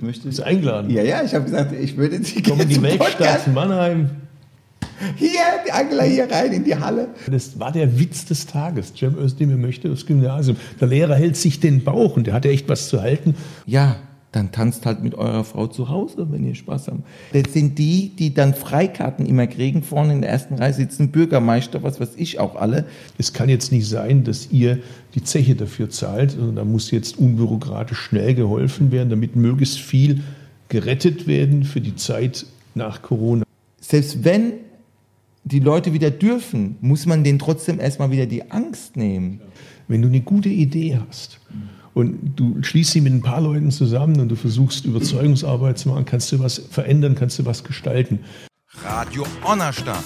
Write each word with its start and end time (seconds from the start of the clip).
Ich 0.00 0.06
möchte. 0.06 0.28
Bist 0.28 0.42
eingeladen. 0.42 0.88
Ja, 0.88 1.02
ja, 1.02 1.22
ich 1.22 1.34
habe 1.34 1.44
gesagt, 1.44 1.72
ich 1.72 1.94
würde 1.94 2.24
Sie 2.24 2.42
Komm 2.42 2.58
in 2.60 2.70
die 2.70 2.80
Weltstadt 2.80 3.46
Mannheim. 3.52 4.08
Hier, 5.16 5.28
die 5.66 5.72
Angela 5.72 6.04
hier 6.04 6.30
rein 6.30 6.52
in 6.54 6.64
die 6.64 6.74
Halle. 6.74 7.08
Das 7.30 7.58
war 7.60 7.70
der 7.70 7.98
Witz 7.98 8.24
des 8.24 8.46
Tages. 8.46 8.94
Cem 8.96 9.18
Özdemir 9.18 9.58
möchte 9.58 9.90
das 9.90 10.06
Gymnasium. 10.06 10.56
Der 10.80 10.88
Lehrer 10.88 11.14
hält 11.16 11.36
sich 11.36 11.60
den 11.60 11.84
Bauch 11.84 12.16
und 12.16 12.26
der 12.26 12.34
hatte 12.34 12.48
echt 12.48 12.66
was 12.70 12.88
zu 12.88 13.02
halten. 13.02 13.34
Ja, 13.66 13.96
dann 14.32 14.52
tanzt 14.52 14.86
halt 14.86 15.02
mit 15.02 15.16
eurer 15.16 15.42
Frau 15.42 15.66
zu 15.66 15.88
Hause, 15.88 16.28
wenn 16.30 16.46
ihr 16.46 16.54
Spaß 16.54 16.88
habt. 16.88 17.00
Das 17.32 17.52
sind 17.52 17.78
die, 17.78 18.12
die 18.16 18.32
dann 18.32 18.54
Freikarten 18.54 19.26
immer 19.26 19.48
kriegen. 19.48 19.82
Vorne 19.82 20.12
in 20.12 20.20
der 20.20 20.30
ersten 20.30 20.54
Reihe 20.54 20.72
sitzen 20.72 21.10
Bürgermeister, 21.10 21.82
was 21.82 21.98
weiß 21.98 22.10
ich 22.16 22.38
auch 22.38 22.54
alle. 22.54 22.84
Es 23.18 23.32
kann 23.32 23.48
jetzt 23.48 23.72
nicht 23.72 23.88
sein, 23.88 24.22
dass 24.22 24.52
ihr 24.52 24.78
die 25.16 25.24
Zeche 25.24 25.56
dafür 25.56 25.90
zahlt. 25.90 26.36
Also 26.36 26.52
da 26.52 26.64
muss 26.64 26.92
jetzt 26.92 27.18
unbürokratisch 27.18 27.98
schnell 27.98 28.34
geholfen 28.34 28.92
werden, 28.92 29.10
damit 29.10 29.34
möglichst 29.34 29.80
viel 29.80 30.22
gerettet 30.68 31.26
werden 31.26 31.64
für 31.64 31.80
die 31.80 31.96
Zeit 31.96 32.46
nach 32.76 33.02
Corona. 33.02 33.44
Selbst 33.80 34.22
wenn 34.22 34.52
die 35.42 35.58
Leute 35.58 35.92
wieder 35.92 36.12
dürfen, 36.12 36.76
muss 36.80 37.06
man 37.06 37.24
denen 37.24 37.40
trotzdem 37.40 37.80
erstmal 37.80 38.12
wieder 38.12 38.26
die 38.26 38.52
Angst 38.52 38.96
nehmen. 38.96 39.40
Wenn 39.88 40.02
du 40.02 40.08
eine 40.08 40.20
gute 40.20 40.50
Idee 40.50 41.00
hast 41.08 41.40
und 41.94 42.34
du 42.36 42.62
schließt 42.62 42.92
sie 42.92 43.00
mit 43.00 43.12
ein 43.12 43.22
paar 43.22 43.40
Leuten 43.40 43.70
zusammen 43.70 44.20
und 44.20 44.28
du 44.28 44.36
versuchst 44.36 44.84
Überzeugungsarbeit 44.84 45.78
zu 45.78 45.88
machen, 45.88 46.04
kannst 46.04 46.30
du 46.32 46.38
was 46.38 46.58
verändern, 46.58 47.14
kannst 47.14 47.38
du 47.38 47.46
was 47.46 47.64
gestalten. 47.64 48.20
Radio 48.84 49.24
Onnerstadt. 49.44 50.04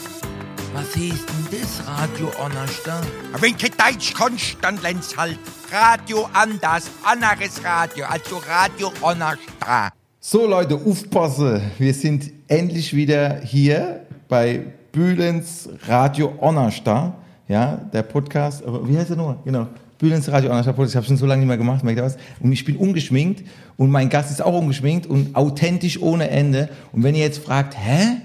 Was 0.72 0.94
hieß 0.94 1.26
denn 1.26 1.60
das, 1.60 1.86
Radio 1.86 2.30
Onnerstadt? 2.42 3.06
Wenn 3.38 3.56
kein 3.56 3.70
Deutsch 3.78 4.14
kannst, 4.14 4.56
dann 4.60 4.80
lernst 4.82 5.16
halt 5.16 5.38
Radio 5.70 6.28
anders, 6.32 6.90
anderes 7.04 7.62
Radio, 7.62 8.06
also 8.06 8.42
Radio 8.48 8.92
Onnerstadt. 9.02 9.92
So 10.18 10.46
Leute, 10.46 10.76
aufpasse, 10.76 11.60
wir 11.78 11.92
sind 11.92 12.32
endlich 12.48 12.94
wieder 12.94 13.40
hier 13.42 14.06
bei 14.28 14.64
Bühlens 14.90 15.68
Radio 15.86 16.32
Onnerstar, 16.40 17.18
ja, 17.46 17.76
der 17.92 18.02
Podcast, 18.02 18.64
aber 18.64 18.88
wie 18.88 18.96
heißt 18.96 19.10
der 19.10 19.16
nochmal? 19.16 19.38
Genau, 19.44 19.68
Bühlens 19.98 20.28
Radio 20.28 20.50
Onnerstar 20.50 20.74
Podcast, 20.74 20.92
ich 20.92 20.96
habe 20.96 21.06
schon 21.06 21.16
so 21.16 21.26
lange 21.26 21.40
nicht 21.40 21.48
mehr 21.48 21.56
gemacht, 21.56 21.84
merkt 21.84 22.00
ihr 22.00 22.04
was? 22.04 22.16
Und 22.40 22.50
ich 22.50 22.64
bin 22.64 22.76
ungeschminkt 22.76 23.44
und 23.76 23.90
mein 23.90 24.08
Gast 24.08 24.30
ist 24.30 24.42
auch 24.42 24.58
ungeschminkt 24.58 25.06
und 25.06 25.36
authentisch 25.36 26.00
ohne 26.02 26.30
Ende. 26.30 26.68
Und 26.92 27.04
wenn 27.04 27.14
ihr 27.14 27.22
jetzt 27.22 27.38
fragt, 27.38 27.76
hä, 27.78 28.16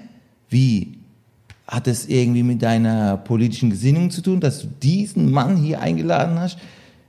wie? 0.49 0.97
Hat 1.67 1.85
das 1.85 2.07
irgendwie 2.07 2.41
mit 2.41 2.63
deiner 2.63 3.17
politischen 3.17 3.69
Gesinnung 3.69 4.09
zu 4.09 4.21
tun, 4.21 4.39
dass 4.39 4.61
du 4.61 4.67
diesen 4.81 5.31
Mann 5.31 5.57
hier 5.57 5.79
eingeladen 5.79 6.39
hast? 6.39 6.57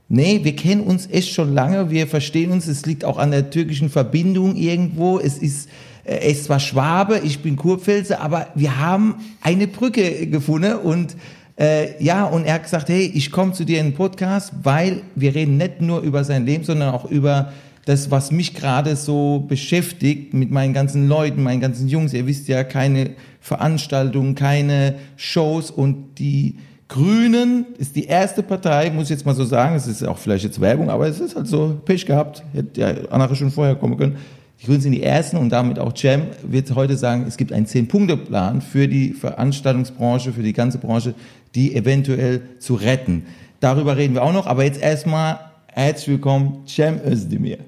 Nee, 0.08 0.40
wir 0.42 0.54
kennen 0.56 0.82
uns 0.82 1.08
echt 1.10 1.32
schon 1.32 1.54
lange, 1.54 1.88
wir 1.90 2.06
verstehen 2.06 2.50
uns, 2.50 2.66
es 2.66 2.84
liegt 2.84 3.04
auch 3.04 3.16
an 3.16 3.30
der 3.30 3.48
türkischen 3.48 3.88
Verbindung 3.88 4.56
irgendwo, 4.56 5.18
es 5.18 5.38
ist, 5.38 5.70
äh, 6.04 6.30
ist 6.30 6.44
zwar 6.44 6.60
Schwabe, 6.60 7.20
ich 7.24 7.38
bin 7.38 7.56
Kurpfälzer, 7.56 8.20
aber 8.20 8.48
wir 8.54 8.78
haben 8.78 9.14
eine 9.40 9.68
Brücke 9.68 10.26
gefunden 10.26 10.74
und 10.74 11.16
äh, 11.60 12.02
ja, 12.02 12.24
und 12.24 12.46
er 12.46 12.54
hat 12.54 12.62
gesagt, 12.62 12.88
hey, 12.88 13.10
ich 13.14 13.30
komme 13.30 13.52
zu 13.52 13.64
dir 13.64 13.80
in 13.80 13.88
den 13.88 13.94
Podcast, 13.94 14.52
weil 14.62 15.02
wir 15.14 15.34
reden 15.34 15.58
nicht 15.58 15.82
nur 15.82 16.00
über 16.00 16.24
sein 16.24 16.46
Leben, 16.46 16.64
sondern 16.64 16.94
auch 16.94 17.04
über 17.04 17.52
das, 17.84 18.10
was 18.10 18.30
mich 18.30 18.54
gerade 18.54 18.96
so 18.96 19.44
beschäftigt 19.46 20.32
mit 20.32 20.50
meinen 20.50 20.72
ganzen 20.72 21.06
Leuten, 21.06 21.42
meinen 21.42 21.60
ganzen 21.60 21.86
Jungs. 21.86 22.14
Ihr 22.14 22.26
wisst 22.26 22.48
ja, 22.48 22.64
keine 22.64 23.10
Veranstaltungen, 23.40 24.34
keine 24.34 24.94
Shows 25.16 25.70
und 25.70 26.18
die 26.18 26.56
Grünen 26.88 27.66
ist 27.78 27.94
die 27.94 28.06
erste 28.06 28.42
Partei, 28.42 28.90
muss 28.90 29.04
ich 29.04 29.10
jetzt 29.10 29.26
mal 29.26 29.34
so 29.34 29.44
sagen, 29.44 29.76
es 29.76 29.86
ist 29.86 30.02
auch 30.02 30.18
vielleicht 30.18 30.44
jetzt 30.44 30.60
Werbung, 30.60 30.88
aber 30.90 31.06
es 31.08 31.20
ist 31.20 31.36
halt 31.36 31.46
so 31.46 31.78
Pech 31.84 32.06
gehabt, 32.06 32.42
hätte 32.52 32.80
ja 32.80 32.94
andere 33.10 33.36
schon 33.36 33.50
vorher 33.50 33.76
kommen 33.76 33.96
können. 33.96 34.16
Die 34.60 34.66
Grünen 34.66 34.80
sind 34.82 34.92
die 34.92 35.02
ersten 35.02 35.38
und 35.38 35.50
damit 35.50 35.78
auch 35.78 35.94
Cem 35.96 36.22
wird 36.42 36.74
heute 36.74 36.96
sagen, 36.96 37.24
es 37.26 37.38
gibt 37.38 37.50
einen 37.52 37.64
Zehn-Punkte-Plan 37.64 38.60
für 38.60 38.88
die 38.88 39.14
Veranstaltungsbranche, 39.14 40.32
für 40.34 40.42
die 40.42 40.52
ganze 40.52 40.76
Branche, 40.76 41.14
die 41.54 41.74
eventuell 41.74 42.42
zu 42.58 42.74
retten. 42.74 43.24
Darüber 43.60 43.96
reden 43.96 44.14
wir 44.14 44.22
auch 44.22 44.34
noch, 44.34 44.46
aber 44.46 44.64
jetzt 44.64 44.82
erstmal 44.82 45.40
herzlich 45.68 46.08
willkommen, 46.08 46.64
Cem 46.66 47.00
Özdemir. 47.06 47.58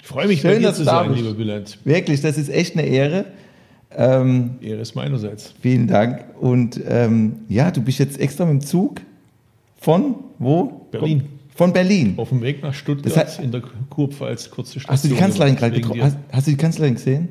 Ich 0.00 0.06
freue 0.06 0.26
mich, 0.26 0.40
Schön, 0.40 0.52
bei 0.52 0.58
dir 0.60 0.68
dass 0.68 0.76
zu 0.76 0.84
sein, 0.84 1.08
bist. 1.08 1.20
lieber 1.20 1.34
Bülent. 1.34 1.78
Wirklich, 1.84 2.22
das 2.22 2.38
ist 2.38 2.48
echt 2.48 2.76
eine 2.76 2.86
Ehre. 2.86 3.26
Ähm, 3.94 4.52
Ehre 4.62 4.80
ist 4.80 4.94
meinerseits. 4.94 5.52
vielen 5.60 5.86
Dank. 5.86 6.24
Und 6.40 6.80
ähm, 6.88 7.36
ja, 7.50 7.70
du 7.70 7.82
bist 7.82 7.98
jetzt 7.98 8.18
extra 8.18 8.46
mit 8.46 8.62
dem 8.62 8.66
Zug 8.66 9.02
von 9.78 10.14
wo? 10.38 10.86
Berlin. 10.90 11.24
Von 11.54 11.72
Berlin. 11.72 12.14
Auf 12.16 12.30
dem 12.30 12.42
Weg 12.42 12.62
nach 12.62 12.74
Stuttgart 12.74 13.16
Das 13.16 13.38
heißt- 13.38 13.42
in 13.42 13.52
der 13.52 13.62
Kurpfalz, 13.90 14.50
kurze 14.50 14.80
Station. 14.80 14.92
Hast 14.92 15.04
du 15.04 15.08
die 15.08 15.14
Kanzlerin 15.14 15.56
gerade 15.56 15.74
getroffen? 15.80 16.02
Hast, 16.02 16.16
hast 16.32 16.46
du 16.46 16.50
die 16.50 16.56
Kanzlerin 16.56 16.94
gesehen? 16.94 17.28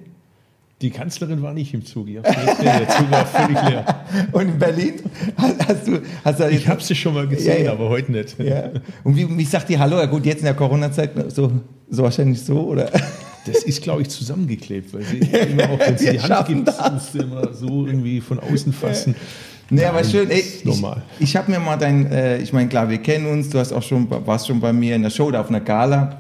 Die 0.82 0.90
Kanzlerin 0.90 1.42
war 1.42 1.54
nicht 1.54 1.74
im 1.74 1.86
Zug. 1.86 2.08
Der 2.08 2.24
Zug 2.24 3.12
war 3.12 3.26
völlig 3.26 3.62
leer. 3.70 3.86
Und 4.34 4.42
in 4.50 4.60
Berlin? 4.60 4.94
Hast, 5.38 5.88
du, 5.88 6.02
hast 6.26 6.40
du 6.40 6.50
Ich 6.50 6.68
habe 6.68 6.82
sie 6.82 6.96
schon 6.96 7.14
mal 7.14 7.28
gesehen, 7.28 7.58
Ja, 7.60 7.64
ja. 7.66 7.72
aber 7.74 7.88
heute 7.90 8.12
nicht. 8.12 8.38
Ja. 8.40 8.70
Und 9.04 9.16
wie, 9.16 9.38
wie 9.38 9.46
sagt 9.46 9.70
die 9.70 9.78
Hallo? 9.80 9.98
Ja 9.98 10.06
gut, 10.08 10.26
jetzt 10.26 10.40
in 10.40 10.46
der 10.46 10.56
Corona-Zeit 10.56 11.12
so, 11.34 11.52
so 11.90 12.04
wahrscheinlich 12.04 12.42
so, 12.42 12.60
oder? 12.68 12.90
Das 13.46 13.64
ist, 13.64 13.82
glaube 13.82 14.02
ich, 14.04 14.10
zusammengeklebt, 14.10 14.94
weil 14.94 15.04
sie 15.04 15.18
immer 15.52 15.70
auch, 15.70 15.80
wenn 15.80 15.98
sie 15.98 16.12
die 16.12 16.20
Hand 16.22 16.48
gibt, 16.48 16.68
das. 16.68 16.92
musst 16.92 17.14
du 17.14 17.20
immer 17.20 17.54
so 17.54 17.86
irgendwie 17.86 18.20
von 18.22 18.40
außen 18.40 18.72
fassen. 18.74 19.16
Nee, 19.70 19.86
aber 19.86 20.04
schön. 20.04 20.30
Ey, 20.30 20.40
ich 20.40 20.84
ich 21.20 21.36
habe 21.36 21.52
mir 21.52 21.60
mal 21.60 21.78
dein, 21.78 22.12
äh, 22.12 22.38
ich 22.40 22.54
meine, 22.54 22.70
klar, 22.70 22.90
wir 22.90 22.98
kennen 23.00 23.26
uns, 23.28 23.50
du 23.50 23.60
hast 23.60 23.72
auch 23.72 23.82
schon, 23.82 24.08
warst 24.26 24.48
schon 24.48 24.60
bei 24.60 24.74
mir 24.74 24.96
in 24.96 25.04
der 25.04 25.10
Show, 25.10 25.32
da 25.32 25.42
auf 25.42 25.50
einer 25.50 25.62
Gala. 25.62 26.20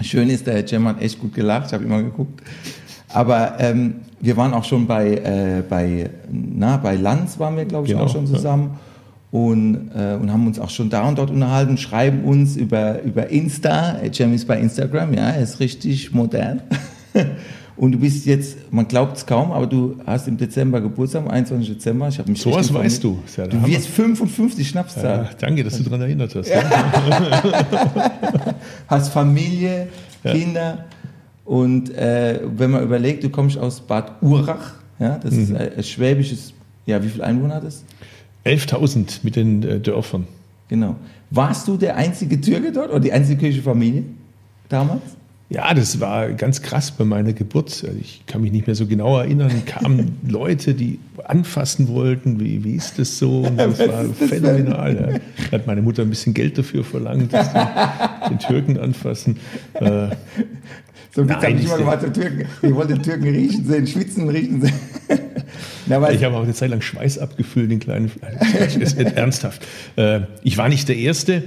Schön 0.00 0.30
ist, 0.30 0.46
der 0.46 0.54
Herr 0.54 0.66
Cem 0.66 0.86
hat 0.86 1.02
echt 1.02 1.18
gut 1.18 1.34
gelacht, 1.34 1.66
ich 1.66 1.72
habe 1.72 1.84
immer 1.84 2.02
geguckt. 2.02 2.40
Aber 3.08 3.54
ähm, 3.58 3.96
wir 4.20 4.36
waren 4.36 4.54
auch 4.54 4.64
schon 4.64 4.86
bei, 4.86 5.14
äh, 5.14 5.62
bei, 5.68 6.10
na, 6.30 6.76
bei 6.76 6.94
Lanz 6.96 7.38
waren 7.38 7.56
wir, 7.56 7.64
glaube 7.64 7.86
ich, 7.86 7.92
Genau, 7.92 8.04
auch 8.04 8.12
schon 8.12 8.26
ja. 8.26 8.34
zusammen. 8.34 8.78
Und, 9.30 9.90
äh, 9.94 10.14
und 10.14 10.32
haben 10.32 10.46
uns 10.46 10.58
auch 10.58 10.70
schon 10.70 10.88
da 10.88 11.06
und 11.06 11.18
dort 11.18 11.30
unterhalten, 11.30 11.76
schreiben 11.76 12.24
uns 12.24 12.56
über, 12.56 13.02
über 13.02 13.28
Insta. 13.28 13.96
Cem 14.12 14.32
ist 14.32 14.46
bei 14.46 14.58
Instagram, 14.58 15.12
ja, 15.12 15.30
er 15.30 15.42
ist 15.42 15.60
richtig 15.60 16.12
modern. 16.12 16.62
Und 17.78 17.92
du 17.92 17.98
bist 17.98 18.26
jetzt, 18.26 18.56
man 18.72 18.88
glaubt 18.88 19.16
es 19.18 19.24
kaum, 19.24 19.52
aber 19.52 19.66
du 19.68 19.96
hast 20.04 20.26
im 20.26 20.36
Dezember 20.36 20.80
Geburtstag, 20.80 21.22
am 21.22 21.28
21. 21.30 21.74
Dezember. 21.74 22.08
Ich 22.08 22.18
habe 22.18 22.28
mich 22.30 22.40
So 22.42 22.52
was 22.52 22.74
weißt 22.74 23.04
du. 23.04 23.20
Ja 23.36 23.46
Du 23.46 23.64
wirst 23.66 23.86
55 23.88 24.68
Schnapszahl. 24.68 25.04
Ja, 25.24 25.30
danke, 25.38 25.62
dass 25.62 25.76
du 25.78 25.84
daran 25.84 26.00
erinnert 26.00 26.34
hast. 26.34 26.50
Hast 28.88 29.12
Familie, 29.12 29.88
Kinder. 30.22 30.84
Und 31.44 31.94
äh, 31.94 32.40
wenn 32.56 32.70
man 32.72 32.82
überlegt, 32.82 33.24
du 33.24 33.30
kommst 33.30 33.56
aus 33.56 33.80
Bad 33.80 34.12
Urach, 34.22 34.74
ja, 34.98 35.18
das 35.18 35.32
Mhm. 35.34 35.42
ist 35.42 35.54
ein, 35.54 35.82
schwäbisches, 35.84 36.52
ja, 36.86 37.02
wie 37.02 37.08
viele 37.08 37.24
Einwohner 37.24 37.54
hat 37.56 37.64
das? 37.64 37.84
11.000 38.44 39.20
mit 39.22 39.36
den 39.36 39.62
äh, 39.62 39.80
Dörfern. 39.80 40.26
Genau. 40.68 40.96
Warst 41.30 41.68
du 41.68 41.76
der 41.76 41.96
einzige 41.96 42.40
Türke 42.40 42.72
dort 42.72 42.90
oder 42.90 43.00
die 43.00 43.12
einzige 43.12 43.38
türkische 43.38 43.62
Familie 43.62 44.02
damals? 44.68 45.02
Ja, 45.50 45.72
das 45.72 45.98
war 45.98 46.30
ganz 46.32 46.60
krass 46.60 46.90
bei 46.90 47.04
meiner 47.04 47.32
Geburt. 47.32 47.82
Also 47.86 47.98
ich 47.98 48.22
kann 48.26 48.42
mich 48.42 48.52
nicht 48.52 48.66
mehr 48.66 48.76
so 48.76 48.86
genau 48.86 49.18
erinnern. 49.18 49.64
Kamen 49.64 50.18
Leute, 50.28 50.74
die 50.74 50.98
anfassen 51.24 51.88
wollten. 51.88 52.38
Wie, 52.38 52.62
wie 52.64 52.74
ist 52.74 52.98
das 52.98 53.18
so? 53.18 53.40
Und 53.40 53.56
das 53.56 53.78
war 53.78 54.04
phänomenal. 54.04 54.94
Ja. 54.94 55.18
Da 55.50 55.52
hat 55.58 55.66
meine 55.66 55.80
Mutter 55.80 56.02
ein 56.02 56.10
bisschen 56.10 56.34
Geld 56.34 56.58
dafür 56.58 56.84
verlangt, 56.84 57.32
dass 57.32 57.50
die 57.52 58.28
den 58.28 58.38
Türken 58.38 58.78
anfassen. 58.78 59.38
Äh, 59.74 60.08
So 61.14 61.24
Nein, 61.24 61.36
habe 61.36 61.52
ich 61.52 61.64
immer 61.64 61.78
gemacht, 61.78 62.02
der 62.02 62.12
Türken. 62.12 62.44
Ich 62.60 62.74
wollte 62.74 62.92
den 62.94 63.02
Türken 63.02 63.24
riechen 63.28 63.64
sehen, 63.66 63.86
schwitzen 63.86 64.28
riechen 64.28 64.60
sehen. 64.60 64.74
Na, 65.86 66.10
Ich 66.10 66.22
habe 66.24 66.36
auch 66.36 66.42
eine 66.42 66.52
Zeit 66.52 66.68
lang 66.68 66.82
Schweiß 66.82 67.18
abgefüllt, 67.18 67.70
den 67.70 67.80
kleinen. 67.80 68.10
Das 68.58 68.76
ist 68.76 68.98
ernsthaft. 68.98 69.66
Äh, 69.96 70.20
Ich 70.42 70.58
war 70.58 70.68
nicht 70.68 70.86
der 70.90 70.96
Erste, 70.96 71.42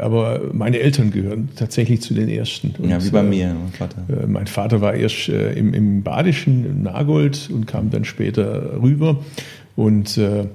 aber 0.00 0.40
meine 0.52 0.78
Eltern 0.78 1.10
gehören 1.10 1.48
tatsächlich 1.56 2.00
zu 2.02 2.14
den 2.14 2.28
Ersten. 2.28 2.74
Und, 2.78 2.88
ja, 2.90 3.02
wie 3.04 3.10
bei 3.10 3.20
äh, 3.20 3.22
mir, 3.22 3.54
mein 3.54 3.72
Vater. 3.72 4.04
Äh, 4.08 4.26
Mein 4.26 4.46
Vater 4.46 4.80
war 4.80 4.94
erst 4.94 5.28
äh, 5.28 5.52
im, 5.52 5.74
im 5.74 6.02
Badischen, 6.02 6.64
in 6.64 6.82
Nagold 6.82 7.50
und 7.52 7.66
kam 7.66 7.90
dann 7.90 8.04
später 8.04 8.80
rüber. 8.82 9.18
Und 9.76 10.16
äh, 10.18 10.46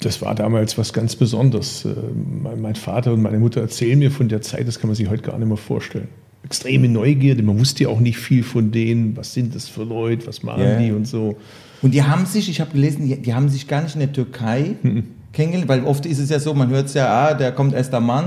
das 0.00 0.22
war 0.22 0.34
damals 0.34 0.78
was 0.78 0.92
ganz 0.92 1.16
Besonderes. 1.16 1.86
Mein, 2.42 2.60
mein 2.60 2.74
Vater 2.76 3.12
und 3.12 3.20
meine 3.22 3.38
Mutter 3.38 3.60
erzählen 3.60 3.98
mir 3.98 4.10
von 4.10 4.28
der 4.28 4.42
Zeit, 4.42 4.68
das 4.68 4.78
kann 4.78 4.88
man 4.88 4.94
sich 4.94 5.10
heute 5.10 5.22
gar 5.22 5.36
nicht 5.38 5.48
mehr 5.48 5.56
vorstellen. 5.56 6.08
Extreme 6.44 6.88
Neugierde, 6.88 7.42
man 7.42 7.58
wusste 7.58 7.82
ja 7.84 7.88
auch 7.90 7.98
nicht 8.00 8.16
viel 8.18 8.44
von 8.44 8.70
denen. 8.70 9.16
Was 9.16 9.34
sind 9.34 9.54
das 9.56 9.68
für 9.68 9.82
Leute, 9.82 10.26
was 10.28 10.42
machen 10.44 10.62
Ja. 10.62 10.78
die 10.78 10.92
und 10.92 11.06
so. 11.06 11.36
Und 11.82 11.94
die 11.94 12.02
haben 12.04 12.26
sich, 12.26 12.48
ich 12.48 12.60
habe 12.60 12.70
gelesen, 12.72 13.06
die, 13.08 13.20
die 13.20 13.34
haben 13.34 13.48
sich 13.48 13.66
gar 13.66 13.82
nicht 13.82 13.94
in 13.94 14.00
der 14.00 14.12
Türkei 14.12 14.76
Mhm. 14.82 15.04
Kennengelernt, 15.38 15.68
weil 15.68 15.84
oft 15.84 16.04
ist 16.04 16.18
es 16.18 16.30
ja 16.30 16.40
so, 16.40 16.52
man 16.52 16.68
hört 16.68 16.86
es 16.86 16.94
ja, 16.94 17.06
ah, 17.06 17.32
der 17.34 17.52
kommt 17.52 17.72
erst 17.72 17.92
der 17.92 18.00
Mann. 18.00 18.26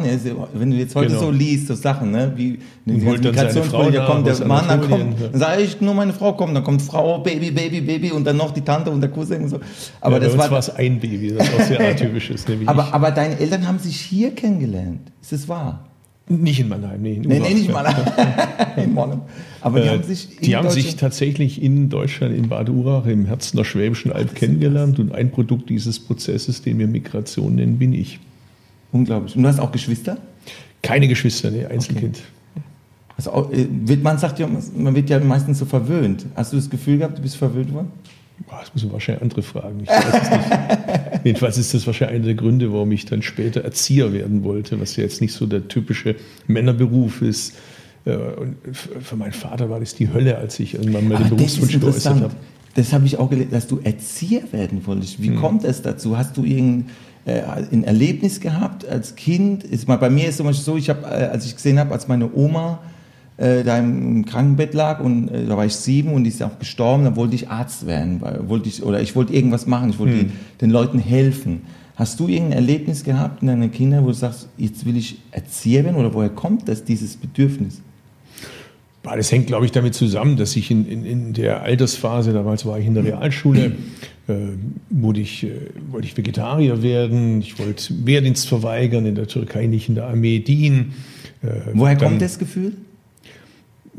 Wenn 0.53 0.71
du 0.71 0.77
jetzt 0.77 0.95
heute 0.95 1.09
Genau. 1.09 1.19
so 1.19 1.31
liest, 1.31 1.67
so 1.67 1.75
Sachen, 1.75 2.11
ne, 2.11 2.31
wie 2.37 2.59
Migrationspolitik, 2.85 3.69
Frau 3.69 3.91
da 3.91 4.05
kommt 4.05 4.27
da 4.27 4.33
der 4.33 4.47
Mann, 4.47 4.65
dann 4.67 4.81
kommt, 4.89 5.15
dann 5.21 5.39
sage 5.39 5.61
ich, 5.61 5.81
nur 5.81 5.93
meine 5.93 6.13
Frau 6.13 6.31
kommt, 6.33 6.55
dann 6.55 6.63
kommt 6.63 6.81
Frau, 6.81 7.19
Baby, 7.19 7.51
Baby, 7.51 7.81
Baby 7.81 8.11
und 8.11 8.23
dann 8.25 8.37
noch 8.37 8.51
die 8.51 8.61
Tante 8.61 8.89
und 8.89 9.01
der 9.01 9.09
Cousin 9.09 9.43
und 9.43 9.49
so. 9.49 9.59
Aber 9.99 10.21
ja, 10.21 10.27
das 10.27 10.37
war, 10.37 10.51
es 10.57 10.69
ein 10.73 10.99
Baby, 11.01 11.35
das 11.37 11.53
auch 11.53 11.61
sehr 11.67 11.79
atypisch 11.91 12.29
ist. 12.29 12.47
Nämlich 12.47 12.69
aber, 12.69 12.93
aber 12.93 13.11
deine 13.11 13.37
Eltern 13.37 13.67
haben 13.67 13.79
sich 13.79 13.99
hier 13.99 14.31
kennengelernt. 14.31 15.11
Ist 15.21 15.33
das 15.33 15.49
wahr? 15.49 15.90
Nicht 16.39 16.59
in 16.59 16.69
Mannheim, 16.69 17.01
nee. 17.01 17.13
In 17.15 17.21
Nee, 17.23 17.39
nee, 17.39 17.53
nicht 17.53 17.67
ja. 17.69 17.73
mal. 17.73 17.93
in 18.77 18.93
Monum. 18.93 19.21
Aber 19.61 19.79
die 19.81 19.87
Äh, 19.87 19.91
haben 19.91 20.03
sich. 20.03 20.37
in 20.37 20.43
die 20.43 20.55
haben 20.55 20.69
sich 20.69 20.95
tatsächlich 20.95 21.61
in 21.61 21.89
Deutschland, 21.89 22.35
in 22.35 22.47
Bad 22.49 22.69
Urach, 22.69 23.05
im 23.05 23.25
Herzen 23.25 23.57
der 23.57 23.63
Schwäbischen 23.63 24.11
Alb 24.11 24.33
kennengelernt. 24.35 24.99
Und 24.99 25.13
ein 25.13 25.31
Produkt 25.31 25.69
dieses 25.69 25.99
Prozesses, 25.99 26.61
den 26.61 26.79
wir 26.79 26.87
Migration 26.87 27.55
nennen, 27.55 27.77
bin 27.77 27.93
ich. 27.93 28.19
Unglaublich. 28.91 29.35
Und 29.35 29.43
du 29.43 29.49
hast 29.49 29.59
auch 29.59 29.71
Geschwister? 29.71 30.17
Keine 30.81 31.07
Geschwister, 31.07 31.51
nee, 31.51 31.65
Einzelkind. 31.65 32.19
Also, 33.17 33.31
auch, 33.31 33.51
äh, 33.51 33.67
man 34.01 34.17
sagt 34.17 34.39
ja, 34.39 34.47
man 34.75 34.95
wird 34.95 35.09
ja 35.09 35.19
meistens 35.19 35.59
so 35.59 35.65
verwöhnt. 35.65 36.25
Hast 36.35 36.53
du 36.53 36.57
das 36.57 36.69
Gefühl 36.69 36.97
gehabt, 36.97 37.17
du 37.17 37.21
bist 37.21 37.35
verwöhnt 37.37 37.71
worden? 37.73 37.89
Das 38.49 38.73
müssen 38.73 38.91
wahrscheinlich 38.91 39.21
andere 39.21 39.43
fragen. 39.43 39.81
Ich 39.83 39.89
weiß 39.89 40.05
es 40.23 40.29
nicht. 40.31 40.49
Jedenfalls 41.23 41.57
ist 41.57 41.73
das 41.73 41.85
wahrscheinlich 41.87 42.15
einer 42.15 42.25
der 42.25 42.35
Gründe, 42.35 42.71
warum 42.71 42.91
ich 42.91 43.05
dann 43.05 43.21
später 43.21 43.63
Erzieher 43.63 44.13
werden 44.13 44.43
wollte, 44.43 44.79
was 44.79 44.95
ja 44.95 45.03
jetzt 45.03 45.21
nicht 45.21 45.33
so 45.33 45.45
der 45.45 45.67
typische 45.67 46.15
Männerberuf 46.47 47.21
ist. 47.21 47.53
Äh, 48.05 48.15
Und 48.15 48.55
für 48.73 49.15
meinen 49.15 49.33
Vater 49.33 49.69
war 49.69 49.79
das 49.79 49.95
die 49.95 50.11
Hölle, 50.11 50.37
als 50.37 50.59
ich 50.59 50.75
irgendwann 50.75 51.11
ist 51.11 51.29
Berufswunsch 51.29 51.79
geäußert 51.79 52.21
habe. 52.21 52.35
Das 52.75 52.93
habe 52.93 53.05
ich 53.05 53.17
auch 53.17 53.29
gelesen, 53.29 53.51
dass 53.51 53.67
du 53.67 53.79
Erzieher 53.83 54.43
werden 54.51 54.85
wolltest. 54.85 55.17
Hm. 55.17 55.23
Wie 55.23 55.35
kommt 55.35 55.63
es 55.63 55.81
dazu? 55.81 56.17
Hast 56.17 56.37
du 56.37 56.43
irgendein 56.43 56.89
äh, 57.25 57.41
ein 57.71 57.83
Erlebnis 57.83 58.39
gehabt 58.39 58.87
als 58.87 59.15
Kind? 59.15 59.63
Ist 59.63 59.87
mal, 59.87 59.97
bei 59.97 60.09
mir 60.09 60.29
ist 60.29 60.37
zum 60.37 60.45
Beispiel 60.45 60.63
so, 60.63 60.77
ich 60.77 60.89
habe, 60.89 61.05
äh, 61.05 61.25
als 61.25 61.45
ich 61.45 61.55
gesehen 61.55 61.79
habe, 61.79 61.91
als 61.91 62.07
meine 62.07 62.33
Oma 62.33 62.79
äh, 63.41 63.63
da 63.63 63.77
im 63.79 64.25
Krankenbett 64.25 64.73
lag 64.73 64.99
und 64.99 65.27
äh, 65.29 65.45
da 65.47 65.57
war 65.57 65.65
ich 65.65 65.73
sieben 65.75 66.13
und 66.13 66.23
die 66.23 66.29
ist 66.29 66.41
auch 66.43 66.59
gestorben, 66.59 67.03
dann 67.03 67.15
wollte 67.15 67.35
ich 67.35 67.49
Arzt 67.49 67.85
werden, 67.87 68.21
weil, 68.21 68.47
wollte 68.47 68.69
ich, 68.69 68.83
oder 68.83 69.01
ich 69.01 69.15
wollte 69.15 69.33
irgendwas 69.33 69.65
machen, 69.67 69.89
ich 69.89 69.99
wollte 69.99 70.19
Hm. 70.19 70.31
den, 70.61 70.69
Leuten 70.69 70.99
helfen. 70.99 71.61
Hast 71.95 72.19
du 72.19 72.27
irgendein 72.27 72.59
Erlebnis 72.59 73.03
gehabt 73.03 73.41
in 73.41 73.47
deinen 73.47 73.71
Kindern, 73.71 74.03
wo 74.03 74.07
du 74.07 74.13
sagst, 74.13 74.47
jetzt 74.57 74.85
will 74.85 74.95
ich 74.97 75.17
Erzieher 75.31 75.83
werden 75.83 75.95
oder 75.97 76.13
woher 76.13 76.29
kommt 76.29 76.67
das, 76.69 76.83
dieses 76.83 77.17
Bedürfnis? 77.17 77.81
Das 79.03 79.31
hängt, 79.31 79.47
glaube 79.47 79.65
ich, 79.65 79.71
damit 79.71 79.95
zusammen, 79.95 80.37
dass 80.37 80.55
ich 80.55 80.69
in, 80.69 80.85
in, 80.87 81.03
in 81.05 81.33
der 81.33 81.63
Altersphase, 81.63 82.33
damals 82.33 82.65
war 82.67 82.77
ich 82.77 82.85
in 82.85 82.93
der 82.93 83.03
Realschule, 83.03 83.71
äh, 84.27 84.33
wurde 84.91 85.19
ich, 85.21 85.43
äh, 85.43 85.49
wollte 85.89 86.07
ich 86.07 86.15
Vegetarier 86.15 86.83
werden, 86.83 87.39
ich 87.41 87.57
wollte 87.57 87.93
Wehrdienst 88.05 88.47
verweigern, 88.47 89.07
in 89.07 89.15
der 89.15 89.27
Türkei 89.27 89.65
nicht 89.65 89.89
in 89.89 89.95
der 89.95 90.05
Armee 90.05 90.37
dienen. 90.39 90.93
Äh, 91.41 91.47
Woher 91.73 91.95
dann- 91.95 92.09
kommt 92.09 92.21
das 92.21 92.37
Gefühl? 92.37 92.73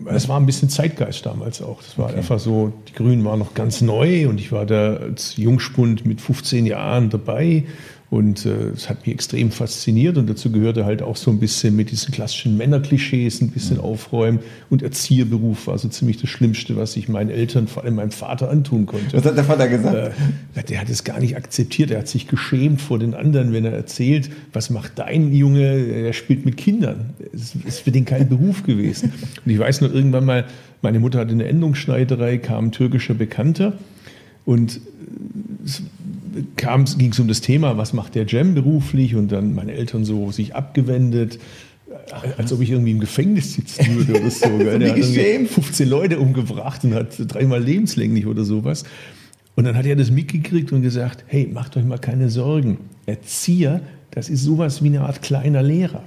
Es 0.06 0.28
war 0.28 0.38
ein 0.38 0.46
bisschen 0.46 0.68
Zeitgeist 0.68 1.26
damals 1.26 1.62
auch. 1.62 1.82
Das 1.82 1.98
war 1.98 2.14
einfach 2.14 2.38
so, 2.38 2.72
die 2.88 2.92
Grünen 2.92 3.24
waren 3.24 3.38
noch 3.38 3.54
ganz 3.54 3.80
neu 3.80 4.28
und 4.28 4.38
ich 4.40 4.52
war 4.52 4.66
da 4.66 4.94
als 4.96 5.36
Jungspund 5.36 6.06
mit 6.06 6.20
15 6.20 6.66
Jahren 6.66 7.10
dabei 7.10 7.64
und 8.12 8.44
äh, 8.44 8.68
es 8.74 8.90
hat 8.90 9.06
mich 9.06 9.14
extrem 9.14 9.50
fasziniert 9.50 10.18
und 10.18 10.28
dazu 10.28 10.52
gehörte 10.52 10.84
halt 10.84 11.00
auch 11.00 11.16
so 11.16 11.30
ein 11.30 11.40
bisschen 11.40 11.74
mit 11.74 11.90
diesen 11.90 12.12
klassischen 12.12 12.58
Männerklischees 12.58 13.40
ein 13.40 13.48
bisschen 13.48 13.80
aufräumen 13.80 14.40
und 14.68 14.82
Erzieherberuf 14.82 15.66
war 15.66 15.78
so 15.78 15.88
ziemlich 15.88 16.18
das 16.18 16.28
Schlimmste, 16.28 16.76
was 16.76 16.94
ich 16.98 17.08
meinen 17.08 17.30
Eltern, 17.30 17.68
vor 17.68 17.84
allem 17.84 17.94
meinem 17.94 18.10
Vater 18.10 18.50
antun 18.50 18.84
konnte. 18.84 19.16
Was 19.16 19.24
hat 19.24 19.34
der 19.34 19.44
Vater 19.44 19.66
gesagt? 19.66 20.12
Äh, 20.54 20.62
der 20.62 20.82
hat 20.82 20.90
es 20.90 21.04
gar 21.04 21.20
nicht 21.20 21.38
akzeptiert. 21.38 21.90
Er 21.90 22.00
hat 22.00 22.08
sich 22.08 22.28
geschämt 22.28 22.82
vor 22.82 22.98
den 22.98 23.14
anderen, 23.14 23.54
wenn 23.54 23.64
er 23.64 23.72
erzählt, 23.72 24.28
was 24.52 24.68
macht 24.68 24.98
dein 24.98 25.32
Junge? 25.32 25.72
Er 25.72 26.12
spielt 26.12 26.44
mit 26.44 26.58
Kindern. 26.58 27.14
Es 27.32 27.54
ist 27.66 27.80
für 27.80 27.92
den 27.92 28.04
kein 28.04 28.28
Beruf 28.28 28.62
gewesen. 28.62 29.10
Und 29.42 29.50
ich 29.50 29.58
weiß 29.58 29.80
noch 29.80 29.90
irgendwann 29.90 30.26
mal, 30.26 30.44
meine 30.82 31.00
Mutter 31.00 31.18
hatte 31.18 31.30
eine 31.30 31.46
Endungsschneiderei, 31.46 32.36
kam 32.36 32.66
ein 32.66 32.72
türkischer 32.72 33.14
Bekannter 33.14 33.72
und 34.44 34.82
es 35.64 35.76
kam, 35.78 35.86
ging 36.56 37.12
es 37.12 37.18
um 37.18 37.28
das 37.28 37.40
Thema, 37.40 37.76
was 37.76 37.92
macht 37.92 38.14
der 38.14 38.26
Jam 38.26 38.54
beruflich? 38.54 39.14
Und 39.14 39.32
dann 39.32 39.54
meine 39.54 39.72
Eltern 39.72 40.04
so 40.04 40.30
sich 40.30 40.54
abgewendet. 40.54 41.38
Als 42.38 42.52
ob 42.52 42.60
ich 42.60 42.70
irgendwie 42.70 42.92
im 42.92 43.00
Gefängnis 43.00 43.54
sitzen 43.54 43.94
würde 43.94 44.18
oder 44.20 44.30
so. 44.30 44.46
Der 44.58 44.74
hat 44.74 44.80
irgendwie 44.80 45.00
geschämt. 45.00 45.50
15 45.50 45.88
Leute 45.88 46.18
umgebracht 46.20 46.84
und 46.84 46.94
hat 46.94 47.14
dreimal 47.18 47.62
lebenslänglich 47.62 48.26
oder 48.26 48.44
sowas. 48.44 48.84
Und 49.56 49.64
dann 49.64 49.76
hat 49.76 49.84
er 49.84 49.96
das 49.96 50.10
mitgekriegt 50.10 50.72
und 50.72 50.80
gesagt, 50.82 51.24
hey, 51.26 51.48
macht 51.52 51.76
euch 51.76 51.84
mal 51.84 51.98
keine 51.98 52.30
Sorgen. 52.30 52.78
Erzieher, 53.04 53.82
das 54.10 54.30
ist 54.30 54.42
sowas 54.42 54.82
wie 54.82 54.88
eine 54.88 55.02
Art 55.02 55.20
kleiner 55.20 55.62
Lehrer. 55.62 56.04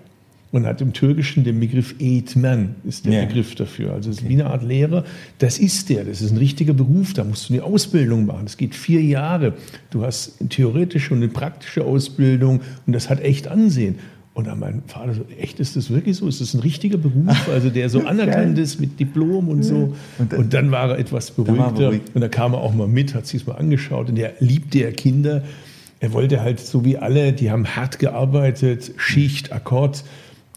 Und 0.55 0.65
hat 0.65 0.79
im 0.79 0.93
Türkischen 0.93 1.43
den 1.43 1.59
Begriff 1.59 1.95
Eğitmen, 1.99 2.75
ist 2.87 3.05
der 3.05 3.11
Ja. 3.13 3.25
Begriff 3.25 3.55
dafür. 3.55 3.91
Also 3.91 4.09
es 4.09 4.19
ist 4.21 4.29
wie 4.29 4.35
eine 4.35 4.45
Art 4.45 4.63
Lehrer. 4.63 5.03
Das 5.39 5.59
ist 5.59 5.89
der, 5.89 6.05
das 6.05 6.21
ist 6.21 6.31
ein 6.31 6.37
richtiger 6.37 6.71
Beruf, 6.73 7.11
da 7.11 7.25
musst 7.25 7.49
du 7.49 7.53
eine 7.55 7.63
Ausbildung 7.63 8.25
machen. 8.25 8.43
Das 8.45 8.55
geht 8.55 8.73
vier 8.73 9.01
Jahre. 9.01 9.53
Du 9.89 10.03
hast 10.05 10.39
eine 10.39 10.47
theoretische 10.47 11.13
und 11.13 11.19
eine 11.21 11.27
praktische 11.27 11.83
Ausbildung 11.83 12.61
und 12.87 12.93
das 12.93 13.09
hat 13.09 13.19
echt 13.19 13.49
Ansehen. 13.49 13.95
Und 14.33 14.47
dann 14.47 14.59
mein 14.59 14.83
Vater 14.87 15.13
so, 15.13 15.25
echt, 15.41 15.59
ist 15.59 15.75
das 15.75 15.89
wirklich 15.89 16.15
so? 16.15 16.27
Ist 16.27 16.39
das 16.39 16.53
ein 16.53 16.61
richtiger 16.61 16.97
Beruf, 16.97 17.49
also 17.53 17.69
der 17.69 17.89
so 17.89 18.05
anerkannt 18.05 18.57
ist 18.57 18.79
mit 18.79 18.97
Diplom 18.97 19.49
und 19.49 19.61
so? 19.63 19.93
Und 20.17 20.33
Und 20.33 20.53
dann- 20.53 20.71
war 20.71 20.91
er 20.91 20.99
etwas 20.99 21.31
er 21.31 21.43
beruhigter. 21.43 21.71
beruhigt. 21.71 22.15
Und 22.15 22.21
da 22.21 22.29
kam 22.29 22.53
er 22.53 22.59
auch 22.61 22.73
mal 22.73 22.87
mit, 22.87 23.13
hat 23.13 23.27
sich 23.27 23.45
mal 23.45 23.55
angeschaut 23.55 24.07
und 24.09 24.17
er 24.17 24.31
liebte 24.39 24.79
ja 24.79 24.91
Kinder. 24.91 25.43
Er 26.01 26.11
wollte 26.13 26.41
halt 26.41 26.59
so 26.59 26.83
wie 26.85 26.97
alle, 26.97 27.31
die 27.33 27.49
haben 27.51 27.65
hart 27.65 27.99
gearbeitet, 27.99 28.91
Schicht, 28.97 29.51
Akkord, 29.53 30.03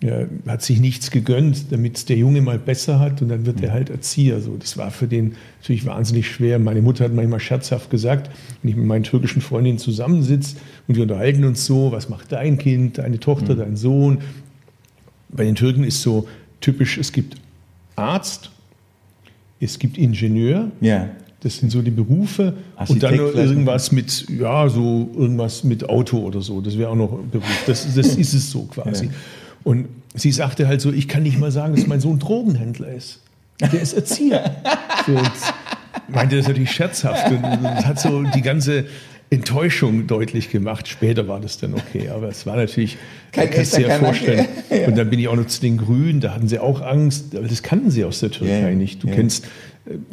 er 0.01 0.29
hat 0.47 0.63
sich 0.63 0.79
nichts 0.79 1.11
gegönnt, 1.11 1.73
damit 1.73 1.97
es 1.97 2.05
der 2.05 2.17
Junge 2.17 2.41
mal 2.41 2.59
besser 2.59 3.01
hat 3.01 3.21
und 3.21 3.29
dann 3.31 3.47
wird 3.47 3.61
er 3.63 3.73
halt 3.73 3.91
Erzieher. 3.91 4.41
So, 4.41 4.57
das 4.57 4.77
war 4.77 4.93
für 4.93 5.09
den 5.09 5.35
natürlich 5.61 5.85
wahnsinnig 5.87 6.31
schwer. 6.31 6.61
Meine 6.61 6.83
Mutter 6.83 7.05
hat 7.05 7.13
manchmal 7.13 7.41
scherzhaft 7.41 7.91
gesagt, 7.91 8.31
wenn 8.63 8.71
ich 8.71 8.77
mit 8.77 8.87
meinen 8.87 9.03
türkischen 9.03 9.43
Freundinnen 9.43 9.79
zusammensitze 9.79 10.57
und 10.87 10.95
wir 10.95 11.03
unterhalten 11.03 11.45
uns 11.45 11.67
so, 11.67 11.91
was 11.91 12.09
macht 12.09 12.31
dein 12.31 12.59
Kind, 12.59 12.99
deine 12.99 13.19
Tochter, 13.19 13.57
dein 13.57 13.77
Sohn? 13.77 14.19
Bei 15.31 15.45
den 15.45 15.57
Türken 15.57 15.83
ist 15.83 16.01
so 16.01 16.29
typisch, 16.61 16.97
es 16.97 17.13
gibt 17.13 17.35
Arzt, 17.97 18.51
es 19.61 19.81
gibt 19.81 19.99
Ingenieur, 19.99 20.71
Ja. 20.81 21.09
das 21.41 21.57
sind 21.57 21.73
so 21.73 21.83
die 21.83 21.91
Berufe. 21.91 22.55
Architekt 22.77 23.21
und 23.21 23.35
dann 23.35 23.47
irgendwas 23.49 23.91
mit, 23.91 24.27
ja, 24.31 24.69
so 24.69 25.11
irgendwas 25.17 25.65
mit 25.65 25.89
Auto 25.89 26.19
oder 26.19 26.41
so. 26.41 26.61
Das 26.61 26.79
wäre 26.79 26.91
auch 26.91 26.95
noch 26.97 27.13
ein 27.13 27.29
Beruf. 27.31 27.65
Das, 27.67 27.93
das 27.95 28.15
ist 28.17 28.33
es 28.35 28.49
so 28.51 28.63
quasi. 28.67 29.07
Ja. 29.07 29.11
Und 29.65 29.89
sie 30.15 30.33
sagte 30.33 30.69
halt 30.69 30.81
so, 30.81 30.93
ich 30.93 31.09
kann 31.09 31.23
nicht 31.23 31.39
mal 31.39 31.51
sagen, 31.51 31.75
dass 31.75 31.87
mein 31.87 32.01
Sohn 32.01 32.19
Drogenhändler 32.19 32.89
ist. 32.89 33.21
Der 33.61 33.81
ist 33.81 33.93
Erzieher. 33.93 34.57
so, 35.07 35.13
und 35.13 35.33
meinte 36.09 36.37
das 36.37 36.47
natürlich 36.49 36.71
scherzhaft 36.71 37.31
und, 37.31 37.45
und 37.45 37.87
hat 37.87 37.99
so 38.01 38.23
die 38.23 38.43
ganze 38.43 38.87
Enttäuschung 39.31 40.07
deutlich 40.07 40.51
gemacht. 40.51 40.89
Später 40.89 41.29
war 41.29 41.41
das 41.41 41.59
dann 41.59 41.75
okay, 41.75 42.09
aber 42.09 42.29
es 42.29 42.47
war 42.47 42.57
natürlich, 42.57 42.97
Kein 43.33 43.51
kannst 43.51 43.75
du 43.75 43.81
dir 43.81 43.89
ja 43.89 43.99
vorstellen. 43.99 44.47
Ja. 44.71 44.87
Und 44.87 44.99
dann 44.99 45.09
bin 45.09 45.19
ich 45.19 45.29
auch 45.29 45.37
noch 45.37 45.47
zu 45.47 45.63
den 45.63 45.79
Grünen, 45.79 46.21
da 46.21 46.35
hatten 46.35 46.47
sie 46.47 46.59
auch 46.59 46.83
Angst, 46.83 47.35
aber 47.35 47.49
das 47.49 47.63
kannten 47.63 47.91
sie 47.91 48.05
aus 48.05 48.21
der 48.21 48.31
Türkei 48.31 48.61
Ja, 48.61 48.71
nicht. 48.71 49.03
Du 49.03 49.09
kennst 49.09 49.47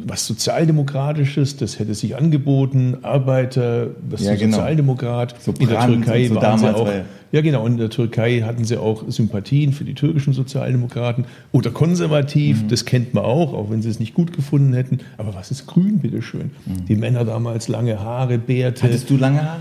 was 0.04 0.26
Sozialdemokratisches, 0.26 1.56
das 1.56 1.78
hätte 1.78 1.94
sich 1.94 2.16
angeboten, 2.16 2.98
Arbeiter, 3.02 3.88
was 4.08 4.22
Ja, 4.22 4.34
genau. 4.34 4.56
Sozialdemokrat. 4.56 5.34
So 5.40 5.52
in 5.58 5.68
der 5.68 5.80
Türkei 5.86 6.28
so 6.28 6.34
waren 6.36 6.58
sie 6.58 6.74
auch, 6.74 6.88
ja- 7.32 7.40
genau, 7.42 7.66
in 7.66 7.76
der 7.76 7.90
Türkei 7.90 8.40
hatten 8.42 8.64
sie 8.64 8.76
auch 8.78 9.04
Sympathien 9.08 9.72
für 9.72 9.84
die 9.84 9.94
türkischen 9.94 10.32
Sozialdemokraten 10.32 11.24
oder 11.52 11.70
konservativ, 11.70 12.62
Mhm. 12.62 12.68
das 12.68 12.84
kennt 12.84 13.12
man 13.14 13.24
auch, 13.24 13.52
auch 13.52 13.70
wenn 13.70 13.82
sie 13.82 13.90
es 13.90 14.00
nicht 14.00 14.14
gut 14.14 14.32
gefunden 14.32 14.72
hätten. 14.72 15.00
Aber 15.18 15.34
was 15.34 15.50
ist 15.50 15.66
grün, 15.66 15.98
bitteschön? 15.98 16.50
Die 16.88 16.96
Männer 16.96 17.24
damals 17.24 17.68
lange 17.68 18.00
Haare, 18.00 18.38
Bärte. 18.38 18.84
Mhm. 18.84 18.88
Hattest 18.88 19.10
du 19.10 19.16
lange 19.16 19.42
Haare? 19.42 19.60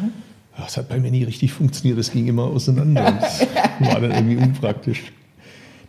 Das 0.58 0.78
hat 0.78 0.88
bei 0.88 1.00
mir 1.00 1.12
nie 1.12 1.24
richtig 1.24 1.52
funktioniert, 1.52 2.00
das 2.00 2.12
ging 2.12 2.28
immer 2.28 2.44
auseinander. 2.44 3.18
Das 3.20 3.42
war 3.94 4.00
dann 4.00 4.12
irgendwie 4.12 4.38
unpraktisch. 4.38 5.04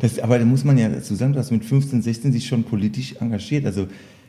Das, 0.01 0.19
aber 0.19 0.39
da 0.39 0.45
muss 0.45 0.65
man 0.65 0.77
ja 0.77 0.89
dazu 0.89 1.15
sagen, 1.15 1.33
du 1.33 1.39
hast 1.39 1.51
mit 1.53 1.65
15, 1.65 2.03
16 2.03 2.33
sich 2.33 2.47
schon 2.47 2.65
politisch 2.65 3.15
engagiert. 3.21 3.65
Also 3.65 3.87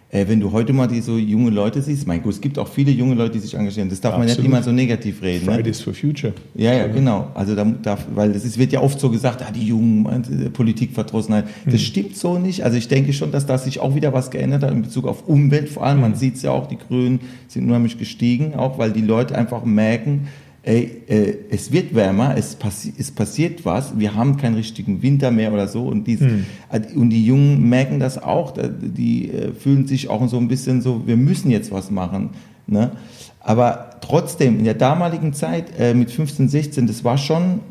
äh, 0.09 0.25
wenn 0.27 0.39
du 0.39 0.51
heute 0.53 0.71
mal 0.73 0.87
die 0.87 1.01
so 1.01 1.17
junge 1.17 1.49
Leute 1.49 1.81
siehst, 1.81 2.07
mein 2.07 2.23
Gott, 2.23 2.33
es 2.33 2.41
gibt 2.41 2.57
auch 2.57 2.67
viele 2.69 2.91
junge 2.91 3.13
Leute, 3.15 3.33
die 3.33 3.39
sich 3.39 3.53
engagieren. 3.55 3.89
Das 3.89 3.99
darf 3.99 4.13
man 4.13 4.21
Absolut. 4.21 4.39
nicht 4.43 4.47
immer 4.53 4.63
so 4.63 4.71
negativ 4.71 5.21
reden. 5.21 5.45
Ne? 5.47 5.53
Fridays 5.55 5.81
for 5.81 5.93
Future. 5.93 6.33
Ja, 6.55 6.73
ja, 6.73 6.87
genau. 6.87 7.27
Also 7.33 7.55
da 7.55 7.65
darf, 7.65 8.05
weil 8.15 8.31
es 8.31 8.45
ist- 8.45 8.57
wird 8.57 8.71
ja 8.71 8.81
oft 8.81 8.99
so 8.99 9.09
gesagt, 9.09 9.41
ah, 9.45 9.51
die 9.51 9.65
Jungen, 9.67 10.05
äh, 10.05 10.49
Politikverdrossenheit. 10.49 11.45
Das 11.65 11.81
stimmt 11.81 12.15
so 12.15 12.39
nicht. 12.39 12.63
Also 12.63 12.77
ich 12.77 12.87
denke 12.87 13.11
schon, 13.13 13.31
dass 13.31 13.45
da 13.45 13.57
sich 13.57 13.79
auch 13.79 13.95
wieder 13.95 14.13
was 14.13 14.31
geändert 14.31 14.63
hat 14.63 14.71
in 14.71 14.81
Bezug 14.81 15.05
auf 15.07 15.27
Umwelt 15.27 15.67
vor 15.69 15.83
allem. 15.85 15.99
Man 16.01 16.11
Hm. 16.13 16.17
sieht 16.19 16.35
es 16.37 16.41
ja 16.41 16.51
auch, 16.51 16.67
die 16.67 16.77
Grünen 16.77 17.19
sind 17.49 17.65
unheimlich 17.67 17.97
gestiegen, 17.97 18.55
auch 18.55 18.77
weil 18.79 18.91
die 18.91 19.01
Leute 19.01 19.37
einfach 19.37 19.65
merken, 19.65 20.27
ey, 20.67 21.01
äh, 21.07 21.33
es 21.49 21.71
wird 21.71 21.95
wärmer, 21.95 22.35
es, 22.37 22.55
passi 22.55 22.93
es 22.97 23.09
passiert 23.09 23.65
was, 23.65 23.97
wir 23.97 24.15
haben 24.15 24.35
keinen 24.35 24.55
richtigen 24.55 25.01
Winter 25.01 25.31
mehr 25.31 25.53
oder 25.53 25.67
so 25.67 25.85
und, 25.85 26.05
dies, 26.05 26.19
Hm. 26.19 26.45
äh, 26.69 26.81
und 26.93 27.09
die 27.09 27.25
Jungen 27.25 27.69
merken 27.69 27.99
das 27.99 28.21
auch, 28.21 28.53
die 28.53 29.31
äh, 29.31 29.53
fühlen 29.53 29.87
sich 29.87 30.09
auch 30.09 30.27
so 30.27 30.37
ein 30.37 30.49
bisschen 30.49 30.81
so, 30.81 31.07
wir 31.07 31.15
müssen 31.15 31.49
jetzt 31.51 31.71
was 31.71 31.89
machen. 31.89 32.31
Ne? 32.67 32.91
Aber 33.39 33.91
trotzdem, 34.01 34.59
in 34.59 34.65
der 34.65 34.73
damaligen 34.73 35.31
Zeit 35.31 35.71
äh, 35.79 35.93
mit 35.93 36.11
15, 36.11 36.49
16, 36.49 36.85
das 36.85 37.05
war 37.05 37.17
schon 37.17 37.61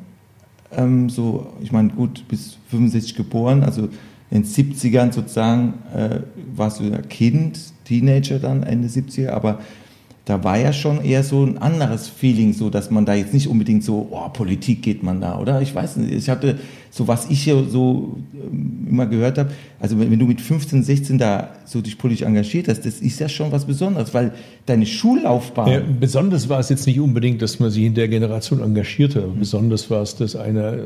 ähm, 0.75 1.11
so, 1.11 1.49
ich 1.61 1.73
meine, 1.73 1.91
gut, 1.91 2.25
bis 2.29 2.57
65 2.71 3.15
geboren, 3.15 3.62
also 3.62 3.91
in 4.31 4.43
den 4.43 4.45
70ern 4.45 5.12
sozusagen 5.12 5.75
äh, 5.95 6.21
warst 6.55 6.81
du 6.81 6.85
ja 6.85 7.03
Kind, 7.03 7.61
Teenager 7.85 8.38
dann, 8.38 8.62
Ende 8.62 8.88
70er, 8.88 9.31
aber 9.31 9.61
da 10.26 10.42
war 10.42 10.59
ja 10.59 10.73
schon 10.73 11.04
eher 11.04 11.23
so 11.23 11.45
ein 11.45 11.56
anderes 11.59 12.09
Feeling, 12.09 12.52
so 12.52 12.68
dass 12.68 12.90
man 12.90 13.06
da 13.06 13.14
jetzt 13.14 13.33
nicht 13.33 13.47
unbedingt 13.47 13.85
so, 13.85 14.09
oh, 14.11 14.28
Politik 14.30 14.83
geht 14.83 15.04
man 15.04 15.21
da, 15.21 15.38
oder? 15.38 15.62
Ich 15.62 15.73
weiß 15.73 15.99
nicht, 15.99 16.12
ich 16.12 16.28
hatte 16.28 16.59
so, 16.90 17.06
was 17.06 17.30
ich 17.30 17.45
hier 17.45 17.64
so 17.71 18.18
ähm, 18.35 18.88
immer 18.90 19.06
gehört 19.06 19.38
habe, 19.38 19.50
also 19.78 20.00
wenn, 20.00 20.11
wenn 20.11 20.18
du 20.18 20.26
mit 20.26 20.40
15, 20.40 20.83
16 20.83 21.18
da 21.18 21.50
so 21.64 21.80
dich 21.80 21.97
politisch 21.97 22.26
engagiert 22.26 22.66
hast, 22.66 22.85
das 22.85 22.99
ist 22.99 23.21
ja 23.21 23.28
schon 23.28 23.52
was 23.52 23.66
Besonderes, 23.66 24.14
weil 24.14 24.33
deine 24.66 24.85
Schullaufbahn. 24.85 25.71
Ja, 25.71 25.80
besonders 26.00 26.49
war 26.49 26.59
es 26.59 26.71
jetzt 26.71 26.88
nicht 26.88 26.99
unbedingt, 26.99 27.40
dass 27.40 27.61
man 27.61 27.71
sich 27.71 27.85
in 27.85 27.95
der 27.95 28.09
Generation 28.09 28.61
engagiert 28.61 29.14
hat, 29.14 29.23
aber 29.23 29.33
besonders 29.33 29.88
war 29.90 30.02
es, 30.02 30.16
dass 30.16 30.35
einer 30.35 30.76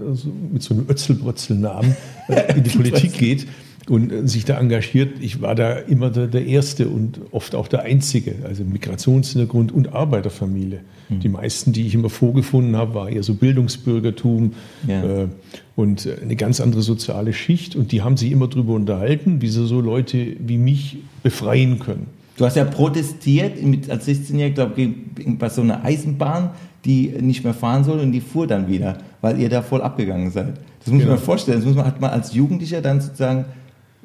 mit 0.52 0.62
so 0.62 0.74
einem 0.74 0.84
Ötzelbrötzelnamen 0.86 1.96
äh, 2.28 2.58
in 2.58 2.62
die 2.62 2.70
Politik 2.76 3.14
geht 3.14 3.46
und 3.90 4.28
sich 4.28 4.44
da 4.46 4.58
engagiert. 4.58 5.14
Ich 5.20 5.42
war 5.42 5.54
da 5.54 5.72
immer 5.74 6.08
der, 6.10 6.28
der 6.28 6.46
Erste 6.46 6.88
und 6.88 7.20
oft 7.32 7.54
auch 7.54 7.68
der 7.68 7.82
Einzige, 7.82 8.36
also 8.46 8.62
Migrationshintergrund 8.64 9.72
und 9.72 9.92
Arbeiterfamilie. 9.92 10.80
Die 11.10 11.28
meisten, 11.28 11.72
die 11.72 11.86
ich 11.88 11.94
immer 11.94 12.08
vorgefunden 12.08 12.76
habe, 12.76 12.94
war 12.94 13.08
eher 13.10 13.24
so 13.24 13.34
Bildungsbürgertum 13.34 14.52
Ja. 14.86 15.22
äh, 15.22 15.28
und 15.74 16.06
äh, 16.06 16.16
eine 16.22 16.36
ganz 16.36 16.60
andere 16.60 16.82
soziale 16.82 17.32
Schicht. 17.32 17.74
Und 17.74 17.90
die 17.90 18.02
haben 18.02 18.16
sich 18.16 18.30
immer 18.30 18.46
darüber 18.46 18.74
unterhalten, 18.74 19.42
wie 19.42 19.48
sie 19.48 19.66
so 19.66 19.80
Leute 19.80 20.36
wie 20.38 20.56
mich 20.56 20.98
befreien 21.24 21.80
können. 21.80 22.06
Du 22.36 22.44
hast 22.46 22.56
ja 22.56 22.64
protestiert 22.64 23.60
mit, 23.62 23.90
als 23.90 24.06
16-Jähriger, 24.06 24.50
glaube 24.54 24.80
ich, 24.80 24.90
bei 25.38 25.48
so 25.48 25.62
einer 25.62 25.84
Eisenbahn, 25.84 26.50
die 26.84 27.08
nicht 27.20 27.42
mehr 27.44 27.54
fahren 27.54 27.82
soll 27.84 27.98
und 27.98 28.12
die 28.12 28.20
fuhr 28.20 28.46
dann 28.46 28.68
wieder, 28.68 28.98
weil 29.20 29.38
ihr 29.40 29.48
da 29.48 29.62
voll 29.62 29.82
abgegangen 29.82 30.30
seid. 30.30 30.54
Das 30.84 30.92
muss 30.92 31.00
Genau. 31.02 31.14
man 31.14 31.18
vorstellen. 31.20 31.58
Das 31.58 31.66
muss 31.66 31.74
man, 31.74 31.86
hat 31.86 32.00
man 32.00 32.10
als 32.10 32.32
Jugendlicher 32.34 32.80
dann 32.80 33.00
sozusagen 33.00 33.46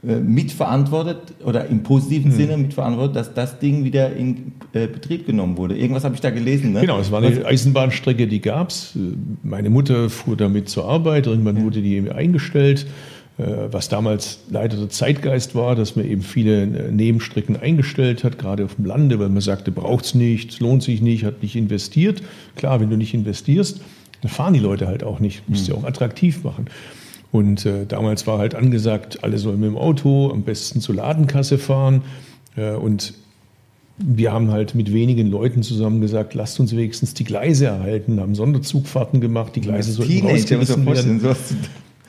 mitverantwortet 0.05 1.17
oder 1.43 1.65
im 1.67 1.83
positiven 1.83 2.31
Hm. 2.31 2.37
Sinne 2.37 2.57
mitverantwortet, 2.57 3.15
dass 3.15 3.33
das 3.33 3.59
Ding 3.59 3.83
wieder 3.83 4.15
in 4.15 4.53
äh, 4.73 4.87
Betrieb 4.87 5.25
genommen 5.25 5.57
wurde. 5.57 5.77
Irgendwas 5.77 6.03
habe 6.03 6.15
ich 6.15 6.21
da 6.21 6.29
gelesen. 6.29 6.73
Ne? 6.73 6.81
Genau, 6.81 6.99
es 6.99 7.11
war 7.11 7.21
eine 7.21 7.45
Eisenbahnstrecke, 7.45 8.27
die 8.27 8.41
gab 8.41 8.69
es. 8.69 8.97
Meine 9.43 9.69
Mutter 9.69 10.09
fuhr 10.09 10.37
damit 10.37 10.69
zur 10.69 10.85
Arbeit, 10.85 11.27
irgendwann 11.27 11.63
wurde 11.63 11.81
die 11.81 12.09
eingestellt. 12.11 12.85
Äh, 13.37 13.43
Was 13.71 13.89
damals 13.89 14.39
leider 14.49 14.77
der 14.77 14.89
Zeitgeist 14.89 15.55
war, 15.55 15.75
dass 15.75 15.95
man 15.95 16.05
eben 16.05 16.21
viele 16.21 16.63
äh, 16.63 16.91
Nebenstrecken 16.91 17.57
eingestellt 17.57 18.23
hat, 18.23 18.37
gerade 18.37 18.63
auf 18.65 18.75
dem 18.75 18.85
Lande, 18.85 19.19
weil 19.19 19.29
man 19.29 19.41
sagte, 19.41 19.71
braucht 19.71 20.05
es 20.05 20.15
nicht, 20.15 20.59
lohnt 20.59 20.83
sich 20.83 21.01
nicht, 21.01 21.25
hat 21.25 21.41
nicht 21.41 21.55
investiert. 21.55 22.21
Klar, 22.55 22.79
wenn 22.79 22.89
du 22.89 22.97
nicht 22.97 23.13
investierst, 23.13 23.81
dann 24.21 24.31
fahren 24.31 24.53
die 24.53 24.59
Leute 24.59 24.87
halt 24.87 25.03
auch 25.03 25.19
nicht. 25.19 25.47
Musst 25.49 25.67
du 25.67 25.75
auch 25.75 25.83
attraktiv 25.83 26.43
machen. 26.43 26.67
Und 27.35 27.65
äh, 27.65 27.85
damals 27.85 28.27
war 28.27 28.37
halt 28.37 28.55
angesagt, 28.55 29.25
alle 29.25 29.37
sollen 29.37 29.59
mit 29.59 29.67
dem 29.67 29.77
Auto 29.77 30.31
am 30.31 30.43
besten 30.43 30.79
zur 30.79 30.95
Ladenkasse 30.95 31.57
fahren. 31.57 32.01
Äh, 32.55 32.75
und 32.75 33.13
wir 33.97 34.31
haben 34.31 34.51
halt 34.51 34.73
mit 34.73 34.93
wenigen 34.93 35.29
Leuten 35.29 35.61
zusammen 35.61 35.99
gesagt, 35.99 36.33
lasst 36.33 36.61
uns 36.61 36.73
wenigstens 36.73 37.13
die 37.13 37.25
Gleise 37.25 37.65
erhalten, 37.65 38.21
haben 38.21 38.35
Sonderzugfahrten 38.35 39.19
gemacht, 39.19 39.53
die 39.53 39.59
Gleise 39.59 39.91
sollten 39.91 40.13
Teenager, 40.13 40.59
rausgerissen 40.59 40.85
werden. 40.85 41.37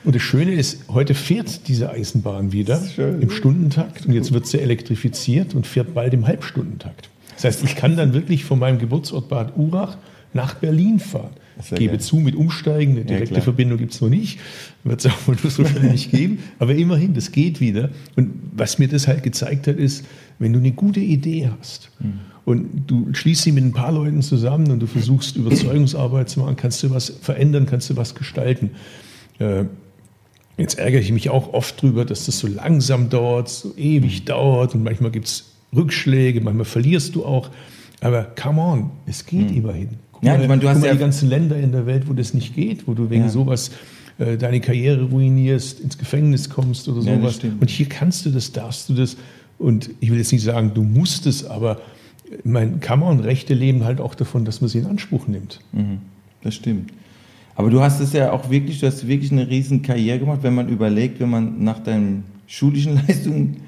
Und 0.05 0.15
das 0.15 0.21
Schöne 0.21 0.53
ist, 0.53 0.85
heute 0.87 1.13
fährt 1.13 1.67
diese 1.67 1.89
Eisenbahn 1.89 2.53
wieder 2.53 2.81
im 2.97 3.29
Stundentakt 3.29 4.05
und 4.05 4.13
jetzt 4.13 4.31
wird 4.31 4.47
sie 4.47 4.61
elektrifiziert 4.61 5.55
und 5.55 5.67
fährt 5.67 5.93
bald 5.93 6.13
im 6.13 6.25
Halbstundentakt. 6.25 7.09
Das 7.35 7.43
heißt, 7.43 7.65
ich 7.65 7.75
kann 7.75 7.97
dann 7.97 8.13
wirklich 8.13 8.45
von 8.45 8.59
meinem 8.59 8.79
Geburtsort 8.79 9.27
Bad 9.27 9.57
Urach 9.57 9.97
nach 10.33 10.53
Berlin 10.53 10.99
fahren. 10.99 11.31
Ja 11.69 11.77
gebe 11.77 11.91
geil. 11.93 11.99
zu, 11.99 12.17
mit 12.17 12.35
Umsteigen, 12.35 12.93
eine 12.93 13.05
direkte 13.05 13.33
klar. 13.33 13.41
Verbindung 13.41 13.77
gibt 13.77 13.93
es 13.93 14.01
noch 14.01 14.09
nicht, 14.09 14.39
wird 14.83 15.03
es 15.03 15.11
auch 15.11 15.27
wohl 15.27 15.37
so 15.37 15.65
schnell 15.65 15.83
nicht 15.91 16.11
geben, 16.11 16.39
aber 16.59 16.75
immerhin, 16.75 17.13
das 17.13 17.31
geht 17.31 17.59
wieder. 17.59 17.89
Und 18.15 18.31
was 18.55 18.79
mir 18.79 18.87
das 18.87 19.07
halt 19.07 19.23
gezeigt 19.23 19.67
hat, 19.67 19.77
ist, 19.77 20.05
wenn 20.39 20.53
du 20.53 20.59
eine 20.59 20.71
gute 20.71 20.99
Idee 20.99 21.49
hast 21.59 21.91
und 22.45 22.85
du 22.87 23.13
schließt 23.13 23.43
sie 23.43 23.51
mit 23.51 23.63
ein 23.63 23.73
paar 23.73 23.91
Leuten 23.91 24.21
zusammen 24.21 24.71
und 24.71 24.79
du 24.79 24.87
versuchst 24.87 25.35
Überzeugungsarbeit 25.35 26.29
zu 26.29 26.39
machen, 26.39 26.55
kannst 26.55 26.81
du 26.83 26.91
was 26.91 27.09
verändern, 27.21 27.65
kannst 27.65 27.89
du 27.89 27.97
was 27.97 28.15
gestalten. 28.15 28.71
Äh, 29.39 29.65
Jetzt 30.57 30.79
ärgere 30.79 31.01
ich 31.01 31.11
mich 31.11 31.29
auch 31.29 31.53
oft 31.53 31.79
drüber, 31.81 32.03
dass 32.03 32.25
das 32.25 32.39
so 32.39 32.47
langsam 32.47 33.09
dauert, 33.09 33.47
so 33.47 33.75
ewig 33.77 34.25
dauert 34.25 34.73
und 34.73 34.83
manchmal 34.83 35.11
gibt 35.11 35.27
es 35.27 35.51
Rückschläge, 35.75 36.41
manchmal 36.41 36.65
verlierst 36.65 37.13
du 37.15 37.25
auch. 37.25 37.51
Aber 38.01 38.23
come 38.23 38.61
on, 38.61 38.91
es 39.05 39.25
geht 39.25 39.51
immerhin. 39.51 39.89
Guck 40.19 40.23
Ja, 40.23 40.33
mal, 40.35 40.41
ich 40.41 40.47
meine, 40.47 40.61
du 40.61 40.69
hast 40.69 40.83
ja- 40.83 40.93
die 40.93 40.99
ganzen 40.99 41.29
Länder 41.29 41.57
in 41.57 41.71
der 41.71 41.85
Welt, 41.85 42.07
wo 42.07 42.13
das 42.13 42.33
nicht 42.33 42.55
geht, 42.55 42.87
wo 42.87 42.93
du 42.93 43.09
wegen 43.09 43.23
Ja. 43.23 43.29
sowas 43.29 43.71
äh, 44.19 44.35
deine 44.35 44.59
Karriere 44.61 45.03
ruinierst, 45.03 45.79
ins 45.79 45.97
Gefängnis 45.97 46.49
kommst 46.49 46.87
oder 46.89 47.01
Ja, 47.03 47.17
sowas. 47.17 47.39
und 47.59 47.69
hier 47.69 47.85
kannst 47.87 48.25
du 48.25 48.31
das, 48.31 48.51
darfst 48.51 48.89
du 48.89 48.93
das. 48.95 49.15
Und 49.59 49.91
ich 49.99 50.09
will 50.09 50.17
jetzt 50.17 50.31
nicht 50.31 50.43
sagen, 50.43 50.71
du 50.73 50.81
musst 50.83 51.27
es, 51.27 51.45
aber 51.45 51.79
mein 52.43 52.79
come 52.79 53.05
on, 53.05 53.19
Rechte 53.19 53.53
leben 53.53 53.83
halt 53.83 54.01
auch 54.01 54.15
davon, 54.15 54.43
dass 54.43 54.59
man 54.59 54.69
sie 54.69 54.79
in 54.79 54.85
Anspruch 54.87 55.27
nimmt. 55.27 55.59
Das 56.41 56.55
stimmt. 56.55 56.91
Aber 57.55 57.69
du 57.69 57.79
hast 57.81 57.99
es 57.99 58.13
ja 58.13 58.31
auch 58.31 58.49
wirklich, 58.49 58.79
du 58.79 58.87
hast 58.87 59.07
wirklich 59.07 59.31
eine 59.31 59.47
riesen 59.49 59.81
Karriere 59.83 60.19
gemacht, 60.19 60.39
wenn 60.41 60.55
man 60.55 60.67
überlegt, 60.69 61.19
wenn 61.19 61.29
man 61.29 61.63
nach 61.63 61.79
deinen 61.79 62.23
schulischen 62.47 62.95
Leistungen 63.07 63.53
ge 63.53 63.61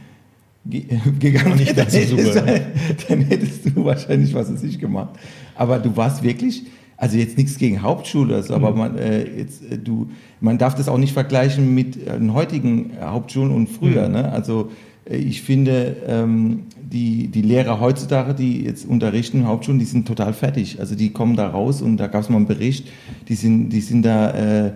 gegangen 1.19 1.57
Nicht 1.57 1.69
so 1.69 1.75
dann, 1.75 1.89
super. 1.89 2.45
hättest, 2.45 3.09
dann 3.09 3.21
hättest 3.21 3.65
du 3.65 3.85
wahrscheinlich 3.85 4.33
was 4.33 4.51
weiß 4.51 4.63
ich 4.63 4.79
gemacht. 4.79 5.17
Aber 5.55 5.79
du 5.79 5.95
warst 5.95 6.21
wirklich, 6.23 6.63
also 6.97 7.17
jetzt 7.17 7.37
nichts 7.37 7.57
gegen 7.57 7.81
Hauptschule, 7.81 8.35
also, 8.35 8.53
aber 8.53 8.75
man, 8.75 8.97
äh, 8.97 9.25
jetzt, 9.37 9.63
äh, 9.71 9.77
du, 9.77 10.09
man 10.41 10.57
darf 10.57 10.75
das 10.75 10.89
auch 10.89 10.97
nicht 10.97 11.13
vergleichen 11.13 11.73
mit 11.73 11.95
äh, 12.05 12.17
den 12.17 12.33
heutigen 12.33 12.91
Hauptschulen 13.01 13.51
und 13.51 13.67
früher. 13.67 14.09
Ne? 14.09 14.31
Also 14.31 14.69
äh, 15.09 15.17
ich 15.17 15.41
finde, 15.41 15.95
ähm, 16.07 16.63
die, 16.81 17.27
die 17.27 17.41
Lehrer 17.41 17.79
heutzutage, 17.79 18.33
die 18.33 18.63
jetzt 18.63 18.85
unterrichten 18.85 19.39
in 19.39 19.47
Hauptschulen, 19.47 19.79
die 19.79 19.85
sind 19.85 20.07
total 20.07 20.33
fertig. 20.33 20.79
Also 20.79 20.95
die 20.95 21.11
kommen 21.11 21.35
da 21.35 21.47
raus 21.47 21.81
und 21.81 21.97
da 21.97 22.07
gab 22.07 22.23
es 22.23 22.29
mal 22.29 22.37
einen 22.37 22.47
Bericht, 22.47 22.87
die 23.27 23.35
sind, 23.35 23.69
die 23.69 23.81
sind 23.81 24.03
da, 24.03 24.31
äh, 24.31 24.67
äh, 24.67 24.71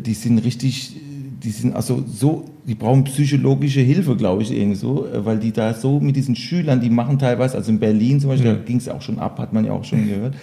die 0.00 0.14
sind 0.14 0.38
richtig, 0.38 0.96
die 1.42 1.50
sind 1.50 1.74
also 1.74 2.04
so, 2.06 2.44
die 2.66 2.74
brauchen 2.74 3.04
psychologische 3.04 3.80
Hilfe, 3.80 4.16
glaube 4.16 4.42
ich, 4.42 4.52
irgendwie 4.52 4.76
so, 4.76 5.06
äh, 5.06 5.24
weil 5.24 5.38
die 5.38 5.52
da 5.52 5.74
so 5.74 6.00
mit 6.00 6.16
diesen 6.16 6.36
Schülern, 6.36 6.80
die 6.80 6.90
machen 6.90 7.18
teilweise, 7.18 7.56
also 7.56 7.70
in 7.70 7.78
Berlin 7.78 8.20
zum 8.20 8.30
Beispiel, 8.30 8.54
da 8.54 8.60
ging 8.60 8.78
es 8.78 8.88
auch 8.88 9.02
schon 9.02 9.18
ab, 9.18 9.38
hat 9.38 9.52
man 9.52 9.64
ja 9.64 9.72
auch 9.72 9.84
schon 9.84 10.06
gehört. 10.06 10.34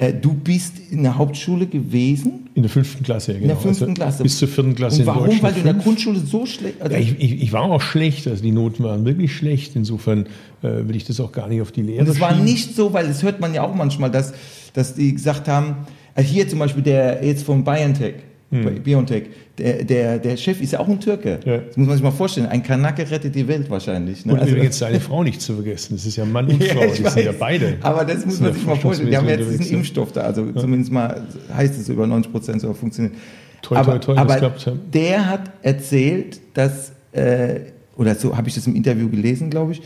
Äh, 0.00 0.14
du 0.14 0.32
bist 0.32 0.74
in 0.90 1.02
der 1.02 1.18
Hauptschule 1.18 1.66
gewesen? 1.66 2.48
In 2.54 2.62
der 2.62 2.70
fünften 2.70 3.02
Klasse, 3.02 3.32
ja, 3.32 3.40
genau. 3.40 3.54
der 3.54 3.62
fünften 3.62 3.94
Klasse. 3.94 4.22
Bis 4.22 4.38
zur 4.38 4.46
vierten 4.46 4.76
Klasse 4.76 5.00
Und 5.00 5.06
warum? 5.06 5.28
in. 5.28 5.42
Weil 5.42 5.52
du 5.52 5.58
in 5.58 5.64
der. 5.64 5.74
Grundschule 5.74 6.20
so 6.20 6.46
schlecht. 6.46 6.80
Also 6.80 6.94
Ja, 6.94 7.00
ich, 7.00 7.18
ich, 7.18 7.42
ich 7.42 7.52
war 7.52 7.62
auch 7.62 7.80
schlecht, 7.80 8.28
also 8.28 8.40
die 8.40 8.52
Noten 8.52 8.84
waren 8.84 9.04
wirklich 9.04 9.34
schlecht. 9.34 9.74
Insofern 9.74 10.26
äh, 10.62 10.86
will 10.86 10.94
ich 10.94 11.04
das 11.04 11.18
auch 11.18 11.32
gar 11.32 11.48
nicht 11.48 11.60
auf 11.60 11.72
die 11.72 11.82
Lehre 11.82 12.02
Und 12.02 12.08
es 12.08 12.20
war 12.20 12.36
nicht 12.36 12.76
so, 12.76 12.92
weil 12.92 13.08
das 13.08 13.24
hört 13.24 13.40
man 13.40 13.52
ja 13.54 13.62
auch 13.62 13.74
manchmal, 13.74 14.08
dass, 14.08 14.34
dass 14.72 14.94
die 14.94 15.12
gesagt 15.12 15.48
haben, 15.48 15.74
äh, 16.14 16.22
hier 16.22 16.48
zum 16.48 16.60
Beispiel 16.60 16.84
der 16.84 17.24
jetzt 17.24 17.42
von 17.42 17.64
BioNTech, 17.64 18.14
BioNTech, 18.50 19.24
der, 19.58 19.84
der, 19.84 20.18
der 20.18 20.36
Chef 20.38 20.62
ist 20.62 20.72
ja 20.72 20.80
auch 20.80 20.88
ein 20.88 20.98
Türke. 21.00 21.38
Hm. 21.44 21.52
Ja. 21.52 21.58
Das 21.58 21.76
muss 21.76 21.86
man 21.86 21.96
sich 21.96 22.04
mal 22.04 22.10
vorstellen. 22.10 22.46
Ein 22.46 22.62
Kanake 22.62 23.10
rettet 23.10 23.34
die 23.34 23.46
Welt 23.46 23.68
wahrscheinlich. 23.68 24.24
Ne? 24.24 24.32
Und 24.32 24.40
Also- 24.40 24.54
übrigens 24.54 24.78
seine 24.78 25.00
Frau 25.00 25.22
nicht 25.22 25.40
zu 25.42 25.54
vergessen. 25.54 25.96
Das 25.96 26.06
ist 26.06 26.16
ja 26.16 26.24
Mann 26.24 26.46
und 26.46 26.64
Frau, 26.64 26.80
Ja, 26.80 26.86
die 26.86 26.94
sind 26.94 27.04
ja 27.24 27.30
weiß. 27.32 27.38
beide. 27.38 27.76
Aber 27.82 28.04
das 28.06 28.24
muss 28.24 28.36
Sind 28.36 28.44
man 28.44 28.52
ja 28.52 28.58
sich 28.58 28.66
mal 28.66 28.76
vorstellen. 28.76 29.10
Die 29.10 29.16
haben 29.16 29.28
jetzt 29.28 29.50
diesen 29.50 29.66
ja. 29.66 29.72
Impfstoff 29.78 30.12
da, 30.12 30.22
also 30.22 30.50
zumindest 30.52 30.92
mal 30.92 31.26
heißt 31.54 31.78
es 31.78 31.88
über 31.90 32.06
90 32.06 32.32
Prozent 32.32 32.60
soll 32.62 32.72
funktionieren. 32.74 33.16
Toi, 33.60 33.76
aber 33.76 34.00
toi, 34.00 34.14
toi, 34.14 34.24
das 34.24 34.42
aber 34.42 34.56
ja. 34.56 34.72
der 34.94 35.26
hat 35.28 35.50
erzählt, 35.62 36.40
dass, 36.54 36.92
äh, 37.12 37.56
oder 37.96 38.14
so 38.14 38.36
habe 38.36 38.48
ich 38.48 38.54
das 38.54 38.66
im 38.66 38.76
Interview 38.76 39.08
gelesen, 39.10 39.50
glaube 39.50 39.72
ich, 39.72 39.82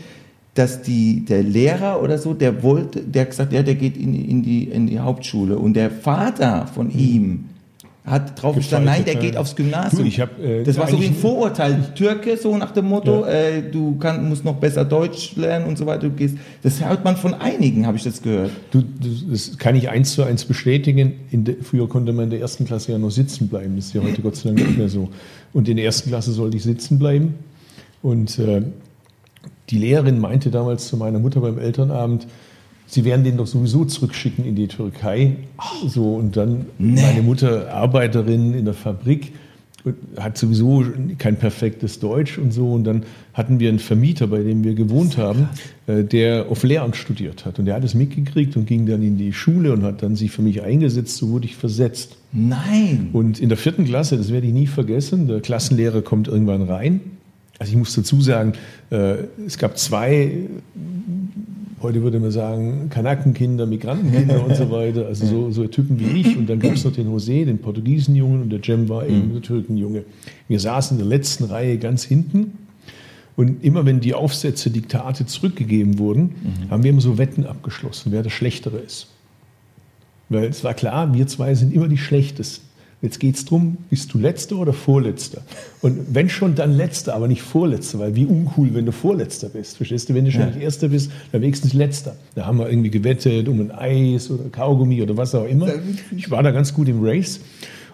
dass 0.53 0.83
die, 0.83 1.25
der 1.25 1.41
Lehrer 1.41 2.01
oder 2.01 2.19
so, 2.19 2.33
der 2.35 2.61
wollte, 2.61 3.01
der 3.01 3.23
hat 3.23 3.31
gesagt, 3.31 3.51
ja, 3.51 3.63
der 3.63 3.73
geht 3.75 3.97
in, 3.97 4.13
in, 4.13 4.43
die, 4.43 4.65
in 4.65 4.85
die 4.85 4.99
Hauptschule. 4.99 5.57
Und 5.57 5.73
der 5.73 5.89
Vater 5.89 6.67
von 6.67 6.91
ihm 6.91 7.45
hat 8.05 8.41
drauf 8.41 8.55
gestanden, 8.55 8.91
nein, 8.91 9.05
der 9.05 9.15
geht 9.15 9.35
ja. 9.35 9.39
aufs 9.39 9.55
Gymnasium. 9.55 10.01
Du, 10.01 10.07
ich 10.07 10.19
hab, 10.19 10.37
äh, 10.37 10.63
das 10.63 10.77
war 10.77 10.89
so 10.89 10.99
wie 10.99 11.05
ein 11.05 11.15
Vorurteil. 11.15 11.93
Türke, 11.95 12.35
so 12.35 12.57
nach 12.57 12.71
dem 12.71 12.85
Motto, 12.85 13.21
Ja. 13.21 13.31
äh, 13.31 13.61
du 13.71 13.95
kann, 13.97 14.27
musst 14.27 14.43
noch 14.43 14.55
besser 14.55 14.83
Deutsch 14.83 15.37
lernen 15.37 15.67
und 15.67 15.77
so 15.77 15.85
weiter. 15.85 16.09
Du 16.09 16.09
gehst, 16.09 16.35
das 16.63 16.83
hört 16.83 17.05
man 17.05 17.15
von 17.15 17.33
einigen, 17.33 17.87
habe 17.87 17.95
ich 17.95 18.03
das 18.03 18.21
gehört. 18.21 18.51
Du, 18.71 18.83
das 19.31 19.57
kann 19.57 19.75
ich 19.75 19.89
eins 19.89 20.13
zu 20.13 20.23
eins 20.23 20.43
bestätigen. 20.43 21.13
Der, 21.31 21.55
früher 21.61 21.87
konnte 21.87 22.11
man 22.11 22.25
in 22.25 22.29
der 22.31 22.41
ersten 22.41 22.65
Klasse 22.65 22.91
ja 22.91 22.97
nur 22.97 23.11
sitzen 23.11 23.47
bleiben. 23.47 23.77
Das 23.77 23.85
ist 23.85 23.93
ja 23.93 24.01
heute 24.01 24.21
Gott 24.21 24.35
sei 24.35 24.49
Dank 24.49 24.59
nicht 24.59 24.77
mehr 24.77 24.89
so. 24.89 25.09
Und 25.53 25.69
in 25.69 25.77
der 25.77 25.85
ersten 25.85 26.09
Klasse 26.09 26.33
sollte 26.33 26.57
ich 26.57 26.63
sitzen 26.63 26.99
bleiben. 26.99 27.35
Und 28.01 28.37
äh, 28.37 28.63
die 29.69 29.77
Lehrerin 29.77 30.19
meinte 30.19 30.51
damals 30.51 30.87
zu 30.87 30.97
meiner 30.97 31.19
Mutter 31.19 31.39
beim 31.39 31.57
Elternabend, 31.57 32.27
sie 32.93 33.05
werden 33.05 33.23
den 33.23 33.37
doch 33.37 33.47
sowieso 33.47 33.85
zurückschicken 33.85 34.45
in 34.45 34.55
die 34.55 34.67
Türkei. 34.67 35.35
So, 35.87 36.15
und 36.15 36.37
dann 36.37 36.65
meine 36.77 37.21
Mutter, 37.21 37.73
Arbeiterin 37.73 38.53
in 38.53 38.65
der 38.65 38.73
Fabrik, 38.73 39.33
hat 40.17 40.37
sowieso 40.37 40.85
kein 41.17 41.35
perfektes 41.35 41.99
Deutsch 41.99 42.37
und 42.37 42.53
so. 42.53 42.71
Und 42.71 42.85
dann 42.85 43.03
hatten 43.33 43.59
wir 43.59 43.67
einen 43.67 43.79
Vermieter, 43.79 44.27
bei 44.27 44.41
dem 44.41 44.63
wir 44.63 44.75
gewohnt 44.75 45.17
haben, 45.17 45.49
äh, 45.87 46.03
der 46.03 46.45
auf 46.49 46.63
Lehramt 46.63 46.95
studiert 46.95 47.45
hat. 47.45 47.59
Und 47.59 47.65
der 47.65 47.75
hat 47.75 47.83
es 47.83 47.93
mitgekriegt 47.93 48.55
und 48.55 48.65
ging 48.65 48.85
dann 48.85 49.03
in 49.03 49.17
die 49.17 49.33
Schule 49.33 49.73
und 49.73 49.83
hat 49.83 50.01
dann 50.01 50.15
sich 50.15 50.31
für 50.31 50.41
mich 50.41 50.61
eingesetzt. 50.61 51.17
So 51.17 51.29
wurde 51.29 51.45
ich 51.45 51.57
versetzt. 51.57 52.15
Nein. 52.31 53.09
Und 53.11 53.39
in 53.39 53.49
der 53.49 53.57
vierten 53.57 53.83
Klasse, 53.83 54.15
das 54.15 54.31
werde 54.31 54.47
ich 54.47 54.53
nie 54.53 54.67
vergessen, 54.67 55.27
der 55.27 55.41
Klassenlehrer 55.41 56.01
kommt 56.01 56.29
irgendwann 56.29 56.61
rein. 56.61 57.01
Also 57.59 57.73
ich 57.73 57.77
muss 57.77 57.93
dazu 57.93 58.21
sagen, 58.21 58.53
äh, 58.89 59.15
es 59.45 59.57
gab 59.57 59.77
zwei 59.77 60.47
heute 61.83 62.01
würde 62.01 62.19
man 62.19 62.31
sagen, 62.31 62.89
Kanakenkinder, 62.89 63.65
Migrantenkinder 63.65 64.43
und 64.43 64.55
so 64.55 64.71
weiter, 64.71 65.05
also 65.05 65.25
so, 65.25 65.51
so 65.51 65.67
Typen 65.67 65.99
wie 65.99 66.21
ich. 66.21 66.37
Und 66.37 66.49
dann 66.49 66.59
gab 66.59 66.73
es 66.73 66.85
noch 66.85 66.93
den 66.93 67.07
José, 67.13 67.45
den 67.45 67.59
Portugiesen-Jungen 67.59 68.41
und 68.41 68.49
der 68.49 68.61
Cem 68.63 68.89
war 68.89 69.05
eben 69.05 69.33
der 69.33 69.41
Türkenjunge. 69.41 70.05
Wir 70.47 70.59
saßen 70.59 70.97
in 70.97 71.07
der 71.07 71.17
letzten 71.17 71.43
Reihe 71.43 71.77
ganz 71.77 72.03
hinten 72.03 72.57
und 73.35 73.63
immer 73.63 73.85
wenn 73.85 73.99
die 73.99 74.13
Aufsätze, 74.13 74.69
Diktate 74.69 75.25
zurückgegeben 75.25 75.97
wurden, 75.97 76.35
haben 76.69 76.83
wir 76.83 76.91
immer 76.91 77.01
so 77.01 77.17
Wetten 77.17 77.45
abgeschlossen, 77.45 78.11
wer 78.11 78.23
der 78.23 78.29
Schlechtere 78.29 78.77
ist. 78.77 79.07
Weil 80.29 80.45
es 80.45 80.63
war 80.63 80.73
klar, 80.73 81.13
wir 81.13 81.27
zwei 81.27 81.53
sind 81.55 81.73
immer 81.73 81.87
die 81.87 81.97
Schlechtesten. 81.97 82.65
Jetzt 83.03 83.19
geht 83.19 83.35
es 83.35 83.43
darum, 83.43 83.77
bist 83.89 84.13
du 84.13 84.17
Letzter 84.17 84.55
oder 84.55 84.71
Vorletzter? 84.71 85.41
Und 85.81 86.15
wenn 86.15 86.29
schon, 86.29 86.55
dann 86.55 86.77
Letzter, 86.77 87.13
aber 87.13 87.27
nicht 87.27 87.41
Vorletzter, 87.41 87.99
weil 87.99 88.15
wie 88.15 88.25
uncool, 88.25 88.73
wenn 88.73 88.85
du 88.85 88.93
Vorletzter 88.93 89.49
bist. 89.49 89.75
Verstehst 89.75 90.07
du? 90.07 90.13
Wenn 90.13 90.23
du 90.23 90.31
schon 90.31 90.45
nicht 90.45 90.61
Erster 90.61 90.87
bist, 90.87 91.11
dann 91.33 91.41
wenigstens 91.41 91.73
Letzter. 91.73 92.15
Da 92.33 92.45
haben 92.45 92.59
wir 92.59 92.69
irgendwie 92.69 92.89
gewettet 92.89 93.49
um 93.49 93.59
ein 93.59 93.71
Eis 93.71 94.31
oder 94.31 94.45
Kaugummi 94.49 95.01
oder 95.01 95.17
was 95.17 95.35
auch 95.35 95.43
immer. 95.43 95.67
Ich 96.15 96.31
war 96.31 96.41
da 96.43 96.51
ganz 96.51 96.73
gut 96.73 96.87
im 96.87 97.03
Race. 97.03 97.41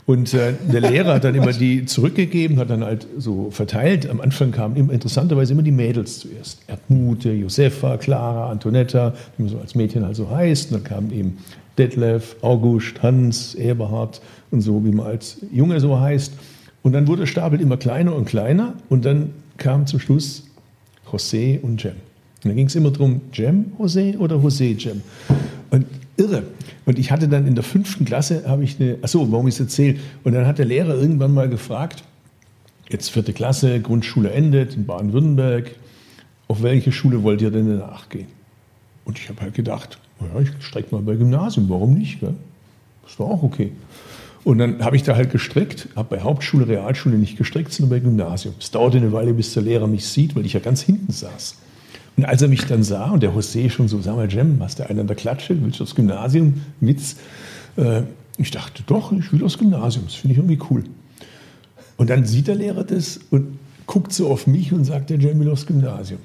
Und 0.05 0.35
äh, 0.35 0.53
der 0.71 0.81
Lehrer 0.81 1.15
hat 1.15 1.23
dann 1.23 1.33
immer 1.33 1.53
die 1.53 1.85
zurückgegeben, 1.85 2.59
hat 2.59 2.69
dann 2.69 2.83
halt 2.83 3.07
so 3.17 3.49
verteilt. 3.49 4.07
Am 4.07 4.21
Anfang 4.21 4.51
kamen 4.51 4.75
immer, 4.75 4.93
interessanterweise 4.93 5.53
immer 5.53 5.63
die 5.63 5.71
Mädels 5.71 6.19
zuerst. 6.19 6.59
Erdmute, 6.67 7.31
Josefa, 7.31 7.97
Clara, 7.97 8.51
Antonetta, 8.51 9.15
wie 9.37 9.43
man 9.43 9.51
so 9.51 9.57
als 9.57 9.73
Mädchen 9.73 10.05
halt 10.05 10.15
so 10.15 10.29
heißt. 10.29 10.71
Und 10.71 10.77
dann 10.77 10.83
kamen 10.83 11.11
eben 11.11 11.37
Detlef, 11.79 12.35
August, 12.41 13.01
Hans, 13.01 13.55
Eberhard 13.55 14.21
und 14.51 14.61
so, 14.61 14.83
wie 14.85 14.91
man 14.91 15.07
als 15.07 15.37
Junge 15.51 15.79
so 15.79 15.99
heißt. 15.99 16.33
Und 16.81 16.93
dann 16.93 17.07
wurde 17.07 17.27
Stapel 17.27 17.59
immer 17.61 17.77
kleiner 17.77 18.15
und 18.15 18.25
kleiner. 18.25 18.73
Und 18.89 19.05
dann 19.05 19.31
kam 19.57 19.85
zum 19.85 19.99
Schluss 19.99 20.43
José 21.11 21.59
und 21.61 21.83
Jem. 21.83 21.93
Und 22.43 22.45
dann 22.45 22.55
ging 22.55 22.67
es 22.67 22.75
immer 22.75 22.91
darum, 22.91 23.21
Jem, 23.33 23.73
José 23.77 24.17
oder 24.17 24.37
José, 24.37 24.77
Jem. 24.77 25.01
Und 25.71 25.85
irre. 26.17 26.43
Und 26.85 26.97
ich 26.97 27.11
hatte 27.11 27.27
dann 27.27 27.45
in 27.47 27.55
der 27.55 27.63
fünften 27.63 28.05
Klasse, 28.05 28.43
habe 28.47 28.63
ich 28.63 28.79
eine, 28.79 28.97
achso, 29.01 29.31
warum 29.31 29.47
ich 29.47 29.55
es 29.55 29.59
erzähle. 29.59 29.99
Und 30.23 30.33
dann 30.33 30.47
hat 30.47 30.57
der 30.57 30.65
Lehrer 30.65 30.95
irgendwann 30.95 31.33
mal 31.33 31.49
gefragt, 31.49 32.03
jetzt 32.89 33.09
vierte 33.09 33.33
Klasse, 33.33 33.79
Grundschule 33.81 34.31
endet 34.31 34.75
in 34.75 34.85
Baden-Württemberg, 34.85 35.71
auf 36.47 36.63
welche 36.63 36.91
Schule 36.91 37.21
wollt 37.21 37.41
ihr 37.41 37.51
denn 37.51 37.69
danach 37.69 38.09
gehen? 38.09 38.27
Und 39.05 39.19
ich 39.19 39.29
habe 39.29 39.41
halt 39.41 39.53
gedacht, 39.53 39.99
naja, 40.19 40.41
ich 40.41 40.65
strecke 40.65 40.95
mal 40.95 41.01
bei 41.01 41.15
Gymnasium, 41.15 41.69
warum 41.69 41.93
nicht? 41.93 42.19
Gell? 42.19 42.33
Das 43.03 43.19
war 43.19 43.27
auch 43.27 43.43
okay. 43.43 43.71
Und 44.43 44.57
dann 44.57 44.83
habe 44.83 44.95
ich 44.95 45.03
da 45.03 45.15
halt 45.15 45.31
gestreckt, 45.31 45.89
habe 45.95 46.15
bei 46.15 46.23
Hauptschule, 46.23 46.67
Realschule 46.67 47.17
nicht 47.17 47.37
gestreckt, 47.37 47.73
sondern 47.73 47.89
bei 47.89 47.99
Gymnasium. 47.99 48.53
Es 48.59 48.71
dauerte 48.71 48.97
eine 48.97 49.11
Weile, 49.11 49.33
bis 49.33 49.53
der 49.53 49.63
Lehrer 49.63 49.87
mich 49.87 50.07
sieht, 50.07 50.35
weil 50.35 50.45
ich 50.45 50.53
ja 50.53 50.59
ganz 50.59 50.81
hinten 50.81 51.11
saß. 51.11 51.57
Und 52.17 52.25
als 52.25 52.41
er 52.41 52.47
mich 52.47 52.65
dann 52.65 52.83
sah 52.83 53.11
und 53.11 53.23
der 53.23 53.31
José 53.31 53.69
schon 53.69 53.87
so, 53.87 54.01
sag 54.01 54.15
mal, 54.15 54.29
Jem, 54.29 54.57
hast 54.61 54.79
du 54.79 54.89
einen 54.89 54.99
an 54.99 55.07
der 55.07 55.15
Klatsche, 55.15 55.61
willst 55.61 55.79
du 55.79 55.83
aufs 55.83 55.95
Gymnasium? 55.95 56.61
Witz. 56.79 57.17
Äh, 57.77 58.03
ich 58.37 58.51
dachte, 58.51 58.83
doch, 58.85 59.11
ich 59.11 59.31
will 59.33 59.43
aufs 59.43 59.57
Gymnasium, 59.57 60.05
das 60.05 60.15
finde 60.15 60.33
ich 60.33 60.37
irgendwie 60.39 60.59
cool. 60.69 60.83
Und 61.97 62.09
dann 62.09 62.25
sieht 62.25 62.47
der 62.47 62.55
Lehrer 62.55 62.85
das 62.85 63.19
und 63.29 63.59
guckt 63.85 64.13
so 64.13 64.29
auf 64.29 64.47
mich 64.47 64.71
und 64.71 64.85
sagt, 64.85 65.09
der 65.09 65.17
Jem 65.17 65.39
will 65.39 65.49
aufs 65.49 65.65
Gymnasium. 65.65 66.19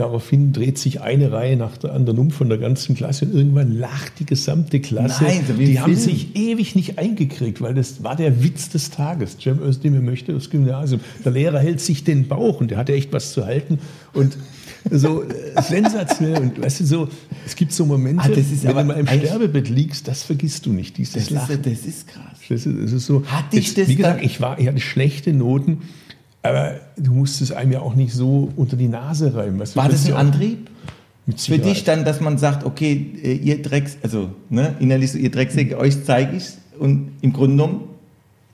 Daraufhin 0.00 0.54
dreht 0.54 0.78
sich 0.78 1.02
eine 1.02 1.30
Reihe 1.30 1.58
nach 1.58 1.76
der 1.76 1.92
anderen 1.92 2.18
um 2.18 2.30
von 2.30 2.48
der 2.48 2.56
ganzen 2.56 2.94
Klasse 2.94 3.26
und 3.26 3.34
irgendwann 3.34 3.70
lacht 3.76 4.18
die 4.18 4.24
gesamte 4.24 4.80
Klasse. 4.80 5.24
Nein, 5.24 5.42
die 5.58 5.78
haben 5.78 5.94
sich 5.94 6.34
ewig 6.36 6.74
nicht 6.74 6.98
eingekriegt, 6.98 7.60
weil 7.60 7.74
das 7.74 8.02
war 8.02 8.16
der 8.16 8.42
Witz 8.42 8.70
des 8.70 8.88
Tages. 8.90 9.36
Cem 9.38 9.60
Özdemir 9.60 10.00
möchte 10.00 10.34
aufs 10.34 10.48
Gymnasium. 10.48 11.02
Der 11.22 11.32
Lehrer 11.32 11.58
hält 11.58 11.82
sich 11.82 12.02
den 12.02 12.28
Bauch 12.28 12.62
und 12.62 12.70
der 12.70 12.78
hatte 12.78 12.94
echt 12.94 13.12
was 13.12 13.32
zu 13.32 13.44
halten 13.44 13.78
und 14.14 14.38
so 14.90 15.22
äh, 15.22 15.60
sensationell 15.60 16.40
und 16.40 16.62
weißt 16.62 16.80
du 16.80 16.84
so, 16.86 17.08
es 17.44 17.54
gibt 17.54 17.72
so 17.72 17.84
Momente, 17.84 18.22
Ah, 18.24 18.28
das 18.28 18.62
wenn 18.62 18.74
du 18.74 18.84
mal 18.84 18.94
im 18.94 19.06
Sterbebett 19.06 19.68
liegst, 19.68 20.08
das 20.08 20.22
vergisst 20.22 20.64
du 20.64 20.72
nicht, 20.72 20.96
dieses 20.96 21.12
Das 21.12 21.28
Lachen. 21.28 21.56
ist, 21.56 21.66
das 21.66 21.86
ist 21.86 22.08
krass. 22.08 22.24
Das 22.48 22.64
ist, 22.64 22.74
das 22.84 22.92
ist 22.92 23.04
so. 23.04 23.22
Hat 23.26 23.52
dich 23.52 23.66
Jetzt, 23.66 23.76
das 23.76 23.88
wie 23.88 23.96
gesagt, 23.96 24.24
ich, 24.24 24.40
war, 24.40 24.58
ich 24.58 24.66
hatte 24.66 24.80
schlechte 24.80 25.34
Noten, 25.34 25.82
aber 26.42 26.76
du 26.96 27.12
musstest 27.12 27.52
einem 27.52 27.72
ja 27.72 27.80
auch 27.80 27.94
nicht 27.94 28.14
so 28.14 28.50
unter 28.56 28.76
die 28.76 28.88
Nase 28.88 29.34
reiben. 29.34 29.58
Weißt 29.58 29.76
War 29.76 29.88
das 29.88 30.06
ein 30.06 30.14
Antrieb? 30.14 30.70
Für 31.36 31.58
dich 31.58 31.84
dann, 31.84 32.04
dass 32.04 32.20
man 32.20 32.38
sagt, 32.38 32.64
okay, 32.64 33.14
äh, 33.22 33.34
ihr 33.34 33.62
Drecks, 33.62 33.98
also 34.02 34.30
ne, 34.48 34.74
innerlich 34.80 35.12
so, 35.12 35.18
ihr 35.18 35.30
Drecksäcke, 35.30 35.78
euch 35.78 36.04
zeige 36.04 36.36
ich 36.36 36.44
und 36.78 37.12
im 37.20 37.32
Grunde 37.32 37.56
genommen 37.56 37.80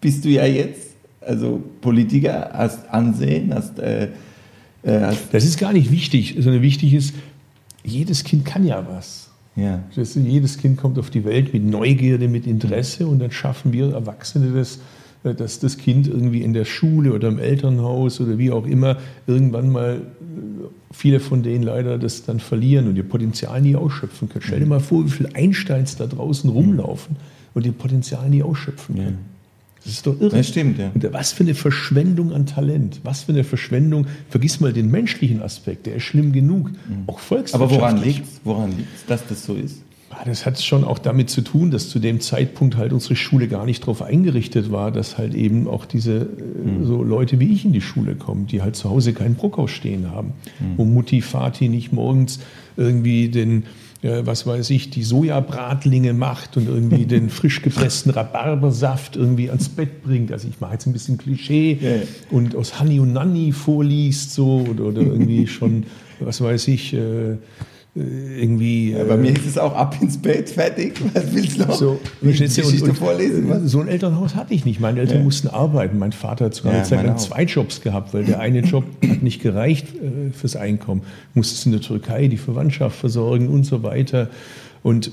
bist 0.00 0.24
du 0.24 0.28
ja 0.28 0.44
jetzt, 0.44 0.90
also 1.20 1.62
Politiker, 1.80 2.50
hast 2.52 2.88
Ansehen, 2.90 3.54
hast, 3.54 3.78
äh, 3.78 4.08
äh, 4.82 5.00
hast 5.00 5.32
Das 5.32 5.44
ist 5.44 5.58
gar 5.58 5.72
nicht 5.72 5.90
wichtig, 5.90 6.36
sondern 6.38 6.60
wichtig 6.60 6.92
ist, 6.92 7.14
jedes 7.82 8.24
Kind 8.24 8.44
kann 8.44 8.66
ja 8.66 8.86
was. 8.88 9.30
ja. 9.54 9.82
Jedes 9.94 10.58
Kind 10.58 10.76
kommt 10.76 10.98
auf 10.98 11.08
die 11.08 11.24
Welt 11.24 11.54
mit 11.54 11.64
Neugierde, 11.64 12.28
mit 12.28 12.46
Interesse 12.46 13.06
und 13.06 13.20
dann 13.20 13.30
schaffen 13.30 13.72
wir 13.72 13.92
Erwachsene 13.92 14.52
das, 14.52 14.80
dass 15.34 15.58
das 15.58 15.78
Kind 15.78 16.08
irgendwie 16.08 16.42
in 16.42 16.52
der 16.52 16.64
Schule 16.64 17.12
oder 17.12 17.28
im 17.28 17.38
Elternhaus 17.38 18.20
oder 18.20 18.38
wie 18.38 18.50
auch 18.50 18.66
immer 18.66 18.96
irgendwann 19.26 19.70
mal, 19.70 19.96
äh, 19.96 20.94
viele 20.94 21.20
von 21.20 21.42
denen 21.42 21.62
leider 21.62 21.98
das 21.98 22.24
dann 22.24 22.40
verlieren 22.40 22.88
und 22.88 22.96
ihr 22.96 23.08
Potenzial 23.08 23.60
nie 23.60 23.76
ausschöpfen 23.76 24.28
können. 24.28 24.42
Stell 24.42 24.60
dir 24.60 24.66
mal 24.66 24.80
vor, 24.80 25.04
wie 25.04 25.10
viele 25.10 25.34
Einsteins 25.34 25.96
da 25.96 26.06
draußen 26.06 26.48
rumlaufen 26.50 27.16
und 27.54 27.66
ihr 27.66 27.72
Potenzial 27.72 28.28
nie 28.28 28.42
ausschöpfen 28.42 28.96
können. 28.96 29.36
Das 29.86 29.94
ist 29.94 30.06
doch 30.06 30.20
irre. 30.20 30.36
Das 30.36 30.48
stimmt, 30.48 30.78
ja. 30.78 30.90
Und 30.92 31.12
was 31.12 31.32
für 31.32 31.44
eine 31.44 31.54
Verschwendung 31.54 32.32
an 32.32 32.44
Talent, 32.44 33.00
was 33.04 33.22
für 33.22 33.32
eine 33.32 33.44
Verschwendung. 33.44 34.08
Vergiss 34.28 34.58
mal 34.58 34.72
den 34.72 34.90
menschlichen 34.90 35.40
Aspekt, 35.40 35.86
der 35.86 35.96
ist 35.96 36.02
schlimm 36.02 36.32
genug. 36.32 36.70
Auch 37.06 37.20
Mhm. 37.20 37.34
Aber 37.52 37.70
woran 37.70 37.98
volkswirtschaftlich. 38.00 38.16
liegt 38.16 38.26
es, 38.26 38.40
woran 38.42 38.70
liegt's, 38.76 39.06
dass 39.06 39.26
das 39.28 39.44
so 39.44 39.54
ist? 39.54 39.82
Ah, 40.18 40.24
Das 40.24 40.46
hat 40.46 40.60
schon 40.62 40.84
auch 40.84 40.98
damit 40.98 41.28
zu 41.28 41.42
tun, 41.42 41.70
dass 41.70 41.90
zu 41.90 41.98
dem 41.98 42.20
Zeitpunkt 42.20 42.76
halt 42.76 42.92
unsere 42.92 43.16
Schule 43.16 43.48
gar 43.48 43.66
nicht 43.66 43.82
darauf 43.82 44.00
eingerichtet 44.00 44.72
war, 44.72 44.90
dass 44.90 45.18
halt 45.18 45.34
eben 45.34 45.68
auch 45.68 45.84
diese 45.84 46.16
äh, 46.16 46.84
so 46.84 47.02
Leute 47.02 47.38
wie 47.38 47.52
ich 47.52 47.64
in 47.64 47.72
die 47.72 47.80
Schule 47.80 48.14
kommen, 48.14 48.46
die 48.46 48.62
halt 48.62 48.76
zu 48.76 48.88
Hause 48.88 49.12
keinen 49.12 49.34
Brockhaus 49.34 49.70
stehen 49.70 50.10
haben, 50.10 50.32
wo 50.76 50.84
Mutti, 50.84 51.20
Vati 51.20 51.68
nicht 51.68 51.92
morgens 51.92 52.40
irgendwie 52.76 53.28
den 53.28 53.64
äh, 54.02 54.24
was 54.24 54.46
weiß 54.46 54.70
ich, 54.70 54.90
die 54.90 55.02
Sojabratlinge 55.02 56.12
macht 56.12 56.56
und 56.56 56.68
irgendwie 56.68 57.06
den 57.06 57.28
frisch 57.28 57.62
gepressten 57.62 58.12
Rhabarbersaft 58.12 59.16
irgendwie 59.16 59.50
ans 59.50 59.68
Bett 59.68 60.02
bringt. 60.02 60.32
Also 60.32 60.48
ich 60.48 60.60
mache 60.60 60.74
jetzt 60.74 60.86
ein 60.86 60.92
bisschen 60.92 61.18
Klischee 61.18 61.78
ja. 61.80 61.90
und 62.30 62.56
aus 62.56 62.80
Honey 62.80 63.00
und 63.00 63.12
Nanny 63.12 63.52
vorliest 63.52 64.32
so 64.32 64.64
oder, 64.70 64.84
oder 64.86 65.02
irgendwie 65.02 65.46
schon, 65.46 65.84
was 66.20 66.40
weiß 66.40 66.68
ich, 66.68 66.94
äh, 66.94 67.36
irgendwie. 67.96 68.92
Ja, 68.92 69.04
bei 69.04 69.16
mir 69.16 69.30
ist 69.32 69.46
es 69.46 69.56
auch 69.56 69.74
ab 69.74 69.96
ins 70.00 70.18
Bett, 70.18 70.50
fertig. 70.50 70.94
Was 71.14 71.34
willst 71.34 71.58
du 71.58 71.64
noch? 71.64 71.74
So? 71.74 72.00
Geschichte 72.22 72.62
Und- 72.64 72.82
und, 72.90 72.94
vorlesen? 72.98 73.46
äh, 73.46 73.50
Was? 73.50 73.62
So 73.70 73.80
ein 73.80 73.88
Elternhaus 73.88 74.34
hatte 74.34 74.52
ich 74.54 74.64
nicht. 74.64 74.80
Meine 74.80 75.00
Eltern 75.00 75.18
Ja. 75.18 75.24
mussten 75.24 75.48
arbeiten. 75.48 75.98
Mein 75.98 76.12
Vater 76.12 76.46
hat 76.46 76.54
sogar 76.54 76.72
Ja, 76.72 76.78
eine 76.80 76.86
Zeit 76.88 77.04
lang 77.04 77.16
zwei 77.18 77.44
Jobs 77.44 77.80
gehabt, 77.80 78.12
weil 78.12 78.24
der 78.24 78.40
eine 78.40 78.60
Job 78.60 78.84
hat 79.08 79.22
nicht 79.22 79.40
gereicht 79.42 79.86
äh, 79.94 80.32
fürs 80.32 80.56
Einkommen. 80.56 81.02
Musste 81.34 81.66
in 81.66 81.72
der 81.72 81.80
Türkei 81.80 82.28
die 82.28 82.36
Verwandtschaft 82.36 82.98
versorgen 82.98 83.48
und 83.48 83.64
so 83.64 83.82
weiter. 83.82 84.28
Und 84.82 85.10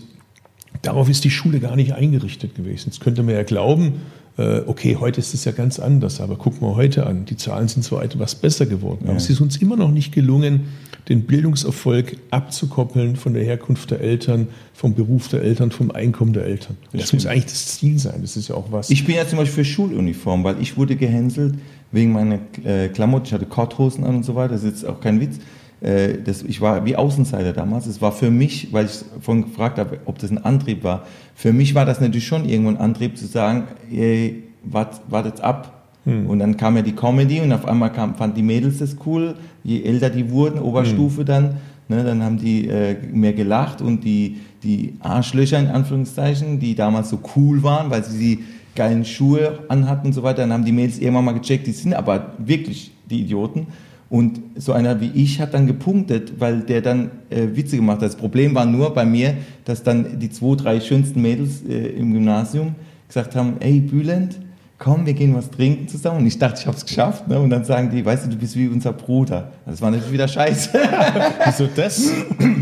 darauf 0.82 1.10
ist 1.10 1.24
die 1.24 1.30
Schule 1.32 1.60
gar 1.60 1.76
nicht 1.76 1.94
eingerichtet 1.94 2.56
gewesen. 2.56 2.90
Jetzt 2.90 3.00
könnte 3.00 3.24
man 3.24 3.34
ja 3.36 3.44
glauben, 3.44 3.86
äh, 3.88 3.94
okay, 4.38 4.98
heute 5.00 5.20
ist 5.20 5.34
es 5.34 5.46
ja 5.46 5.52
ganz 5.52 5.80
anders, 5.80 6.20
aber 6.20 6.36
guck 6.36 6.62
mal 6.62 6.76
heute 6.76 7.06
an. 7.06 7.26
Die 7.26 7.38
Zahlen 7.38 7.68
sind 7.68 7.84
zwar 7.84 8.04
etwas 8.04 8.36
besser 8.36 8.66
geworden, 8.66 9.06
aber 9.08 9.18
es 9.18 9.30
ist 9.30 9.42
uns 9.42 9.58
immer 9.58 9.76
noch 9.76 9.92
nicht 9.92 10.12
gelungen, 10.12 10.62
den 11.10 11.24
Bildungserfolg 11.24 12.18
abzukoppeln 12.32 13.16
von 13.16 13.34
der 13.34 13.44
Herkunft 13.44 13.92
der 13.92 14.02
Eltern, 14.02 14.48
vom 14.74 14.96
Beruf 14.96 15.28
der 15.28 15.42
Eltern, 15.42 15.72
vom 15.72 15.92
Einkommen 15.92 16.34
der 16.34 16.46
Eltern. 16.46 16.78
Das, 16.94 17.14
muss 17.14 17.26
eigentlich 17.26 17.46
das 17.46 17.78
Ziel 17.78 18.00
sein. 18.00 18.22
Das 18.22 18.38
ist 18.38 18.48
ja 18.48 18.56
auch 18.56 18.72
was. 18.72 18.90
Ich 18.90 19.06
bin 19.06 19.16
ja 19.16 19.28
zum 19.28 19.38
Beispiel 19.40 19.64
für 19.64 19.70
Schuluniform, 19.70 20.44
weil 20.44 20.62
ich 20.62 20.78
wurde 20.78 20.96
gehänselt 20.96 21.56
wegen 21.92 22.14
meiner 22.14 22.40
äh, 22.64 22.88
Klamotten. 22.88 23.28
Ich 23.28 23.34
hatte 23.34 23.46
Korthosen 23.46 24.04
an 24.04 24.16
und 24.16 24.24
so 24.24 24.36
weiter. 24.36 24.54
Das 24.54 24.64
ist 24.64 24.70
jetzt 24.70 24.86
auch 24.86 25.00
kein 25.02 25.20
Witz. 25.20 25.40
Äh, 25.84 26.20
das, 26.24 26.42
ich 26.42 26.62
war 26.62 26.86
wie 26.86 26.96
Außenseiter 26.96 27.54
damals. 27.54 27.86
Es 27.86 28.02
war 28.02 28.12
für 28.12 28.32
mich, 28.32 28.70
weil 28.72 28.86
ich 28.86 29.04
vorhin 29.22 29.44
gefragt 29.44 29.78
habe, 29.78 30.00
ob 30.06 30.18
das 30.18 30.32
ein 30.32 30.44
Antrieb 30.44 30.84
war. 30.84 31.06
Für 31.36 31.54
mich 31.54 31.76
war 31.76 31.86
das 31.86 32.00
natürlich 32.00 32.26
schon 32.26 32.48
irgendwo 32.48 32.72
ein 32.72 32.78
Antrieb 32.78 33.18
zu 33.18 33.28
sagen, 33.28 33.68
ey, 33.92 34.44
wart, 34.64 35.02
wartet's 35.10 35.42
ab. 35.42 35.84
Und 36.28 36.40
dann 36.40 36.58
kam 36.58 36.76
ja 36.76 36.82
die 36.82 36.94
Comedy 36.94 37.40
und 37.40 37.54
auf 37.54 37.66
einmal 37.66 37.92
kam, 37.92 38.16
fand 38.16 38.36
die 38.36 38.42
Mädels 38.42 38.80
das 38.80 38.98
cool. 39.06 39.36
Je 39.64 39.84
älter 39.84 40.10
die 40.10 40.30
wurden, 40.32 40.60
Oberstufe 40.60 41.24
dann, 41.24 41.58
ne, 41.88 42.04
dann 42.04 42.22
haben 42.22 42.38
die 42.38 42.68
äh, 42.68 42.98
mehr 43.12 43.34
gelacht 43.34 43.82
und 43.82 44.04
die, 44.04 44.40
die 44.64 44.96
Arschlöcher 45.00 45.60
in 45.60 45.68
Anführungszeichen, 45.68 46.60
die 46.60 46.76
damals 46.76 47.10
so 47.10 47.20
cool 47.36 47.64
waren, 47.64 47.90
weil 47.90 48.04
sie 48.04 48.20
die 48.20 48.44
geilen 48.76 49.06
Schuhe 49.06 49.60
anhatten 49.70 50.08
und 50.08 50.14
so 50.14 50.24
weiter, 50.24 50.42
dann 50.42 50.52
haben 50.52 50.66
die 50.66 50.72
Mädels 50.72 51.00
irgendwann 51.00 51.26
mal 51.26 51.34
gecheckt, 51.34 51.68
die 51.68 51.72
sind 51.72 51.94
aber 51.94 52.34
wirklich 52.38 52.92
die 53.10 53.22
Idioten. 53.22 53.68
Und 54.14 54.42
so 54.58 54.74
einer 54.74 55.02
wie 55.02 55.10
ich 55.16 55.42
hat 55.42 55.56
dann 55.56 55.66
gepunktet, 55.66 56.34
weil 56.38 56.60
der 56.60 56.82
dann 56.82 57.10
äh, 57.32 57.48
Witze 57.56 57.78
gemacht 57.78 57.96
hat. 57.96 58.10
Das 58.10 58.16
Problem 58.16 58.54
war 58.54 58.64
nur 58.64 58.94
bei 58.94 59.06
mir, 59.06 59.34
dass 59.66 59.82
dann 59.82 60.20
die 60.20 60.30
zwei, 60.30 60.56
drei 60.56 60.80
schönsten 60.82 61.20
Mädels 61.20 61.64
äh, 61.68 61.88
im 61.98 62.14
Gymnasium 62.14 62.76
gesagt 63.08 63.36
haben, 63.36 63.56
ey 63.60 63.80
Bülent, 63.80 64.40
komm, 64.78 65.08
wir 65.08 65.14
gehen 65.14 65.34
was 65.34 65.50
trinken 65.50 65.88
zusammen. 65.88 66.20
Und 66.20 66.28
ich 66.28 66.38
dachte, 66.38 66.60
ich 66.62 66.68
habe 66.68 66.78
es 66.78 66.86
geschafft. 66.86 67.28
Ne? 67.28 67.40
Und 67.40 67.50
dann 67.50 67.66
sagen 67.66 67.90
die, 67.90 68.06
weißt 68.06 68.28
du, 68.28 68.30
du 68.30 68.36
bist 68.36 68.56
wie 68.56 68.68
unser 68.68 68.94
Bruder. 68.94 69.52
Das 69.66 69.82
war 69.82 69.90
natürlich 69.90 70.14
wieder 70.14 70.28
scheiße. 70.28 70.70
Wieso 71.46 71.68
das? 71.76 72.12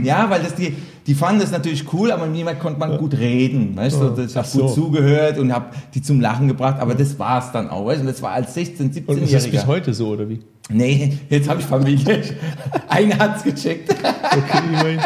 ja, 0.06 0.30
weil 0.30 0.44
das 0.44 0.56
die, 0.56 0.74
die 1.06 1.14
fanden 1.14 1.42
das 1.42 1.52
natürlich 1.52 1.84
cool, 1.92 2.14
aber 2.14 2.28
mit 2.28 2.38
jemand 2.38 2.62
konnte 2.62 2.80
man 2.80 2.98
gut 2.98 3.18
reden. 3.18 3.76
Weißt 3.76 4.00
du, 4.00 4.24
ich 4.26 4.38
habe 4.38 4.48
so. 4.48 4.62
gut 4.62 4.74
zugehört 4.74 5.38
und 5.38 5.52
habe 5.52 5.66
die 5.94 6.02
zum 6.02 6.22
Lachen 6.22 6.48
gebracht. 6.48 6.80
Aber 6.80 6.96
das 6.96 7.20
war 7.20 7.40
es 7.40 7.52
dann 7.52 7.70
auch. 7.70 7.88
Weißt? 7.88 8.00
Und 8.00 8.08
das 8.08 8.22
war 8.22 8.32
als 8.32 8.56
16-, 8.56 9.06
Und 9.06 9.22
ist 9.22 9.34
das 9.34 9.50
bis 9.50 9.64
17-Jähriger. 9.64 9.68
heute 9.68 9.94
so, 9.94 10.08
oder 10.08 10.30
wie? 10.30 10.40
Nee, 10.70 11.18
jetzt 11.30 11.50
habe 11.50 11.60
ich 11.60 11.66
Familie. 11.66 12.22
Einer 12.88 13.18
hat's 13.18 13.44
gecheckt. 13.44 13.90
Okay, 13.90 15.00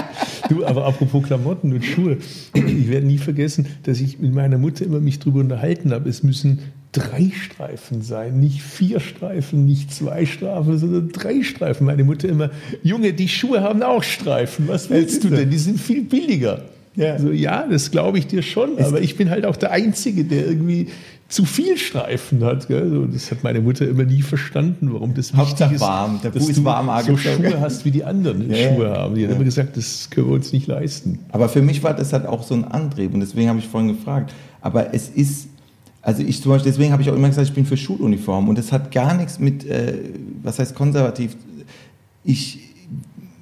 du, 0.49 0.65
aber 0.65 0.85
apropos 0.85 1.23
Klamotten 1.23 1.73
und 1.73 1.83
Schuhe, 1.83 2.17
ich 2.53 2.89
werde 2.89 3.07
nie 3.07 3.17
vergessen, 3.17 3.65
dass 3.83 3.99
ich 3.99 4.19
mit 4.19 4.33
meiner 4.33 4.57
Mutter 4.57 4.85
immer 4.85 4.99
mich 4.99 5.19
drüber 5.19 5.39
unterhalten 5.39 5.91
habe. 5.91 6.09
Es 6.09 6.21
müssen 6.21 6.59
drei 6.91 7.31
Streifen 7.31 8.01
sein, 8.01 8.39
nicht 8.39 8.61
vier 8.61 8.99
Streifen, 8.99 9.65
nicht 9.65 9.93
zwei 9.93 10.25
Streifen, 10.25 10.77
sondern 10.77 11.09
drei 11.09 11.43
Streifen. 11.43 11.85
Meine 11.85 12.03
Mutter 12.03 12.29
immer, 12.29 12.51
Junge, 12.83 13.13
die 13.13 13.27
Schuhe 13.27 13.61
haben 13.61 13.83
auch 13.83 14.03
Streifen. 14.03 14.67
Was 14.67 14.89
willst 14.89 15.23
du 15.23 15.29
denn? 15.29 15.49
Die 15.49 15.57
sind 15.57 15.79
viel 15.79 16.03
billiger. 16.03 16.63
Ja. 16.95 17.19
So, 17.19 17.31
ja, 17.31 17.67
das 17.69 17.91
glaube 17.91 18.19
ich 18.19 18.27
dir 18.27 18.41
schon, 18.41 18.79
aber 18.79 19.01
ich 19.01 19.17
bin 19.17 19.29
halt 19.29 19.45
auch 19.45 19.57
der 19.57 19.71
Einzige, 19.71 20.23
der 20.23 20.45
irgendwie 20.47 20.87
zu 21.27 21.43
viel 21.45 21.77
Streifen 21.77 22.43
hat. 22.43 22.67
Gell? 22.67 22.89
So, 22.89 23.05
das 23.05 23.31
hat 23.31 23.43
meine 23.43 23.59
Mutter 23.59 23.87
immer 23.87 24.03
nie 24.03 24.21
verstanden, 24.21 24.93
warum 24.93 25.13
das 25.15 25.33
Hauptsache 25.33 25.71
wichtig 25.71 25.75
ist, 25.77 25.81
warm. 25.81 26.19
Der 26.23 26.31
dass 26.31 26.45
Fuß 26.45 26.55
du 26.57 26.63
warm 26.65 26.89
so. 27.03 27.17
Schuhe 27.17 27.59
hast, 27.59 27.83
wie 27.83 27.91
die 27.91 28.03
anderen 28.03 28.49
Ja. 28.49 28.55
Schuhe 28.75 28.89
haben. 28.91 29.15
Die 29.15 29.23
hat 29.23 29.29
Ja. 29.31 29.35
immer 29.35 29.45
gesagt, 29.45 29.75
das 29.75 30.09
können 30.11 30.27
wir 30.27 30.33
uns 30.35 30.53
nicht 30.53 30.67
leisten. 30.67 31.19
Aber 31.31 31.49
für 31.49 31.61
mich 31.61 31.83
war 31.83 31.93
das 31.95 32.13
halt 32.13 32.25
auch 32.27 32.43
so 32.43 32.53
ein 32.53 32.63
Antrieb 32.65 33.13
und 33.13 33.21
deswegen 33.21 33.49
habe 33.49 33.59
ich 33.59 33.67
vorhin 33.67 33.89
gefragt. 33.95 34.33
Aber 34.61 34.93
es 34.93 35.09
ist, 35.09 35.47
also 36.03 36.21
ich 36.21 36.41
zum 36.43 36.51
Beispiel, 36.51 36.71
deswegen 36.71 36.91
habe 36.91 37.01
ich 37.01 37.09
auch 37.09 37.15
immer 37.15 37.27
gesagt, 37.29 37.47
ich 37.47 37.53
bin 37.55 37.65
für 37.65 37.77
Schuluniform 37.77 38.47
und 38.47 38.57
das 38.57 38.71
hat 38.71 38.91
gar 38.91 39.15
nichts 39.15 39.39
mit, 39.39 39.65
äh, 39.65 39.95
was 40.43 40.59
heißt 40.59 40.75
konservativ, 40.75 41.35
ich, 42.23 42.59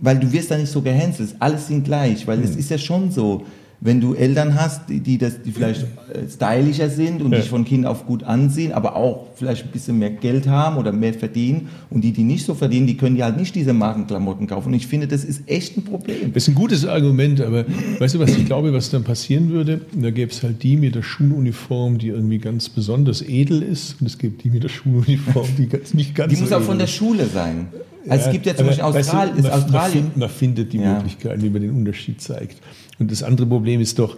weil 0.01 0.19
du 0.19 0.31
wirst 0.31 0.51
da 0.51 0.57
nicht 0.57 0.71
so 0.71 0.81
gehänselt, 0.81 1.35
alles 1.39 1.67
sind 1.67 1.83
gleich, 1.83 2.25
weil 2.27 2.37
Hm. 2.37 2.43
es 2.45 2.55
ist 2.55 2.69
ja 2.69 2.77
schon 2.77 3.11
so, 3.11 3.45
wenn 3.85 3.99
du 3.99 4.13
Eltern 4.13 4.55
hast, 4.55 4.87
die, 4.89 5.01
die, 5.01 5.17
das, 5.17 5.41
die 5.41 5.51
vielleicht 5.51 5.81
äh, 5.83 6.29
stylischer 6.29 6.89
sind 6.89 7.21
und 7.21 7.31
Ja. 7.33 7.39
dich 7.39 7.49
von 7.49 7.65
Kind 7.65 7.85
auf 7.85 8.05
gut 8.05 8.23
ansehen, 8.23 8.71
aber 8.71 8.95
auch 8.95 9.27
vielleicht 9.35 9.65
ein 9.65 9.71
bisschen 9.71 9.99
mehr 9.99 10.09
Geld 10.11 10.47
haben 10.47 10.77
oder 10.77 10.93
mehr 10.93 11.13
verdienen 11.13 11.67
und 11.89 12.01
die, 12.03 12.13
die 12.13 12.23
nicht 12.23 12.45
so 12.45 12.53
verdienen, 12.53 12.87
die 12.87 12.95
können 12.95 13.17
ja 13.17 13.25
halt 13.25 13.37
nicht 13.37 13.55
diese 13.55 13.73
Markenklamotten 13.73 14.47
kaufen 14.47 14.69
und 14.69 14.73
ich 14.75 14.87
finde, 14.87 15.07
das 15.07 15.25
ist 15.25 15.41
echt 15.47 15.75
ein 15.77 15.83
Problem. 15.83 16.31
Das 16.33 16.43
ist 16.43 16.49
ein 16.49 16.55
gutes 16.55 16.85
Argument, 16.85 17.41
aber 17.41 17.65
weißt 17.99 18.15
du, 18.15 18.19
was 18.19 18.31
ich 18.37 18.45
glaube, 18.45 18.71
was 18.73 18.89
dann 18.89 19.03
passieren 19.03 19.49
würde? 19.49 19.81
Da 19.95 20.11
gäbe 20.11 20.31
es 20.31 20.41
halt 20.43 20.63
die 20.63 20.77
mit 20.77 20.95
der 20.95 21.03
Schuluniform, 21.03 21.97
die 21.97 22.07
irgendwie 22.07 22.37
ganz 22.37 22.69
besonders 22.69 23.21
edel 23.21 23.61
ist, 23.61 23.97
und 23.99 24.07
es 24.07 24.17
gibt 24.17 24.43
die 24.45 24.49
mit 24.49 24.63
der 24.63 24.69
Schuluniform, 24.69 25.47
die 25.57 25.67
ganz, 25.67 25.93
nicht 25.93 26.15
ganz 26.15 26.33
Die 26.33 26.39
muss 26.39 26.49
so 26.51 26.55
auch 26.57 26.61
von 26.61 26.77
der. 26.79 26.87
Schule 26.87 27.25
sein. 27.25 27.67
Also 28.07 28.25
es 28.27 28.31
gibt 28.33 28.45
ja 28.45 28.53
zum 28.55 28.67
Beispiel 28.67 28.83
weißt 28.83 28.95
du, 28.95 29.17
Austral 29.17 29.29
ist 29.37 29.43
man, 29.43 29.51
Australien. 29.51 30.11
man 30.15 30.29
findet 30.29 30.73
die 30.73 30.77
Ja. 30.77 30.95
Möglichkeiten, 30.95 31.41
wie 31.41 31.49
man 31.49 31.61
den 31.61 31.71
Unterschied 31.71 32.21
zeigt. 32.21 32.57
Und 32.99 33.11
das 33.11 33.23
andere 33.23 33.47
Problem 33.47 33.81
ist 33.81 33.99
doch, 33.99 34.17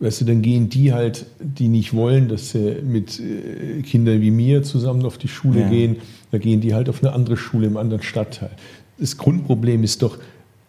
weißt 0.00 0.20
du, 0.20 0.24
dann 0.26 0.42
gehen 0.42 0.68
die 0.68 0.92
halt, 0.92 1.26
die 1.40 1.68
nicht 1.68 1.94
wollen, 1.94 2.28
dass 2.28 2.50
sie 2.50 2.76
mit 2.84 3.18
äh, 3.20 3.82
Kindern 3.82 4.20
wie 4.20 4.30
mir 4.30 4.62
zusammen 4.62 5.04
auf 5.04 5.18
die 5.18 5.28
Schule 5.28 5.60
Ja. 5.62 5.68
gehen, 5.68 5.96
da 6.30 6.38
gehen 6.38 6.60
die 6.60 6.74
halt 6.74 6.88
auf 6.88 7.02
eine 7.02 7.12
andere 7.12 7.36
Schule 7.36 7.66
im 7.66 7.76
anderen 7.76 8.02
Stadtteil. 8.02 8.50
Das 8.98 9.16
Grundproblem 9.16 9.82
ist 9.84 10.02
doch, 10.02 10.18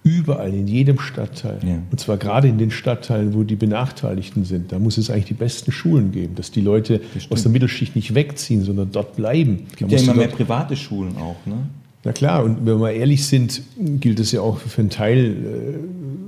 überall 0.01 0.53
in 0.53 0.65
jedem 0.65 0.97
Stadtteil, 0.97 1.59
Ja. 1.61 1.79
und 1.91 1.99
zwar 1.99 2.15
gerade 2.17 2.47
in 2.47 2.57
den 2.57 2.71
Stadtteilen, 2.71 3.33
wo 3.33 3.43
die 3.43 3.57
Benachteiligten 3.57 4.45
sind, 4.45 4.71
da 4.71 4.79
muss 4.79 4.97
es 4.97 5.09
eigentlich 5.09 5.25
die 5.25 5.33
besten 5.33 5.73
Schulen 5.73 6.11
geben, 6.13 6.35
dass 6.35 6.51
die 6.51 6.61
Leute 6.61 7.01
aus 7.29 7.43
der 7.43 7.51
Mittelschicht 7.51 7.97
nicht 7.97 8.15
wegziehen, 8.15 8.63
sondern 8.63 8.91
dort 8.93 9.17
bleiben. 9.17 9.63
Es 9.67 9.71
Da 9.71 9.75
gibt 9.87 9.91
ja 9.91 9.99
immer 9.99 10.13
mehr 10.13 10.29
private 10.29 10.77
Schulen 10.77 11.17
auch. 11.17 11.35
Ne? 11.45 11.55
Na 12.03 12.13
klar, 12.13 12.43
und 12.43 12.65
wenn 12.65 12.79
wir 12.79 12.91
ehrlich 12.91 13.25
sind, 13.25 13.61
gilt 13.77 14.19
es 14.19 14.31
ja 14.31 14.41
auch 14.41 14.59
für 14.59 14.81
einen 14.81 14.89
Teil 14.89 15.35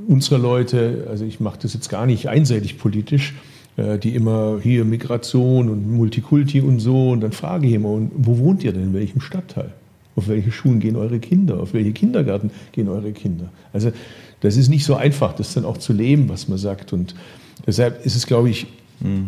äh, 0.07 0.11
unserer 0.11 0.39
Leute, 0.39 1.07
also 1.09 1.23
ich 1.23 1.39
mache 1.39 1.59
das 1.61 1.73
jetzt 1.73 1.87
gar 1.87 2.05
nicht 2.05 2.27
einseitig 2.27 2.77
politisch, 2.77 3.33
äh, 3.77 3.97
die 3.97 4.15
immer 4.15 4.59
hier 4.61 4.83
Migration 4.83 5.69
und 5.69 5.89
Multikulti 5.89 6.59
und 6.59 6.79
so, 6.79 7.11
und 7.11 7.21
dann 7.21 7.31
frage 7.31 7.67
ich 7.67 7.73
immer, 7.73 7.89
und 7.89 8.11
wo 8.15 8.37
wohnt 8.39 8.63
ihr 8.63 8.73
denn, 8.73 8.83
in 8.83 8.93
welchem 8.93 9.21
Stadtteil? 9.21 9.71
Auf 10.17 10.27
welche 10.27 10.51
Schulen 10.51 10.81
gehen 10.81 10.97
eure 10.97 11.19
Kinder? 11.19 11.61
Auf 11.61 11.73
welche 11.73 11.93
Kindergarten 11.93 12.51
gehen 12.73 12.89
eure 12.89 13.13
Kinder? 13.13 13.49
Also 13.71 13.93
das 14.41 14.57
ist 14.57 14.67
nicht 14.67 14.83
so 14.83 14.95
einfach, 14.95 15.33
das 15.33 15.53
dann 15.53 15.63
auch 15.63 15.77
zu 15.77 15.93
leben, 15.93 16.27
was 16.27 16.49
man 16.49 16.57
sagt. 16.57 16.91
Und 16.91 17.15
deshalb 17.65 18.05
ist 18.05 18.17
es, 18.17 18.27
glaube 18.27 18.49
ich, 18.49 18.67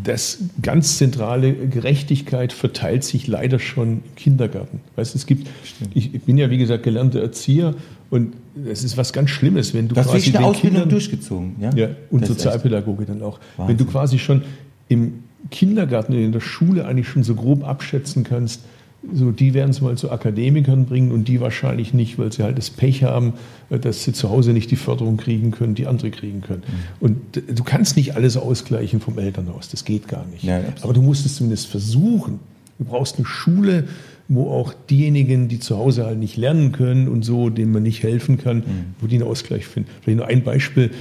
das 0.04 0.40
ganz 0.62 0.98
zentrale 0.98 1.54
Gerechtigkeit 1.54 2.54
verteilt 2.54 3.04
sich 3.04 3.28
leider 3.28 3.60
schon 3.60 3.90
im 3.90 4.16
Kindergarten. 4.16 4.82
Weißt, 4.96 5.16
es 5.16 5.26
gibt, 5.26 5.48
ich, 5.94 6.14
ich 6.14 6.22
bin 6.22 6.38
ja 6.38 6.50
wie 6.50 6.58
gesagt 6.58 6.84
gelernter 6.84 7.22
Erzieher 7.22 7.74
und 8.10 8.34
es 8.70 8.84
ist 8.84 8.98
was 8.98 9.14
ganz 9.14 9.32
Schlimmes, 9.32 9.74
wenn 9.74 9.88
du 9.88 9.96
hast 9.96 10.08
wirklich 10.08 10.36
eine 10.36 10.38
den 10.38 10.46
Ausbildung 10.46 10.72
Kindern- 10.72 10.90
durchgezogen. 10.90 11.56
Ja, 11.60 11.74
ja, 11.76 11.90
und 12.12 12.22
Das 12.22 12.30
Sozialpädagoge 12.30 13.06
dann 13.06 13.22
auch. 13.24 13.40
Wahnsinn. 13.58 13.80
Wenn 13.80 13.86
du 13.86 13.92
quasi 13.92 14.20
schon 14.20 14.44
im 14.90 15.24
Kindergarten, 15.50 16.14
in 16.14 16.32
der 16.32 16.40
Schule 16.40 16.86
eigentlich 16.86 17.08
schon 17.08 17.24
so 17.24 17.36
grob 17.36 17.68
abschätzen 17.68 18.24
kannst, 18.24 18.62
so 19.12 19.32
die 19.32 19.54
werden 19.54 19.72
es 19.72 19.82
mal 19.82 19.98
zu 19.98 20.12
Akademikern 20.12 20.86
bringen 20.86 21.12
und 21.12 21.28
die 21.28 21.42
wahrscheinlich 21.42 21.94
nicht, 21.94 22.18
weil 22.18 22.32
sie 22.32 22.44
halt 22.44 22.58
das 22.58 22.70
Pech 22.70 23.04
haben, 23.04 23.34
äh, 23.70 23.78
dass 23.80 24.04
sie 24.04 24.14
zu 24.14 24.30
Hause 24.30 24.54
nicht 24.54 24.72
die 24.72 24.76
Förderung 24.78 25.18
kriegen 25.18 25.52
können, 25.52 25.76
die 25.76 25.88
andere 25.88 26.10
kriegen 26.12 26.42
können. 26.42 26.64
Mhm. 26.68 26.74
Und 27.06 27.36
d- 27.36 27.44
du 27.54 27.64
kannst 27.64 27.98
nicht 27.98 28.16
alles 28.16 28.38
ausgleichen 28.38 29.00
vom 29.02 29.18
Elternhaus, 29.20 29.70
das 29.70 29.84
geht 29.84 30.08
gar 30.08 30.26
nicht. 30.28 30.44
Ja. 30.44 30.62
Aber 30.82 30.94
du 30.94 31.02
musst 31.02 31.26
es 31.26 31.36
zumindest 31.36 31.68
versuchen. 31.68 32.40
Du 32.80 32.86
brauchst 32.86 33.18
eine 33.18 33.26
Schule, 33.26 33.88
wo 34.30 34.50
auch 34.50 34.74
diejenigen, 34.90 35.48
die 35.50 35.60
zu 35.60 35.78
Hause 35.78 36.06
halt 36.06 36.18
nicht 36.18 36.38
lernen 36.38 36.72
können 36.72 37.08
und 37.10 37.24
so, 37.26 37.50
denen 37.50 37.72
man 37.74 37.84
nicht 37.84 38.02
helfen 38.04 38.38
kann, 38.38 38.58
Mhm. 38.60 38.64
wo 39.02 39.08
die 39.08 39.16
einen 39.16 39.26
Ausgleich 39.28 39.66
finden. 39.68 39.90
Vielleicht 40.02 40.18
nur 40.18 40.28
ein 40.28 40.44
Beispiel. 40.44 40.92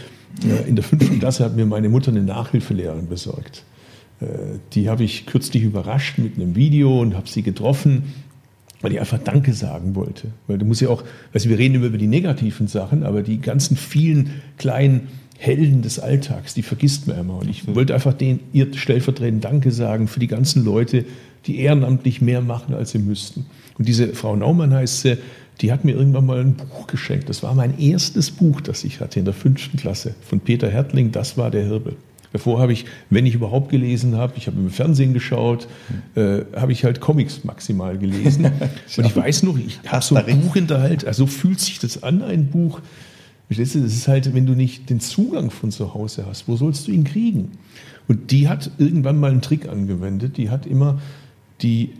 Äh, 0.44 0.68
In 0.68 0.74
der 0.76 0.82
fünften 0.84 1.18
Klasse 1.20 1.44
hat 1.44 1.54
mir 1.56 1.66
meine 1.66 1.88
Mutter 1.88 2.10
eine 2.10 2.22
Nachhilfelehrerin 2.22 3.06
besorgt. 3.06 3.62
Äh, 4.22 4.58
Die 4.74 4.88
habe 4.88 5.04
ich 5.04 5.26
kürzlich 5.26 5.62
überrascht 5.62 6.18
mit 6.18 6.36
einem 6.36 6.54
Video 6.54 7.00
und 7.00 7.14
habe 7.16 7.28
sie 7.28 7.42
getroffen, 7.42 8.14
weil 8.80 8.92
ich 8.92 9.00
einfach 9.00 9.18
Danke 9.18 9.52
sagen 9.52 9.94
wollte. 9.94 10.28
Weil 10.46 10.58
du 10.58 10.64
musst 10.64 10.80
ja 10.80 10.88
auch, 10.88 11.04
also 11.32 11.48
wir 11.48 11.58
reden 11.58 11.76
immer 11.76 11.86
über 11.86 11.98
die 11.98 12.06
negativen 12.06 12.66
Sachen, 12.66 13.02
aber 13.02 13.22
die 13.22 13.40
ganzen 13.40 13.76
vielen 13.76 14.30
kleinen 14.58 15.08
Helden 15.38 15.82
des 15.82 15.98
Alltags, 15.98 16.54
die 16.54 16.62
vergisst 16.62 17.08
man 17.08 17.18
immer. 17.18 17.38
Und 17.38 17.50
ich 17.50 17.66
wollte 17.74 17.94
einfach 17.94 18.14
denen 18.14 18.40
ihr 18.52 18.72
stellvertretend 18.74 19.44
Danke 19.44 19.72
sagen 19.72 20.06
für 20.06 20.20
die 20.20 20.28
ganzen 20.28 20.64
Leute, 20.64 21.04
die 21.46 21.58
ehrenamtlich 21.58 22.20
mehr 22.20 22.40
machen, 22.40 22.74
als 22.74 22.92
sie 22.92 22.98
müssten. 22.98 23.46
Und 23.76 23.88
diese 23.88 24.14
Frau 24.14 24.36
Naumann 24.36 24.72
heißt 24.72 25.00
sie, 25.00 25.18
die 25.60 25.72
hat 25.72 25.84
mir 25.84 25.96
irgendwann 25.96 26.26
mal 26.26 26.40
ein 26.40 26.54
Buch 26.54 26.86
geschenkt. 26.86 27.28
Das 27.28 27.42
war 27.42 27.54
mein 27.54 27.78
erstes 27.78 28.30
Buch, 28.30 28.60
das 28.60 28.84
ich 28.84 29.00
hatte 29.00 29.18
in 29.18 29.24
der 29.24 29.34
fünften 29.34 29.76
Klasse 29.76 30.14
von 30.22 30.40
Peter 30.40 30.70
Hertling, 30.70 31.12
Das 31.12 31.36
war 31.36 31.50
der 31.50 31.64
Hirbe. 31.64 31.96
Davor 32.32 32.60
habe 32.60 32.72
ich, 32.72 32.86
wenn 33.10 33.26
ich 33.26 33.34
überhaupt 33.34 33.70
gelesen 33.70 34.16
habe, 34.16 34.34
ich 34.36 34.46
habe 34.46 34.56
im 34.58 34.70
Fernsehen 34.70 35.12
geschaut, 35.12 35.68
äh, 36.14 36.40
habe 36.56 36.72
ich 36.72 36.84
halt 36.84 37.00
Comics 37.00 37.44
maximal 37.44 37.98
gelesen. 37.98 38.46
Und 38.96 39.06
ich 39.06 39.14
weiß 39.14 39.42
noch, 39.42 39.58
ich 39.58 39.80
habe 39.86 40.02
so 40.02 40.14
ein. 40.16 40.40
Buch 40.40 40.56
in 40.56 40.66
der 40.66 40.82
Hand, 40.82 41.04
also 41.06 41.24
so 41.24 41.26
fühlt 41.26 41.60
sich 41.60 41.78
das 41.78 42.02
an, 42.02 42.22
ein 42.22 42.46
Buch. 42.48 42.80
Das 43.50 43.74
ist 43.74 44.08
halt, 44.08 44.34
wenn 44.34 44.46
du 44.46 44.54
nicht 44.54 44.88
den 44.88 45.00
Zugang 45.00 45.50
von 45.50 45.70
zu 45.70 45.92
Hause 45.92 46.24
hast, 46.26 46.48
wo 46.48 46.56
sollst 46.56 46.88
du 46.88 46.92
ihn 46.92 47.04
kriegen? 47.04 47.50
Und 48.08 48.30
die 48.30 48.48
hat 48.48 48.70
irgendwann 48.78 49.20
mal 49.20 49.30
einen 49.30 49.42
Trick 49.42 49.68
angewendet, 49.68 50.38
die 50.38 50.48
hat 50.48 50.64
immer 50.66 51.00
die 51.60 51.90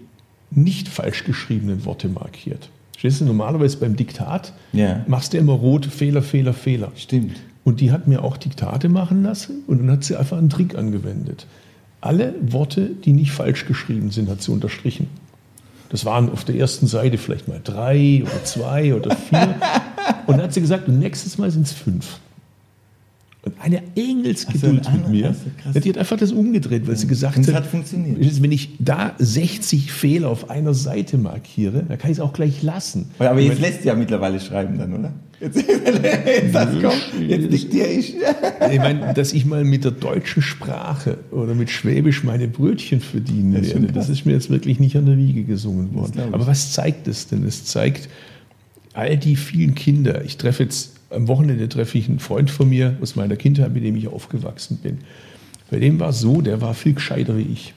nicht 0.51 0.89
falsch 0.89 1.25
geschriebenen 1.25 1.85
Worte 1.85 2.09
markiert. 2.09 2.71
Verstehst 2.93 3.21
du, 3.21 3.25
normalerweise 3.27 3.77
beim 3.79 3.97
Diktat 3.97 4.53
Ja. 4.73 5.05
machst 5.07 5.33
du 5.35 5.39
immer 5.39 5.53
rot, 5.53 5.87
Fehler, 5.87 6.23
Fehler, 6.23 6.55
Fehler. 6.55 6.93
Stimmt. 6.97 7.37
Und 7.65 7.81
die 7.81 7.93
hat 7.93 8.09
mir 8.09 8.25
auch 8.25 8.37
Diktate 8.37 8.89
machen 8.89 9.23
lassen 9.23 9.63
und 9.67 9.79
dann 9.79 9.91
hat 9.91 10.05
sie 10.05 10.17
einfach 10.17 10.39
einen 10.39 10.51
Trick 10.51 10.77
angewendet. 10.77 11.47
Alle 12.01 12.35
Worte, 12.41 12.91
die 13.05 13.13
nicht 13.13 13.31
falsch 13.31 13.67
geschrieben 13.67 14.11
sind, 14.11 14.29
hat 14.29 14.43
sie 14.43 14.51
unterstrichen. 14.51 15.09
Das 15.89 16.05
waren 16.05 16.31
auf 16.31 16.45
der 16.45 16.57
ersten 16.57 16.87
Seite 16.87 17.19
vielleicht 17.19 17.49
mal 17.49 17.61
drei 17.63 18.23
oder 18.23 18.45
zwei 18.45 18.95
oder 18.95 19.15
vier. 19.15 19.57
Und 20.27 20.37
dann 20.37 20.43
hat 20.43 20.55
sie 20.55 20.61
gesagt, 20.61 20.89
und 20.89 20.99
nächstes 20.99 21.39
Mal 21.39 21.51
sind 21.51 21.67
es 21.67 21.73
fünf. 21.73 22.19
Und 23.45 23.55
eine 23.61 23.83
Engelsgeduld 23.97 24.85
so, 24.85 24.91
mit 24.93 25.09
mir. 25.09 25.31
ach 25.31 25.35
so, 25.35 25.51
krass. 25.73 25.83
die 25.83 25.89
hat 25.89 25.99
einfach 25.99 26.17
das 26.17 26.31
umgedreht, 26.31 26.87
weil 26.87 26.97
sie 26.97 27.09
gesagt 27.09 27.37
Und 27.39 27.49
hat, 27.49 27.55
hat 27.55 27.67
funktioniert. 27.67 28.41
wenn 28.41 28.53
ich 28.53 28.77
da 28.79 29.15
60 29.19 29.91
Fehler 29.91 30.29
auf 30.29 30.49
einer 30.49 30.75
Seite 30.75 31.19
markiere, 31.19 31.85
dann 31.89 31.99
kann 31.99 32.13
ich 32.13 32.19
es 32.19 32.21
auch 32.21 32.33
gleich 32.33 32.63
lassen. 32.63 33.11
Aber 33.19 33.41
jetzt 33.41 33.61
lässt 33.61 33.83
du 33.83 33.89
ja 33.89 33.97
mittlerweile 33.97 34.39
schreiben 34.39 34.79
dann, 34.79 34.93
oder? 34.95 35.13
Jetzt, 35.41 35.57
das 36.53 36.69
kommt, 36.83 37.03
jetzt 37.29 37.53
diktiere 37.53 37.89
ich. 37.89 38.15
Ich 38.71 38.79
meine, 38.79 39.13
dass 39.13 39.33
ich 39.33 39.45
mal 39.45 39.65
mit 39.65 39.83
der 39.83 39.91
deutschen 39.91 40.41
Sprache 40.41 41.19
oder 41.33 41.55
mit 41.55 41.69
Schwäbisch 41.69 42.23
meine 42.23 42.47
Brötchen 42.47 43.01
verdienen 43.01 43.55
Das 43.55 43.75
werde, 43.75 43.89
das 43.93 44.09
ist 44.09 44.25
mir 44.25 44.33
jetzt 44.33 44.51
wirklich 44.51 44.79
nicht 44.79 44.97
an 44.97 45.05
der 45.07 45.17
Wiege 45.19 45.43
gesungen 45.43 45.93
worden. 45.95 46.33
Aber 46.33 46.47
was 46.47 46.73
zeigt 46.73 47.09
es 47.09 47.27
denn? 47.27 47.45
Es 47.45 47.65
zeigt 47.65 48.09
all 48.95 49.17
die 49.17 49.35
vielen 49.35 49.75
Kinder. 49.75 50.25
Ich 50.25 50.37
treffe 50.37 50.63
jetzt 50.63 50.92
am 51.13 51.29
Wochenende 51.29 51.69
treffe 51.69 51.99
ich 51.99 52.09
einen 52.09 52.19
Freund 52.19 52.51
von 52.51 52.69
mir 52.69 52.97
aus 53.01 53.17
meiner 53.17 53.37
Kindheit, 53.37 53.73
mit 53.73 53.85
dem 53.85 53.97
ich 53.97 54.09
aufgewachsen 54.09 54.79
bin. 54.83 54.99
Bei 55.71 55.79
dem 55.79 55.99
war 56.01 56.11
es 56.11 56.21
so, 56.21 56.41
der 56.41 56.61
war 56.61 56.75
viel 56.75 56.95
gescheiter 56.95 57.37
wie 57.37 57.43
ich. 57.43 57.75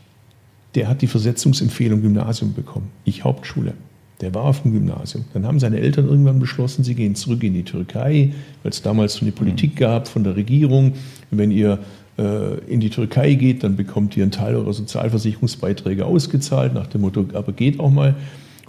der 0.75 0.89
hat 0.89 1.01
die 1.01 1.07
Versetzungsempfehlung 1.07 2.01
Gymnasium 2.01 2.53
bekommen. 2.53 2.91
Ich 3.05 3.23
Hauptschule. 3.23 3.73
Der 4.21 4.33
war 4.33 4.43
auf 4.43 4.61
dem 4.61 4.73
Gymnasium. 4.73 5.25
Dann 5.33 5.45
haben 5.45 5.59
seine 5.59 5.79
Eltern 5.79 6.07
irgendwann 6.07 6.39
beschlossen, 6.39 6.83
sie 6.83 6.95
gehen 6.95 7.15
zurück 7.15 7.43
in 7.43 7.53
die 7.53 7.63
Türkei, 7.63 8.33
weil 8.63 8.71
es 8.71 8.81
damals 8.81 9.15
so 9.15 9.21
eine 9.21 9.31
Politik 9.31 9.75
gab 9.75 10.07
von 10.07 10.23
der 10.23 10.35
Regierung. 10.35 10.93
Wenn 11.31 11.51
ihr 11.51 11.79
äh, 12.17 12.59
in 12.67 12.79
die 12.79 12.89
Türkei 12.89 13.33
geht, 13.33 13.63
dann 13.63 13.75
bekommt 13.75 14.15
ihr 14.15 14.23
einen 14.23 14.31
Teil 14.31 14.55
eurer 14.55 14.73
Sozialversicherungsbeiträge 14.73 16.05
ausgezahlt, 16.05 16.73
nach 16.73 16.87
dem 16.87 17.01
Motto, 17.01 17.25
aber 17.33 17.51
geht 17.51 17.79
auch 17.79 17.91
mal. 17.91 18.15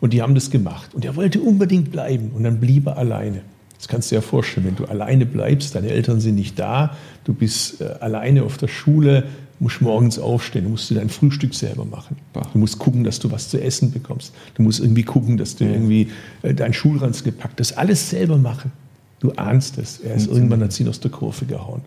Und 0.00 0.12
die 0.12 0.20
haben 0.20 0.34
das 0.34 0.50
gemacht. 0.50 0.94
Und 0.94 1.04
er 1.04 1.16
wollte 1.16 1.40
unbedingt 1.40 1.90
bleiben. 1.90 2.30
Und 2.34 2.42
dann 2.42 2.60
blieb 2.60 2.86
er 2.86 2.98
alleine. 2.98 3.42
Das 3.78 3.88
kannst 3.88 4.10
du 4.10 4.14
dir 4.14 4.22
ja 4.22 4.26
vorstellen, 4.26 4.66
wenn 4.66 4.76
du 4.76 4.84
alleine 4.86 5.26
bleibst, 5.26 5.74
deine 5.74 5.88
Eltern 5.88 6.20
sind 6.20 6.34
nicht 6.36 6.58
da, 6.58 6.96
du 7.24 7.34
bist 7.34 7.80
äh, 7.80 7.84
alleine 8.00 8.42
auf 8.42 8.56
der 8.56 8.68
Schule, 8.68 9.24
musst 9.58 9.80
morgens 9.80 10.18
aufstehen, 10.18 10.64
du 10.64 10.70
musst 10.70 10.90
dir 10.90 10.96
dein 10.96 11.08
Frühstück 11.08 11.54
selber 11.54 11.84
machen. 11.84 12.16
Du 12.52 12.58
musst 12.58 12.78
gucken, 12.78 13.04
dass 13.04 13.18
du 13.20 13.30
was 13.30 13.48
zu 13.48 13.60
essen 13.60 13.90
bekommst. 13.90 14.34
Du 14.54 14.62
musst 14.62 14.80
irgendwie 14.80 15.02
gucken, 15.02 15.36
dass 15.38 15.56
du 15.56 15.64
irgendwie 15.64 16.08
äh, 16.42 16.52
deinen 16.52 16.74
Schulranz 16.74 17.24
gepackt 17.24 17.60
hast. 17.60 17.72
Alles 17.78 18.10
selber 18.10 18.36
machen. 18.36 18.72
Du 19.20 19.32
ahnst 19.32 19.78
es. 19.78 19.98
Er 20.00 20.14
ist 20.14 20.26
irgendwann 20.28 20.62
hat 20.62 20.78
ihn 20.78 20.88
aus 20.88 21.00
der 21.00 21.10
Kurve 21.10 21.46
gehauen. 21.46 21.80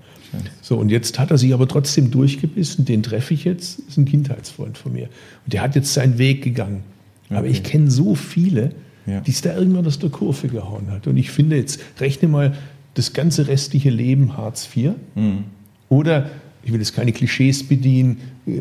So, 0.62 0.78
und 0.78 0.90
jetzt 0.90 1.18
hat 1.20 1.30
er 1.32 1.38
sich 1.38 1.54
aber 1.54 1.68
trotzdem 1.68 2.10
durchgebissen. 2.12 2.86
Den 2.86 3.04
treffe 3.04 3.34
ich 3.36 3.46
jetzt. 3.46 3.80
Das 3.80 3.86
ist 3.90 3.98
ein 3.98 4.06
Kindheitsfreund 4.06 4.78
von 4.78 4.94
mir. 4.94 5.06
Und 5.46 5.54
der 5.54 5.62
hat 5.62 5.76
jetzt 5.76 5.94
seinen 5.94 6.18
Weg 6.18 6.44
gegangen. 6.44 6.84
Aber 7.30 7.42
Okay. 7.42 7.50
ich 7.50 7.64
kenne 7.64 7.92
so 7.92 8.16
viele, 8.16 8.72
Ja. 9.10 9.22
die 9.22 9.32
es 9.32 9.42
da 9.42 9.56
irgendwann 9.56 9.86
aus 9.88 9.98
der 9.98 10.10
Kurve 10.10 10.48
gehauen 10.48 10.92
hat. 10.92 11.08
Und 11.08 11.18
ich 11.18 11.32
finde 11.32 11.56
jetzt, 11.56 11.80
rechne 12.00 12.28
mal 12.28 12.56
das 12.94 13.14
ganze 13.14 13.48
restliche 13.48 13.90
Leben 13.90 14.38
Hartz 14.38 14.70
IV. 14.76 14.92
Mhm. 15.16 15.46
Oder, 15.90 16.30
ich 16.64 16.72
will 16.72 16.80
jetzt 16.80 16.94
keine 16.94 17.12
Klischees 17.12 17.68
bedienen, 17.68 18.18
äh, 18.46 18.60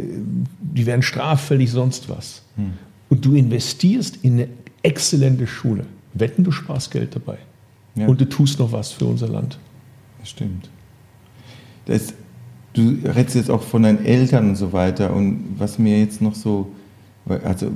die 0.61 0.87
werden 0.87 1.03
straffällig, 1.03 1.71
sonst 1.71 2.09
was. 2.09 2.43
Mhm. 2.57 2.73
Und 3.11 3.25
du 3.25 3.35
investierst 3.35 4.19
in 4.23 4.35
eine 4.35 4.49
exzellente 4.83 5.47
Schule. 5.47 5.85
Wetten, 6.15 6.45
du 6.45 6.51
sparst 6.51 6.91
Geld 6.91 7.15
dabei. 7.15 7.39
Ja. 7.95 8.07
Und 8.07 8.21
du 8.21 8.29
tust 8.29 8.59
noch 8.59 8.73
was 8.73 8.93
für 8.93 9.07
unser 9.07 9.29
Land. 9.29 9.59
Das 10.21 10.31
stimmt. 10.31 10.71
Das, 11.87 12.15
du 12.75 12.99
redest 13.05 13.35
jetzt 13.35 13.51
auch 13.51 13.63
von 13.63 13.83
deinen 13.83 14.05
Eltern 14.05 14.51
und 14.51 14.57
so 14.57 14.73
weiter. 14.73 15.13
Und 15.13 15.57
was 15.59 15.79
mir 15.79 15.99
jetzt 15.99 16.23
noch 16.23 16.35
so, 16.35 16.71
also 17.45 17.71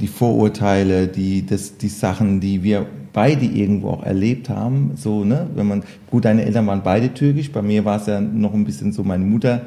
die 0.00 0.06
Vorurteile, 0.06 1.08
die, 1.08 1.46
das, 1.46 1.76
die 1.76 1.88
Sachen, 1.88 2.40
die 2.40 2.62
wir 2.62 2.86
beide 3.12 3.44
irgendwo 3.46 3.90
auch 3.90 4.02
erlebt 4.02 4.48
haben, 4.48 4.92
so, 4.96 5.24
ne, 5.24 5.46
wenn 5.54 5.68
man, 5.68 5.82
gut, 6.10 6.24
deine 6.24 6.44
Eltern 6.44 6.66
waren 6.66 6.82
beide 6.82 7.14
türkisch, 7.14 7.50
bei 7.52 7.62
mir 7.62 7.84
war 7.84 8.00
es 8.00 8.06
ja 8.06 8.20
noch 8.20 8.52
ein 8.52 8.64
bisschen 8.64 8.92
so, 8.92 9.04
meine 9.04 9.24
Mutter, 9.24 9.62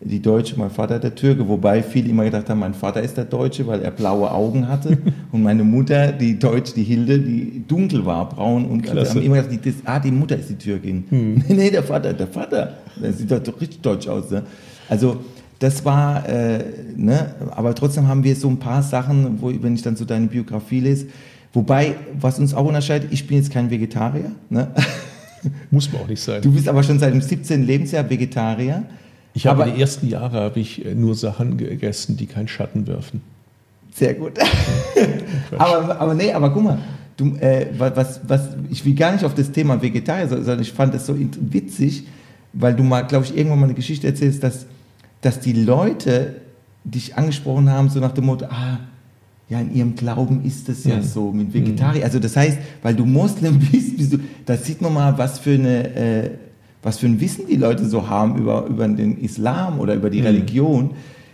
die 0.00 0.20
Deutsche, 0.20 0.56
mein 0.56 0.70
Vater 0.70 0.98
der 0.98 1.14
Türke, 1.14 1.48
wobei 1.48 1.82
viele 1.82 2.08
immer 2.08 2.24
gedacht 2.24 2.48
haben, 2.48 2.60
mein 2.60 2.74
Vater 2.74 3.02
ist 3.02 3.16
der 3.16 3.24
Deutsche, 3.24 3.66
weil 3.66 3.82
er 3.82 3.90
blaue 3.90 4.30
Augen 4.30 4.68
hatte 4.68 4.98
und 5.32 5.42
meine 5.42 5.64
Mutter, 5.64 6.12
die 6.12 6.38
Deutsch, 6.38 6.74
die 6.74 6.84
Hilde, 6.84 7.18
die 7.18 7.64
dunkel 7.66 8.04
war, 8.06 8.28
braun 8.28 8.64
und 8.64 8.82
also 8.82 8.92
Klasse. 8.92 9.10
haben 9.14 9.22
immer 9.22 9.36
gedacht, 9.36 9.52
die, 9.52 9.70
das, 9.70 9.80
ah, 9.84 9.98
die 9.98 10.12
Mutter 10.12 10.36
ist 10.36 10.50
die 10.50 10.56
Türkin. 10.56 11.04
Nee, 11.10 11.54
nee, 11.54 11.70
der 11.70 11.82
Vater, 11.82 12.12
der 12.12 12.26
Vater, 12.26 12.74
der 13.00 13.12
sieht 13.12 13.30
doch 13.30 13.60
richtig 13.60 13.80
deutsch 13.80 14.08
aus. 14.08 14.30
Ne? 14.30 14.42
Also 14.88 15.18
das 15.58 15.84
war, 15.84 16.28
äh, 16.28 16.62
ne, 16.96 17.34
aber 17.50 17.74
trotzdem 17.74 18.06
haben 18.06 18.22
wir 18.24 18.36
so 18.36 18.48
ein 18.48 18.58
paar 18.58 18.82
Sachen, 18.82 19.40
wo, 19.40 19.52
wenn 19.60 19.74
ich 19.74 19.82
dann 19.82 19.96
so 19.96 20.04
deine 20.04 20.26
Biografie 20.28 20.80
lese, 20.80 21.06
wobei, 21.52 21.96
was 22.20 22.38
uns 22.38 22.54
auch 22.54 22.64
unterscheidet, 22.66 23.12
ich 23.12 23.26
bin 23.26 23.38
jetzt 23.38 23.50
kein 23.52 23.70
Vegetarier, 23.70 24.30
ne? 24.50 24.68
Muss 25.70 25.92
man 25.92 26.02
auch 26.02 26.08
nicht 26.08 26.20
sein. 26.22 26.42
du 26.42 26.52
bist 26.52 26.68
aber 26.68 26.82
schon 26.82 26.98
seit 26.98 27.12
dem 27.14 27.20
17. 27.22 27.64
Lebensjahr 27.64 28.08
Vegetarier. 28.10 28.82
ich 29.34 29.46
habe 29.46 29.62
aber- 29.64 29.72
die 29.72 29.80
ersten 29.80 30.08
Jahre 30.08 30.40
habe 30.40 30.58
ich 30.60 30.84
äh, 30.84 30.94
nur 30.94 31.14
Sachen 31.14 31.56
gegessen, 31.56 32.16
die 32.16 32.26
keinen 32.26 32.48
Schatten 32.48 32.86
werfen. 32.86 33.20
Sehr 33.94 34.14
gut. 34.14 34.32
aber, 35.58 36.00
aber 36.00 36.14
nee, 36.14 36.32
aber 36.32 36.50
guck 36.50 36.62
mal, 36.64 36.78
du, 37.16 37.36
äh, 37.36 37.66
wa- 37.76 37.92
was, 37.94 38.20
was, 38.28 38.48
ich 38.70 38.84
will 38.84 38.94
gar 38.94 39.12
nicht 39.12 39.24
auf 39.24 39.34
das 39.34 39.50
Thema 39.50 39.80
Vegetarier, 39.80 40.28
so- 40.28 40.36
sondern 40.36 40.60
ich 40.60 40.72
fand 40.72 40.94
das 40.94 41.06
so 41.06 41.16
witzig, 41.18 42.04
weil 42.52 42.74
du 42.74 42.82
mal, 42.82 43.02
glaube 43.02 43.24
ich, 43.24 43.36
irgendwann 43.36 43.58
mal 43.60 43.64
eine 43.66 43.74
Geschichte 43.74 44.06
erzählst, 44.06 44.42
dass, 44.42 44.66
dass 45.20 45.40
die 45.40 45.52
Leute 45.52 46.36
dich 46.84 47.16
angesprochen 47.16 47.70
haben, 47.70 47.88
so 47.90 48.00
nach 48.00 48.12
dem 48.12 48.26
Motto, 48.26 48.46
ah, 48.46 48.78
ja, 49.48 49.60
in 49.60 49.74
ihrem 49.74 49.94
Glauben 49.96 50.44
ist 50.44 50.68
das 50.68 50.84
ja 50.84 50.96
Mhm. 50.96 51.02
so 51.02 51.32
mit 51.32 51.54
Vegetarier. 51.54 52.04
Also 52.04 52.18
das 52.18 52.36
heißt, 52.36 52.58
weil 52.82 52.94
du 52.94 53.06
Moslem 53.06 53.58
bist, 53.72 53.96
bist 53.96 54.12
du, 54.12 54.18
da 54.46 54.56
sieht 54.56 54.80
man 54.82 54.92
mal, 54.92 55.16
was 55.18 55.38
für 55.38 55.54
eine, 55.54 55.94
äh, 55.96 56.30
was 56.82 56.98
für 56.98 57.06
ein 57.06 57.18
Wissen 57.20 57.46
die 57.48 57.56
Leute 57.56 57.86
so 57.88 58.08
haben 58.08 58.36
über, 58.36 58.66
über 58.66 58.86
den 58.86 59.18
Islam 59.18 59.80
oder 59.80 59.94
über 59.94 60.10
die 60.10 60.20
Religion, 60.20 60.90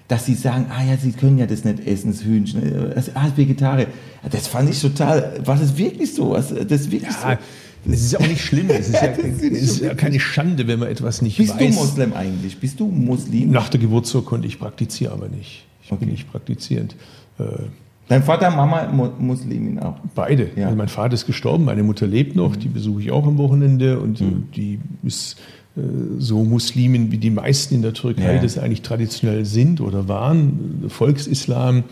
dass 0.07 0.27
sie 0.27 0.35
sagen, 0.35 0.67
ah 0.71 0.85
ja, 0.85 0.97
sie 0.97 1.13
können 1.13 1.39
ja 1.39 1.47
das 1.47 1.65
nicht 1.65 1.87
essen, 1.87 2.13
das 2.13 2.25
Hühnchen, 2.25 2.63
äh, 2.63 2.95
das 2.95 3.15
ah, 3.17 3.25
das 3.29 3.37
Vegetarier. 3.37 3.87
Das 4.31 4.47
fand 4.47 4.71
ich 4.71 4.81
total, 4.81 5.41
war 5.45 5.57
das 5.57 5.77
wirklich 5.77 6.15
so? 6.15 6.35
Das 6.35 6.51
ist 6.53 6.91
wirklich 6.91 7.11
Ja, 7.23 7.39
es 7.87 8.01
ist 8.03 8.13
ja 8.13 8.21
auch 8.21 8.27
nicht 8.27 8.41
schlimm. 8.43 8.69
Es 8.71 8.89
ist 8.89 8.95
ja, 9.03 9.09
ist 9.49 9.81
ja 9.81 9.95
keine 9.95 10.19
Schande, 10.21 10.67
wenn 10.67 10.79
man 10.79 10.89
etwas 10.89 11.23
nicht 11.23 11.37
so? 11.37 11.43
Bist 11.43 11.61
du 11.61 11.65
weiß. 11.65 11.75
Moslem 11.75 12.13
eigentlich? 12.15 12.59
Bist 12.59 12.81
du 12.81 12.87
Muslim? 12.89 13.51
Nach 13.51 13.69
der 13.69 13.81
Geburtsurkunde, 13.81 14.47
ich 14.49 14.59
praktiziere 14.59 15.13
aber 15.13 15.29
nicht. 15.29 15.67
Ich 15.83 15.93
Okay. 15.93 16.05
bin 16.05 16.11
nicht 16.15 16.31
praktizierend. 16.31 16.97
Äh, 17.39 17.45
Dein 18.09 18.23
Vater, 18.23 18.51
Mama, 18.51 18.87
Mu- 18.93 19.11
Muslimin 19.19 19.79
auch. 19.79 19.97
Beide. 20.15 20.51
Ja. 20.57 20.67
Also 20.67 20.77
mein 20.77 20.89
Vater 20.89 21.15
ist 21.15 21.27
gestorben, 21.27 21.65
meine 21.65 21.83
Mutter 21.83 22.07
lebt 22.07 22.37
noch, 22.37 22.55
die 22.57 22.69
besuche 22.69 23.01
ich 23.03 23.11
auch 23.11 23.27
am 23.27 23.39
Wochenende 23.39 23.99
und 23.99 24.21
äh, 24.21 24.25
die 24.55 24.79
ist 25.03 25.37
äh, 25.77 25.81
so 26.19 26.45
Muslimin 26.45 27.11
wie 27.13 27.19
die 27.19 27.31
meisten 27.31 27.75
in 27.77 27.83
der 27.83 27.95
Türkei 27.95 28.35
Ja. 28.37 28.43
das 28.43 28.59
eigentlich 28.59 28.83
traditionell 28.83 29.45
sind 29.47 29.81
oder 29.81 30.07
waren. 30.09 30.85
Volksislam, 30.89 31.85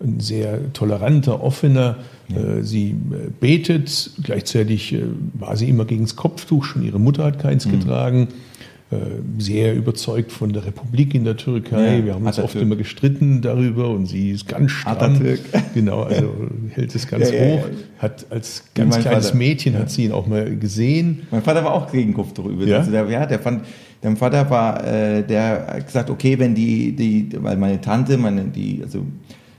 ein 0.00 0.18
sehr 0.20 0.72
toleranter, 0.72 1.42
offener. 1.42 1.96
Äh, 2.30 2.62
Sie 2.62 2.90
äh, 2.90 3.30
betet, 3.40 4.10
gleichzeitig 4.22 4.92
äh, 4.94 5.02
war 5.34 5.56
sie 5.56 5.68
immer 5.68 5.84
gegen 5.84 6.02
das 6.04 6.16
Kopftuch, 6.16 6.64
schon 6.64 6.82
ihre 6.82 6.98
Mutter 6.98 7.24
hat 7.24 7.36
Mhm. 7.36 7.40
keins 7.40 7.68
getragen. 7.68 8.28
Äh, 8.90 8.96
Sehr 9.38 9.74
überzeugt 9.74 10.30
von 10.30 10.52
der 10.52 10.66
Republik 10.66 11.14
in 11.14 11.24
der 11.24 11.36
Türkei. 11.36 11.98
Ja, 11.98 12.04
Wir 12.04 12.14
haben 12.14 12.26
uns 12.26 12.38
oft 12.38 12.54
immer 12.54 12.76
gestritten 12.76 13.40
darüber 13.40 13.88
und 13.90 14.06
sie 14.06 14.30
ist 14.30 14.46
ganz. 14.46 14.72
Atatürk. 14.84 15.40
Genau, 15.74 16.02
also 16.02 16.32
hält 16.70 16.94
es 16.94 17.06
ganz 17.06 17.30
Ja, 17.30 17.36
ja, 17.44 17.56
hoch. 17.56 17.64
Hat 17.98 18.26
als 18.30 18.64
ganz 18.74 18.98
kleines 19.00 19.26
Vater. 19.26 19.36
Mädchen 19.38 19.78
hat 19.78 19.90
sie 19.90 20.04
ihn 20.04 20.12
auch 20.12 20.26
mal 20.26 20.54
gesehen. 20.56 21.22
Mein 21.30 21.42
Vater 21.42 21.64
war 21.64 21.72
auch 21.74 21.90
gegen 21.90 22.12
Kopftuch 22.14 22.44
übrigens. 22.46 22.70
Ja? 22.70 22.78
Also 22.78 22.90
der, 22.90 23.08
ja, 23.08 23.24
der 23.26 23.38
fand, 23.38 23.64
der 24.02 24.14
Vater 24.16 24.48
war, 24.50 24.86
äh, 24.86 25.22
der 25.26 25.66
hat 25.66 25.86
gesagt, 25.86 26.10
okay, 26.10 26.38
wenn 26.38 26.54
die, 26.54 26.92
die, 26.94 27.30
weil 27.40 27.56
meine 27.56 27.80
Tante, 27.80 28.18
meine, 28.18 28.44
die, 28.44 28.80
also 28.82 29.04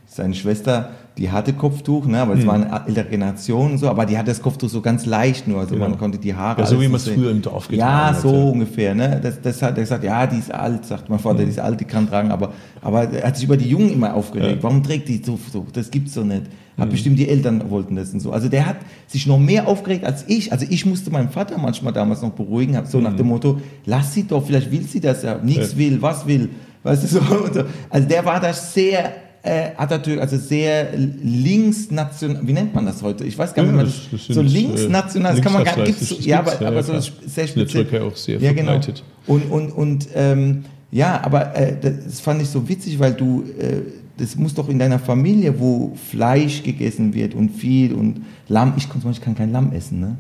seine 0.08 0.36
Schwester, 0.36 0.91
die 1.17 1.32
hatte 1.32 1.54
Kopftuch, 1.54 2.06
ne, 2.08 2.19
aber 2.19 2.34
es 2.34 2.41
Hm. 2.41 2.47
war 2.47 2.54
eine 2.56 2.88
ältere 2.88 3.06
Generation 3.06 3.71
und 3.71 3.78
so, 3.78 3.88
aber 3.89 4.06
die 4.06 4.17
hatte 4.17 4.32
das 4.32 4.41
Kopftuch 4.41 4.67
so 4.69 4.82
ganz 4.82 5.06
leicht 5.06 5.47
nur, 5.47 5.60
also 5.62 5.75
Genau. 5.75 5.88
man 5.89 5.97
konnte 5.97 6.17
die 6.17 6.34
Haare. 6.36 6.62
Ja, 6.62 6.67
so 6.67 6.80
wie 6.80 6.86
so 6.86 6.89
man 6.91 6.97
es 6.99 7.08
früher 7.08 7.32
im 7.32 7.41
Dorf 7.41 7.67
getragen 7.69 7.80
Ja, 7.89 8.06
hat, 8.08 8.21
so 8.21 8.34
ja. 8.36 8.43
ungefähr, 8.43 8.93
ne, 8.95 9.19
das, 9.23 9.39
das 9.41 9.62
hat 9.62 9.78
er 9.78 9.84
gesagt, 9.84 10.04
ja, 10.04 10.28
die 10.28 10.39
ist 10.39 10.54
alt, 10.54 10.86
sagt 10.86 11.10
mein 11.10 11.19
Vater, 11.19 11.43
die 11.43 11.49
ist 11.51 11.60
alt, 11.60 11.80
die 11.80 11.86
kann 11.86 12.10
tragen, 12.10 12.32
aber, 12.32 12.51
aber 12.82 13.04
er 13.10 13.28
hat 13.28 13.36
sich 13.38 13.45
über 13.45 13.56
die 13.56 13.69
Jungen 13.69 13.93
immer 13.93 14.13
aufgeregt. 14.13 14.47
Ja. 14.49 14.54
Hm. 14.56 14.63
Warum 14.63 14.84
trägt 14.84 15.08
die 15.08 15.21
so, 15.25 15.39
so, 15.54 15.65
das 15.71 15.89
gibt's 15.89 16.13
so 16.13 16.23
nicht. 16.23 16.43
Hat 16.78 16.89
bestimmt 16.89 17.17
die 17.17 17.30
Eltern 17.30 17.69
wollten 17.69 17.95
das 17.95 18.12
und 18.13 18.19
so. 18.19 18.34
Also 18.34 18.49
der 18.49 18.65
hat 18.65 18.75
sich 19.08 19.25
noch 19.28 19.39
mehr 19.39 19.65
aufgeregt 19.65 20.04
als 20.04 20.25
ich. 20.28 20.51
Also 20.51 20.65
ich 20.69 20.86
musste 20.86 21.10
meinen 21.10 21.30
Vater 21.30 21.58
manchmal 21.58 21.93
damals 21.93 22.21
noch 22.21 22.32
beruhigen, 22.32 22.75
hab 22.75 22.86
so 22.88 22.99
nach 22.99 23.15
dem 23.15 23.28
Motto, 23.28 23.62
lass 23.86 24.13
sie 24.13 24.23
doch, 24.28 24.45
vielleicht 24.45 24.69
will 24.73 24.82
sie 24.84 24.99
das 24.99 25.23
ja, 25.23 25.38
nichts 25.41 25.71
Hm. 25.71 25.78
Will, 25.78 26.01
was 26.01 26.28
will, 26.28 26.49
weißt 26.84 27.04
du 27.04 27.08
so. 27.08 27.19
So. 27.54 27.63
Also 27.89 28.08
der 28.10 28.25
war 28.25 28.41
da 28.41 28.51
sehr 28.51 29.13
äh, 29.45 29.71
Atatürk, 29.77 30.19
also 30.19 30.38
sehr 30.38 30.89
linksnational, 30.95 32.45
wie 32.47 32.53
nennt 32.53 32.73
man 32.73 32.86
das 32.86 33.01
heute? 33.01 33.23
Ich 33.25 33.38
weiß 33.38 33.53
gar 33.53 33.63
nicht, 33.63 33.71
Ja, 33.71 33.77
man 33.77 33.86
das- 33.86 34.10
das, 34.12 34.36
so 34.36 34.41
äh, 34.41 34.43
linksnational, 34.43 35.34
das 35.36 35.41
kann 35.43 35.53
man 35.53 35.63
gar 35.63 35.77
nicht, 35.77 36.25
ja, 36.25 36.39
aber, 36.39 36.60
ja, 36.62 36.67
aber 36.67 36.75
ja, 36.77 36.84
so 36.84 36.91
klar. 36.93 36.99
ist 36.99 37.12
sehr 37.27 37.43
Ist 37.45 37.51
in 37.55 37.60
der 37.60 37.67
speziell. 37.67 37.86
Türkei 37.86 38.01
auch 38.05 38.15
sehr 38.15 38.39
ja, 38.39 38.51
genau. 38.53 38.71
verbreitet. 38.71 39.03
Und, 39.27 39.51
und, 39.51 39.69
und 39.71 40.08
ähm, 40.15 40.65
ja, 40.91 41.21
aber 41.23 41.55
äh, 41.55 41.75
das 41.81 42.19
fand 42.19 42.41
ich 42.41 42.49
so 42.49 42.67
witzig, 42.67 42.99
weil 42.99 43.13
du, 43.13 43.43
äh, 43.60 43.81
das 44.17 44.36
muss 44.36 44.53
doch 44.53 44.69
in 44.69 44.79
deiner 44.79 44.99
Familie, 44.99 45.60
wo 45.60 45.93
Fleisch 46.10 46.63
gegessen 46.63 47.13
wird 47.13 47.34
und 47.36 47.49
viel 47.49 47.93
und 47.93 48.21
Lamm, 48.47 48.73
ich 48.77 48.89
kann 48.89 49.01
zum 49.01 49.10
Beispiel 49.12 49.25
kann 49.25 49.36
kein 49.36 49.51
Lamm 49.51 49.71
essen, 49.73 49.99
ne? 49.99 50.17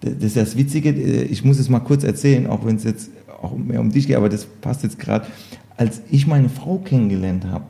Das 0.00 0.14
das 0.16 0.24
ist 0.24 0.36
das 0.36 0.56
Witzige, 0.56 0.90
äh, 0.90 1.22
ich 1.24 1.44
muss 1.44 1.58
es 1.58 1.68
mal 1.68 1.80
kurz 1.80 2.04
erzählen, 2.04 2.46
auch 2.46 2.64
wenn 2.64 2.76
es 2.76 2.84
jetzt 2.84 3.10
auch 3.42 3.56
mehr 3.56 3.80
um 3.80 3.90
dich 3.90 4.06
geht, 4.06 4.16
aber 4.16 4.28
das 4.28 4.44
passt 4.44 4.82
jetzt 4.82 4.98
gerade. 4.98 5.26
Als 5.76 6.02
ich 6.10 6.26
meine 6.26 6.48
Frau 6.48 6.78
kennengelernt 6.78 7.46
habe 7.46 7.64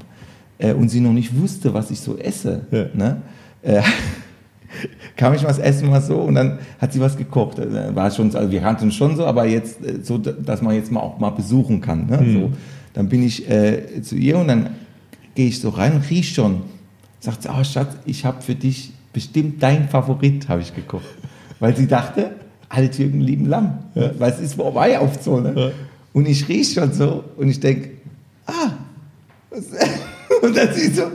äh, 0.62 0.72
und 0.72 0.88
sie 0.88 1.00
noch 1.00 1.12
nicht 1.12 1.36
wusste, 1.38 1.74
was 1.74 1.90
ich 1.90 2.00
so 2.00 2.16
esse, 2.18 2.62
Ja. 2.70 2.86
ne? 2.94 3.22
Äh, 3.62 3.82
kam 5.16 5.34
ich 5.34 5.42
mal 5.42 5.48
das 5.48 5.58
erste 5.58 5.84
Mal 5.84 6.00
so 6.00 6.16
und 6.22 6.34
dann 6.34 6.58
hat 6.80 6.92
sie 6.92 7.00
was 7.00 7.16
gekocht. 7.16 7.58
Also, 7.60 7.94
War 7.94 8.10
schon, 8.10 8.30
so- 8.30 8.38
also 8.38 8.50
wir 8.50 8.60
kannten 8.60 8.90
schon 8.90 9.16
so, 9.16 9.26
aber 9.26 9.44
jetzt 9.46 9.84
äh, 9.84 9.98
so, 10.02 10.18
dass 10.18 10.62
man 10.62 10.74
jetzt 10.74 10.90
mal 10.90 11.00
auch 11.00 11.18
mal 11.18 11.30
besuchen 11.30 11.80
kann. 11.80 12.06
Ne? 12.06 12.18
Mhm. 12.18 12.32
So, 12.32 12.52
dann 12.94 13.08
bin 13.08 13.22
ich 13.22 13.48
äh, 13.50 14.00
zu 14.02 14.16
ihr 14.16 14.38
und 14.38 14.48
dann 14.48 14.70
gehe 15.34 15.48
ich 15.48 15.60
so 15.60 15.68
rein 15.70 15.92
und 15.94 16.08
riech 16.10 16.32
schon. 16.34 16.62
Sagt 17.20 17.42
sie, 17.42 17.48
oh 17.50 17.62
Schatz, 17.64 17.96
ich 18.04 18.24
habe 18.24 18.42
für 18.42 18.54
dich 18.54 18.92
bestimmt 19.12 19.62
dein 19.62 19.88
Favorit, 19.88 20.48
habe 20.48 20.62
ich 20.62 20.74
gekocht. 20.74 21.04
Weil 21.60 21.76
sie 21.76 21.86
dachte, 21.86 22.32
alle 22.68 22.90
Türken 22.90 23.20
lieben 23.20 23.46
Lamm. 23.46 23.78
Weil 23.94 24.32
es 24.32 24.40
ist 24.40 24.58
war 24.58 24.88
ja 24.88 25.00
oft 25.02 25.22
so. 25.22 25.38
Ne? 25.38 25.52
Ja. 25.54 25.70
Und 26.14 26.26
ich 26.26 26.48
riech 26.48 26.72
schon 26.72 26.92
so 26.92 27.24
und 27.36 27.48
ich 27.48 27.60
denke, 27.60 27.90
ah, 28.46 28.72
was, 29.50 29.64
Und 30.42 30.56
dann 30.56 30.72
sie 30.72 30.88
so, 30.88 31.10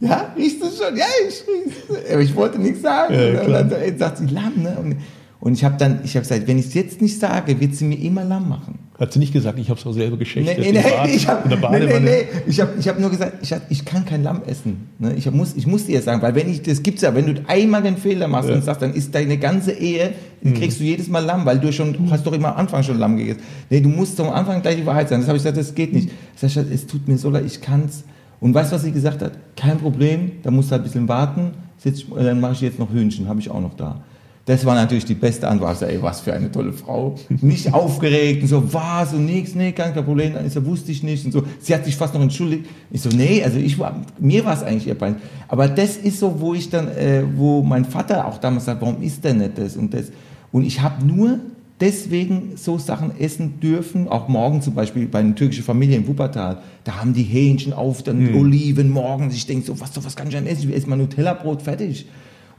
ja, 0.00 0.32
riechst 0.36 0.62
du 0.62 0.66
schon? 0.66 0.96
Ja, 0.96 1.04
ich 1.28 1.44
riech's. 1.46 2.10
Aber 2.10 2.22
ich 2.22 2.34
wollte 2.34 2.58
nichts 2.58 2.82
sagen. 2.82 3.14
Ja, 3.14 3.42
und 3.42 3.52
dann 3.52 3.98
sagt 3.98 4.18
sie 4.18 4.26
Lamm, 4.26 4.62
ne? 4.62 4.76
Und, 4.78 4.96
und 5.40 5.52
ich 5.52 5.62
habe 5.62 5.76
dann, 5.76 6.00
ich 6.04 6.16
habe 6.16 6.26
gesagt, 6.26 6.46
wenn 6.48 6.58
ich 6.58 6.66
es 6.66 6.74
jetzt 6.74 7.02
nicht 7.02 7.18
sage, 7.18 7.60
wird 7.60 7.74
sie 7.74 7.84
mir 7.84 7.98
immer 7.98 8.24
Lamm 8.24 8.48
machen. 8.48 8.78
Hat 9.00 9.12
sie 9.14 9.18
nicht 9.18 9.32
gesagt, 9.32 9.58
ich 9.58 9.70
habe 9.70 9.80
es 9.80 9.86
auch 9.86 9.92
selber 9.94 10.16
Nee, 10.16 10.18
geschächtet. 10.18 10.58
nee, 10.58 10.72
nee, 10.72 10.82
Bad, 10.82 11.08
ich 11.08 11.26
habe 11.26 11.48
nee, 11.72 11.86
nee, 11.86 12.00
nee, 12.00 12.10
ich 12.46 12.60
hab, 12.60 12.78
ich 12.78 12.86
hab 12.86 13.00
nur 13.00 13.08
gesagt, 13.10 13.38
ich, 13.40 13.50
hab, 13.52 13.62
ich 13.70 13.84
kann 13.86 14.04
kein 14.04 14.22
Lamm 14.22 14.42
essen. 14.46 14.88
Ne? 14.98 15.14
Ich, 15.14 15.26
hab, 15.26 15.32
muss, 15.34 15.54
ich 15.56 15.66
muss 15.66 15.86
dir 15.86 15.94
jetzt 15.94 16.04
sagen, 16.04 16.20
weil 16.20 16.34
wenn 16.34 16.50
ich, 16.50 16.60
das 16.62 16.82
gibt's 16.82 17.00
ja, 17.00 17.14
wenn 17.14 17.24
du 17.34 17.40
einmal 17.48 17.82
den 17.82 17.96
Fehler 17.96 18.28
machst 18.28 18.50
Ja. 18.50 18.54
Mhm. 18.56 18.60
und 18.60 18.64
sagst, 18.66 18.82
dann 18.82 18.92
ist 18.92 19.14
deine 19.14 19.38
ganze 19.38 19.72
Ehe, 19.72 20.12
kriegst 20.54 20.78
du 20.80 20.84
jedes 20.84 21.08
Mal 21.08 21.24
Lamm, 21.24 21.46
weil 21.46 21.58
du 21.58 21.72
schon, 21.72 21.94
du 21.94 22.10
hast 22.10 22.26
doch 22.26 22.32
immer 22.34 22.48
am 22.52 22.58
Anfang 22.58 22.82
schon 22.82 22.98
Lamm 22.98 23.16
gegessen. 23.16 23.40
Nee, 23.70 23.80
du 23.80 23.88
musst 23.88 24.20
am 24.20 24.28
Anfang 24.28 24.60
gleich 24.60 24.76
die 24.76 24.84
Wahrheit 24.86 25.08
sagen. 25.08 25.22
Das 25.22 25.28
habe 25.28 25.38
ich 25.38 25.42
gesagt, 25.44 25.56
das 25.56 25.74
geht 25.74 25.94
nicht. 25.94 26.10
Ich 26.40 26.52
sag, 26.52 26.64
es 26.70 26.86
tut 26.86 27.08
mir 27.08 27.16
so 27.16 27.30
leid, 27.30 27.44
ich 27.46 27.60
kann's. 27.62 28.04
Und 28.38 28.52
weißt 28.54 28.70
du, 28.70 28.76
was 28.76 28.82
sie 28.82 28.92
gesagt 28.92 29.22
hat? 29.22 29.32
Kein 29.56 29.78
Problem, 29.78 30.32
da 30.42 30.50
musst 30.50 30.68
du 30.68 30.72
halt 30.72 30.82
ein 30.82 30.84
bisschen 30.84 31.08
warten, 31.08 31.52
ich- 31.82 32.06
dann 32.14 32.38
mache 32.40 32.52
ich 32.52 32.60
jetzt 32.60 32.78
noch 32.78 32.92
Hühnchen, 32.92 33.28
habe 33.28 33.40
ich 33.40 33.50
auch 33.50 33.60
noch 33.62 33.74
da. 33.74 34.02
Das 34.46 34.64
war 34.64 34.74
natürlich 34.74 35.04
die 35.04 35.14
beste 35.14 35.46
Antwort. 35.46 35.78
Sag, 35.78 35.90
ey, 35.90 36.02
was 36.02 36.20
für 36.20 36.32
eine 36.32 36.50
tolle 36.50 36.72
Frau. 36.72 37.16
Nicht 37.28 37.72
aufgeregt 37.72 38.42
und 38.42 38.48
so, 38.48 38.72
was 38.72 39.12
und 39.12 39.26
nix, 39.26 39.54
nee, 39.54 39.72
kein 39.72 39.94
kein 39.94 40.04
Problem. 40.04 40.34
Dann 40.34 40.46
ist 40.46 40.56
er, 40.56 40.64
wusste 40.64 40.92
ich 40.92 41.02
nicht 41.02 41.24
und 41.26 41.32
so. 41.32 41.44
Sie 41.60 41.74
hat 41.74 41.84
sich 41.84 41.94
fast 41.94 42.14
noch 42.14 42.22
entschuldigt. 42.22 42.64
Ich 42.90 43.02
so, 43.02 43.10
nee, 43.10 43.42
also 43.44 43.58
ich 43.58 43.78
war, 43.78 44.02
mir 44.18 44.44
war 44.44 44.54
es 44.54 44.62
eigentlich 44.62 44.86
ihr 44.86 44.94
peinlich. 44.94 45.22
Aber 45.46 45.68
das 45.68 45.96
ist 45.96 46.18
so, 46.18 46.40
wo 46.40 46.54
ich 46.54 46.70
dann, 46.70 46.88
äh, 46.88 47.22
wo 47.36 47.62
mein 47.62 47.84
Vater 47.84 48.26
auch 48.26 48.38
damals 48.38 48.64
sagt, 48.64 48.80
warum 48.80 49.02
ist 49.02 49.22
der 49.22 49.34
nicht 49.34 49.58
das 49.58 49.76
und 49.76 49.92
das? 49.92 50.06
Und 50.52 50.64
ich 50.64 50.80
habe 50.80 51.04
nur 51.06 51.38
deswegen 51.80 52.52
so 52.56 52.78
Sachen 52.78 53.18
essen 53.18 53.60
dürfen, 53.60 54.08
auch 54.08 54.28
morgen 54.28 54.62
zum 54.62 54.74
Beispiel 54.74 55.06
bei 55.06 55.20
einer 55.20 55.34
türkischen 55.34 55.64
Familie 55.64 55.96
in 55.96 56.06
Wuppertal, 56.06 56.58
da 56.84 56.96
haben 56.96 57.14
die 57.14 57.22
Hähnchen 57.22 57.72
auf, 57.72 58.02
dann 58.02 58.34
Oliven 58.34 58.90
morgens. 58.90 59.34
Ich 59.34 59.46
denke 59.46 59.66
so, 59.66 59.80
was, 59.80 59.90
was 60.04 60.16
kann 60.16 60.28
ich 60.28 60.34
denn 60.34 60.46
essen? 60.46 60.70
Ich 60.70 60.76
esse 60.76 60.88
mal 60.88 60.96
Nutella-Brot, 60.96 61.62
fertig. 61.62 62.06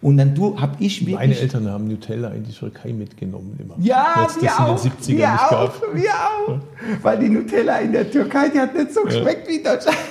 Und 0.02 0.18
dann 0.18 0.34
du, 0.34 0.60
hab 0.60 0.82
ich 0.82 1.02
wirklich... 1.02 1.16
Meine 1.16 1.38
Eltern 1.38 1.70
haben 1.70 1.88
Nutella 1.88 2.30
in 2.30 2.44
die 2.44 2.52
Türkei 2.52 2.92
mitgenommen 2.92 3.56
immer. 3.60 3.76
Ja, 3.78 4.24
das 4.24 4.42
wir 4.42 4.50
in 4.50 4.56
auch, 4.56 4.82
den 4.82 4.92
70ern 4.92 5.08
wir 5.08 5.32
nicht 5.32 5.42
auch, 5.44 5.52
gab. 5.52 5.96
wir 5.96 6.12
auch. 6.12 6.60
Weil 7.04 7.20
die 7.20 7.30
Nutella 7.30 7.78
in 7.80 7.92
der 7.92 8.10
Türkei, 8.10 8.50
die 8.50 8.60
hat 8.60 8.76
nicht 8.76 8.94
so 8.94 9.04
geschmeckt 9.04 9.48
wie 9.48 9.58
in 9.58 9.64
Deutschland. 9.64 9.98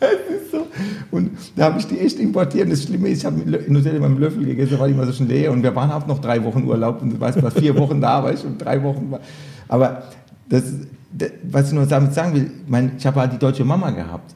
Das 0.00 0.12
ist 0.12 0.50
so. 0.50 0.66
Und 1.10 1.32
da 1.56 1.64
habe 1.64 1.78
ich 1.78 1.86
die 1.86 1.98
echt 2.00 2.18
importiert. 2.18 2.64
Und 2.64 2.70
das 2.70 2.84
Schlimme 2.84 3.10
ist, 3.10 3.18
ich 3.18 3.26
habe 3.26 3.38
Nutella 3.38 3.92
mit 3.92 4.00
meinem 4.00 4.18
Löffel 4.18 4.46
gegessen, 4.46 4.72
da 4.72 4.78
war 4.78 4.86
die 4.86 4.94
immer 4.94 5.04
so 5.04 5.12
schon 5.12 5.28
leer. 5.28 5.52
Und 5.52 5.62
wir 5.62 5.76
waren 5.76 5.90
auch 5.90 6.06
noch 6.06 6.20
drei 6.20 6.42
Wochen 6.42 6.64
Urlaub. 6.64 7.02
Und 7.02 7.10
du 7.10 7.20
weißt, 7.20 7.42
was 7.42 7.52
vier 7.52 7.76
Wochen 7.76 8.00
da 8.00 8.24
war 8.24 8.32
ich 8.32 8.42
und 8.42 8.56
drei 8.56 8.82
Wochen 8.82 9.10
war. 9.10 9.20
Aber 9.68 10.04
das, 10.48 10.64
das, 11.12 11.32
was 11.42 11.68
ich 11.68 11.74
nur 11.74 11.84
damit 11.84 12.14
sagen 12.14 12.32
will, 12.32 12.44
ich, 12.44 12.50
mein, 12.66 12.92
ich 12.96 13.06
habe 13.06 13.20
halt 13.20 13.34
die 13.34 13.38
deutsche 13.38 13.62
Mama 13.62 13.90
gehabt. 13.90 14.34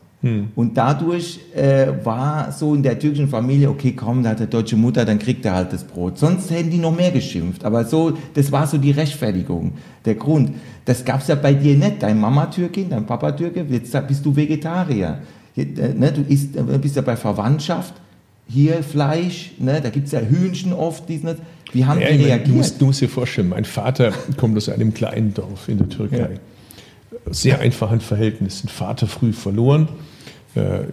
Und 0.57 0.77
dadurch 0.77 1.39
äh, 1.55 1.89
war 2.03 2.51
so 2.51 2.75
in 2.75 2.83
der 2.83 2.99
türkischen 2.99 3.29
Familie, 3.29 3.69
okay, 3.69 3.93
komm, 3.93 4.23
da 4.23 4.31
hat 4.31 4.41
der 4.41 4.47
deutsche 4.47 4.77
Mutter, 4.77 5.05
dann 5.05 5.19
kriegt 5.19 5.45
er 5.45 5.55
halt 5.55 5.73
das 5.73 5.85
Brot. 5.85 6.19
Sonst 6.19 6.51
hätten 6.51 6.71
die 6.71 6.79
noch 6.79 6.97
mehr 6.97 7.11
geschimpft. 7.11 7.65
Aber 7.65 7.85
so, 7.85 8.17
das 8.33 8.51
war 8.51 8.67
so 8.67 8.79
die 8.79 8.91
Rechtfertigung, 8.93 9.73
der 10.05 10.15
Grund. 10.15 10.53
Das 10.87 11.05
gab's 11.05 11.29
ja 11.29 11.35
bei 11.35 11.53
dir 11.53 11.77
nicht. 11.77 12.03
Dein 12.03 12.19
Mama 12.19 12.47
Türkin, 12.47 12.89
dein 12.89 13.05
Papa 13.05 13.33
Türke, 13.33 13.67
jetzt 13.69 13.93
bist 14.09 14.25
du 14.25 14.35
Vegetarier. 14.35 15.19
Äh, 15.57 15.65
Ne, 15.97 16.11
du 16.13 16.23
isst, 16.23 16.57
äh, 16.57 16.63
bist 16.79 16.97
ja 16.97 17.03
bei 17.03 17.17
Verwandtschaft, 17.17 17.95
hier 18.49 18.83
Fleisch, 18.83 19.53
ne, 19.59 19.81
da 19.81 19.91
gibt's 19.91 20.13
ja 20.13 20.21
Hühnchen 20.21 20.73
oft, 20.73 21.09
dies 21.09 21.21
und 21.21 21.27
das. 21.27 21.37
Wie 21.73 21.85
haben 21.85 22.01
Ja, 22.01 22.11
die 22.11 22.25
reagiert? 22.25 22.49
du, 22.49 22.53
musst, 22.53 22.81
du 22.81 22.87
musst 22.87 23.01
dir 23.01 23.09
vorstellen, 23.09 23.49
mein 23.51 23.65
Vater 23.65 24.13
kommt 24.37 24.57
aus 24.57 24.69
einem 24.69 24.95
kleinen 24.95 25.35
Dorf 25.35 25.69
in 25.69 25.79
der 25.79 25.89
Türkei. 25.89 26.41
Sehr 27.31 27.61
einfachen 27.61 28.01
Verhältnissen. 28.01 28.69
Vater 28.69 29.07
früh 29.07 29.33
verloren. 29.33 29.89
Äh, 30.55 30.85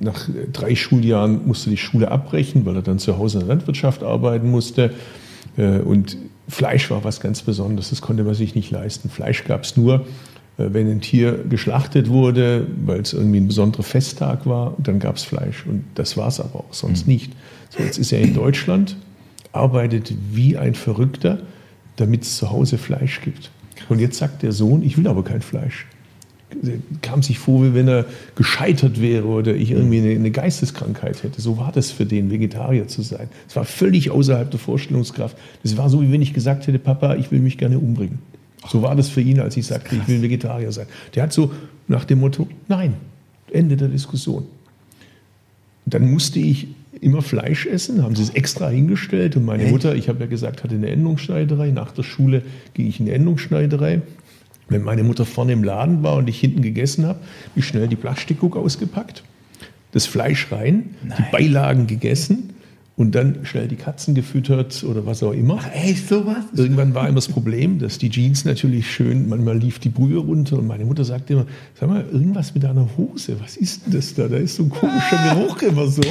Nach 0.00 0.28
drei 0.52 0.74
Schuljahren 0.74 1.46
musste 1.46 1.70
die 1.70 1.76
Schule 1.76 2.10
abbrechen, 2.10 2.64
weil 2.64 2.76
er 2.76 2.82
dann 2.82 2.98
zu 2.98 3.18
Hause 3.18 3.38
in 3.38 3.46
der 3.46 3.56
Landwirtschaft 3.56 4.02
arbeiten 4.02 4.50
musste. 4.50 4.92
Äh, 5.56 5.78
Und 5.80 6.16
Fleisch 6.48 6.90
war 6.90 7.02
was 7.04 7.20
ganz 7.20 7.42
Besonderes, 7.42 7.90
das 7.90 8.00
konnte 8.00 8.22
man 8.22 8.34
sich 8.34 8.54
nicht 8.54 8.70
leisten. 8.70 9.10
Fleisch 9.10 9.44
gab 9.44 9.64
es 9.64 9.76
nur, 9.76 10.06
äh, 10.58 10.68
wenn 10.72 10.88
ein 10.90 11.00
Tier 11.00 11.44
geschlachtet 11.48 12.08
wurde, 12.08 12.66
weil 12.84 13.00
es 13.00 13.12
irgendwie 13.12 13.38
ein 13.38 13.48
besonderer 13.48 13.82
Festtag 13.82 14.46
war, 14.46 14.74
dann 14.78 14.98
gab 14.98 15.16
es 15.16 15.24
Fleisch. 15.24 15.66
Und 15.66 15.84
das 15.94 16.16
war 16.16 16.28
es 16.28 16.40
aber 16.40 16.60
auch 16.60 16.72
sonst 16.72 17.06
nicht. 17.06 17.32
So, 17.70 17.82
jetzt 17.82 17.98
ist 17.98 18.12
er 18.12 18.20
in 18.20 18.34
Deutschland, 18.34 18.96
arbeitet 19.52 20.14
wie 20.32 20.56
ein 20.56 20.74
Verrückter, 20.74 21.38
damit 21.96 22.22
es 22.22 22.36
zu 22.36 22.50
Hause 22.50 22.78
Fleisch 22.78 23.20
gibt. 23.22 23.50
Und 23.88 24.00
jetzt 24.00 24.18
sagt 24.18 24.42
der 24.42 24.52
Sohn, 24.52 24.82
ich 24.82 24.96
will 24.98 25.08
aber 25.08 25.24
kein 25.24 25.42
Fleisch. 25.42 25.86
Kam 27.02 27.22
sich 27.22 27.38
vor, 27.38 27.64
wie 27.64 27.74
wenn 27.74 27.88
er 27.88 28.04
gescheitert 28.36 29.00
wäre 29.00 29.26
oder 29.26 29.54
ich 29.54 29.72
irgendwie 29.72 29.98
eine, 29.98 30.10
eine 30.10 30.30
Geisteskrankheit 30.30 31.22
hätte. 31.22 31.40
So 31.40 31.58
war 31.58 31.72
das 31.72 31.90
für 31.90 32.06
den, 32.06 32.30
Vegetarier 32.30 32.86
zu 32.86 33.02
sein. 33.02 33.28
Es 33.48 33.56
war 33.56 33.64
völlig 33.64 34.10
außerhalb 34.10 34.50
der 34.50 34.60
Vorstellungskraft. 34.60 35.36
Das 35.64 35.76
war 35.76 35.90
so, 35.90 36.02
wie 36.02 36.12
wenn 36.12 36.22
ich 36.22 36.32
gesagt 36.32 36.66
hätte, 36.66 36.78
Papa, 36.78 37.16
ich 37.16 37.32
will 37.32 37.40
mich 37.40 37.58
gerne 37.58 37.78
umbringen. 37.78 38.20
So 38.68 38.82
war 38.82 38.94
das 38.94 39.08
für 39.08 39.20
ihn, 39.20 39.40
als 39.40 39.56
ich 39.56 39.66
sagte, 39.66 39.96
ich 39.96 40.08
will 40.08 40.22
Vegetarier 40.22 40.72
sein. 40.72 40.86
Der 41.14 41.24
hat 41.24 41.32
so 41.32 41.52
nach 41.88 42.04
dem 42.04 42.20
Motto, 42.20 42.48
nein, 42.68 42.94
Ende 43.50 43.76
der 43.76 43.88
Diskussion. 43.88 44.44
Dann 45.84 46.10
musste 46.10 46.38
ich 46.38 46.68
immer 47.00 47.22
Fleisch 47.22 47.66
essen, 47.66 48.02
haben 48.02 48.16
sie 48.16 48.22
es 48.22 48.30
extra 48.30 48.68
hingestellt 48.68 49.36
und 49.36 49.44
meine? 49.44 49.66
Mutter, 49.66 49.94
ich 49.94 50.08
habe 50.08 50.20
ja 50.20 50.26
gesagt, 50.26 50.64
hatte 50.64 50.74
eine 50.74 50.88
Endungsschneiderei. 50.88 51.70
Nach 51.70 51.92
der 51.92 52.02
Schule 52.02 52.42
ging 52.74 52.88
ich 52.88 53.00
in 53.00 53.06
die 53.06 53.12
Endungsschneiderei. 53.12 54.00
Wenn 54.68 54.82
meine 54.82 55.04
Mutter 55.04 55.24
vorne 55.24 55.52
im 55.52 55.62
Laden 55.62 56.02
war 56.02 56.16
und 56.16 56.28
ich 56.28 56.40
hinten 56.40 56.62
gegessen 56.62 57.06
habe, 57.06 57.20
ich 57.54 57.66
schnell 57.66 57.88
die 57.88 57.96
Plastikguck 57.96 58.56
ausgepackt, 58.56 59.22
das 59.92 60.06
Fleisch 60.06 60.50
rein, 60.50 60.90
die 61.02 61.24
Beilagen 61.30 61.86
gegessen 61.86 62.50
und 62.96 63.14
dann 63.14 63.44
schnell 63.44 63.68
die 63.68 63.76
Katzen 63.76 64.14
gefüttert 64.14 64.82
oder 64.84 65.06
was 65.06 65.22
auch 65.22 65.32
immer. 65.32 65.60
Echt 65.72 66.08
sowas? 66.08 66.44
Irgendwann 66.54 66.94
war 66.94 67.06
immer 67.06 67.16
das 67.16 67.28
Problem, 67.28 67.78
dass 67.78 67.98
die 67.98 68.10
Jeans 68.10 68.44
natürlich 68.44 68.90
schön, 68.90 69.28
manchmal 69.28 69.58
lief 69.58 69.78
die 69.78 69.90
Brühe 69.90 70.18
runter 70.18 70.58
und 70.58 70.66
meine 70.66 70.84
Mutter 70.84 71.04
sagte 71.04 71.34
immer, 71.34 71.46
sag 71.78 71.88
mal, 71.88 72.04
irgendwas 72.10 72.54
mit 72.54 72.64
deiner 72.64 72.88
Hose, 72.96 73.36
was 73.40 73.56
ist 73.56 73.86
denn 73.86 73.92
das 73.92 74.14
da? 74.14 74.28
Da 74.28 74.36
ist 74.36 74.56
so 74.56 74.64
ein 74.64 74.70
komischer 74.70 75.34
Geruch 75.34 75.62
immer 75.62 75.86
so. 75.86 76.02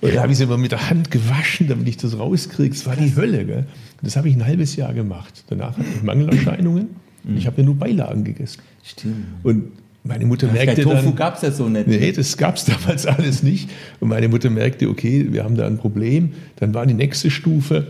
Und 0.00 0.14
da 0.14 0.22
habe 0.22 0.32
ich 0.32 0.38
sie 0.38 0.44
immer 0.44 0.58
mit 0.58 0.72
der 0.72 0.90
Hand 0.90 1.10
gewaschen, 1.10 1.68
damit 1.68 1.88
ich 1.88 1.96
das 1.96 2.18
rauskriege. 2.18 2.74
Es 2.74 2.86
war 2.86 2.96
die 2.96 3.14
Hölle. 3.14 3.44
Gell? 3.44 3.66
Das 4.02 4.16
habe 4.16 4.28
ich 4.28 4.34
ein 4.34 4.44
halbes 4.44 4.74
Jahr 4.74 4.94
gemacht. 4.94 5.44
Danach 5.48 5.78
hatte 5.78 5.86
ich 5.96 6.02
Mangelerscheinungen. 6.02 6.88
Ich 7.36 7.46
habe 7.46 7.58
ja 7.60 7.64
nur 7.64 7.76
Beilagen 7.76 8.24
gegessen. 8.24 8.60
Stimmt. 8.82 9.14
Und 9.44 9.64
meine 10.04 10.26
Mutter 10.26 10.48
Der 10.48 10.64
merkte 10.64 10.82
Tofu 10.82 10.96
dann, 10.96 11.14
gab's 11.14 11.42
ja 11.42 11.52
so 11.52 11.68
nicht. 11.68 11.86
Nee, 11.86 12.10
das 12.12 12.36
gab 12.36 12.56
es 12.56 12.64
damals 12.66 13.06
alles 13.06 13.42
nicht. 13.42 13.70
Und 14.00 14.08
meine 14.08 14.28
Mutter 14.28 14.50
merkte, 14.50 14.88
okay, 14.88 15.26
wir 15.30 15.44
haben 15.44 15.56
da 15.56 15.66
ein 15.66 15.78
Problem. 15.78 16.32
Dann 16.56 16.74
war 16.74 16.84
die 16.86 16.94
nächste 16.94 17.30
Stufe, 17.30 17.86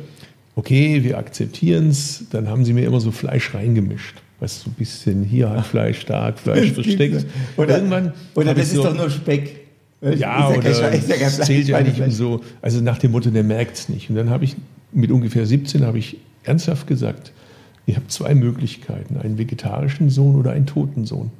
okay, 0.54 1.02
wir 1.04 1.16
akzeptieren 1.18 1.88
es. 1.88 2.24
Dann 2.30 2.48
haben 2.48 2.64
sie 2.64 2.72
mir 2.74 2.84
immer 2.86 3.00
so 3.00 3.10
Fleisch 3.10 3.54
reingemischt. 3.54 4.16
Was 4.40 4.60
so 4.62 4.70
ein 4.70 4.74
bisschen 4.74 5.22
hier 5.24 5.48
Hackfleisch, 5.48 6.04
da 6.04 6.24
Hackfleisch 6.24 6.72
versteckt. 6.74 7.24
Oder, 7.56 7.76
Irgendwann 7.76 8.12
oder 8.34 8.54
das 8.54 8.66
ist 8.66 8.74
so- 8.74 8.82
doch 8.82 8.94
nur 8.96 9.08
Speck. 9.08 9.60
ja, 10.02 10.10
Ist 10.10 10.20
ja 10.20 10.48
oder 10.50 10.68
ist 10.68 10.80
ja 10.80 10.88
es 10.90 11.34
Fleisch, 11.36 11.46
zählt 11.46 11.68
ja 11.68 11.80
nicht 11.80 12.00
und 12.00 12.10
so. 12.10 12.40
Also 12.60 12.80
nach 12.82 12.98
dem 12.98 13.12
Motto, 13.12 13.30
der 13.30 13.44
merkt 13.44 13.76
es 13.76 13.88
nicht. 13.88 14.10
Und 14.10 14.16
dann 14.16 14.28
habe 14.30 14.44
ich 14.44 14.56
mit 14.92 15.10
ungefähr 15.10 15.46
17 15.46 15.86
habe 15.86 15.98
ich 15.98 16.18
ernsthaft 16.44 16.86
gesagt, 16.88 17.32
ihr 17.86 17.96
habt 17.96 18.10
zwei 18.12 18.34
Möglichkeiten, 18.34 19.16
einen 19.16 19.38
vegetarischen 19.38 20.10
Sohn 20.10 20.36
oder 20.36 20.52
einen 20.52 20.66
toten 20.66 21.04
Sohn. 21.06 21.30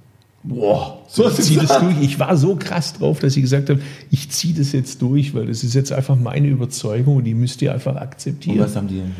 Boah, 0.45 0.99
So, 1.09 1.29
ich 1.29 1.37
zieh 1.37 1.57
das 1.57 1.79
durch. 1.79 2.01
Ich 2.01 2.19
war 2.19 2.37
so 2.37 2.57
krass 2.57 2.95
drauf, 2.95 3.21
dass 3.21 3.37
ich 3.37 3.43
gesagt 3.43 3.71
habe, 3.71 3.81
ich 4.11 4.29
ziehe 4.31 4.53
das 4.55 4.73
jetzt 4.73 5.01
durch, 5.01 5.35
weil 5.35 5.47
das 5.47 5.63
ist 5.63 5.75
jetzt 5.75 5.93
einfach 5.93 6.17
meine 6.17 6.49
Überzeugung 6.49 7.17
und 7.19 7.25
die 7.25 7.35
müsst 7.35 7.63
ihr 7.63 7.73
einfach 7.73 7.93
Und 7.93 7.99
akzeptieren. 8.03 8.59
was 8.59 8.75
haben 8.75 8.89
die 8.89 8.97
denn? 8.97 9.13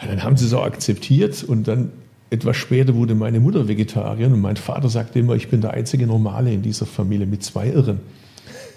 Ja, 0.00 0.08
dann 0.08 0.22
haben 0.24 0.36
sie 0.36 0.46
es 0.46 0.52
auch 0.52 0.64
akzeptiert 0.64 1.44
und 1.44 1.68
dann 1.68 1.90
etwas 2.30 2.56
später 2.56 2.96
wurde 2.96 3.14
meine 3.14 3.38
Mutter 3.38 3.68
Vegetarierin 3.68 4.32
und 4.32 4.40
mein 4.40 4.56
Vater 4.56 4.88
sagte 4.88 5.20
immer, 5.20 5.34
ich 5.36 5.46
bin 5.48 5.60
der 5.60 5.70
einzige 5.74 6.08
Normale 6.08 6.52
in 6.52 6.60
dieser 6.62 6.86
Familie 6.86 7.26
mit 7.26 7.44
zwei 7.44 7.68
Irren. 7.70 8.00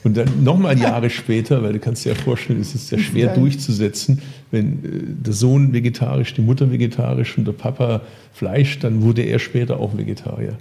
Und 0.03 0.15
dann 0.15 0.43
nochmal 0.43 0.79
Jahre 0.79 1.09
später, 1.09 1.61
weil 1.61 1.73
du 1.73 1.79
kannst 1.79 2.05
dir 2.05 2.13
ja 2.13 2.15
vorstellen, 2.15 2.61
es 2.61 2.73
ist 2.73 2.87
sehr 2.87 2.99
schwer 2.99 3.33
durchzusetzen, 3.35 4.21
wenn 4.49 4.65
äh, 4.65 5.25
der 5.25 5.33
Sohn 5.33 5.73
vegetarisch, 5.73 6.33
die 6.33 6.41
Mutter 6.41 6.71
vegetarisch 6.71 7.37
und 7.37 7.45
der 7.45 7.51
Papa 7.51 8.01
Fleisch, 8.33 8.79
dann 8.79 9.01
wurde 9.01 9.23
er 9.23 9.39
später 9.39 9.79
auch 9.79 9.97
Vegetarier. 9.97 10.57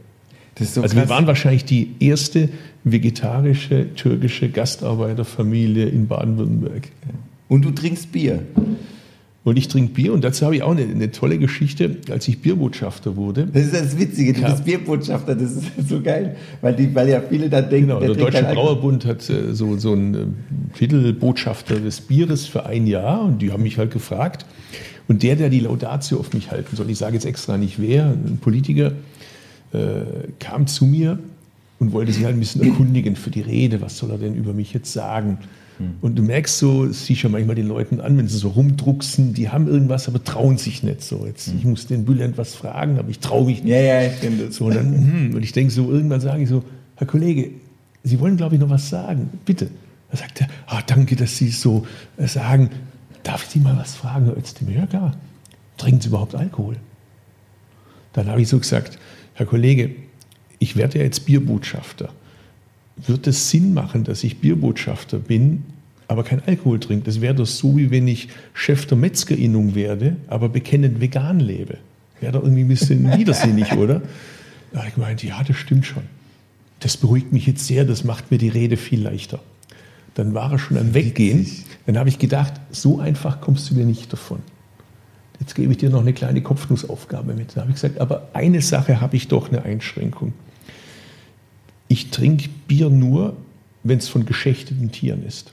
Das 0.57 0.69
ist 0.69 0.75
so 0.75 0.83
Also 0.83 0.97
krass. 0.97 1.05
wir 1.05 1.09
waren 1.09 1.27
wahrscheinlich 1.29 1.65
die 1.65 1.95
erste 2.01 2.49
vegetarische 2.83 3.95
türkische 3.95 4.49
Gastarbeiterfamilie 4.49 5.87
in 5.87 6.09
Baden-Württemberg. 6.09 6.89
Und 7.49 7.65
du 7.65 7.71
trinkst 7.71 8.11
Bier. 8.11 8.43
Und 9.45 9.57
ich 9.57 9.69
trinke 9.69 9.95
Bier 9.95 10.13
und 10.13 10.25
dazu 10.25 10.45
habe 10.45 10.57
ich 10.57 10.63
auch 10.63 10.73
eine, 10.73 10.83
eine 10.83 11.11
tolle 11.11 11.39
Geschichte, 11.39 11.97
als 12.11 12.27
ich 12.29 12.41
Bierbotschafter 12.41 13.17
wurde. 13.17 13.49
Das 13.51 13.65
ist 13.67 13.75
das 13.75 13.99
Witzige, 13.99 14.33
du 14.35 14.41
Ja. 14.43 14.51
bist 14.51 14.65
Bierbotschafter, 14.65 15.35
das 15.35 15.53
ist 15.53 15.89
so 15.89 16.03
geil. 16.03 16.37
Weil, 16.61 16.75
die, 16.75 16.95
weil 16.95 17.09
ja 17.09 17.23
viele 17.23 17.49
dann 17.49 17.71
denken, 17.71 17.89
Genau, 17.89 18.01
der 18.01 18.13
trinkt 18.13 18.35
Deutsche. 18.35 18.45
Brauerbund 18.53 19.07
hat 19.07 19.31
äh, 19.31 19.55
so, 19.55 19.79
so 19.79 19.93
einen 19.93 20.15
äh, 20.15 20.77
Titelbotschafter 20.77 21.77
des 21.81 22.01
Bieres 22.03 22.47
für 22.47 22.67
ein 22.67 22.87
Jahr 22.87 23.23
und 23.23 23.41
die 23.41 23.53
haben 23.53 23.63
mich 23.63 23.79
halt 23.79 23.93
gefragt. 23.93 24.45
Und 25.07 25.23
der, 25.23 25.37
der 25.37 25.49
die 25.49 25.61
Laudatio 25.61 26.19
auf 26.19 26.35
mich 26.35 26.51
halten 26.51 26.77
soll, 26.77 26.91
ich 26.91 26.99
sage 26.99 27.15
jetzt 27.15 27.25
extra 27.25 27.57
nicht 27.57 27.81
wer, 27.81 28.07
ein 28.07 28.39
Politiker, 28.43 28.93
äh, 29.73 29.79
kam 30.41 30.67
zu 30.67 30.85
mir 30.85 31.19
und 31.79 31.93
wollte 31.93 32.13
sich 32.13 32.25
halt 32.25 32.35
ein 32.37 32.41
bisschen 32.41 32.63
erkundigen 32.69 33.17
für 33.17 33.31
die 33.31 33.41
Rede, 33.41 33.81
was 33.81 33.97
soll 33.97 34.11
er 34.11 34.19
denn 34.19 34.35
über 34.35 34.53
mich 34.53 34.75
jetzt 34.75 34.93
sagen. 34.93 35.39
Und 36.01 36.17
du 36.17 36.23
merkst 36.23 36.59
so, 36.59 36.91
siehst 36.91 37.23
ja 37.23 37.29
manchmal 37.29 37.55
den 37.55 37.69
Leuten 37.69 38.01
an, 38.01 38.19
wenn 38.19 38.27
sie 38.27 38.39
so 38.39 38.49
rumdrucksen, 38.49 39.35
die 39.35 39.49
haben 39.49 39.69
irgendwas, 39.69 40.09
aber 40.09 40.23
trauen 40.23 40.59
sich 40.59 40.83
nicht 40.83 41.03
so. 41.03 41.25
Jetzt, 41.25 41.49
ich 41.49 41.65
muss 41.65 41.87
den 41.87 42.05
Bülent 42.05 42.37
was 42.37 42.55
fragen, 42.55 42.99
aber 42.99 43.11
ich 43.11 43.21
traue 43.21 43.47
mich 43.47 43.63
nicht. 43.63 43.73
Ja, 43.73 43.81
ja, 43.81 44.03
ich 44.03 44.21
kenne 44.21 44.47
das. 44.47 44.57
So, 44.57 44.67
und, 44.67 44.75
dann, 44.75 44.93
hm, 44.93 45.35
und 45.35 45.43
ich 45.43 45.53
denke 45.53 45.73
so, 45.73 45.91
irgendwann 45.91 46.21
sage 46.21 46.43
ich 46.43 46.49
so, 46.49 46.65
Herr 46.97 47.07
Kollege, 47.07 47.53
Sie 48.03 48.19
wollen, 48.21 48.37
glaube 48.37 48.55
ich, 48.55 48.61
noch 48.61 48.71
was 48.71 48.89
sagen. 48.89 49.31
Bitte. 49.45 49.69
Da 50.11 50.17
sagt 50.17 50.41
er, 50.41 50.49
ah, 50.67 50.81
danke, 50.87 51.17
dass 51.17 51.37
Sie 51.37 51.49
es 51.49 51.61
so 51.61 51.87
äh, 52.17 52.27
sagen. 52.27 52.71
Darf 53.23 53.45
ich 53.45 53.51
Sie 53.51 53.61
mal 53.61 53.77
was 53.77 53.95
fragen, 53.95 54.25
Herr 54.25 54.37
Özdemir? 54.37 54.77
Ja, 54.77 54.87
klar. 54.87 55.17
Trinken 55.77 56.01
Sie 56.01 56.09
überhaupt 56.09 56.35
Alkohol? 56.35 56.77
Dann 58.15 58.29
habe 58.29 58.41
ich 58.41 58.49
so 58.49 58.59
gesagt, 58.59 58.99
Herr 59.35 59.47
Kollege, 59.47 59.91
ich 60.59 60.77
werde 60.77 60.99
ja 60.99 61.05
jetzt 61.05 61.27
Bierbotschafter. 61.27 62.11
Wird 63.07 63.27
es 63.27 63.51
Sinn 63.51 63.75
machen, 63.75 64.05
dass 64.05 64.25
ich 64.25 64.39
Bierbotschafter 64.39 65.19
bin, 65.19 65.65
aber 66.09 66.25
kein 66.25 66.43
Alkohol 66.47 66.81
trinke? 66.81 67.05
Das 67.05 67.21
wäre 67.21 67.35
doch 67.35 67.47
so, 67.47 67.77
wie 67.77 67.91
wenn 67.91 68.09
ich 68.09 68.29
Chef 68.55 68.87
der 68.87 68.99
Metzgerinnung 68.99 69.75
werde, 69.75 70.17
aber 70.27 70.49
bekennend 70.49 71.01
vegan 71.01 71.41
lebe. 71.41 71.79
Wäre 72.21 72.33
doch 72.33 72.43
irgendwie 72.43 72.63
ein 72.63 72.69
bisschen 72.69 73.13
widersinnig, 73.19 73.73
oder? 73.73 74.03
Da 74.73 74.81
habe 74.81 74.89
ich 74.89 74.95
gemeint, 74.95 75.23
ja, 75.23 75.43
das 75.43 75.57
stimmt 75.57 75.87
schon. 75.87 76.03
Das 76.81 76.97
beruhigt 76.97 77.33
mich 77.33 77.47
jetzt 77.47 77.67
sehr, 77.67 77.85
das 77.85 78.05
macht 78.05 78.31
mir 78.31 78.39
die 78.39 78.49
Rede 78.49 78.77
viel 78.77 79.03
leichter. 79.03 79.41
Dann 80.15 80.35
war 80.35 80.53
er 80.53 80.59
schon 80.59 80.77
am 80.77 80.95
Weggehen. 80.95 81.47
Dann 81.87 81.97
habe 81.97 82.09
ich 82.09 82.19
gedacht, 82.19 82.55
so 82.71 82.99
einfach 82.99 83.41
kommst 83.41 83.71
du 83.71 83.75
dir 83.75 83.85
nicht 83.85 84.13
davon. 84.13 84.41
Jetzt 85.41 85.55
gebe 85.55 85.71
ich 85.73 85.79
dir 85.79 85.91
noch 85.91 86.01
eine 86.01 86.13
kleine 86.13 86.43
Kopfnussaufgabe 86.43 87.35
mit. 87.35 87.57
Da 87.57 87.61
habe 87.63 87.71
ich 87.71 87.77
gesagt, 87.77 88.01
aber 88.01 88.29
eine 88.33 88.61
Sache 88.61 89.01
habe 89.01 89.17
ich 89.17 89.29
doch 89.29 89.49
eine 89.49 89.63
Einschränkung. 89.63 90.33
Ich 91.89 92.11
trinke 92.11 92.49
Bier 92.67 92.91
nur, 92.91 93.37
wenn 93.83 93.99
es 93.99 94.09
von 94.09 94.27
geschächteten 94.27 94.93
Tieren 94.93 95.25
ist. 95.25 95.53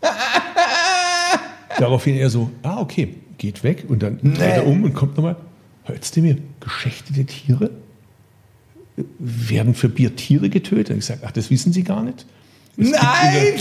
Daraufhin 1.78 2.16
er 2.16 2.30
so, 2.30 2.50
ah, 2.62 2.80
okay, 2.80 3.14
geht 3.38 3.62
weg 3.64 3.84
und 3.88 4.02
dann 4.02 4.18
dreht 4.18 4.38
er 4.40 4.66
um 4.66 4.84
und 4.84 4.94
kommt 4.94 5.16
nochmal, 5.16 5.36
hörst 5.84 6.16
du 6.16 6.22
mir, 6.22 6.38
geschächtete 6.60 7.24
Tiere 7.26 7.70
werden 9.18 9.74
für 9.74 9.88
Bier 9.88 10.16
Tiere 10.16 10.48
getötet? 10.48 10.90
Und 10.90 10.98
ich 10.98 11.04
sage, 11.04 11.20
ach, 11.24 11.32
das 11.32 11.50
wissen 11.50 11.72
Sie 11.72 11.82
gar 11.82 12.02
nicht? 12.02 12.24
Es 12.76 12.90
Nein! 12.90 13.54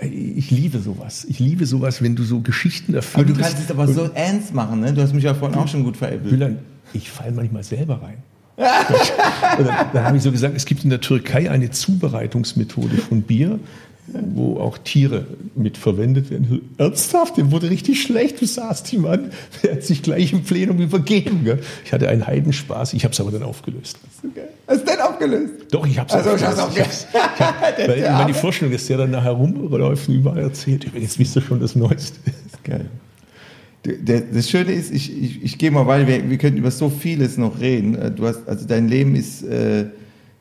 Ich 0.00 0.50
liebe 0.50 0.80
sowas. 0.80 1.24
Ich 1.28 1.38
liebe 1.38 1.66
sowas, 1.66 2.02
wenn 2.02 2.16
du 2.16 2.24
so 2.24 2.40
Geschichten 2.40 2.92
Aber 2.92 2.96
erfindest. 2.96 3.38
du 3.38 3.42
kannst 3.42 3.58
es 3.60 3.70
aber 3.70 3.86
so 3.86 4.10
ernst 4.12 4.52
machen, 4.52 4.80
ne? 4.80 4.92
Du 4.92 5.00
hast 5.00 5.14
mich 5.14 5.22
ja 5.22 5.34
vorhin 5.34 5.56
auch 5.56 5.68
schon 5.68 5.84
gut 5.84 5.96
veräppelt. 5.96 6.30
Bülent, 6.30 6.58
ich 6.92 7.08
falle 7.10 7.30
manchmal 7.30 7.62
selber 7.62 8.02
rein. 8.02 8.18
Dann 8.56 10.04
habe 10.04 10.16
ich 10.16 10.22
so 10.22 10.30
gesagt, 10.32 10.54
es 10.56 10.64
gibt 10.64 10.84
in 10.84 10.90
der 10.90 11.00
Türkei 11.00 11.50
eine 11.50 11.70
Zubereitungsmethode 11.70 12.96
von 12.98 13.22
Bier, 13.22 13.58
wo 14.06 14.58
auch 14.58 14.76
Tiere 14.78 15.26
mit 15.54 15.78
verwendet 15.78 16.30
werden. 16.30 16.60
Ernsthaft, 16.76 17.38
dem 17.38 17.50
wurde 17.50 17.70
richtig 17.70 18.02
schlecht. 18.02 18.40
Du 18.40 18.44
sahst 18.46 18.92
ihm 18.92 19.06
an, 19.06 19.30
der 19.62 19.72
hat 19.72 19.82
sich 19.82 20.02
gleich 20.02 20.32
im 20.32 20.42
Plenum 20.44 20.78
übergeben. 20.78 21.42
Gell? 21.44 21.60
Ich 21.86 21.92
hatte 21.92 22.08
einen 22.08 22.26
Heidenspaß, 22.26 22.92
ich 22.92 23.04
habe 23.04 23.12
es 23.12 23.20
aber 23.20 23.30
dann 23.30 23.42
aufgelöst. 23.42 23.98
Hast 24.66 24.82
du 24.82 24.86
denn 24.92 25.00
aufgelöst? 25.00 25.52
Doch, 25.70 25.86
ich 25.86 25.98
habe 25.98 26.08
es 26.10 26.14
Also, 26.14 26.34
ich 26.36 26.44
hab's 26.44 26.58
aufgelöst. 26.58 27.06
aufgelöst. 27.12 27.30
Ich 27.34 27.40
hab, 27.40 27.76
Der 27.78 27.88
weil 27.88 28.04
Arme. 28.06 28.18
meine 28.24 28.34
Vorstellung 28.34 28.74
ist, 28.74 28.88
der 28.90 28.98
dann 28.98 29.10
nachher 29.10 29.32
rumläuft 29.32 30.08
und 30.08 30.14
überall 30.16 30.38
erzählt. 30.42 30.84
Übrigens 30.84 31.18
wisst 31.18 31.36
ihr 31.36 31.42
schon 31.42 31.60
das 31.60 31.74
Neueste. 31.74 32.18
Geil. 32.62 32.86
Der, 33.84 34.22
das 34.22 34.48
Schöne 34.48 34.72
ist, 34.72 34.92
ich, 34.92 35.22
ich, 35.22 35.44
ich 35.44 35.58
gehe 35.58 35.70
mal, 35.70 35.86
weil 35.86 36.06
wir, 36.06 36.30
wir 36.30 36.38
können 36.38 36.56
über 36.56 36.70
so 36.70 36.88
vieles 36.88 37.36
noch 37.36 37.60
reden. 37.60 37.94
Äh, 37.94 38.10
Du 38.10 38.26
hast, 38.26 38.48
also 38.48 38.66
dein 38.66 38.88
Leben 38.88 39.14
ist, 39.14 39.42
äh, 39.42 39.86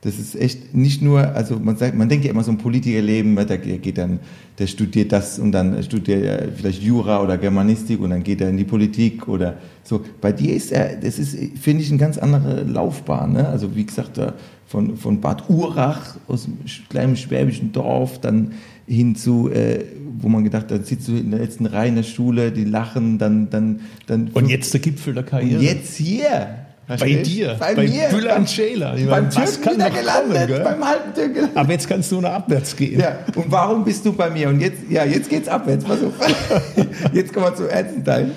das 0.03 0.19
ist 0.19 0.35
echt 0.35 0.73
nicht 0.73 1.01
nur, 1.01 1.33
also 1.33 1.59
man 1.59 1.77
sagt, 1.77 1.95
man 1.95 2.09
denkt 2.09 2.25
ja 2.25 2.31
immer 2.31 2.43
so 2.43 2.51
ein 2.51 2.57
Politikerleben, 2.57 3.35
der 3.35 3.57
geht 3.57 3.97
dann, 3.97 4.19
der 4.59 4.67
studiert 4.67 5.13
das 5.13 5.39
und 5.39 5.53
dann 5.53 5.81
studiert 5.81 6.23
er 6.23 6.51
vielleicht 6.51 6.83
Jura 6.83 7.21
oder 7.21 7.37
Germanistik 7.37 8.01
und 8.01 8.09
dann 8.09 8.21
geht 8.21 8.41
er 8.41 8.49
in 8.49 8.57
die 8.57 8.65
Politik 8.65 9.29
oder 9.29 9.57
so. 9.83 10.01
Bei 10.19 10.33
dir 10.33 10.55
ist 10.55 10.73
er, 10.73 10.97
das 10.97 11.19
ist, 11.19 11.37
finde 11.59 11.83
ich, 11.83 11.89
eine 11.89 11.99
ganz 11.99 12.17
andere 12.17 12.63
Laufbahn. 12.63 13.31
Ne? 13.31 13.47
Also 13.47 13.75
wie 13.75 13.85
gesagt, 13.85 14.17
da 14.17 14.33
von, 14.67 14.97
von 14.97 15.21
Bad 15.21 15.49
Urach 15.49 16.17
aus 16.27 16.45
einem 16.45 16.57
kleinen 16.89 17.15
schwäbischen 17.15 17.71
Dorf, 17.71 18.19
dann 18.19 18.51
hin 18.85 19.15
zu, 19.15 19.49
äh, 19.49 19.85
wo 20.23 20.29
man 20.29 20.43
gedacht 20.43 20.71
hat, 20.71 20.85
sitzt 20.85 21.07
du 21.07 21.15
in 21.17 21.31
der 21.31 21.39
letzten 21.41 21.65
Reihe 21.65 21.89
in 21.89 21.95
der 21.95 22.03
Schule, 22.03 22.51
die 22.51 22.63
lachen, 22.63 23.17
dann, 23.17 23.49
dann, 23.49 23.81
dann. 24.07 24.29
Und 24.33 24.49
jetzt 24.49 24.73
der 24.73 24.81
Gipfel 24.81 25.13
der 25.13 25.23
Karriere. 25.23 25.59
Und 25.59 25.63
jetzt 25.63 25.95
hier. 25.97 26.55
bei 26.87 27.13
dir, 27.13 27.55
Bei, 27.59 27.75
bei 27.75 27.87
mir. 27.87 28.07
Bülent. 28.09 28.49
Ich 28.49 29.07
beim 29.07 29.29
Türken 29.29 29.75
wieder 29.75 29.89
kommen, 29.89 29.99
gelandet. 29.99 30.47
gell? 30.47 30.59
beim 30.63 30.85
halben 30.85 31.13
Türken 31.13 31.33
gelandet. 31.33 31.57
Aber 31.57 31.71
jetzt 31.71 31.87
kannst 31.87 32.11
du 32.11 32.21
nach 32.21 32.33
abwärts 32.33 32.75
gehen. 32.75 32.99
Ja, 32.99 33.19
und 33.35 33.51
warum 33.51 33.83
bist 33.83 34.05
du 34.05 34.13
bei 34.13 34.29
mir? 34.29 34.49
Und 34.49 34.59
jetzt, 34.59 34.79
ja, 34.89 35.05
jetzt 35.05 35.29
geht's 35.29 35.47
abwärts. 35.47 35.83
Pass 35.83 35.99
auf. 36.03 36.13
Jetzt 37.13 37.33
kommen 37.33 37.45
wir 37.45 37.55
zum 37.55 37.67
ernsten 37.67 38.03
Teil. 38.03 38.31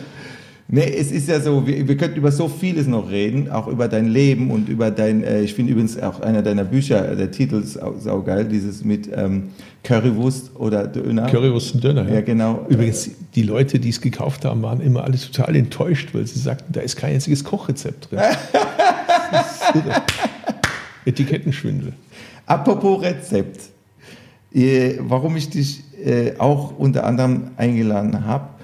Nee, 0.69 0.93
es 0.99 1.13
ist 1.13 1.29
ja 1.29 1.41
so, 1.41 1.65
wir, 1.65 1.87
wir 1.87 1.97
könnten 1.97 2.17
über 2.17 2.33
so 2.33 2.49
vieles 2.49 2.89
noch 2.89 3.09
reden, 3.09 3.49
auch 3.51 3.69
über 3.69 3.87
dein 3.87 4.09
Leben 4.09 4.51
und 4.51 4.69
über 4.69 4.91
dein, 4.91 5.23
äh, 5.23 5.43
ich 5.43 5.55
finde 5.55 5.73
übrigens 5.73 5.97
auch 6.01 6.21
einer 6.21 6.43
deiner 6.43 6.65
Bücher, 6.65 7.09
äh, 7.09 7.15
der 7.15 7.31
Titel 7.31 7.63
ist 7.63 7.75
sau, 7.75 7.95
saugeil, 7.99 8.47
dieses 8.47 8.83
mit 8.83 9.09
ähm, 9.15 9.51
Currywurst 9.85 10.57
oder 10.57 10.89
Döner. 10.89 11.27
Currywurst 11.27 11.75
und 11.77 11.85
Döner. 11.85 12.13
Ja, 12.13 12.21
genau. 12.21 12.67
Übrigens, 12.69 13.11
die 13.37 13.45
Leute, 13.45 13.79
die 13.79 13.91
es 13.91 14.01
gekauft 14.01 14.45
haben, 14.45 14.61
waren 14.63 14.81
immer 14.81 15.05
alle 15.05 15.17
total 15.17 15.55
enttäuscht, 15.55 16.09
weil 16.13 16.27
sie 16.27 16.41
sagten, 16.41 16.73
da 16.73 16.81
ist 16.81 16.97
kein 16.97 17.15
einziges 17.15 17.45
Kochrezept 17.45 18.11
drin. 18.11 18.19
Etikettenschwindel. 21.05 21.93
Apropos 22.45 23.03
Rezept. 23.03 23.61
Äh, 24.53 24.97
warum 25.01 25.37
ich 25.37 25.49
dich 25.49 25.85
äh, 26.05 26.33
auch 26.39 26.77
unter 26.77 27.05
anderem 27.05 27.51
eingeladen 27.57 28.27
habe, 28.27 28.56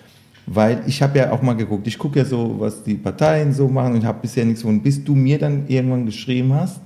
weil 0.54 0.82
ich 0.86 1.02
habe 1.02 1.18
ja 1.18 1.32
auch 1.32 1.42
mal 1.42 1.54
geguckt, 1.54 1.86
ich 1.86 1.98
gucke 1.98 2.18
ja 2.18 2.24
so, 2.24 2.56
was 2.58 2.82
die 2.82 2.94
Parteien 2.94 3.52
so 3.52 3.68
machen 3.68 3.94
und 3.94 4.04
habe 4.04 4.18
bisher 4.22 4.44
nichts 4.44 4.60
gefunden, 4.60 4.82
bis 4.82 5.02
du 5.02 5.14
mir 5.14 5.38
dann 5.38 5.64
irgendwann 5.68 6.06
geschrieben 6.06 6.52
hast, 6.54 6.80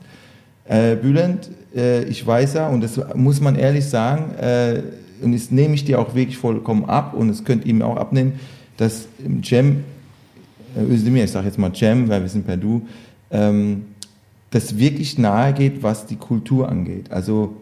äh, 0.69 0.97
Bülent, 0.97 1.51
äh, 1.75 2.05
ich 2.05 2.27
weiß 2.27 2.55
ja, 2.55 2.69
und 2.69 2.83
das 2.83 3.01
muss 3.15 3.41
man 3.41 3.57
ehrlich 3.57 3.85
sagen, 3.85 4.35
äh, 4.37 4.83
und 5.23 5.33
das 5.33 5.51
nehme 5.51 5.75
ich 5.75 5.85
dir 5.85 5.99
auch 5.99 6.15
wirklich 6.15 6.37
vollkommen 6.37 6.85
ab 6.85 7.15
und 7.15 7.31
es 7.31 7.45
könnt 7.45 7.65
ihr 7.65 7.75
mir 7.75 7.87
auch 7.87 7.97
abnehmen, 7.97 8.35
dass 8.77 9.09
Cem, 9.45 9.85
äh, 10.77 10.83
Özdemir, 10.83 11.25
ich 11.25 11.31
sage 11.31 11.47
jetzt 11.47 11.59
mal 11.59 11.75
Cem, 11.75 12.09
weil 12.09 12.23
wir 12.23 12.29
sind 12.29 12.47
per 12.47 12.57
Du, 12.57 12.83
ähm, 13.31 13.87
das 14.51 14.79
wirklich 14.79 15.19
nahe 15.19 15.53
geht, 15.53 15.83
was 15.83 16.07
die 16.07 16.17
Kultur 16.17 16.69
angeht. 16.69 17.11
Also 17.11 17.57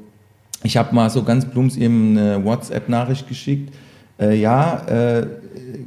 ich 0.63 0.77
habe 0.77 0.95
mal 0.95 1.11
so 1.11 1.23
ganz 1.23 1.45
plumps 1.45 1.77
ihm 1.77 2.17
eine 2.17 2.45
WhatsApp-Nachricht 2.45 3.29
geschickt. 3.29 3.75
Äh, 4.19 4.41
ja, 4.41 4.87
äh, 4.87 5.27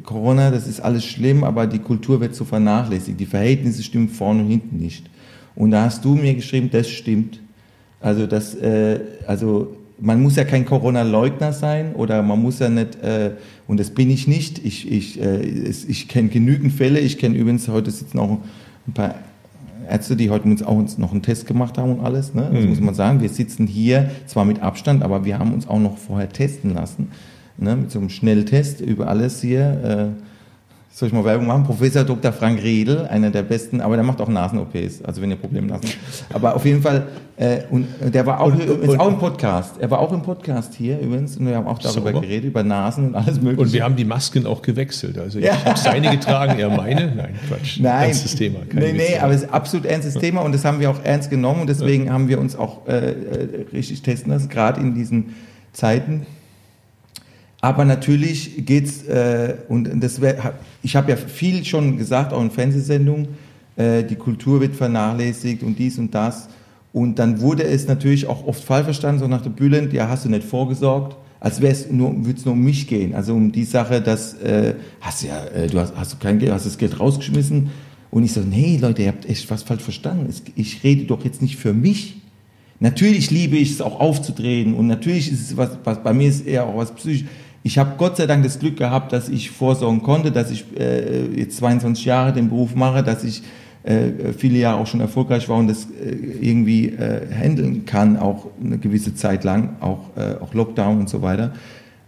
Corona, 0.04 0.52
das 0.52 0.68
ist 0.68 0.80
alles 0.80 1.06
schlimm, 1.06 1.44
aber 1.44 1.68
die 1.68 1.80
Kultur 1.80 2.22
wird 2.22 2.36
so 2.36 2.46
vernachlässigt. 2.46 3.20
Die 3.20 3.26
Verhältnisse 3.26 3.84
stimmen 3.84 4.10
vorne 4.10 4.44
und 4.44 4.50
hinten 4.50 4.78
nicht. 4.78 5.10
Und 5.56 5.72
da 5.72 5.84
hast 5.86 6.06
du 6.06 6.16
mir 6.16 6.34
geschrieben, 6.36 6.70
das 6.72 6.90
stimmt. 6.90 7.42
Also 8.00 8.28
das, 8.28 8.56
äh, 8.56 9.00
also 9.26 9.76
man 10.00 10.22
muss 10.22 10.36
ja 10.36 10.44
kein 10.44 10.66
Corona-Leugner 10.66 11.54
sein 11.54 11.96
oder 11.96 12.22
man 12.22 12.42
muss 12.42 12.60
ja 12.60 12.70
nicht, 12.70 13.02
äh, 13.04 13.32
und 13.68 13.80
das 13.80 13.90
bin 13.90 14.10
ich 14.10 14.28
nicht. 14.28 14.64
Ich, 14.64 14.92
ich, 14.92 15.22
äh, 15.22 15.42
ich 15.42 16.08
kenne 16.08 16.30
genügend 16.30 16.74
Fälle. 16.74 17.00
Ich 17.00 17.18
kenne 17.18 17.36
übrigens, 17.36 17.68
heute 17.68 17.92
sitzen 17.92 18.20
auch 18.20 18.38
ein 18.88 18.94
paar 18.94 19.16
Ärzte, 19.90 20.16
die 20.16 20.30
heute 20.30 20.46
uns 20.46 20.64
auch 20.64 20.84
noch 20.98 21.12
einen 21.12 21.22
Test 21.22 21.48
gemacht 21.48 21.78
haben 21.78 21.98
und 21.98 22.06
alles. 22.06 22.34
Ne? 22.34 22.50
Das 22.54 22.66
muss 22.66 22.80
man 22.80 22.94
sagen. 22.94 23.22
Wir 23.22 23.30
sitzen 23.30 23.68
hier 23.68 24.12
zwar 24.28 24.46
mit 24.46 24.62
Abstand, 24.62 25.04
aber 25.04 25.26
wir 25.26 25.40
haben 25.40 25.54
uns 25.54 25.68
auch 25.68 25.80
noch 25.80 25.98
vorher 25.98 26.30
testen 26.30 26.74
lassen. 26.74 27.12
Ne? 27.58 27.76
Mit 27.76 27.92
so 27.92 28.00
einem 28.00 28.10
Schnelltest 28.10 28.82
über 28.82 29.08
alles 29.08 29.42
hier. 29.42 30.14
Äh, 30.16 30.22
soll 30.94 31.10
ich 31.10 31.14
mal 31.14 31.24
Werbung 31.26 31.46
machen? 31.46 31.64
Professor 31.64 32.04
Dr. 32.04 32.32
Frank 32.32 32.62
Riedel, 32.64 33.06
einer 33.06 33.30
der 33.30 33.44
besten, 33.44 33.82
aber 33.82 33.96
der 33.98 34.04
macht 34.04 34.20
auch 34.20 34.30
Nasen-OPs, 34.30 35.04
also 35.04 35.22
wenn 35.22 35.30
ihr 35.30 35.36
Probleme 35.36 35.68
Nasen. 35.68 35.92
Aber 36.34 36.56
auf 36.56 36.66
jeden 36.66 36.82
Fall, 36.82 37.06
äh, 37.36 37.60
und 37.70 37.86
der 38.02 38.26
war 38.26 38.40
auch, 38.40 38.48
Und- 38.48 38.64
übrigens 38.64 38.94
und- 38.94 39.00
auch 39.00 39.08
im 39.10 39.20
Podcast. 39.20 39.76
Er 39.80 39.92
war 39.92 40.00
auch 40.00 40.12
im 40.12 40.24
Podcast 40.24 40.74
hier 40.74 41.00
übrigens 41.00 41.38
und 41.38 41.46
wir 41.46 41.56
haben 41.56 41.68
auch 41.68 41.78
darüber 41.78 42.12
Sauber. 42.14 42.22
geredet, 42.22 42.46
über 42.46 42.64
Nasen 42.64 43.10
und 43.10 43.16
alles 43.16 43.40
mögliche. 43.40 43.62
Und 43.62 43.74
wir 43.74 43.84
haben 43.84 43.96
die 43.96 44.06
Masken 44.06 44.48
auch 44.48 44.64
gewechselt. 44.64 45.20
Also 45.20 45.38
ich 45.38 45.46
Ja. 45.46 45.64
habe 45.66 45.78
seine 45.78 46.10
getragen, 46.10 46.58
er 46.58 46.70
meine. 46.70 47.14
Nein, 47.16 47.36
Quatsch. 47.48 47.80
Nein, 47.80 48.08
Ernstes 48.08 48.34
Thema. 48.36 48.60
keine 48.68 48.86
nee, 48.88 48.94
nee, 48.94 49.20
aber 49.20 49.34
es 49.34 49.42
ist 49.44 49.50
ein 49.50 49.54
absolut 49.54 49.86
ernstes 49.86 50.16
Thema 50.16 50.42
und 50.42 50.52
das 50.52 50.66
haben 50.66 50.80
wir 50.80 50.90
auch 50.90 51.04
ernst 51.04 51.30
genommen 51.30 51.62
und 51.62 51.68
deswegen 51.70 52.12
haben 52.12 52.28
wir 52.28 52.40
uns 52.40 52.56
auch 52.56 52.88
äh, 52.88 53.12
äh, 53.12 53.66
richtig 53.72 54.02
testen 54.02 54.32
lassen, 54.32 54.50
gerade 54.50 54.82
in 54.82 54.96
diesen 54.96 55.36
Zeiten. 55.74 56.26
Aber 57.62 57.86
natürlich 57.86 58.66
geht's 58.66 59.04
äh, 59.04 59.56
und 59.68 59.90
das 60.02 60.22
wär, 60.22 60.54
ich 60.84 60.96
habe 60.96 61.12
ja 61.12 61.18
viel 61.18 61.66
schon 61.66 61.98
gesagt, 61.98 62.32
auch 62.34 62.42
in 62.42 62.52
Fernsehsendungen, 62.52 63.30
äh, 63.76 64.04
die 64.04 64.16
Kultur 64.16 64.62
wird 64.62 64.76
vernachlässigt 64.76 65.64
und 65.64 65.78
dies 65.80 65.98
und 65.98 66.14
das. 66.14 66.50
Und 66.94 67.20
dann 67.20 67.42
wurde 67.42 67.64
es 67.64 67.88
natürlich 67.88 68.28
auch 68.28 68.46
oft 68.48 68.64
falsch 68.64 68.86
verstanden, 68.86 69.20
so 69.20 69.28
nach 69.28 69.42
der 69.42 69.50
Bülent, 69.50 69.94
ja, 69.94 70.08
hast 70.08 70.26
du 70.26 70.30
nicht 70.30 70.44
vorgesorgt, 70.44 71.16
als 71.40 71.62
wäre 71.62 71.72
es 71.72 71.92
nur, 71.92 72.26
würde 72.26 72.40
es 72.40 72.46
nur 72.46 72.54
um 72.54 72.64
mich 72.64 72.88
gehen. 72.88 73.14
Also 73.14 73.34
um 73.34 73.52
die 73.52 73.66
Sache, 73.66 74.02
dass, 74.02 74.34
äh, 74.36 74.76
hast 75.02 75.24
ja, 75.24 75.46
äh, 75.46 75.68
du 75.68 75.80
hast, 75.80 75.96
hast 75.96 76.14
du 76.14 76.18
kein 76.18 76.40
Geld, 76.40 76.52
hast 76.52 76.66
das 76.66 76.78
Geld 76.78 77.00
rausgeschmissen. 77.00 77.70
Und 78.10 78.24
ich 78.24 78.34
so, 78.34 78.42
nee, 78.42 78.78
Leute, 78.82 79.04
ihr 79.04 79.10
habt 79.10 79.28
echt 79.30 79.50
was 79.52 79.64
falsch 79.64 79.84
verstanden. 79.84 80.34
Ich 80.56 80.84
rede 80.84 81.06
doch 81.06 81.24
jetzt 81.24 81.42
nicht 81.42 81.58
für 81.58 81.74
mich. 81.74 82.22
Natürlich 82.80 83.32
liebe 83.32 83.58
ich 83.58 83.72
es 83.72 83.82
auch 83.82 84.00
aufzutreten 84.00 84.76
und 84.76 84.86
natürlich 84.86 85.32
ist 85.32 85.42
es 85.42 85.58
was, 85.58 85.72
was 85.84 86.04
bei 86.04 86.14
mir 86.14 86.30
ist 86.30 86.46
eher 86.46 86.68
auch 86.68 86.78
was 86.78 86.94
psychisch. 86.94 87.26
Ich 87.68 87.78
habe 87.78 87.96
Gott 87.98 88.16
sei 88.16 88.28
Dank 88.28 88.46
das 88.46 88.60
Glück 88.60 88.78
gehabt, 88.78 89.12
dass 89.12 89.28
ich 89.28 89.52
vorsorgen 89.52 90.02
konnte, 90.02 90.32
dass 90.32 90.52
ich 90.52 90.64
äh, 90.80 91.26
jetzt 91.36 91.58
22 91.58 92.06
Jahre 92.06 92.32
den 92.32 92.48
Beruf 92.48 92.76
mache, 92.76 93.04
dass 93.04 93.26
ich 93.26 93.44
äh, 93.84 94.32
viele 94.38 94.58
Jahre 94.58 94.80
auch 94.80 94.88
schon 94.88 95.02
erfolgreich 95.02 95.50
war 95.50 95.58
und 95.58 95.68
das 95.68 95.84
äh, 95.84 96.12
irgendwie 96.40 96.86
äh, 96.86 97.28
handeln 97.30 97.84
kann, 97.84 98.16
auch 98.16 98.48
eine 98.64 98.78
gewisse 98.78 99.16
Zeit 99.16 99.44
lang, 99.44 99.76
auch, 99.82 100.16
äh, 100.16 100.42
auch 100.42 100.54
Lockdown 100.54 101.00
und 101.00 101.10
so 101.10 101.22
weiter. 101.22 101.52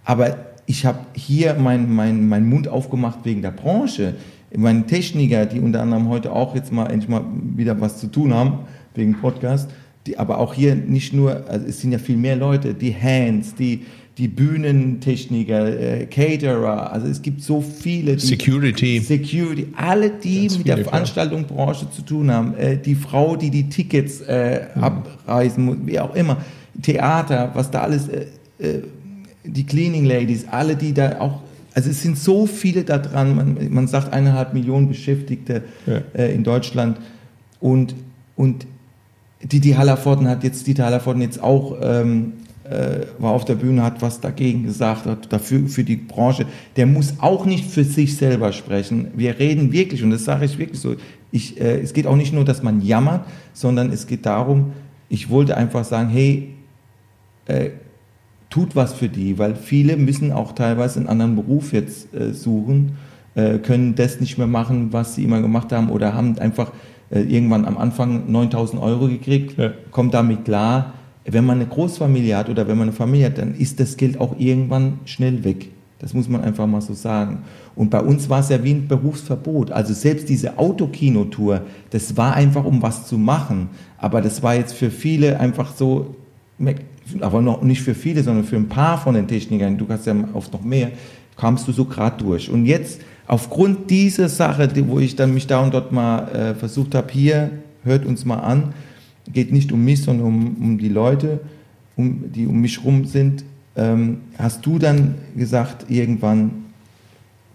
Aber 0.05 0.38
ich 0.66 0.86
habe 0.86 0.99
hier 1.12 1.55
meinen 1.55 1.93
mein, 1.93 2.30
mein 2.30 2.47
Mund 2.47 2.70
aufgemacht 2.70 3.26
wegen 3.26 3.41
der 3.41 3.51
Branche. 3.51 4.16
Meine 4.55 4.86
Techniker, 4.86 5.45
die 5.45 5.60
unter 5.60 5.82
anderem 5.82 6.07
heute 6.07 6.32
auch 6.32 6.55
jetzt 6.55 6.72
mal 6.72 6.86
endlich 6.86 7.10
mal 7.10 7.26
wieder 7.57 7.82
was 7.82 7.97
zu 7.97 8.07
tun 8.07 8.34
haben, 8.34 8.60
wegen 8.95 9.20
Podcast, 9.20 9.70
die, 10.07 10.18
aber 10.18 10.38
auch 10.38 10.53
hier 10.53 10.76
nicht 10.76 11.14
nur, 11.14 11.43
also 11.49 11.66
es 11.68 11.82
sind 11.82 11.91
ja 11.91 11.97
viel 11.99 12.16
mehr 12.16 12.38
Leute, 12.38 12.74
die 12.74 12.95
Hands, 12.95 13.53
die, 13.55 13.82
die 14.20 14.28
Bühnentechniker, 14.28 16.02
äh, 16.02 16.06
Caterer, 16.06 16.92
also 16.92 17.08
es 17.08 17.22
gibt 17.22 17.42
so 17.42 17.62
viele. 17.62 18.18
Die, 18.18 18.26
Security. 18.26 19.00
Security, 19.00 19.68
alle, 19.78 20.10
die 20.10 20.42
Ganz 20.42 20.58
mit 20.58 20.68
der 20.68 20.76
klar. 20.76 20.90
Veranstaltungsbranche 20.90 21.90
zu 21.90 22.02
tun 22.02 22.30
haben, 22.30 22.54
äh, 22.56 22.78
die 22.78 22.96
Frau, 22.96 23.38
die 23.38 23.50
die 23.50 23.70
Tickets 23.70 24.20
äh, 24.22 24.68
abreisen 24.76 25.64
muss, 25.64 25.78
wie 25.86 26.00
auch 26.02 26.14
immer, 26.16 26.38
Theater, 26.82 27.52
was 27.54 27.72
da 27.72 27.80
alles, 27.82 28.10
äh, 28.10 28.26
äh, 28.60 28.84
die 29.46 29.66
Cleaning 29.66 30.04
Ladies, 30.04 30.46
alle, 30.52 30.76
die 30.76 30.94
da 30.94 31.22
auch, 31.22 31.40
also 31.74 31.90
es 31.90 32.02
sind 32.04 32.18
so 32.18 32.46
viele 32.46 32.84
da 32.84 32.98
dran, 32.98 33.36
man, 33.38 33.58
man 33.72 33.88
sagt 33.88 34.12
eineinhalb 34.12 34.54
Millionen 34.54 34.90
Beschäftigte 34.90 35.64
Ja. 35.88 36.02
äh, 36.14 36.34
in 36.36 36.44
Deutschland 36.44 36.98
und, 37.62 37.96
und 38.36 38.68
die, 39.42 39.62
die 39.62 39.78
Hallervorden 39.78 40.28
hat 40.28 40.44
jetzt, 40.44 40.68
Dieter 40.68 40.84
Hallervorden 40.84 41.22
jetzt 41.22 41.42
auch, 41.42 41.78
ähm, 41.82 42.34
äh, 42.70 43.06
war 43.18 43.32
auf 43.32 43.46
der 43.46 43.56
Bühne, 43.56 43.84
hat 43.84 44.02
was 44.02 44.22
dagegen 44.22 44.64
gesagt, 44.64 45.06
hat 45.06 45.32
dafür, 45.34 45.68
für 45.68 45.84
die 45.84 45.96
Branche. 45.96 46.46
Der 46.76 46.86
muss 46.86 47.16
auch 47.20 47.46
nicht 47.46 47.66
für 47.66 47.84
sich 47.84 48.16
selber 48.18 48.52
sprechen. 48.54 49.08
Wir 49.16 49.40
reden 49.40 49.72
wirklich, 49.72 50.04
und 50.04 50.12
das 50.12 50.26
sage 50.26 50.46
ich 50.46 50.58
wirklich 50.58 50.80
so, 50.80 50.96
ich, 51.32 51.60
äh, 51.60 51.80
es 51.80 51.94
geht 51.94 52.08
auch 52.08 52.16
nicht 52.16 52.34
nur, 52.34 52.46
dass 52.46 52.64
man 52.64 52.82
jammert, 52.82 53.26
sondern 53.54 53.92
es 53.92 54.08
geht 54.08 54.26
darum, 54.26 54.74
ich 55.10 55.30
wollte 55.30 55.58
einfach 55.58 55.84
sagen, 55.84 56.10
hey, 56.10 56.50
äh, 57.48 57.72
tut 58.50 58.76
was 58.76 58.94
für 58.94 59.10
die, 59.10 59.38
weil 59.38 59.56
viele 59.56 59.98
müssen 59.98 60.32
auch 60.32 60.54
teilweise 60.54 61.00
einen 61.00 61.10
anderen 61.10 61.36
Beruf 61.36 61.74
jetzt 61.74 62.14
äh, 62.14 62.34
suchen, 62.34 62.98
äh, 63.36 63.60
können 63.60 63.96
das 63.96 64.20
nicht 64.20 64.38
mehr 64.38 64.48
machen, 64.48 64.92
was 64.92 65.16
sie 65.16 65.24
immer 65.24 65.42
gemacht 65.42 65.72
haben 65.72 65.90
oder 65.90 66.14
haben 66.14 66.38
einfach 66.40 66.72
äh, 67.12 67.22
irgendwann 67.22 67.66
am 67.66 67.78
Anfang 67.78 68.32
9000 68.32 68.82
Euro 68.82 69.08
gekriegt, 69.08 69.58
Ja. 69.58 69.72
kommt 69.92 70.14
damit 70.14 70.46
klar. 70.46 70.94
Wenn 71.32 71.46
man 71.46 71.60
eine 71.60 71.70
Großfamilie 71.70 72.36
hat 72.36 72.50
oder 72.50 72.68
wenn 72.68 72.78
man 72.78 72.90
eine 72.90 72.96
Familie 72.98 73.28
hat, 73.28 73.38
dann 73.38 73.54
ist 73.56 73.80
das 73.80 73.98
Geld 73.98 74.20
auch 74.20 74.36
irgendwann 74.40 75.00
schnell 75.06 75.44
weg. 75.44 75.70
Das 76.00 76.14
muss 76.14 76.30
man 76.30 76.42
einfach 76.42 76.66
mal 76.66 76.82
so 76.82 76.94
sagen. 76.94 77.40
Und 77.76 77.90
bei 77.90 78.00
uns 78.00 78.30
war 78.30 78.40
es 78.40 78.50
ja 78.50 78.64
wie 78.64 78.72
ein 78.72 78.88
Berufsverbot. 78.88 79.72
Also 79.72 79.94
selbst 79.94 80.30
diese 80.30 80.58
Autokinotour, 80.58 81.62
das 81.90 82.16
war 82.16 82.34
einfach, 82.34 82.64
um 82.64 82.82
was 82.82 83.08
zu 83.08 83.18
machen. 83.18 83.70
Aber 83.98 84.22
das 84.22 84.42
war 84.42 84.56
jetzt 84.56 84.74
für 84.74 84.90
viele 84.90 85.40
einfach 85.40 85.76
so, 85.76 86.16
aber 87.20 87.42
noch 87.42 87.62
nicht 87.62 87.82
für 87.82 87.94
viele, 87.94 88.24
sondern 88.24 88.46
für 88.46 88.56
ein 88.56 88.70
paar 88.70 88.98
von 88.98 89.14
den 89.14 89.28
Technikern, 89.28 89.78
du 89.78 89.88
hast 89.90 90.06
ja 90.08 90.16
oft 90.34 90.54
noch 90.54 90.64
mehr, 90.64 90.92
kamst 91.36 91.68
du 91.68 91.74
so 91.74 91.86
gerade 91.86 92.24
durch. 92.24 92.50
Und 92.50 92.66
jetzt, 92.66 93.02
aufgrund 93.28 93.90
dieser 93.90 94.30
Sache, 94.30 94.70
wo 94.88 95.00
ich 95.00 95.18
dann 95.18 95.34
mich 95.34 95.48
da 95.48 95.60
und 95.60 95.74
dort 95.74 95.92
mal 95.92 96.28
äh, 96.30 96.56
versucht 96.56 96.96
habe, 96.96 97.12
hier, 97.12 97.52
hört 97.84 98.06
uns 98.06 98.26
mal 98.26 98.40
an, 98.40 98.74
geht 99.32 99.52
nicht 99.52 99.72
um 99.72 99.84
mich, 99.84 100.02
sondern 100.02 100.28
um, 100.28 100.56
um 100.62 100.78
die 100.78 100.90
Leute, 100.90 101.40
um, 101.96 102.32
die 102.34 102.48
um 102.48 102.62
mich 102.62 102.84
rum 102.84 103.06
sind, 103.06 103.44
ähm, 103.76 104.18
hast 104.38 104.66
du 104.66 104.80
dann 104.80 105.16
gesagt, 105.36 105.90
irgendwann, 105.90 106.52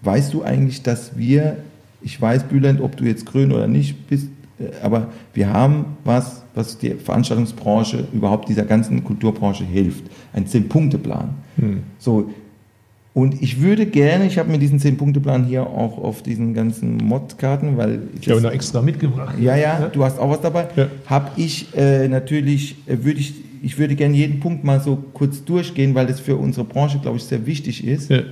weißt 0.03 0.33
du 0.33 0.43
eigentlich, 0.43 0.83
dass 0.83 1.17
wir, 1.17 1.59
ich 2.03 2.21
weiß, 2.21 2.45
Bülent, 2.45 2.81
ob 2.81 2.97
du 2.97 3.05
jetzt 3.05 3.27
grün 3.27 3.53
oder 3.53 3.67
nicht 3.67 4.07
bist, 4.09 4.29
äh, 4.59 4.65
aber 4.83 5.09
wir 5.33 5.53
haben 5.53 5.97
was, 6.05 6.43
was 6.55 6.79
der 6.79 6.97
Veranstaltungsbranche, 6.97 8.07
überhaupt 8.13 8.49
dieser 8.49 8.65
ganzen 8.65 9.03
Kulturbranche 9.03 9.65
hilft. 9.65 10.05
Ein 10.33 10.47
Zehn-Punkte-Plan. 10.47 11.31
So, 11.99 12.31
und 13.15 13.41
ich 13.43 13.61
würde 13.63 13.87
gerne, 13.87 14.27
ich 14.27 14.39
habe 14.39 14.51
mir 14.51 14.59
diesen 14.59 14.79
Zehn-Punkte-Plan 14.81 15.45
hier 15.45 15.63
auch 15.67 15.99
auf 15.99 16.23
diesen 16.23 16.53
ganzen 16.53 16.97
Mod-Karten, 16.99 17.77
weil 17.77 18.01
Ich 18.21 18.29
habe 18.29 18.41
noch 18.43 18.51
extra 18.51 18.83
mitgebracht. 18.83 19.37
ja, 19.41 19.57
ja, 19.57 19.89
du 19.93 20.05
hast 20.05 20.19
auch 20.19 20.31
was 20.31 20.41
dabei. 20.41 20.67
Ja. 20.77 20.89
Habe 21.07 21.31
ich 21.37 21.69
äh, 21.77 22.09
natürlich, 22.09 22.77
äh, 22.87 22.99
würde 23.05 23.21
ich, 23.21 23.35
ich 23.63 23.79
würde 23.79 23.95
gerne 23.95 24.15
jeden 24.17 24.41
Punkt 24.41 24.65
mal 24.65 24.81
so 24.81 24.97
kurz 25.15 25.45
durchgehen, 25.45 25.95
weil 25.95 26.07
das 26.07 26.19
für 26.21 26.37
unsere 26.37 26.67
Branche, 26.67 26.99
glaube 26.99 27.17
ich, 27.19 27.25
sehr 27.25 27.47
wichtig 27.47 27.87
ist, 27.87 28.11
Ja. 28.11 28.23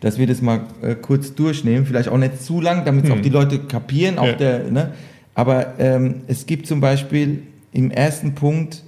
dass 0.00 0.16
wir 0.18 0.26
das 0.28 0.40
mal 0.42 0.60
äh, 0.82 0.94
kurz 0.94 1.34
durchnehmen. 1.34 1.86
Vielleicht 1.86 2.08
auch 2.08 2.18
nicht 2.18 2.42
zu 2.42 2.60
lang, 2.60 2.84
damit 2.84 3.04
es 3.06 3.10
auch 3.10 3.20
die 3.20 3.28
Leute 3.30 3.58
kapieren. 3.58 4.18
Auch 4.18 4.26
Ja. 4.26 4.32
der, 4.34 4.70
ne? 4.70 4.92
Aber 5.34 5.74
ähm, 5.78 6.22
es 6.28 6.46
gibt 6.46 6.66
zum 6.66 6.80
Beispiel 6.80 7.42
im 7.72 7.90
ersten 7.90 8.34
Punkt, 8.34 8.84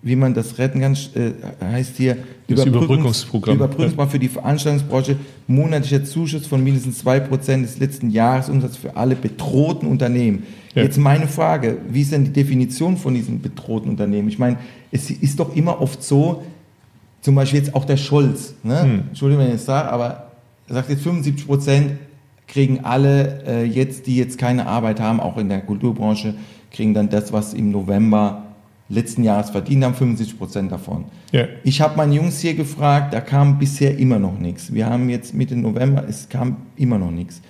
wie 0.00 0.16
man 0.16 0.34
das 0.34 0.58
retten 0.58 0.80
kann, 0.80 0.96
äh, 1.14 1.32
heißt 1.64 1.96
hier 1.96 2.18
Das 2.46 2.64
Überbrückungsprogramm. 2.64 3.56
Überbrückungsprogramm 3.56 4.10
für 4.10 4.18
die 4.18 4.28
Veranstaltungsbranche, 4.28 5.16
monatlicher 5.46 6.04
Zuschuss 6.04 6.46
von 6.46 6.62
mindestens 6.62 7.04
2% 7.04 7.62
des 7.62 7.78
letzten 7.78 8.10
Jahresumsatzes 8.10 8.76
für 8.76 8.96
alle 8.96 9.16
bedrohten 9.16 9.88
Unternehmen. 9.88 10.44
Ja. 10.74 10.84
Jetzt 10.84 10.98
meine 10.98 11.26
Frage, 11.26 11.78
wie 11.90 12.02
ist 12.02 12.12
denn 12.12 12.24
die 12.24 12.32
Definition 12.32 12.96
von 12.96 13.14
diesen 13.14 13.42
bedrohten 13.42 13.90
Unternehmen? 13.90 14.28
Ich 14.28 14.38
meine, 14.38 14.58
es 14.92 15.10
ist 15.10 15.40
doch 15.40 15.56
immer 15.56 15.80
oft 15.80 16.02
so, 16.02 16.42
zum 17.20 17.34
Beispiel 17.34 17.58
jetzt 17.58 17.74
auch 17.74 17.84
der 17.84 17.96
Scholz, 17.96 18.54
ne? 18.62 18.82
Hm. 18.82 19.02
Entschuldigung, 19.08 19.44
wenn 19.44 19.50
ich 19.50 19.56
das 19.56 19.66
sage, 19.66 19.90
aber 19.90 20.30
er 20.68 20.74
sagt 20.74 20.90
jetzt 20.90 21.02
75 21.02 21.46
Prozent 21.46 21.92
kriegen 22.46 22.84
alle 22.84 23.44
äh, 23.46 23.64
jetzt, 23.64 24.06
die 24.06 24.16
jetzt 24.16 24.38
keine 24.38 24.66
Arbeit 24.66 25.00
haben, 25.00 25.20
auch 25.20 25.36
in 25.36 25.48
der 25.48 25.60
Kulturbranche, 25.60 26.34
kriegen 26.70 26.94
dann 26.94 27.10
das, 27.10 27.32
was 27.32 27.54
im 27.54 27.70
November 27.70 28.47
letzten 28.88 29.22
Jahres 29.22 29.50
verdient 29.50 29.84
haben, 29.84 29.94
75 29.94 30.38
Prozent 30.38 30.72
davon. 30.72 31.04
Ja. 31.32 31.44
Ich 31.64 31.80
habe 31.80 31.96
meine 31.96 32.14
Jungs 32.14 32.40
hier 32.40 32.54
gefragt, 32.54 33.12
da 33.12 33.20
kam 33.20 33.58
bisher 33.58 33.98
immer 33.98 34.18
noch 34.18 34.38
nichts. 34.38 34.72
Wir 34.72 34.86
haben 34.86 35.08
jetzt 35.10 35.34
Mitte 35.34 35.56
November, 35.56 36.04
es 36.08 36.28
kam 36.28 36.56
immer 36.76 36.98
noch 36.98 37.10
nichts. 37.10 37.42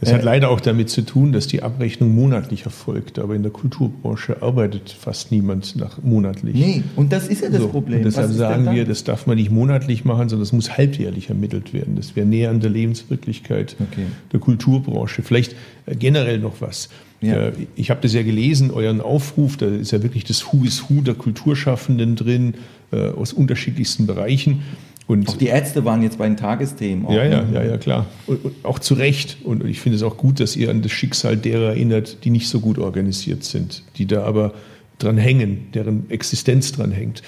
Das 0.00 0.10
Äh, 0.10 0.14
hat 0.14 0.24
leider 0.24 0.50
auch 0.50 0.60
damit 0.60 0.90
zu 0.90 1.02
tun, 1.02 1.30
dass 1.32 1.46
die 1.46 1.62
Abrechnung 1.62 2.12
monatlich 2.14 2.64
erfolgt, 2.64 3.20
aber 3.20 3.36
in 3.36 3.42
der 3.44 3.52
Kulturbranche 3.52 4.42
arbeitet 4.42 4.90
fast 4.90 5.30
niemand 5.30 5.76
nach 5.76 6.02
monatlich. 6.02 6.54
Nee, 6.56 6.82
und 6.96 7.12
das 7.12 7.28
ist 7.28 7.40
ja 7.42 7.48
das 7.50 7.60
So, 7.62 7.68
Problem. 7.68 7.98
Und 7.98 8.06
deshalb 8.06 8.32
sagen 8.32 8.74
wir, 8.74 8.84
das 8.84 9.04
darf 9.04 9.26
man 9.28 9.36
nicht 9.36 9.52
monatlich 9.52 10.04
machen, 10.04 10.28
sondern 10.28 10.42
es 10.42 10.52
muss 10.52 10.76
halbjährlich 10.76 11.28
ermittelt 11.28 11.72
werden. 11.72 11.94
Das 11.94 12.16
wäre 12.16 12.26
näher 12.26 12.50
an 12.50 12.58
der 12.60 12.70
Lebenswirklichkeit 12.70 13.76
Okay. 13.80 14.06
der 14.32 14.40
Kulturbranche. 14.40 15.22
Vielleicht 15.22 15.54
äh, 15.86 15.94
generell 15.94 16.38
noch 16.40 16.60
was. 16.60 16.88
Ja. 17.22 17.48
Äh, 17.48 17.52
Ich 17.76 17.90
habe 17.90 18.00
das 18.02 18.12
ja 18.12 18.22
gelesen, 18.22 18.70
euren 18.70 19.00
Aufruf, 19.00 19.56
da 19.56 19.66
ist 19.66 19.92
ja 19.92 20.02
wirklich 20.02 20.24
das 20.24 20.44
Who 20.52 20.64
is 20.64 20.84
Who 20.88 21.00
der 21.00 21.14
Kulturschaffenden 21.14 22.16
drin, 22.16 22.54
äh, 22.92 23.08
aus 23.10 23.32
unterschiedlichsten 23.32 24.06
Bereichen. 24.06 24.62
Und 25.06 25.28
Auch 25.28 25.36
die 25.36 25.46
Ärzte 25.46 25.84
waren 25.84 26.02
jetzt 26.02 26.18
bei 26.18 26.26
den 26.26 26.36
Tagesthemen. 26.36 27.06
Auch, 27.06 27.12
ja, 27.12 27.24
ja, 27.24 27.42
ne? 27.42 27.54
ja, 27.54 27.62
ja, 27.64 27.76
klar. 27.78 28.06
Und, 28.26 28.44
und 28.44 28.54
auch 28.64 28.78
zu 28.78 28.94
Recht. 28.94 29.38
Und 29.44 29.64
ich 29.64 29.80
finde 29.80 29.96
es 29.96 30.02
auch 30.02 30.16
gut, 30.16 30.38
dass 30.40 30.56
ihr 30.56 30.70
an 30.70 30.82
das 30.82 30.92
Schicksal 30.92 31.36
derer 31.36 31.70
erinnert, 31.70 32.24
die 32.24 32.30
nicht 32.30 32.48
so 32.48 32.60
gut 32.60 32.78
organisiert 32.78 33.42
sind, 33.44 33.82
die 33.96 34.06
da 34.06 34.22
aber 34.24 34.54
dran 34.98 35.16
hängen, 35.18 35.66
deren 35.74 36.08
Existenz 36.10 36.72
dran 36.72 36.92
hängt. 36.92 37.22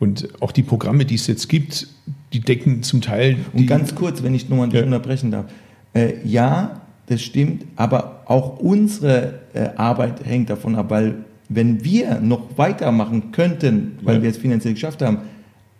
Und 0.00 0.28
auch 0.40 0.52
die 0.52 0.62
Programme, 0.62 1.04
die 1.06 1.14
es 1.14 1.26
jetzt 1.26 1.48
gibt, 1.48 1.86
die 2.32 2.40
decken 2.40 2.82
zum 2.82 3.00
Teil. 3.00 3.36
Und 3.52 3.66
ganz 3.66 3.94
kurz, 3.94 4.22
wenn 4.22 4.34
ich 4.34 4.48
nur 4.48 4.58
mal 4.66 4.74
Ja. 4.74 4.82
unterbrechen 4.84 5.30
darf. 5.30 5.46
Äh, 5.94 6.14
ja, 6.24 6.82
das 7.06 7.22
stimmt, 7.22 7.64
aber 7.76 8.22
auch 8.26 8.58
unsere 8.58 9.40
äh, 9.52 9.68
Arbeit 9.76 10.24
hängt 10.24 10.50
davon 10.50 10.74
ab, 10.76 10.86
weil 10.88 11.16
wenn 11.48 11.84
wir 11.84 12.20
noch 12.20 12.56
weitermachen 12.56 13.30
könnten, 13.32 13.98
weil 14.02 14.16
Ja. 14.16 14.22
wir 14.22 14.30
es 14.30 14.38
finanziell 14.38 14.74
geschafft 14.74 15.02
haben, 15.02 15.18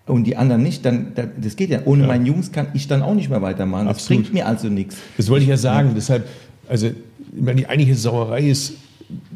und 0.06 0.24
die 0.24 0.36
anderen 0.36 0.62
nicht, 0.62 0.84
dann, 0.84 1.12
das 1.40 1.56
geht 1.56 1.70
ja. 1.70 1.80
Ohne 1.86 2.02
Ja. 2.02 2.08
meine 2.08 2.26
Jungs 2.26 2.52
kann 2.52 2.66
ich 2.74 2.86
dann 2.88 3.00
auch 3.00 3.14
nicht 3.14 3.30
mehr 3.30 3.40
weitermachen. 3.40 3.86
Das 3.86 3.96
Absolut. 3.96 4.24
bringt 4.24 4.34
mir 4.34 4.46
also 4.46 4.68
nichts. 4.68 4.96
Das 5.16 5.30
wollte 5.30 5.44
ich 5.44 5.48
ja 5.48 5.56
sagen. 5.56 5.92
Deshalb, 5.94 6.28
also, 6.68 6.88
ich 6.88 7.40
meine, 7.40 7.56
die 7.62 7.66
eigentliche 7.68 7.94
Sauerei 7.94 8.42
ist, 8.42 8.74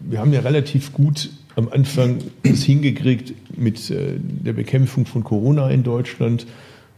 wir 0.07 0.19
haben 0.21 0.31
ja 0.33 0.41
relativ 0.41 0.93
gut 0.93 1.31
am 1.57 1.71
Anfang 1.71 2.19
das 2.43 2.65
hingekriegt 2.65 3.33
mit 3.57 3.91
äh, 3.91 4.19
der 4.19 4.53
Bekämpfung 4.53 5.07
von 5.07 5.25
Corona 5.25 5.71
in 5.71 5.85
Deutschland. 5.85 6.43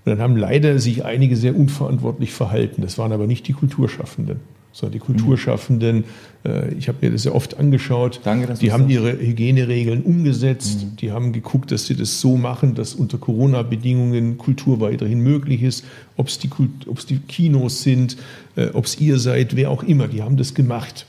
Und 0.04 0.10
dann 0.12 0.18
haben 0.18 0.36
leider 0.36 0.80
sich 0.80 1.04
einige 1.04 1.36
sehr 1.36 1.54
unverantwortlich 1.56 2.32
verhalten. 2.32 2.82
Das 2.82 2.98
waren 2.98 3.12
aber 3.12 3.28
nicht 3.28 3.46
die 3.46 3.52
Kulturschaffenden, 3.52 4.40
sondern 4.72 4.92
die 4.92 4.98
Kulturschaffenden, 5.00 6.04
äh, 6.44 6.72
ich 6.74 6.88
habe 6.88 6.98
mir 7.00 7.10
das 7.10 7.24
ja 7.24 7.32
oft 7.32 7.58
angeschaut, 7.58 8.20
Danke, 8.24 8.54
die 8.54 8.70
haben 8.72 8.88
ihre 8.88 9.12
Hygieneregeln 9.18 10.02
umgesetzt, 10.02 10.86
die 11.00 11.10
haben 11.12 11.32
geguckt, 11.32 11.72
dass 11.72 11.86
sie 11.86 11.94
das 11.96 12.20
so 12.20 12.36
machen, 12.36 12.74
dass 12.74 12.94
unter 12.94 13.18
Corona-Bedingungen 13.18 14.38
Kultur 14.38 14.80
weiterhin 14.80 15.20
möglich 15.20 15.62
ist, 15.62 15.84
ob 16.16 16.28
es 16.28 16.38
die, 16.38 16.48
Kult- 16.48 16.86
ob's 16.86 17.06
die 17.06 17.18
Kinos 17.18 17.82
sind, 17.82 18.16
äh, 18.56 18.66
ob 18.72 18.84
es 18.84 19.00
ihr 19.00 19.18
seid, 19.18 19.56
wer 19.56 19.70
auch 19.70 19.82
immer, 19.82 20.06
die 20.08 20.22
haben 20.22 20.36
das 20.36 20.54
gemacht. 20.54 21.06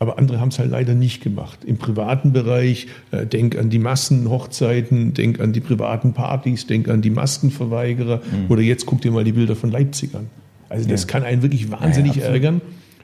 Aber 0.00 0.16
andere 0.16 0.38
haben 0.38 0.50
es 0.50 0.60
halt 0.60 0.70
leider 0.70 0.94
nicht 0.94 1.22
gemacht. 1.24 1.64
Im 1.64 1.76
privaten 1.76 2.32
Bereich, 2.32 2.86
äh, 3.10 3.26
denk 3.26 3.58
an 3.58 3.68
die 3.68 3.80
Massenhochzeiten, 3.80 5.12
denk 5.14 5.40
an 5.40 5.52
die 5.52 5.60
privaten 5.60 6.12
Partys, 6.12 6.66
denk 6.66 6.88
an 6.88 7.02
die 7.02 7.10
Maskenverweigerer. 7.10 8.18
Mhm. 8.18 8.50
Oder 8.50 8.62
jetzt 8.62 8.86
guck 8.86 9.00
dir 9.00 9.10
mal 9.10 9.24
die 9.24 9.32
Bilder 9.32 9.56
von 9.56 9.72
Leipzig 9.72 10.14
an. 10.14 10.26
Also 10.68 10.88
das 10.88 11.02
Ja. 11.02 11.06
kann 11.08 11.22
einen 11.24 11.42
wirklich 11.42 11.70
wahnsinnig 11.72 12.14
Ja, 12.16 12.22
ja, 12.24 12.28
ärgern. 12.28 12.60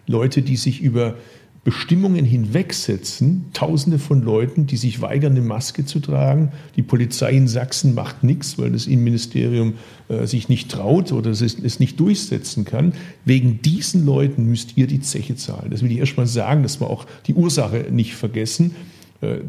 Leute, 0.06 0.42
die 0.42 0.56
sich 0.56 0.80
über 0.82 1.16
Bestimmungen 1.64 2.26
hinwegsetzen, 2.26 3.46
Tausende 3.54 3.98
von 3.98 4.22
Leuten, 4.22 4.66
die 4.66 4.76
sich 4.76 5.00
weigern, 5.00 5.32
eine 5.32 5.40
Maske 5.40 5.86
zu 5.86 5.98
tragen. 5.98 6.52
Die 6.76 6.82
Polizei 6.82 7.32
in 7.32 7.48
Sachsen 7.48 7.94
macht 7.94 8.22
nichts, 8.22 8.58
weil 8.58 8.70
das 8.70 8.86
Innenministerium 8.86 9.74
äh, 10.10 10.26
sich 10.26 10.50
nicht 10.50 10.70
traut 10.70 11.10
oder 11.10 11.30
es, 11.30 11.40
es 11.40 11.80
nicht 11.80 11.98
durchsetzen 11.98 12.66
kann. 12.66 12.92
Wegen 13.24 13.62
diesen 13.62 14.04
Leuten 14.04 14.44
müsst 14.44 14.76
ihr 14.76 14.86
die 14.86 15.00
Zeche 15.00 15.36
zahlen. 15.36 15.70
Das 15.70 15.82
will 15.82 15.90
ich 15.90 15.98
erst 15.98 16.18
mal 16.18 16.26
sagen, 16.26 16.62
dass 16.62 16.80
wir 16.80 16.90
auch 16.90 17.06
die 17.26 17.34
Ursache 17.34 17.86
nicht 17.90 18.14
vergessen, 18.14 18.74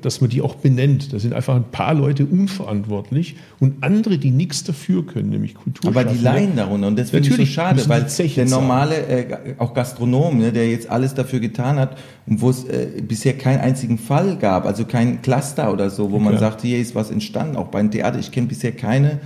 dass 0.01 0.21
man 0.21 0.29
die 0.29 0.41
auch 0.41 0.55
benennt. 0.55 1.11
Da 1.11 1.19
sind 1.19 1.33
einfach 1.33 1.55
ein 1.55 1.71
paar 1.71 1.93
Leute 1.93 2.25
unverantwortlich 2.25 3.35
und 3.59 3.83
andere, 3.83 4.17
die 4.17 4.31
nichts 4.31 4.63
dafür 4.63 5.05
können, 5.05 5.29
nämlich 5.29 5.55
Kultur. 5.55 5.89
Aber 5.89 6.03
die 6.03 6.17
leiden 6.17 6.55
darunter 6.55 6.87
und 6.87 6.99
das 6.99 7.09
finde 7.09 7.27
ich 7.27 7.33
so 7.33 7.33
Natürlich 7.33 7.53
schade, 7.53 7.89
weil 7.89 8.05
der 8.05 8.45
normale, 8.45 8.95
äh, 9.07 9.55
auch 9.57 9.73
Gastronom, 9.73 10.37
ne, 10.37 10.51
der 10.51 10.69
jetzt 10.69 10.89
alles 10.89 11.13
dafür 11.13 11.39
getan 11.39 11.77
hat 11.77 11.97
und 12.25 12.41
wo 12.41 12.49
es 12.49 12.63
äh, 12.65 13.01
bisher 13.01 13.37
keinen 13.37 13.59
einzigen 13.59 13.97
Fall 13.97 14.37
gab, 14.37 14.65
also 14.65 14.85
kein 14.85 15.21
Cluster 15.21 15.73
oder 15.73 15.89
so, 15.89 16.11
wo 16.11 16.19
man 16.19 16.37
Klar. 16.37 16.51
sagt, 16.51 16.61
hier 16.61 16.79
ist 16.79 16.95
was 16.95 17.11
entstanden, 17.11 17.57
auch 17.57 17.67
beim 17.67 17.91
Theater. 17.91 18.19
Ich 18.19 18.31
kenne 18.31 18.47
bisher 18.47 18.71
keine 18.71 19.11
äh, 19.11 19.17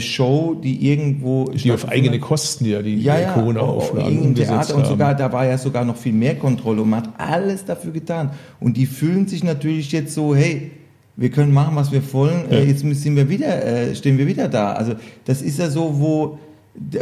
Show, 0.00 0.58
die 0.62 0.90
irgendwo 0.90 1.50
die 1.50 1.70
auf 1.70 1.86
eigene. 1.88 2.18
Kosten 2.18 2.64
ja 2.64 2.80
die 2.80 2.96
ja, 2.96 3.18
ja, 3.20 3.32
Corona-Auflagen 3.32 4.16
im 4.16 4.22
umgesetzt 4.28 4.48
Theater 4.48 4.76
und 4.76 4.86
sogar, 4.86 5.14
da 5.14 5.30
war 5.30 5.46
ja 5.46 5.58
sogar 5.58 5.84
noch 5.84 5.96
viel 5.96 6.14
mehr 6.14 6.36
Kontrolle 6.36 6.80
und 6.82 6.90
man 6.90 7.02
hat 7.02 7.10
alles 7.18 7.66
dafür 7.66 7.92
getan. 7.92 8.30
Und 8.60 8.76
die 8.78 8.86
fühlen 8.86 9.26
sich 9.26 9.44
natürlich 9.44 9.92
jetzt 9.92 10.14
so, 10.14 10.34
hey, 10.34 10.70
wir 11.16 11.30
können 11.30 11.52
machen, 11.52 11.76
was 11.76 11.92
wir 11.92 12.00
wollen, 12.12 12.44
Ja. 12.50 12.56
äh, 12.58 12.64
jetzt 12.64 12.82
müssen 12.82 13.14
wir 13.14 13.28
wieder, 13.28 13.64
äh, 13.64 13.94
stehen 13.94 14.16
wir 14.16 14.26
wieder 14.26 14.48
da. 14.48 14.72
Also 14.72 14.94
das 15.26 15.42
ist 15.42 15.58
ja 15.58 15.68
so, 15.68 16.00
wo, 16.00 16.38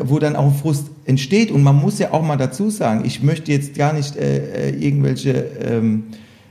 wo 0.02 0.18
dann 0.18 0.34
auch 0.34 0.52
Frust 0.52 0.86
entsteht 1.04 1.52
und 1.52 1.62
man 1.62 1.76
muss 1.76 2.00
ja 2.00 2.12
auch 2.12 2.22
mal 2.22 2.36
dazu 2.36 2.68
sagen, 2.68 3.04
ich 3.04 3.22
möchte 3.22 3.52
jetzt 3.52 3.74
gar 3.76 3.92
nicht 3.92 4.16
äh, 4.16 4.70
äh, 4.70 4.76
irgendwelche, 4.76 5.46
ähm, 5.64 6.04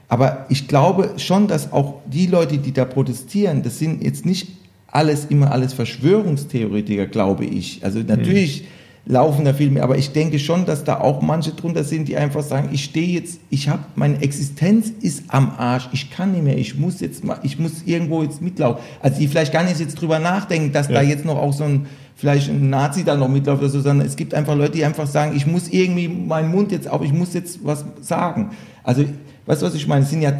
aber 0.08 0.46
ich 0.50 0.70
glaube 0.70 1.12
schon, 1.18 1.48
dass 1.48 1.74
auch 1.74 1.96
die 2.06 2.28
Leute, 2.28 2.58
die 2.58 2.72
da 2.72 2.86
protestieren, 2.86 3.64
das 3.64 3.80
sind 3.80 4.02
jetzt 4.02 4.26
nicht 4.26 4.48
alles 4.92 5.26
immer 5.26 5.52
alles 5.52 5.74
Verschwörungstheoretiker, 5.74 7.08
glaube 7.08 7.46
ich. 7.46 7.84
Also 7.84 8.00
natürlich 8.00 8.66
laufen 9.06 9.46
da 9.46 9.54
viel 9.54 9.72
mehr, 9.72 9.84
aber 9.84 9.98
ich 9.98 10.12
denke 10.12 10.38
schon, 10.38 10.66
dass 10.66 10.84
da 10.84 11.00
auch 11.00 11.22
manche 11.22 11.52
drunter 11.52 11.84
sind, 11.84 12.08
die 12.08 12.18
einfach 12.18 12.44
sagen, 12.44 12.70
ich 12.72 12.84
stehe 12.84 13.20
jetzt, 13.20 13.40
ich 13.50 13.68
habe 13.68 13.84
meine 13.96 14.22
Existenz 14.22 14.92
ist 15.02 15.24
am 15.30 15.54
Arsch, 15.58 15.90
ich 15.92 16.12
kann 16.12 16.34
nicht 16.34 16.44
mehr, 16.44 16.58
ich 16.58 16.78
muss 16.78 17.00
jetzt 17.02 17.24
mal, 17.24 17.40
ich 17.42 17.58
muss 17.58 17.84
irgendwo 17.86 18.22
jetzt 18.22 18.42
mitlaufen. 18.42 18.80
Also 19.02 19.20
die 19.20 19.28
vielleicht 19.28 19.54
gar 19.54 19.64
nicht 19.64 19.80
jetzt 19.80 19.96
drüber 19.96 20.20
nachdenken, 20.20 20.72
dass 20.72 20.88
da 20.88 21.02
Ja. 21.02 21.10
jetzt 21.10 21.26
noch 21.26 21.38
auch 21.38 21.54
so 21.54 21.64
ein 21.64 21.88
vielleicht 22.16 22.50
ein 22.50 22.70
Nazi 22.70 23.04
da 23.04 23.16
noch 23.16 23.30
mitläuft 23.30 23.64
oder 23.64 23.70
so, 23.70 23.82
sondern 23.82 24.06
es 24.06 24.16
gibt 24.16 24.36
einfach 24.36 24.56
Leute, 24.56 24.74
die 24.74 24.86
einfach 24.86 25.08
sagen, 25.08 25.36
ich 25.36 25.48
muss 25.48 25.70
irgendwie 25.70 26.08
meinen 26.08 26.52
Mund 26.52 26.72
jetzt 26.72 26.88
auf, 26.88 27.02
ich 27.02 27.12
muss 27.12 27.34
jetzt 27.34 27.66
was 27.66 27.84
sagen. 28.02 28.52
Also, 28.84 29.06
weißt 29.48 29.64
du, 29.64 29.66
was 29.66 29.74
ich 29.74 29.88
meine? 29.88 30.04
Es 30.04 30.12
sind 30.12 30.22
ja 30.22 30.34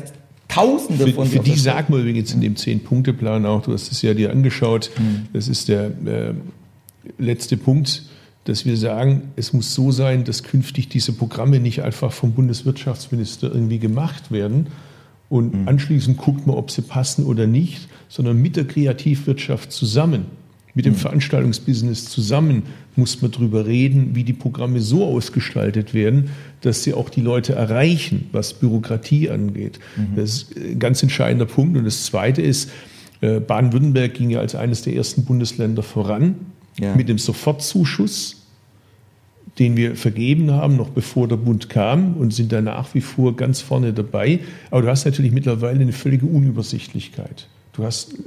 Tausende 0.52 1.08
Für, 1.08 1.14
von 1.14 1.28
für 1.28 1.40
die 1.40 1.56
sagen 1.58 1.94
wir 1.94 2.02
übrigens 2.02 2.34
in 2.34 2.42
dem 2.42 2.56
Zehn-Punkte-Plan 2.56 3.46
auch, 3.46 3.62
du 3.64 3.74
hast 3.74 3.92
es 3.92 4.02
ja 4.02 4.14
dir 4.14 4.32
angeschaut, 4.32 4.92
Hm. 4.96 5.28
das 5.34 5.48
ist 5.48 5.70
der 5.70 5.86
äh, 6.06 6.34
letzte 7.18 7.58
Punkt, 7.58 8.04
dass 8.46 8.66
wir 8.66 8.76
sagen, 8.76 9.30
es 9.36 9.54
muss 9.54 9.74
so 9.74 9.92
sein, 9.92 10.24
dass 10.24 10.44
künftig 10.44 10.90
diese 10.90 11.14
Programme 11.14 11.60
nicht 11.60 11.84
einfach 11.84 12.12
vom 12.12 12.34
Bundeswirtschaftsminister 12.34 13.52
irgendwie 13.54 13.80
gemacht 13.80 14.32
werden 14.32 14.68
und 15.30 15.54
Hm. 15.54 15.68
anschließend 15.68 16.18
guckt 16.18 16.46
man, 16.48 16.56
ob 16.58 16.70
sie 16.70 16.82
passen 16.82 17.26
oder 17.26 17.48
nicht, 17.48 17.88
sondern 18.10 18.38
mit 18.42 18.56
der 18.58 18.66
Kreativwirtschaft 18.66 19.72
zusammen, 19.72 20.26
mit 20.74 20.86
Hm. 20.86 20.94
dem 20.94 20.98
Veranstaltungsbusiness 21.00 22.10
zusammen 22.10 22.64
muss 22.96 23.22
man 23.22 23.32
darüber 23.32 23.66
reden, 23.66 24.16
wie 24.16 24.24
die 24.24 24.34
Programme 24.34 24.82
so 24.82 25.06
ausgestaltet 25.06 25.94
werden, 25.94 26.30
dass 26.62 26.84
sie 26.84 26.94
auch 26.94 27.10
die 27.10 27.22
Leute 27.22 27.54
erreichen, 27.54 28.30
was 28.32 28.54
Bürokratie 28.54 29.30
angeht. 29.30 29.80
Mhm. 29.96 30.16
Das 30.16 30.30
ist 30.30 30.58
ein 30.58 30.80
ganz 30.80 31.02
entscheidender 31.02 31.46
Punkt. 31.46 31.78
Und 31.78 31.86
das 31.86 32.06
Zweite 32.06 32.42
ist, 32.42 32.70
äh, 33.22 33.40
Baden-Württemberg 33.40 34.14
ging 34.14 34.30
ja 34.30 34.40
als 34.40 34.56
eines 34.56 34.82
der 34.82 34.96
ersten 34.96 35.24
Bundesländer 35.26 35.84
voran 35.84 36.36
Ja. 36.80 36.96
mit 36.96 37.08
dem 37.10 37.18
Sofortzuschuss, 37.18 38.38
den 39.60 39.76
wir 39.78 39.96
vergeben 39.96 40.52
haben, 40.52 40.76
noch 40.78 40.90
bevor 40.90 41.28
der 41.28 41.36
Bund 41.38 41.70
kam 41.70 42.16
und 42.18 42.34
sind 42.34 42.52
da 42.52 42.62
nach 42.62 42.94
wie 42.94 43.02
vor 43.02 43.36
ganz 43.36 43.62
vorne 43.62 43.94
dabei. 43.94 44.40
Aber 44.70 44.82
du 44.82 44.88
hast 44.88 45.06
natürlich 45.06 45.32
mittlerweile 45.32 45.80
eine 45.82 45.92
völlige 45.94 46.26
Unübersichtlichkeit. 46.26 47.48
Du 47.74 47.84
hast 47.84 48.14
äh, 48.14 48.18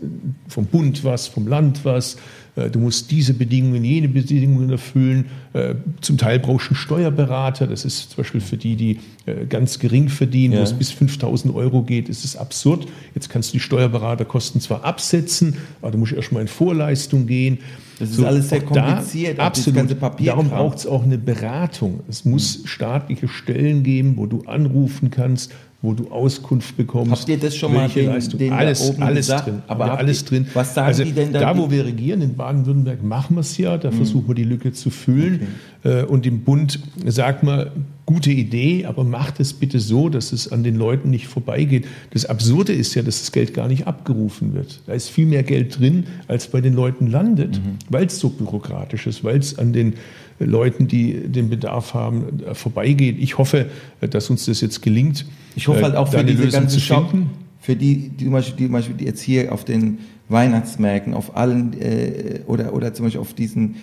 vom 0.49 0.67
Bund 0.67 1.05
was, 1.05 1.27
vom 1.27 1.47
Land 1.47 1.85
was. 1.85 2.17
Äh, 2.57 2.71
Du 2.71 2.79
musst 2.79 3.11
diese 3.11 3.35
Bedingungen, 3.35 3.85
jene 3.85 4.09
Bedingungen 4.09 4.71
erfüllen. 4.71 5.27
Äh, 5.53 5.75
Zum 6.01 6.19
Teil 6.19 6.39
brauchst 6.39 6.67
du 6.67 6.71
einen 6.71 6.77
Steuerberater. 6.77 7.67
Das 7.67 7.85
ist 7.85 8.11
zum 8.11 8.17
Beispiel 8.19 8.41
für 8.41 8.57
die, 8.57 8.77
die 8.77 8.99
äh, 9.27 9.47
ganz 9.47 9.79
gering 9.79 10.09
verdienen, 10.09 10.55
Ja. 10.55 10.61
wo 10.61 10.63
es 10.65 10.73
bis 10.73 10.91
5000 10.91 11.55
Euro 11.55 11.83
geht, 11.83 12.09
ist 12.09 12.25
es 12.25 12.37
absurd. 12.37 12.87
Jetzt 13.15 13.29
kannst 13.31 13.51
du 13.51 13.53
die 13.55 13.61
Steuerberaterkosten 13.61 14.61
zwar 14.61 14.85
absetzen, 14.85 15.57
aber 15.83 15.91
du 15.93 15.99
musst 15.99 16.13
erstmal 16.13 16.43
in 16.43 16.49
Vorleistung 16.49 17.27
gehen. 17.27 17.59
Das 18.01 18.11
ist 18.11 18.25
alles 18.25 18.49
sehr 18.49 18.59
da- 18.61 18.67
kompliziert, 18.67 19.39
dieses 19.39 19.39
absolut. 19.39 19.97
Darum 20.27 20.49
braucht 20.49 20.79
es 20.79 20.87
auch 20.87 21.05
eine 21.05 21.17
Beratung. 21.17 22.01
Es 22.09 22.25
muss 22.25 22.63
staatliche 22.65 23.29
Stellen 23.29 23.85
geben, 23.85 24.17
wo 24.17 24.27
du 24.27 24.43
anrufen 24.47 25.11
kannst, 25.13 25.53
wo 25.85 25.93
du 25.93 26.11
Auskunft 26.11 26.77
bekommst. 26.77 27.13
Habt 27.13 27.29
ihr 27.29 27.39
das 27.39 27.55
schon 27.55 27.73
mal 27.75 27.89
den- 27.89 28.07
Leistung. 28.07 28.41
da 28.41 28.57
alles, 28.57 28.81
oben 28.89 29.03
alles 29.03 29.27
gesagt? 29.27 29.47
drin. 29.47 29.63
Aber 29.69 29.87
habt 29.87 29.99
alles 30.01 30.23
ihr- 30.23 30.29
drin. 30.29 30.47
was 30.55 30.75
sagen 30.75 30.87
also 30.89 31.05
die 31.05 31.13
denn 31.13 31.33
da? 31.33 31.41
Da, 31.41 31.59
wo 31.59 31.71
wir 31.71 31.85
regieren, 31.85 32.23
in 32.23 32.35
Baden-Württemberg, 32.35 33.03
machen 33.05 33.37
wir 33.37 33.41
es 33.41 33.57
ja. 33.59 33.77
Da 33.77 33.91
versuchen 33.91 34.27
wir 34.29 34.35
die 34.35 34.45
Lücke 34.45 34.73
zu 34.73 34.89
füllen. 34.91 35.49
Äh, 35.85 36.05
Und 36.05 36.25
im 36.27 36.41
Bund 36.41 36.81
sagt 37.07 37.43
man, 37.43 37.67
gute 38.07 38.31
Idee, 38.31 38.87
aber 38.87 39.05
macht 39.05 39.39
es 39.41 39.53
bitte 39.53 39.81
so, 39.81 40.09
dass 40.09 40.33
es 40.33 40.51
an 40.51 40.63
den 40.63 40.77
Leuten 40.77 41.11
nicht 41.11 41.27
vorbeigeht. 41.27 41.87
Das 42.13 42.25
Absurde 42.25 42.73
ist 42.73 42.95
ja, 42.95 43.03
dass 43.03 43.21
das 43.21 43.33
Geld 43.33 43.53
gar 43.53 43.69
nicht 43.69 43.87
abgerufen 43.87 44.55
wird. 44.55 44.81
Da 44.87 44.95
ist 44.95 45.11
viel 45.11 45.27
mehr 45.27 45.43
Geld 45.43 45.79
drin, 45.79 46.05
als 46.29 46.47
bei 46.49 46.61
den 46.63 46.73
Leuten 46.75 47.07
landet, 47.07 47.61
weil 47.91 48.07
es 48.07 48.19
so 48.19 48.31
bürokratisch 48.31 49.07
ist, 49.07 49.25
weil 49.25 49.39
es 49.39 49.59
an 49.59 49.73
den 49.75 49.95
Leuten, 50.39 50.89
die 50.89 51.29
den 51.29 51.49
Bedarf 51.49 51.95
haben, 51.95 52.41
äh, 52.47 52.55
vorbeigeht. 52.55 53.17
Ich 53.19 53.39
hoffe, 53.39 53.67
äh, 54.01 54.09
dass 54.09 54.31
uns 54.31 54.47
das 54.47 54.61
jetzt 54.61 54.83
gelingt. 54.83 55.27
Ich 55.57 55.69
hoffe 55.69 55.83
halt 55.83 55.95
äh, 55.95 55.99
auch 55.99 56.09
da 56.09 56.19
für 56.19 56.25
diese 56.25 56.45
Lösung 56.45 56.61
ganze 56.61 56.79
zu 56.79 56.81
Schau, 56.85 57.05
finden. 57.07 57.31
für 57.61 57.77
die, 57.77 58.09
die 58.11 58.25
zum, 58.25 58.33
Beispiel, 58.33 58.57
die 58.57 58.65
zum 58.65 58.73
Beispiel 58.73 59.07
jetzt 59.07 59.21
hier 59.23 59.53
auf 59.53 59.65
den 59.65 59.99
Weihnachtsmärkten, 60.29 61.15
auf 61.15 61.37
allen 61.37 61.81
äh, 61.81 62.41
oder 62.47 62.73
oder 62.73 62.93
zum 62.95 63.07
Beispiel 63.07 63.21
auf 63.21 63.35
diesen 63.35 63.77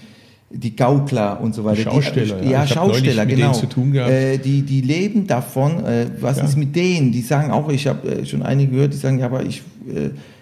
die 0.54 0.76
Gaukler 0.76 1.40
und 1.40 1.56
so 1.56 1.64
weiter. 1.64 1.78
Die 1.78 1.84
Schausteller, 1.84 2.36
die, 2.42 2.50
ja. 2.50 2.64
ja, 2.64 2.68
Schausteller, 2.68 3.26
mit 3.26 3.36
genau. 3.36 3.52
denen 3.52 3.60
zu 3.62 3.68
tun 3.68 3.92
gehabt. 3.94 4.12
Äh, 4.12 4.38
die, 4.38 4.64
die 4.64 4.82
leben 4.82 5.26
davon. 5.26 5.86
Äh, 5.86 6.08
was 6.20 6.38
Ja. 6.38 6.44
ist 6.44 6.58
mit 6.58 6.76
denen? 6.76 7.12
Die 7.14 7.22
sagen 7.22 7.52
auch, 7.52 7.70
ich 7.70 7.88
habe 7.88 8.08
äh, 8.10 8.26
schon 8.26 8.44
einige 8.44 8.74
gehört, 8.74 8.94
die 8.94 8.98
sagen, 8.98 9.20
ja, 9.20 9.28
aber 9.28 9.46
ich, 9.46 9.62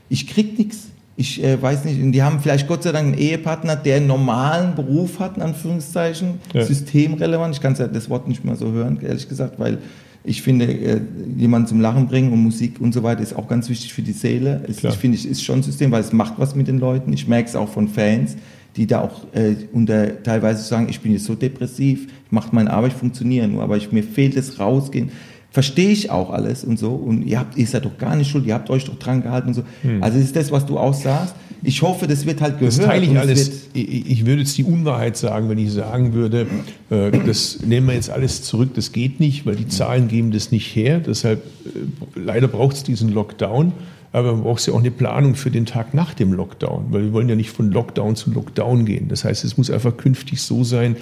ich 0.09 0.27
krieg 0.27 0.57
nichts. 0.57 0.88
Ich 1.19 1.43
äh, 1.43 1.61
weiß 1.61 1.83
nicht, 1.83 2.01
und 2.01 2.13
die 2.13 2.23
haben 2.23 2.39
vielleicht 2.39 2.65
Gott 2.65 2.83
sei 2.83 2.93
Dank 2.93 3.07
einen 3.07 3.17
Ehepartner, 3.17 3.75
der 3.75 3.97
einen 3.97 4.07
normalen 4.07 4.73
Beruf 4.73 5.19
hat, 5.19 5.35
in 5.35 5.43
Anführungszeichen, 5.43 6.35
Ja. 6.53 6.63
systemrelevant. 6.63 7.53
Ich 7.55 7.59
kann 7.59 7.75
ja 7.75 7.87
das 7.87 8.09
Wort 8.09 8.29
nicht 8.29 8.45
mehr 8.45 8.55
so 8.55 8.71
hören, 8.71 8.97
ehrlich 9.01 9.27
gesagt, 9.27 9.59
weil 9.59 9.79
ich 10.23 10.41
finde, 10.41 10.65
äh, 10.65 11.01
jemanden 11.35 11.67
zum 11.67 11.81
Lachen 11.81 12.07
bringen 12.07 12.31
und 12.31 12.39
Musik 12.41 12.79
und 12.79 12.93
so 12.93 13.03
weiter 13.03 13.21
ist 13.21 13.35
auch 13.35 13.49
ganz 13.49 13.67
wichtig 13.67 13.93
für 13.93 14.01
die 14.01 14.13
Seele. 14.13 14.63
Es, 14.65 14.81
ich 14.81 14.95
finde, 14.95 15.17
es 15.17 15.25
ist 15.25 15.43
schon 15.43 15.59
ein 15.59 15.63
System, 15.63 15.91
weil 15.91 15.99
es 15.99 16.13
macht 16.13 16.35
was 16.37 16.55
mit 16.55 16.69
den 16.69 16.79
Leuten. 16.79 17.11
Ich 17.11 17.27
merke 17.27 17.49
es 17.49 17.55
auch 17.57 17.67
von 17.67 17.89
Fans, 17.89 18.37
die 18.77 18.87
da 18.87 19.01
auch 19.01 19.25
äh, 19.33 19.55
unter 19.73 20.23
teilweise 20.23 20.63
sagen, 20.63 20.87
ich 20.89 21.01
bin 21.01 21.11
jetzt 21.11 21.25
so 21.25 21.35
depressiv, 21.35 22.07
ich 22.27 22.31
mache 22.31 22.55
meine 22.55 22.71
Arbeit, 22.71 22.93
ich 22.93 22.97
funktioniere 22.97 23.49
nur, 23.49 23.61
aber 23.61 23.75
ich, 23.75 23.91
mir 23.91 24.03
fehlt 24.03 24.37
das 24.37 24.57
Rausgehen. 24.57 25.11
Verstehe 25.51 25.89
ich 25.89 26.11
auch 26.11 26.29
alles 26.29 26.63
und 26.63 26.77
so. 26.77 26.91
Und 26.91 27.23
ihr 27.23 27.39
habt, 27.39 27.57
ihr 27.57 27.65
seid 27.65 27.85
doch 27.85 27.97
gar 27.97 28.15
nicht 28.15 28.29
schuld, 28.29 28.45
ihr 28.45 28.53
habt 28.53 28.69
euch 28.69 28.85
doch 28.85 28.99
dran 28.99 29.23
gehalten 29.23 29.49
und 29.49 29.53
so. 29.55 29.63
Also 29.99 30.19
ist 30.19 30.35
das, 30.35 30.51
was 30.51 30.65
du 30.65 30.77
auch 30.77 30.93
sagst. 30.93 31.33
Ich 31.63 31.81
hoffe, 31.81 32.07
das 32.07 32.25
wird 32.25 32.39
halt 32.39 32.59
gehört. 32.59 32.73
Hm. 32.73 32.79
Das 32.79 32.87
teile 32.87 33.05
ich 33.05 33.17
alles. 33.17 33.51
Ich, 33.73 34.25
würde 34.25 34.41
jetzt 34.41 34.57
die 34.57 34.63
Unwahrheit 34.63 35.17
sagen, 35.17 35.49
wenn 35.49 35.57
ich 35.57 35.71
sagen 35.71 36.13
würde, 36.13 36.47
äh, 36.89 37.11
das 37.25 37.59
nehmen 37.65 37.87
wir 37.87 37.95
jetzt 37.95 38.09
alles 38.09 38.43
zurück, 38.43 38.75
das 38.75 38.91
geht 38.91 39.19
nicht, 39.19 39.45
weil 39.45 39.55
die 39.55 39.67
Zahlen 39.67 40.07
geben 40.07 40.31
das 40.31 40.51
nicht 40.51 40.75
her. 40.75 40.99
Deshalb, 40.99 41.43
äh, 41.65 42.19
leider 42.19 42.47
braucht 42.47 42.77
es 42.77 42.83
diesen 42.83 43.09
Lockdown. 43.09 43.73
Aber 44.11 44.33
man 44.33 44.43
braucht 44.43 44.65
ja 44.65 44.73
auch 44.73 44.79
eine 44.79 44.91
Planung 44.91 45.35
für 45.35 45.51
den 45.51 45.65
Tag 45.65 45.93
nach 45.93 46.13
dem 46.15 46.33
Lockdown, 46.33 46.87
weil 46.89 47.03
wir 47.03 47.13
wollen 47.13 47.29
ja 47.29 47.35
nicht 47.35 47.51
von 47.51 47.71
Lockdown 47.71 48.15
zu 48.15 48.31
Lockdown 48.31 48.85
gehen. 48.85 49.07
Das 49.07 49.23
heißt, 49.23 49.43
es 49.43 49.55
muss 49.57 49.69
einfach 49.69 49.97
künftig 49.97 50.41
so 50.41 50.63
sein, 50.63 50.95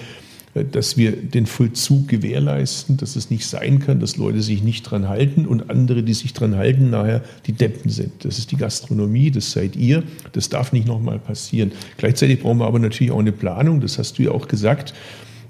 dass 0.54 0.96
wir 0.96 1.12
den 1.12 1.46
Vollzug 1.46 2.08
gewährleisten, 2.08 2.96
dass 2.96 3.16
es 3.16 3.30
nicht 3.30 3.46
sein 3.46 3.78
kann, 3.78 4.00
dass 4.00 4.16
Leute 4.16 4.42
sich 4.42 4.62
nicht 4.62 4.82
dran 4.82 5.08
halten 5.08 5.46
und 5.46 5.70
andere, 5.70 6.02
die 6.02 6.14
sich 6.14 6.32
dran 6.32 6.56
halten, 6.56 6.90
nachher 6.90 7.22
die 7.46 7.52
Deppen 7.52 7.90
sind. 7.90 8.24
Das 8.24 8.38
ist 8.38 8.50
die 8.50 8.56
Gastronomie, 8.56 9.30
das 9.30 9.52
seid 9.52 9.76
ihr, 9.76 10.02
das 10.32 10.48
darf 10.48 10.72
nicht 10.72 10.86
nochmal 10.86 11.18
passieren. 11.18 11.72
Gleichzeitig 11.96 12.40
brauchen 12.40 12.58
wir 12.58 12.66
aber 12.66 12.78
natürlich 12.78 13.12
auch 13.12 13.18
eine 13.18 13.32
Planung, 13.32 13.80
das 13.80 13.98
hast 13.98 14.18
du 14.18 14.24
ja 14.24 14.30
auch 14.30 14.48
gesagt. 14.48 14.94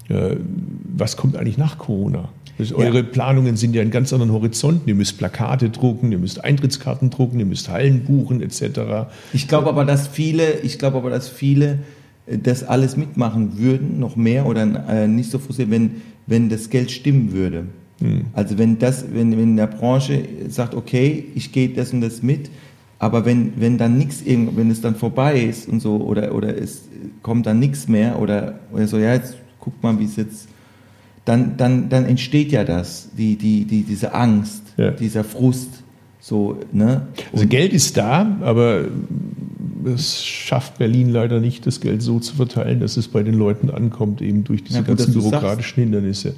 Äh, 0.09 0.35
Was 0.95 1.17
kommt 1.17 1.37
eigentlich 1.37 1.57
nach 1.57 1.77
Corona? 1.77 2.29
Also 2.59 2.75
eure 2.75 3.03
Planungen 3.03 3.55
sind 3.55 3.73
ja 3.73 3.81
in 3.81 3.89
ganz 3.89 4.11
anderen 4.11 4.33
Horizonten. 4.33 4.89
Ihr 4.89 4.95
müsst 4.95 5.17
Plakate 5.17 5.69
drucken, 5.69 6.11
ihr 6.11 6.17
müsst 6.17 6.43
Eintrittskarten 6.43 7.09
drucken, 7.09 7.39
ihr 7.39 7.45
müsst 7.45 7.69
Hallen 7.69 8.03
buchen 8.03 8.41
etc. 8.41 9.07
Ich 9.31 9.47
glaube 9.47 9.69
aber, 9.69 9.85
dass 9.85 10.09
viele, 10.09 10.59
ich 10.59 10.77
glaube 10.77 10.97
aber, 10.97 11.09
dass 11.09 11.29
viele 11.29 11.79
das 12.43 12.63
alles 12.63 12.95
mitmachen 12.97 13.57
würden, 13.57 13.99
noch 13.99 14.15
mehr 14.15 14.45
oder 14.45 14.63
äh, 14.89 15.07
nicht 15.07 15.31
so 15.31 15.39
frustriert, 15.39 15.71
wenn, 15.71 16.01
wenn 16.27 16.49
das 16.49 16.69
Geld 16.69 16.91
stimmen 16.91 17.31
würde. 17.33 17.65
Also 18.33 18.57
wenn 18.57 18.79
das, 18.79 19.05
wenn, 19.13 19.37
wenn 19.37 19.57
der 19.57 19.67
Branche 19.67 20.23
sagt, 20.47 20.73
okay, 20.73 21.25
ich 21.35 21.51
gehe 21.51 21.67
das 21.67 21.91
und 21.91 21.99
das 21.99 22.23
mit, 22.23 22.49
aber 22.97 23.25
wenn, 23.25 23.53
wenn 23.57 23.77
dann 23.77 23.97
nichts, 23.97 24.23
wenn 24.25 24.71
es 24.71 24.79
dann 24.79 24.95
vorbei 24.95 25.41
ist 25.41 25.67
und 25.67 25.81
so, 25.81 25.97
oder, 25.97 26.33
oder 26.33 26.57
es 26.57 26.83
kommt 27.23 27.45
dann 27.45 27.59
nichts 27.59 27.89
mehr, 27.89 28.17
oder, 28.19 28.59
oder 28.71 28.87
so, 28.87 28.97
ja, 28.97 29.13
jetzt 29.13 29.35
guckt 29.59 29.83
mal, 29.83 29.99
wie 29.99 30.05
es 30.05 30.15
jetzt, 30.15 30.47
dann, 31.25 31.57
dann, 31.57 31.89
dann 31.89 32.05
entsteht 32.05 32.53
ja 32.53 32.63
das, 32.63 33.09
die, 33.17 33.35
die, 33.35 33.65
die, 33.65 33.83
diese 33.83 34.13
Angst, 34.13 34.63
Ja. 34.77 34.91
dieser 34.91 35.25
Frust, 35.25 35.83
so, 36.21 36.57
ne? 36.71 37.07
Also 37.33 37.47
Geld 37.47 37.73
ist 37.73 37.97
da, 37.97 38.37
aber 38.41 38.85
es 39.85 40.25
schafft 40.25 40.77
Berlin 40.77 41.09
leider 41.09 41.39
nicht, 41.39 41.65
das 41.65 41.79
Geld 41.79 42.01
so 42.01 42.19
zu 42.19 42.35
verteilen, 42.35 42.79
dass 42.79 42.97
es 42.97 43.07
bei 43.07 43.23
den 43.23 43.35
Leuten 43.35 43.69
ankommt, 43.69 44.21
eben 44.21 44.43
durch 44.43 44.63
diese 44.63 44.81
Na 44.81 44.87
gut, 44.87 44.97
ganzen 44.97 45.13
bürokratischen 45.13 45.83
Hindernisse. 45.83 46.35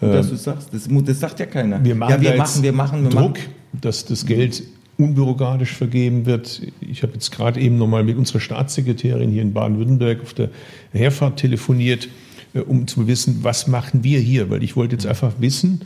dass 0.00 0.28
du 0.28 0.36
sagst, 0.36 0.72
das, 0.72 0.88
das 1.04 1.20
sagt 1.20 1.40
ja 1.40 1.46
keiner. 1.46 1.82
Wir 1.84 1.94
machen, 1.94 2.10
ja, 2.10 2.20
wir 2.20 2.36
machen, 2.36 2.62
wir 2.62 2.72
machen, 2.72 3.02
wir 3.04 3.10
Druck, 3.10 3.38
machen. 3.38 3.54
dass 3.80 4.04
das 4.04 4.26
Geld 4.26 4.62
unbürokratisch 4.98 5.72
vergeben 5.72 6.26
wird. 6.26 6.62
Ich 6.80 7.02
habe 7.02 7.14
jetzt 7.14 7.32
gerade 7.32 7.60
eben 7.60 7.78
nochmal 7.78 8.04
mit 8.04 8.16
unserer 8.16 8.40
Staatssekretärin 8.40 9.30
hier 9.30 9.42
in 9.42 9.52
Baden-Württemberg 9.52 10.22
auf 10.22 10.34
der 10.34 10.50
Herfahrt 10.92 11.38
telefoniert, 11.38 12.08
äh, 12.54 12.60
um 12.60 12.86
zu 12.86 13.06
wissen, 13.06 13.38
was 13.42 13.66
machen 13.66 14.04
wir 14.04 14.20
hier? 14.20 14.50
Weil 14.50 14.62
ich 14.62 14.76
wollte 14.76 14.94
jetzt 14.94 15.06
einfach 15.06 15.32
wissen, 15.38 15.80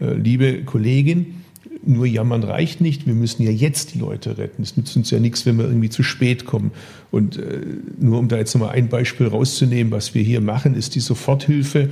äh, 0.00 0.14
liebe 0.14 0.64
Kollegin, 0.64 1.41
nur 1.84 2.06
jammern 2.06 2.42
reicht 2.42 2.80
nicht. 2.80 3.06
Wir 3.06 3.14
müssen 3.14 3.42
ja 3.42 3.50
jetzt 3.50 3.94
die 3.94 3.98
Leute 3.98 4.38
retten. 4.38 4.62
Es 4.62 4.76
nützt 4.76 4.96
uns 4.96 5.10
ja 5.10 5.18
nichts, 5.18 5.46
wenn 5.46 5.58
wir 5.58 5.64
irgendwie 5.64 5.90
zu 5.90 6.02
spät 6.02 6.44
kommen. 6.44 6.72
Und 7.10 7.38
äh, 7.38 7.60
nur 7.98 8.18
um 8.18 8.28
da 8.28 8.36
jetzt 8.38 8.54
nochmal 8.54 8.74
ein 8.74 8.88
Beispiel 8.88 9.26
rauszunehmen, 9.26 9.92
was 9.92 10.14
wir 10.14 10.22
hier 10.22 10.40
machen, 10.40 10.74
ist 10.74 10.94
die 10.94 11.00
Soforthilfe. 11.00 11.90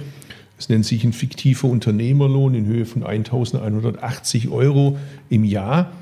Es 0.59 0.69
nennt 0.69 0.85
sich 0.85 1.05
ein 1.05 1.13
fiktiver 1.13 1.69
Unternehmerlohn 1.69 2.55
in 2.55 2.67
Höhe 2.67 2.85
von 2.85 3.03
1.180 3.03 4.51
Euro 4.51 4.99
im 5.29 5.45
Jahr. 5.45 5.93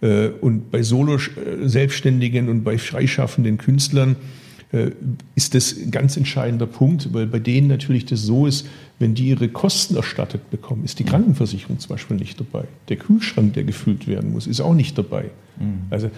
Äh, 0.00 0.28
Und 0.28 0.70
bei 0.70 0.82
Solo-Selbstständigen 0.82 2.48
und 2.48 2.64
bei 2.64 2.78
freischaffenden 2.78 3.58
Künstlern 3.58 4.12
äh, 4.12 4.41
ist 5.34 5.54
das 5.54 5.76
ein 5.76 5.90
ganz 5.90 6.16
entscheidender 6.16 6.66
Punkt, 6.66 7.12
weil 7.12 7.26
bei 7.26 7.38
denen 7.38 7.68
natürlich 7.68 8.06
das 8.06 8.22
so 8.22 8.46
ist, 8.46 8.66
wenn 8.98 9.14
die 9.14 9.28
ihre 9.28 9.48
Kosten 9.48 9.96
erstattet 9.96 10.50
bekommen, 10.50 10.84
ist 10.84 10.98
die 10.98 11.04
Krankenversicherung 11.04 11.78
zum 11.78 11.90
Beispiel 11.90 12.16
nicht 12.16 12.40
dabei. 12.40 12.64
Der 12.88 12.96
Kühlschrank, 12.96 13.52
der 13.52 13.64
gefüllt 13.64 14.06
werden 14.06 14.32
muss, 14.32 14.46
ist 14.46 14.60
auch 14.60 14.74
nicht 14.74 14.96
dabei. 14.96 15.30
Also, 15.90 16.10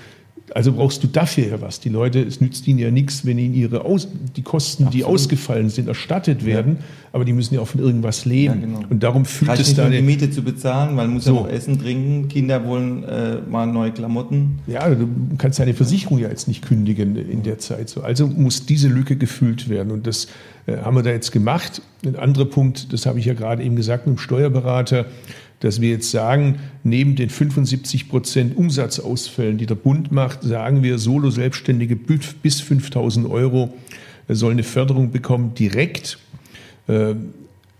also 0.53 0.72
brauchst 0.72 1.03
du 1.03 1.07
dafür 1.07 1.47
ja 1.47 1.61
was. 1.61 1.80
Die 1.80 1.88
Leute, 1.88 2.20
es 2.20 2.40
nützt 2.40 2.66
ihnen 2.68 2.78
ja 2.78 2.90
nichts, 2.90 3.24
wenn 3.24 3.38
ihnen 3.38 3.55
ihre 3.55 3.84
Aus, 3.84 4.09
die 4.36 4.42
Kosten, 4.42 4.90
die 4.90 5.03
ausgefallen 5.05 5.70
sind, 5.70 5.88
erstattet 5.88 6.45
werden, 6.45 6.78
aber 7.12 7.24
die 7.24 7.32
müssen 7.32 7.55
ja 7.55 7.61
auch 7.61 7.68
von 7.68 7.80
irgendwas 7.80 8.24
leben. 8.26 8.61
Ja, 8.61 8.66
genau. 8.66 8.80
Und 8.90 9.03
darum 9.03 9.24
fühlt 9.24 9.51
Reicht 9.51 9.62
es 9.62 9.68
nicht 9.68 9.78
da 9.78 9.84
nur 9.88 9.92
die 9.92 10.03
Miete 10.03 10.30
zu 10.30 10.42
bezahlen, 10.42 10.97
weil 10.97 11.07
man 11.07 11.14
muss 11.14 11.24
ja 11.24 11.32
So. 11.32 11.40
noch 11.40 11.49
essen, 11.49 11.78
trinken, 11.78 12.28
Kinder 12.28 12.64
wollen 12.66 13.05
äh, 13.05 13.38
mal 13.49 13.66
neue 13.66 13.92
Klamotten. 13.92 14.59
Ja, 14.66 14.88
du 14.90 15.09
kannst 15.38 15.59
deine 15.59 15.72
Versicherung 15.74 16.18
ja 16.18 16.28
jetzt 16.28 16.47
nicht 16.47 16.62
kündigen 16.62 17.16
in 17.16 17.42
der 17.42 17.59
Zeit. 17.59 17.88
So. 17.88 18.03
Also 18.03 18.26
muss 18.26 18.66
diese 18.66 18.88
Lücke 18.88 19.16
gefüllt 19.16 19.68
werden. 19.68 19.92
Und 19.92 20.07
das 20.07 20.28
äh, 20.66 20.76
haben 20.78 20.97
wir 20.97 21.03
da 21.03 21.11
jetzt 21.11 21.32
gemacht. 21.32 21.80
Ein 22.05 22.16
anderer 22.16 22.45
Punkt, 22.47 22.92
das 22.92 23.07
habe 23.07 23.18
ich 23.18 23.24
ja 23.24 23.34
gerade 23.34 23.62
eben 23.62 23.76
gesagt 23.76 24.07
mit 24.07 24.16
dem 24.16 24.18
Steuerberater, 24.18 25.07
dass 25.61 25.81
wir 25.81 25.91
jetzt 25.91 26.11
sagen, 26.11 26.59
neben 26.83 27.17
den 27.17 27.31
75 27.31 28.09
Prozent 28.09 28.57
Umsatzausfällen, 28.57 29.59
die 29.59 29.67
der 29.67 29.77
Bund 29.77 30.13
macht, 30.13 30.43
sagen 30.43 30.83
wir, 30.83 30.99
Solo-Selbstständige 30.99 31.97
bis 31.97 32.35
bis 32.35 32.61
5000 32.61 33.29
Euro 33.29 33.73
sollen 34.29 34.55
eine 34.55 34.63
Förderung 34.63 35.11
bekommen, 35.11 35.55
direkt 35.55 36.19
äh, 36.89 37.15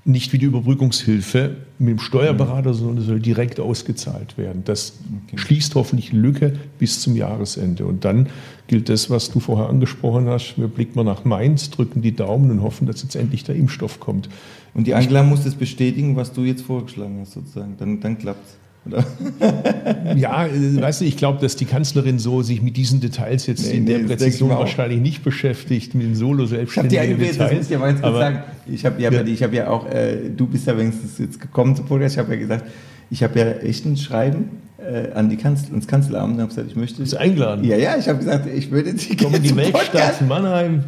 nicht 0.07 0.33
wie 0.35 0.39
die 0.39 0.47
Überbrückungshilfe 0.47 1.57
mit 1.79 1.93
dem 1.93 1.99
Steuerberater, 1.99 2.75
sondern 2.75 2.99
es 2.99 3.07
soll 3.07 3.21
direkt 3.21 3.59
ausgezahlt 3.59 4.37
werden. 4.37 4.63
Das 4.65 4.99
schließt 5.35 5.75
hoffentlich 5.75 6.13
Lücke 6.13 6.59
bis 6.79 7.01
zum 7.01 7.17
Jahresende. 7.17 7.87
Und 7.87 8.05
dann 8.05 8.29
gilt 8.67 8.91
das, 8.91 9.09
was 9.09 9.31
du 9.31 9.41
vorher 9.41 9.71
angesprochen 9.71 10.27
hast. 10.27 10.59
Wir 10.59 10.69
blicken 10.69 10.93
mal 10.97 11.05
nach 11.05 11.25
Mainz, 11.25 11.71
drücken 11.71 12.03
die 12.03 12.15
Daumen 12.15 12.51
und 12.51 12.63
hoffen, 12.63 12.87
dass 12.87 13.03
jetzt 13.03 13.17
endlich 13.17 13.45
der 13.45 13.57
Impfstoff 13.57 13.99
kommt. 13.99 14.29
Und 14.75 14.87
die 14.87 14.95
Angela 14.95 15.23
muss 15.23 15.45
das 15.45 15.55
bestätigen, 15.55 16.17
was 16.17 16.33
du 16.33 16.43
jetzt 16.43 16.63
vorgeschlagen 16.63 17.19
hast, 17.21 17.33
sozusagen. 17.33 17.77
Dann, 17.79 18.01
dann 18.01 18.19
klappt's. 18.19 18.57
Oder? 18.87 19.05
Ja, 20.17 20.47
äh, 20.47 20.81
weißt 20.81 21.01
du, 21.01 21.05
ich 21.07 21.17
glaube, 21.17 21.41
dass 21.41 21.57
die 21.57 21.65
Kanzlerin 21.65 22.19
so 22.19 22.43
sich 22.43 22.61
mit 22.61 22.77
diesen 22.77 23.01
Details 23.01 23.47
jetzt 23.47 23.67
Nee, 23.67 23.79
in 23.79 23.87
der 23.87 23.99
nee, 23.99 24.03
ich 24.05 24.09
Präzision 24.11 24.51
wahrscheinlich 24.51 25.01
nicht 25.01 25.25
beschäftigt, 25.25 25.95
mit 25.95 26.05
den 26.05 26.13
Ich 26.13 26.21
habe 26.21 26.27
die 26.29 26.37
Solo-Selbstständigen 26.37 27.03
eingewählt, 27.03 27.41
das 27.41 27.53
muss 27.53 27.71
ich 27.71 27.77
aber 27.77 27.89
jetzt 27.89 28.03
kurz 28.03 28.09
Aber- 28.09 28.19
sagen. 28.19 28.43
Ich 28.67 28.85
habe 28.85 29.01
ja, 29.03 29.11
Ja. 29.11 29.23
ich 29.25 29.43
hab 29.43 29.53
ja 29.55 29.69
auch, 29.69 29.87
äh, 29.87 30.29
du 30.37 30.47
bist 30.47 30.67
ja 30.67 30.77
wenigstens 30.77 31.19
jetzt 31.19 31.41
gekommen 31.41 31.75
zum 31.77 31.87
Podcast, 31.87 32.15
ich 32.17 32.19
habe 32.19 32.33
ja 32.35 32.39
gesagt, 32.41 32.65
ich 33.11 33.23
habe 33.23 33.39
ja 33.39 33.47
echt 33.53 33.87
ein 33.87 33.97
Schreiben 33.97 34.51
äh, 34.79 35.13
an 35.13 35.31
die 35.31 35.37
Kanzler, 35.37 35.71
ans 35.71 35.87
Kanzleramt 35.87 36.35
und 36.35 36.41
habe 36.41 36.49
gesagt, 36.51 36.69
ich 36.71 36.77
möchte... 36.77 37.01
Bist 37.01 37.13
du 37.15 37.17
eingeladen? 37.19 37.65
Ja, 37.65 37.77
ja, 37.77 37.97
ich 37.99 38.09
habe 38.09 38.19
gesagt, 38.19 38.47
ich 38.47 38.71
würde 38.71 38.93
die 38.95 39.17
Komm 39.17 39.35
in 39.35 39.43
die 39.43 39.57
Weltstadt 39.57 40.21
Mannheim. 40.29 40.85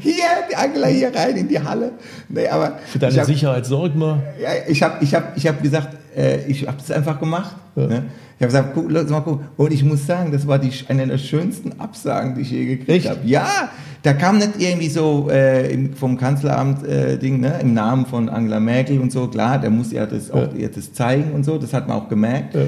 Hier, 0.00 0.12
die 0.50 0.56
Angela 0.56 0.86
hier 0.86 1.14
rein 1.14 1.36
in 1.36 1.48
die 1.48 1.60
Halle. 1.60 1.92
Nee, 2.28 2.48
aber 2.48 2.78
Für 2.86 2.98
deine 2.98 3.16
hab- 3.16 3.26
Sicherheit 3.26 3.66
sorg 3.66 3.94
mal. 3.94 4.22
Ja, 4.40 4.48
ich 4.68 4.82
habe 4.82 5.02
ich 5.04 5.14
hab, 5.14 5.36
ich 5.36 5.46
hab 5.46 5.62
gesagt, 5.62 5.96
äh, 6.16 6.44
ich 6.46 6.66
habe 6.66 6.76
das 6.78 6.90
einfach 6.90 7.18
gemacht. 7.20 7.54
Ja. 7.76 7.86
Ne? 7.86 8.04
Ich 8.36 8.42
habe 8.42 8.46
gesagt, 8.46 8.70
guck, 8.74 8.90
lass 8.90 9.08
mal 9.10 9.20
gucken. 9.20 9.46
Und 9.56 9.72
ich 9.72 9.84
muss 9.84 10.06
sagen, 10.06 10.32
das 10.32 10.46
war 10.46 10.58
die, 10.58 10.72
eine 10.88 11.06
der 11.06 11.18
schönsten 11.18 11.78
Absagen, 11.80 12.34
die 12.34 12.40
ich 12.42 12.50
je 12.50 12.64
gekriegt 12.76 13.08
habe. 13.08 13.20
Ja, 13.24 13.70
da 14.02 14.12
kam 14.12 14.38
nicht 14.38 14.52
irgendwie 14.58 14.88
so 14.88 15.30
äh, 15.30 15.88
vom 15.94 16.16
Kanzleramt 16.18 16.84
äh, 16.86 17.16
Ding, 17.16 17.40
ne, 17.40 17.58
im 17.60 17.74
Namen 17.74 18.06
von 18.06 18.28
Angela 18.28 18.58
Merkel 18.60 18.98
und 19.00 19.12
so. 19.12 19.28
Klar, 19.28 19.58
der 19.60 19.70
muss 19.70 19.92
ja 19.92 20.06
das 20.06 20.30
auch 20.30 20.52
ihr 20.54 20.68
das 20.68 20.92
zeigen 20.92 21.32
und 21.32 21.44
so. 21.44 21.58
Das 21.58 21.72
hat 21.72 21.86
man 21.88 21.96
auch 21.98 22.08
gemerkt. 22.08 22.54
Ja. 22.54 22.62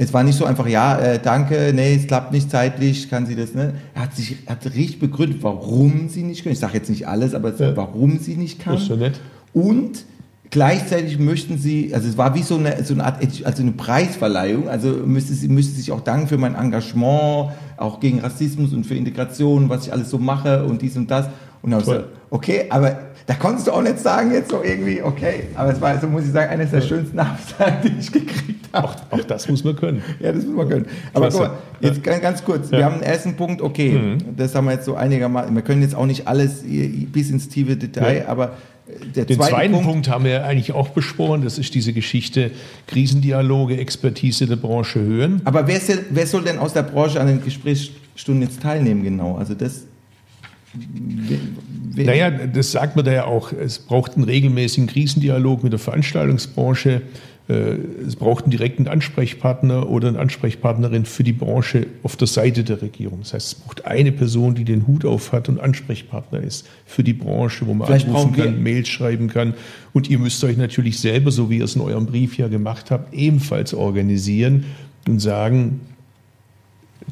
Es 0.00 0.14
war 0.14 0.22
nicht 0.22 0.36
so 0.36 0.44
einfach, 0.44 0.68
ja, 0.68 0.96
äh, 0.98 1.18
danke, 1.20 1.72
nee, 1.74 1.96
es 1.96 2.06
klappt 2.06 2.32
nicht 2.32 2.50
zeitlich, 2.50 3.10
kann 3.10 3.26
sie 3.26 3.34
das, 3.34 3.52
ne? 3.54 3.74
Er 3.94 4.02
hat 4.02 4.14
sich, 4.14 4.36
hat 4.46 4.64
richtig 4.66 5.00
begründet, 5.00 5.42
warum 5.42 6.08
sie 6.08 6.22
nicht 6.22 6.44
kann. 6.44 6.52
Ich 6.52 6.60
sage 6.60 6.74
jetzt 6.74 6.88
nicht 6.88 7.08
alles, 7.08 7.34
aber 7.34 7.52
Ja. 7.58 7.76
warum 7.76 8.18
sie 8.20 8.36
nicht 8.36 8.60
kann. 8.60 8.74
Das 8.74 8.84
ist 8.84 8.90
ja 8.90 8.96
nett. 8.96 9.20
Und 9.52 10.04
gleichzeitig 10.50 11.18
möchten 11.18 11.58
sie, 11.58 11.92
also 11.92 12.08
es 12.08 12.16
war 12.16 12.32
wie 12.36 12.42
so 12.42 12.56
eine, 12.56 12.84
so 12.84 12.94
eine 12.94 13.04
Art, 13.04 13.16
also 13.44 13.62
eine 13.62 13.72
Preisverleihung, 13.72 14.68
also 14.68 14.88
müsste 15.04 15.34
sie 15.34 15.48
müsste 15.48 15.74
sich 15.74 15.90
auch 15.90 16.00
danken 16.00 16.28
für 16.28 16.38
mein 16.38 16.54
Engagement, 16.54 17.50
auch 17.76 17.98
gegen 17.98 18.20
Rassismus 18.20 18.72
und 18.72 18.84
für 18.86 18.94
Integration, 18.94 19.68
was 19.68 19.86
ich 19.86 19.92
alles 19.92 20.10
so 20.10 20.18
mache 20.18 20.64
und 20.64 20.80
dies 20.80 20.96
und 20.96 21.10
das. 21.10 21.26
Und 21.60 21.72
dann 21.72 21.80
hab 21.80 21.88
ich 21.88 21.92
gesagt, 21.92 22.08
okay, 22.30 22.66
aber 22.70 22.96
da 23.28 23.34
konntest 23.34 23.66
du 23.66 23.72
auch 23.72 23.82
nicht 23.82 23.98
sagen 23.98 24.32
jetzt 24.32 24.50
so 24.50 24.62
irgendwie, 24.64 25.02
okay, 25.02 25.44
aber 25.54 25.70
es 25.74 25.80
war, 25.82 26.00
so 26.00 26.06
muss 26.06 26.24
ich 26.24 26.32
sagen, 26.32 26.50
eines 26.50 26.70
der 26.70 26.80
schönsten 26.80 27.18
Absagen, 27.18 27.76
die 27.84 28.00
ich 28.00 28.10
gekriegt 28.10 28.66
habe. 28.72 28.88
Auch, 28.88 28.96
auch 29.10 29.24
das 29.24 29.46
muss 29.50 29.62
man 29.64 29.76
können. 29.76 30.02
Ja, 30.18 30.32
das 30.32 30.46
muss 30.46 30.56
man 30.56 30.68
können. 30.68 30.86
Aber 31.12 31.28
Klasse. 31.28 31.50
guck 31.72 31.82
mal, 31.82 31.88
jetzt 31.90 32.02
ganz, 32.02 32.22
ganz 32.22 32.42
kurz. 32.44 32.70
Wir 32.70 32.78
Ja. 32.80 32.84
haben 32.86 32.94
einen 32.94 33.02
ersten 33.02 33.36
Punkt, 33.36 33.60
okay, 33.60 34.16
das 34.34 34.54
haben 34.54 34.64
wir 34.64 34.72
jetzt 34.72 34.86
so 34.86 34.94
einigermaßen, 34.94 35.54
wir 35.54 35.60
können 35.60 35.82
jetzt 35.82 35.94
auch 35.94 36.06
nicht 36.06 36.26
alles 36.26 36.64
bis 37.12 37.30
ins 37.30 37.50
tiefe 37.50 37.76
Detail, 37.76 38.20
Ja. 38.20 38.28
aber 38.28 38.52
äh, 38.88 39.06
der 39.14 39.26
Den 39.26 39.36
zweite 39.36 39.50
zweiten 39.52 39.72
Punkt, 39.72 39.86
Punkt, 39.88 40.08
haben 40.08 40.24
wir 40.24 40.44
eigentlich 40.44 40.72
auch 40.72 40.88
besprochen. 40.88 41.42
Das 41.44 41.58
ist 41.58 41.74
diese 41.74 41.92
Geschichte 41.92 42.50
Krisendialoge, 42.86 43.76
Expertise 43.76 44.46
der 44.46 44.56
Branche 44.56 45.00
hören. 45.00 45.42
Aber 45.44 45.66
wer, 45.66 45.78
denn, 45.80 45.98
wer 46.08 46.26
soll 46.26 46.44
denn 46.44 46.58
aus 46.58 46.72
der 46.72 46.82
Branche 46.82 47.20
an 47.20 47.26
den 47.26 47.44
Gesprächsstunden 47.44 48.40
jetzt 48.42 48.62
teilnehmen 48.62 49.02
genau? 49.04 49.36
Also 49.36 49.52
das. 49.52 49.84
Naja, 51.94 52.30
das 52.30 52.72
sagt 52.72 52.96
man 52.96 53.04
da 53.04 53.12
ja 53.12 53.24
auch. 53.24 53.52
Es 53.52 53.78
braucht 53.78 54.14
einen 54.14 54.24
regelmäßigen 54.24 54.86
Krisendialog 54.86 55.62
mit 55.62 55.72
der 55.72 55.80
Veranstaltungsbranche. 55.80 57.02
Äh, 57.48 57.76
Es 58.06 58.16
braucht 58.16 58.44
einen 58.44 58.50
direkten 58.50 58.86
Ansprechpartner 58.86 59.88
oder 59.88 60.08
eine 60.08 60.18
Ansprechpartnerin 60.18 61.06
für 61.06 61.24
die 61.24 61.32
Branche 61.32 61.86
auf 62.02 62.16
der 62.16 62.28
Seite 62.28 62.62
der 62.62 62.82
Regierung. 62.82 63.20
Das 63.20 63.32
heißt, 63.32 63.46
es 63.46 63.54
braucht 63.54 63.86
eine 63.86 64.12
Person, 64.12 64.54
die 64.54 64.64
den 64.64 64.86
Hut 64.86 65.04
auf 65.04 65.32
hat 65.32 65.48
und 65.48 65.58
Ansprechpartner 65.58 66.40
ist 66.40 66.68
für 66.84 67.02
die 67.02 67.14
Branche, 67.14 67.66
wo 67.66 67.74
man 67.74 67.86
Vielleicht 67.86 68.06
anrufen 68.06 68.34
kann, 68.34 68.62
Mails 68.62 68.88
schreiben 68.88 69.28
kann. 69.28 69.54
Und 69.92 70.10
ihr 70.10 70.18
müsst 70.18 70.44
euch 70.44 70.56
natürlich 70.56 70.98
selber, 71.00 71.30
so 71.30 71.48
wie 71.50 71.58
ihr 71.58 71.64
es 71.64 71.74
in 71.74 71.82
eurem 71.82 72.06
Brief 72.06 72.36
ja 72.36 72.48
gemacht 72.48 72.90
habt, 72.90 73.14
ebenfalls 73.14 73.72
organisieren 73.72 74.64
und 75.06 75.20
sagen, 75.20 75.80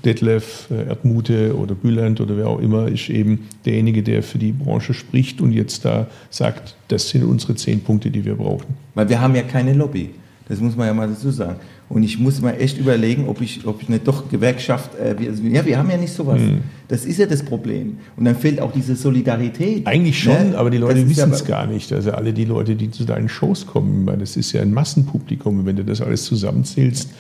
Detlef, 0.05 0.69
äh, 0.71 0.89
Erdmute 0.89 1.57
oder 1.57 1.75
Bülent 1.75 2.21
oder 2.21 2.37
wer 2.37 2.49
auch 2.49 2.61
immer 2.61 2.89
ist 2.89 3.09
eben 3.09 3.47
derjenige, 3.65 4.03
der 4.03 4.23
für 4.23 4.39
die 4.39 4.53
Branche 4.53 4.95
spricht 4.95 5.41
und 5.41 5.53
jetzt 5.53 5.85
da 5.85 6.07
sagt, 6.31 6.77
das 6.89 7.09
sind 7.09 7.25
unsere 7.25 7.55
zehn 7.55 7.81
Punkte, 7.81 8.11
die 8.11 8.25
wir 8.25 8.35
brauchen. 8.37 8.67
Weil 8.95 9.09
wir 9.09 9.21
haben 9.21 9.35
ja 9.35 9.43
keine 9.43 9.73
Lobby. 9.73 10.11
Das 10.49 10.61
muss 10.61 10.77
man 10.77 10.87
ja 10.87 10.95
mal 10.95 11.09
dazu 11.09 11.31
sagen. 11.31 11.57
Und 11.89 12.05
ich 12.05 12.19
muss 12.21 12.41
mal 12.41 12.53
echt 12.53 12.79
überlegen, 12.79 13.27
ob 13.29 13.41
ich, 13.41 13.67
ob 13.67 13.83
ich 13.83 13.89
nicht 13.89 14.07
doch 14.07 14.29
Gewerkschaft, 14.29 14.91
äh, 14.97 15.17
wir, 15.19 15.33
ja, 15.51 15.65
wir 15.67 15.77
haben 15.79 15.91
ja 15.91 15.97
nicht 15.97 16.13
sowas. 16.13 16.41
Hm. 16.41 16.59
Das 16.87 17.05
ist 17.05 17.19
ja 17.19 17.27
das 17.27 17.43
Problem. 17.45 17.99
Und 18.17 18.25
dann 18.27 18.37
fehlt 18.37 18.61
auch 18.61 18.71
diese 18.73 18.95
Solidarität. 18.95 19.87
Eigentlich 19.87 20.21
schon, 20.21 20.51
Ne? 20.51 20.59
aber 20.59 20.71
die 20.71 20.79
Leute 20.79 21.09
wissen 21.09 21.33
es 21.33 21.41
ja- 21.41 21.47
gar 21.47 21.67
nicht. 21.67 21.93
Also 21.93 22.13
alle 22.13 22.33
die 22.33 22.45
Leute, 22.45 22.77
die 22.77 22.91
zu 22.93 23.05
deinen 23.05 23.29
Shows 23.29 23.67
kommen, 23.67 24.07
weil 24.07 24.19
das 24.19 24.37
ist 24.37 24.53
ja 24.53 24.63
ein 24.63 24.73
Massenpublikum. 24.73 25.61
Und 25.61 25.67
wenn 25.67 25.77
du 25.77 25.85
das 25.85 26.01
alles 26.01 26.25
zusammenzählst, 26.25 27.11
äh, 27.11 27.15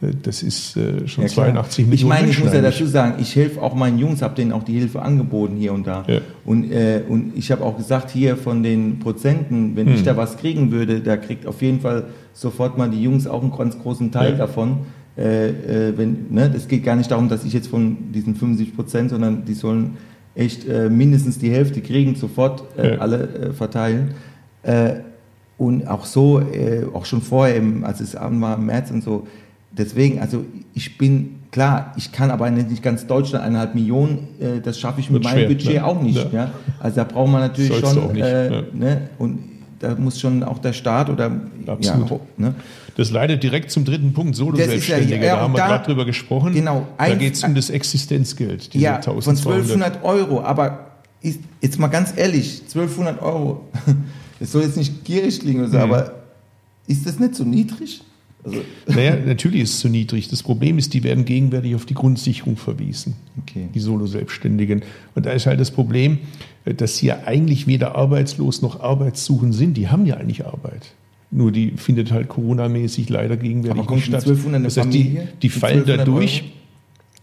das 0.00 0.42
ist 0.42 0.76
äh, 0.76 1.08
schon 1.08 1.24
Ja, 1.24 1.30
klar. 1.30 1.46
82 1.46 1.86
Millionen 1.86 1.94
Ich 1.94 2.04
meine, 2.06 2.28
ich 2.30 2.38
muss 2.42 2.52
ja 2.52 2.60
dazu 2.60 2.86
sagen, 2.86 3.14
ich 3.18 3.34
helfe 3.34 3.62
auch 3.62 3.74
meinen 3.74 3.98
Jungs, 3.98 4.20
habe 4.20 4.34
denen 4.34 4.52
auch 4.52 4.62
die 4.62 4.78
Hilfe 4.78 5.00
angeboten 5.00 5.56
hier 5.56 5.72
und 5.72 5.86
da. 5.86 6.04
Ja. 6.06 6.20
Und, 6.44 6.70
äh, 6.70 7.00
und 7.08 7.32
ich 7.34 7.50
habe 7.50 7.64
auch 7.64 7.76
gesagt, 7.78 8.10
hier 8.10 8.36
von 8.36 8.62
den 8.62 8.98
Prozenten, 8.98 9.74
wenn 9.74 9.86
Hm. 9.86 9.94
ich 9.94 10.02
da 10.02 10.16
was 10.16 10.36
kriegen 10.36 10.70
würde, 10.70 11.00
da 11.00 11.16
kriegt 11.16 11.46
auf 11.46 11.62
jeden 11.62 11.80
Fall 11.80 12.04
sofort 12.34 12.76
mal 12.76 12.90
die 12.90 13.02
Jungs 13.02 13.26
auch 13.26 13.42
einen 13.42 13.56
ganz 13.56 13.78
großen 13.78 14.12
Teil 14.12 14.32
Ja. 14.32 14.36
davon. 14.38 14.80
Äh, 15.16 15.48
äh, 15.48 15.92
wenn, 15.96 16.26
ne, 16.28 16.52
es 16.54 16.68
geht 16.68 16.84
gar 16.84 16.94
nicht 16.94 17.10
darum, 17.10 17.30
dass 17.30 17.44
ich 17.44 17.54
jetzt 17.54 17.68
von 17.68 18.12
diesen 18.12 18.34
75 18.34 18.76
Prozent, 18.76 19.08
sondern 19.10 19.46
die 19.46 19.54
sollen 19.54 19.96
echt 20.34 20.68
äh, 20.68 20.90
mindestens 20.90 21.38
die 21.38 21.50
Hälfte 21.50 21.80
kriegen, 21.80 22.16
sofort 22.16 22.64
äh, 22.76 22.96
alle 22.98 23.54
verteilen. 23.56 24.10
Und 25.58 25.86
auch 25.86 26.04
so, 26.06 26.42
auch 26.92 27.04
schon 27.06 27.22
vorher, 27.22 27.54
im, 27.56 27.84
als 27.84 28.00
es 28.00 28.16
Abend 28.16 28.40
war 28.42 28.58
im 28.58 28.66
März 28.66 28.90
und 28.90 29.04
so. 29.04 29.26
Deswegen, 29.78 30.20
also 30.20 30.44
ich 30.74 30.96
bin, 30.98 31.36
klar, 31.50 31.92
ich 31.96 32.12
kann 32.12 32.30
aber 32.30 32.50
nicht 32.50 32.82
ganz 32.82 33.06
Deutschland, 33.06 33.44
eineinhalb 33.44 33.74
Millionen, 33.74 34.28
äh, 34.40 34.60
das 34.62 34.78
schaffe 34.80 35.00
ich 35.00 35.10
mit 35.10 35.22
meinem 35.24 35.36
schwer, 35.38 35.48
Budget 35.48 35.74
ne? 35.74 35.84
auch 35.84 36.00
nicht. 36.02 36.32
Ja. 36.32 36.44
Ja. 36.44 36.50
Also 36.80 36.96
da 36.96 37.04
braucht 37.04 37.30
man 37.30 37.40
natürlich 37.42 37.70
Sollst 37.70 37.84
du 37.84 38.00
schon, 38.00 38.04
auch 38.08 38.12
nicht, 38.12 38.22
äh, 38.24 38.52
ja. 38.54 38.62
ne? 38.72 39.10
und 39.18 39.38
da 39.78 39.94
muss 39.94 40.18
schon 40.18 40.42
auch 40.42 40.58
der 40.58 40.72
Staat 40.72 41.10
oder 41.10 41.30
Absolut. 41.66 42.10
Ja, 42.10 42.18
ne? 42.38 42.54
Das 42.96 43.10
leitet 43.10 43.42
direkt 43.42 43.70
zum 43.70 43.84
dritten 43.84 44.14
Punkt, 44.14 44.32
ist 44.32 44.38
ja- 44.38 44.46
Solo-Selbstständige. 44.46 45.26
ja, 45.26 45.36
da 45.36 45.42
haben 45.42 45.52
wir 45.52 45.58
gerade 45.58 45.84
drüber 45.84 46.06
gesprochen. 46.06 46.54
Genau, 46.54 46.86
Da 46.96 47.14
geht 47.14 47.34
es 47.34 47.44
um 47.44 47.54
das 47.54 47.68
Existenzgeld, 47.68 48.72
diese 48.72 48.82
ja, 48.84 49.02
von 49.02 49.12
1200. 49.18 49.96
1200 49.98 50.04
Euro, 50.04 50.42
aber 50.42 50.86
ist, 51.20 51.40
jetzt 51.60 51.78
mal 51.78 51.88
ganz 51.88 52.14
ehrlich, 52.16 52.62
1200 52.62 53.20
Euro, 53.20 53.68
das 54.40 54.52
soll 54.52 54.62
jetzt 54.62 54.78
nicht 54.78 55.04
gierig 55.04 55.40
klingen 55.40 55.60
oder 55.60 55.68
so, 55.70 55.76
Mhm. 55.76 55.82
aber 55.92 56.12
ist 56.86 57.04
das 57.06 57.18
nicht 57.18 57.34
so 57.34 57.44
niedrig? 57.44 58.02
Also, 58.46 58.62
Naja, 58.86 59.16
natürlich 59.16 59.62
ist 59.62 59.74
es 59.74 59.80
zu 59.80 59.88
niedrig. 59.88 60.28
Das 60.28 60.42
Problem 60.42 60.78
ist, 60.78 60.94
die 60.94 61.02
werden 61.02 61.24
gegenwärtig 61.24 61.74
auf 61.74 61.84
die 61.84 61.94
Grundsicherung 61.94 62.56
verwiesen, 62.56 63.14
Okay. 63.42 63.68
die 63.74 63.80
Solo-Selbstständigen. 63.80 64.82
Und 65.14 65.26
da 65.26 65.32
ist 65.32 65.46
halt 65.46 65.60
das 65.60 65.70
Problem, 65.70 66.18
dass 66.64 66.98
sie 66.98 67.06
ja 67.06 67.24
eigentlich 67.26 67.66
weder 67.66 67.96
arbeitslos 67.96 68.62
noch 68.62 68.80
arbeitssuchend 68.80 69.54
sind. 69.54 69.76
Die 69.76 69.88
haben 69.88 70.06
ja 70.06 70.16
eigentlich 70.16 70.46
Arbeit. 70.46 70.92
Nur 71.30 71.50
die 71.50 71.72
findet 71.76 72.12
halt 72.12 72.28
Corona-mäßig 72.28 73.08
leider 73.08 73.36
gegenwärtig 73.36 73.78
Aber 73.78 73.86
kommt 73.86 74.00
nicht 74.00 74.08
statt. 74.08 74.22
1200 74.22 74.56
eine 74.56 74.64
das 74.64 74.76
heißt, 74.76 74.94
die, 74.94 75.18
die 75.42 75.48
fallen 75.48 75.84
da 75.84 75.94
1200 75.94 76.06
durch. 76.06 76.44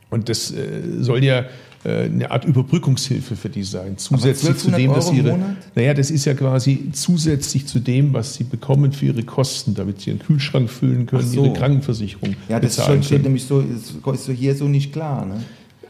Und 0.09 0.29
das 0.29 0.51
äh, 0.51 0.81
soll 0.99 1.23
ja 1.23 1.45
eine 1.89 2.31
Art 2.31 2.45
Überbrückungshilfe 2.45 3.35
für 3.35 3.49
die 3.49 3.63
sein. 3.63 3.97
Zusätzlich 3.97 4.57
zu 4.57 4.67
1200 4.73 4.79
dem, 4.79 4.93
dass 4.93 5.11
ihre. 5.11 5.55
Naja, 5.75 5.93
das 5.93 6.11
ist 6.11 6.25
ja 6.25 6.33
quasi 6.33 6.89
zusätzlich 6.93 7.65
zu 7.67 7.79
dem, 7.79 8.13
was 8.13 8.35
sie 8.35 8.43
bekommen 8.45 8.91
für 8.91 9.07
ihre 9.07 9.23
Kosten, 9.23 9.73
damit 9.73 10.01
sie 10.01 10.11
ihren 10.11 10.19
Kühlschrank 10.19 10.69
füllen 10.69 11.05
können, 11.05 11.27
so. 11.27 11.43
ihre 11.43 11.53
Krankenversicherung 11.53 12.35
ja, 12.47 12.59
das 12.59 12.77
bezahlen 12.77 13.03
steht 13.03 13.23
nämlich 13.23 13.43
so, 13.43 13.59
ist, 13.59 13.95
ist 14.13 14.25
so 14.25 14.31
hier 14.31 14.55
so 14.55 14.67
nicht 14.67 14.93
klar. 14.93 15.25
Ne? 15.25 15.43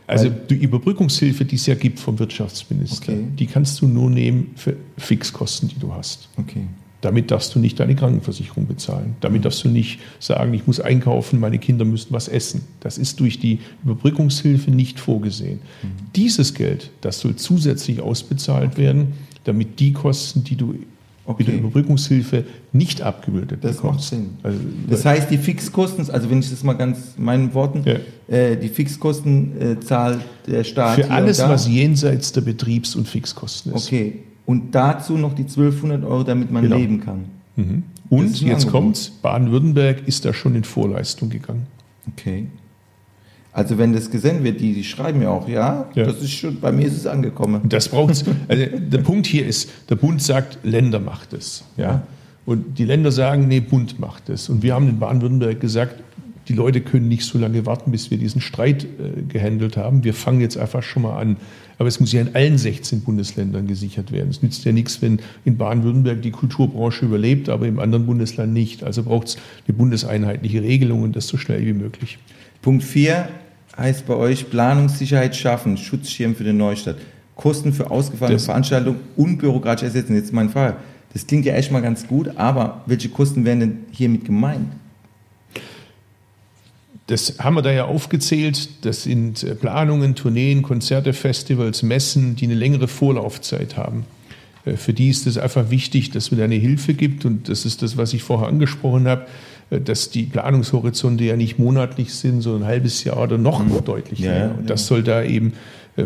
Also 0.07 0.25
Weil- 0.25 0.41
die 0.49 0.55
Überbrückungshilfe, 0.55 1.45
die 1.45 1.55
es 1.55 1.65
ja 1.65 1.75
gibt 1.75 1.99
vom 1.99 2.19
Wirtschaftsminister, 2.19 3.13
Okay. 3.13 3.23
die 3.39 3.45
kannst 3.45 3.81
du 3.81 3.87
nur 3.87 4.09
nehmen 4.09 4.51
für 4.55 4.75
Fixkosten, 4.97 5.69
die 5.69 5.79
du 5.79 5.93
hast. 5.93 6.27
Okay. 6.37 6.65
Damit 7.03 7.31
darfst 7.31 7.53
du 7.53 7.59
nicht 7.59 7.79
deine 7.81 7.95
Krankenversicherung 7.95 8.65
bezahlen. 8.65 9.17
Damit 9.19 9.43
darfst 9.43 9.61
du 9.65 9.67
nicht 9.67 9.99
sagen, 10.19 10.53
ich 10.53 10.65
muss 10.67 10.79
einkaufen, 10.79 11.37
meine 11.37 11.59
Kinder 11.59 11.83
müssen 11.83 12.13
was 12.13 12.29
essen. 12.29 12.61
Das 12.79 12.97
ist 12.97 13.19
durch 13.19 13.39
die 13.39 13.59
Überbrückungshilfe 13.83 14.71
nicht 14.71 15.01
vorgesehen. 15.01 15.59
Mhm. 15.81 15.87
Dieses 16.15 16.53
Geld, 16.53 16.91
das 17.01 17.19
soll 17.19 17.35
zusätzlich 17.35 17.99
ausbezahlt 18.01 18.77
werden, 18.77 19.09
damit 19.43 19.81
die 19.81 19.91
Kosten, 19.91 20.45
die 20.45 20.55
du 20.55 20.75
Okay. 21.25 21.43
mit 21.43 21.47
der 21.53 21.55
Überbrückungshilfe 21.59 22.43
nicht 22.73 23.01
abgebildet 23.01 23.59
Das 23.63 23.77
bekommst. 23.77 23.99
macht 23.99 24.09
Sinn. 24.09 24.29
Also, 24.43 24.59
Das 24.89 25.05
heißt, 25.05 25.29
die 25.31 25.37
Fixkosten, 25.37 26.09
also 26.09 26.29
wenn 26.29 26.39
ich 26.39 26.49
das 26.49 26.63
mal 26.63 26.73
ganz 26.73 27.15
in 27.17 27.23
meinen 27.25 27.53
Worten, 27.53 27.83
Ja. 27.85 28.33
äh, 28.33 28.57
die 28.57 28.67
Fixkosten 28.69 29.61
äh, 29.61 29.79
zahlt 29.79 30.19
der 30.47 30.63
Staat 30.65 30.95
für 31.01 31.11
alles, 31.11 31.39
was 31.39 31.67
jenseits 31.67 32.31
der 32.33 32.41
Betriebs- 32.41 32.95
und 32.95 33.07
Fixkosten 33.09 33.73
ist. 33.73 33.87
Okay. 33.87 34.19
Und 34.45 34.75
dazu 34.75 35.17
noch 35.17 35.33
die 35.33 35.43
1200 35.43 36.03
Euro, 36.03 36.23
damit 36.23 36.51
man 36.51 36.63
Genau. 36.63 36.75
leben 36.75 36.99
kann. 36.99 37.25
Das 37.55 37.65
Und 38.09 38.41
jetzt 38.41 38.67
kommt's, 38.69 39.09
Baden-Württemberg 39.09 40.07
ist 40.07 40.25
da 40.25 40.33
schon 40.33 40.55
in 40.55 40.63
Vorleistung 40.63 41.29
gegangen. 41.29 41.67
Okay. 42.11 42.47
Also 43.51 43.77
wenn 43.77 43.93
das 43.93 44.09
gesendet 44.09 44.43
wird, 44.43 44.59
die, 44.61 44.73
die 44.73 44.83
schreiben 44.83 45.21
ja 45.21 45.29
auch, 45.29 45.47
ja, 45.47 45.87
Ja. 45.93 46.05
das 46.05 46.21
ist 46.21 46.31
schon, 46.31 46.59
bei 46.59 46.71
mir 46.71 46.87
ist 46.87 46.97
es 46.97 47.05
angekommen. 47.05 47.61
Das 47.69 47.87
braucht's. 47.89 48.23
Also 48.47 48.65
der 48.79 48.97
Punkt 48.99 49.27
hier 49.27 49.45
ist, 49.45 49.69
der 49.89 49.95
Bund 49.95 50.21
sagt, 50.21 50.57
Länder 50.63 50.99
macht 50.99 51.33
es. 51.33 51.63
Ja? 51.77 52.01
Und 52.45 52.77
die 52.79 52.85
Länder 52.85 53.11
sagen, 53.11 53.47
nee, 53.47 53.59
Bund 53.59 53.99
macht 53.99 54.29
es. 54.29 54.49
Und 54.49 54.63
wir 54.63 54.73
haben 54.73 54.89
in 54.89 54.97
Baden-Württemberg 54.99 55.59
gesagt, 55.61 56.02
die 56.47 56.53
Leute 56.53 56.81
können 56.81 57.07
nicht 57.07 57.23
so 57.25 57.37
lange 57.37 57.65
warten, 57.65 57.91
bis 57.91 58.11
wir 58.11 58.17
diesen 58.17 58.41
Streit 58.41 58.83
äh, 58.85 59.21
gehandelt 59.27 59.77
haben. 59.77 60.03
Wir 60.03 60.13
fangen 60.13 60.41
jetzt 60.41 60.57
einfach 60.57 60.83
schon 60.83 61.03
mal 61.03 61.17
an. 61.19 61.37
Aber 61.79 61.87
es 61.87 61.99
muss 61.99 62.11
ja 62.11 62.21
in 62.21 62.35
allen 62.35 62.57
16 62.57 63.01
Bundesländern 63.01 63.65
gesichert 63.67 64.11
werden. 64.11 64.29
Es 64.29 64.41
nützt 64.43 64.63
ja 64.65 64.71
nichts, 64.71 65.01
wenn 65.01 65.19
in 65.45 65.57
Baden-Württemberg 65.57 66.21
die 66.21 66.31
Kulturbranche 66.31 67.05
überlebt, 67.05 67.49
aber 67.49 67.67
im 67.67 67.79
anderen 67.79 68.05
Bundesland 68.05 68.53
nicht. 68.53 68.83
Also 68.83 69.03
braucht 69.03 69.29
es 69.29 69.37
eine 69.67 69.75
bundeseinheitliche 69.77 70.61
Regelung 70.61 71.01
und 71.03 71.15
das 71.15 71.27
so 71.27 71.37
schnell 71.37 71.65
wie 71.65 71.73
möglich. 71.73 72.19
Punkt 72.61 72.83
4 72.83 73.27
heißt 73.77 74.05
bei 74.05 74.15
euch 74.15 74.49
Planungssicherheit 74.51 75.35
schaffen, 75.35 75.77
Schutzschirm 75.77 76.35
für 76.35 76.43
den 76.43 76.57
Neustadt. 76.57 76.97
Kosten 77.35 77.73
für 77.73 77.89
ausgefallene 77.89 78.35
Das- 78.35 78.45
Veranstaltungen 78.45 78.99
unbürokratisch 79.15 79.83
ersetzen. 79.85 80.15
Jetzt 80.15 80.31
meine 80.31 80.49
Frage. 80.49 80.75
Das 81.13 81.25
klingt 81.25 81.45
ja 81.45 81.53
echt 81.55 81.71
mal 81.71 81.81
ganz 81.81 82.07
gut, 82.07 82.37
aber 82.37 82.81
welche 82.85 83.09
Kosten 83.09 83.45
werden 83.45 83.59
denn 83.59 83.77
hiermit 83.91 84.25
gemeint? 84.25 84.67
Das 87.13 87.35
haben 87.37 87.53
wir 87.55 87.61
da 87.61 87.71
ja 87.71 87.85
aufgezählt. 87.85 88.69
Das 88.81 89.03
sind 89.03 89.43
äh, 89.43 89.53
Planungen, 89.53 90.15
Tourneen, 90.15 90.63
Konzerte, 90.63 91.13
Festivals, 91.13 91.83
Messen, 91.83 92.35
die 92.35 92.45
eine 92.45 92.55
längere 92.55 92.87
Vorlaufzeit 92.87 93.77
haben. 93.77 94.05
Äh, 94.65 94.77
Für 94.77 94.93
die 94.93 95.09
ist 95.09 95.27
es 95.27 95.37
einfach 95.37 95.69
wichtig, 95.69 96.09
dass 96.09 96.31
man 96.31 96.39
da 96.39 96.45
eine 96.45 96.55
Hilfe 96.55 96.95
gibt. 96.95 97.23
Und 97.25 97.49
das 97.49 97.65
ist 97.65 97.83
das, 97.83 97.97
was 97.97 98.13
ich 98.13 98.23
vorher 98.23 98.47
angesprochen 98.47 99.07
habe, 99.07 99.27
äh, 99.69 99.79
dass 99.79 100.09
die 100.09 100.23
Planungshorizonte 100.23 101.23
ja 101.23 101.35
nicht 101.35 101.59
monatlich 101.59 102.15
sind, 102.15 102.41
sondern 102.41 102.63
ein 102.63 102.67
halbes 102.69 103.03
Jahr 103.03 103.21
oder 103.21 103.37
noch 103.37 103.63
deutlich 103.81 104.17
Ja, 104.17 104.31
länger. 104.33 104.45
ja, 104.45 104.51
Und 104.57 104.69
das 104.71 104.87
soll 104.87 105.03
da 105.03 105.21
eben 105.23 105.53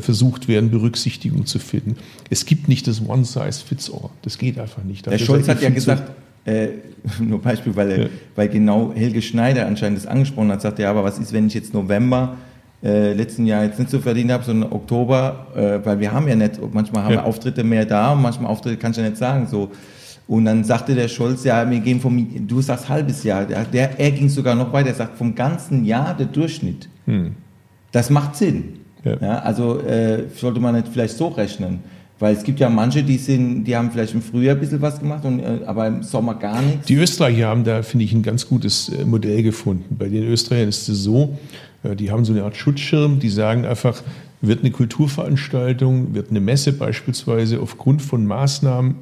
versucht 0.01 0.49
werden, 0.49 0.69
Berücksichtigung 0.69 1.45
zu 1.45 1.59
finden. 1.59 1.95
Es 2.29 2.45
gibt 2.45 2.67
nicht 2.67 2.85
das 2.87 3.01
One-Size-Fits-All. 3.07 4.09
Das 4.23 4.37
geht 4.37 4.59
einfach 4.59 4.83
nicht. 4.83 5.05
Der 5.05 5.13
Dafür 5.13 5.25
Scholz 5.27 5.47
hat 5.47 5.61
ja 5.61 5.69
gesagt, 5.69 6.11
äh, 6.47 6.69
nur 7.19 7.41
Beispiel, 7.41 7.75
weil, 7.75 7.99
Ja. 8.01 8.05
weil 8.35 8.49
genau 8.49 8.91
Helge 8.95 9.21
Schneider 9.21 9.65
anscheinend 9.67 9.99
das 9.99 10.07
angesprochen 10.07 10.51
hat, 10.51 10.61
sagt 10.61 10.79
er, 10.79 10.83
ja, 10.85 10.89
aber 10.91 11.03
was 11.03 11.19
ist, 11.19 11.31
wenn 11.33 11.47
ich 11.47 11.53
jetzt 11.53 11.73
November 11.73 12.35
äh, 12.83 13.13
letzten 13.13 13.45
Jahr 13.45 13.63
jetzt 13.63 13.79
nicht 13.79 13.89
so 13.91 13.99
verdient 13.99 14.31
habe, 14.31 14.43
sondern 14.43 14.71
Oktober, 14.71 15.47
äh, 15.55 15.85
weil 15.85 15.99
wir 15.99 16.11
haben 16.11 16.27
ja 16.27 16.35
nicht, 16.35 16.59
manchmal 16.73 17.03
haben 17.03 17.13
Ja. 17.13 17.19
wir 17.21 17.25
Auftritte 17.25 17.63
mehr 17.63 17.85
da 17.85 18.13
manchmal 18.15 18.51
Auftritte 18.51 18.77
kann 18.77 18.91
ich 18.91 18.97
ja 18.97 19.03
nicht 19.03 19.17
sagen, 19.17 19.47
so. 19.47 19.71
Und 20.27 20.43
dann 20.45 20.63
sagte 20.65 20.93
der 20.93 21.07
Scholz, 21.07 21.43
ja, 21.45 21.67
wir 21.69 21.79
gehen 21.79 22.01
vom, 22.01 22.27
du 22.47 22.61
sagst 22.61 22.89
halbes 22.89 23.23
Jahr, 23.23 23.45
der, 23.45 23.63
der, 23.63 23.97
er 23.99 24.11
ging 24.11 24.27
sogar 24.27 24.55
noch 24.55 24.73
weiter, 24.73 24.89
er 24.89 24.95
sagt 24.95 25.17
vom 25.17 25.33
ganzen 25.33 25.85
Jahr 25.85 26.13
der 26.15 26.25
Durchschnitt. 26.27 26.89
Das 27.93 28.09
macht 28.09 28.35
Sinn. 28.35 28.79
Ja. 29.05 29.15
Ja. 29.21 29.39
also 29.39 29.79
äh, 29.79 30.23
sollte 30.35 30.59
man 30.59 30.75
nicht 30.75 30.89
vielleicht 30.89 31.15
so 31.15 31.27
rechnen. 31.29 31.79
Weil 32.19 32.35
es 32.35 32.43
gibt 32.43 32.59
ja 32.59 32.69
manche, 32.69 33.03
die 33.03 33.17
sind, 33.17 33.65
die 33.65 33.75
haben 33.75 33.91
vielleicht 33.91 34.15
im 34.15 34.21
Frühjahr 34.21 34.55
ein 34.55 34.59
bisschen 34.59 34.81
was 34.81 34.99
gemacht, 34.99 35.23
und, 35.23 35.39
äh, 35.39 35.59
aber 35.65 35.87
im 35.87 36.03
Sommer 36.03 36.33
gar 36.35 36.61
nichts. 36.61 36.87
Die 36.87 36.95
Österreicher 36.95 37.47
haben 37.47 37.63
da, 37.63 37.83
finde 37.83 38.05
ich, 38.05 38.13
ein 38.13 38.23
ganz 38.23 38.47
gutes 38.47 38.89
äh, 38.89 39.05
Modell 39.05 39.43
gefunden. 39.43 39.95
Bei 39.97 40.07
den 40.07 40.23
Österreichern 40.23 40.69
ist 40.69 40.89
es 40.89 41.03
so, 41.03 41.37
äh, 41.83 41.95
die 41.95 42.09
haben 42.09 42.25
so 42.25 42.33
eine 42.33 42.43
Art 42.43 42.57
Schutzschirm, 42.57 43.19
die 43.19 43.29
sagen 43.29 43.65
einfach, 43.65 44.01
wird 44.41 44.61
eine 44.61 44.71
Kulturveranstaltung, 44.71 46.13
wird 46.13 46.29
eine 46.29 46.39
Messe 46.39 46.73
beispielsweise 46.73 47.59
aufgrund 47.59 48.01
von 48.01 48.25
Maßnahmen 48.25 48.95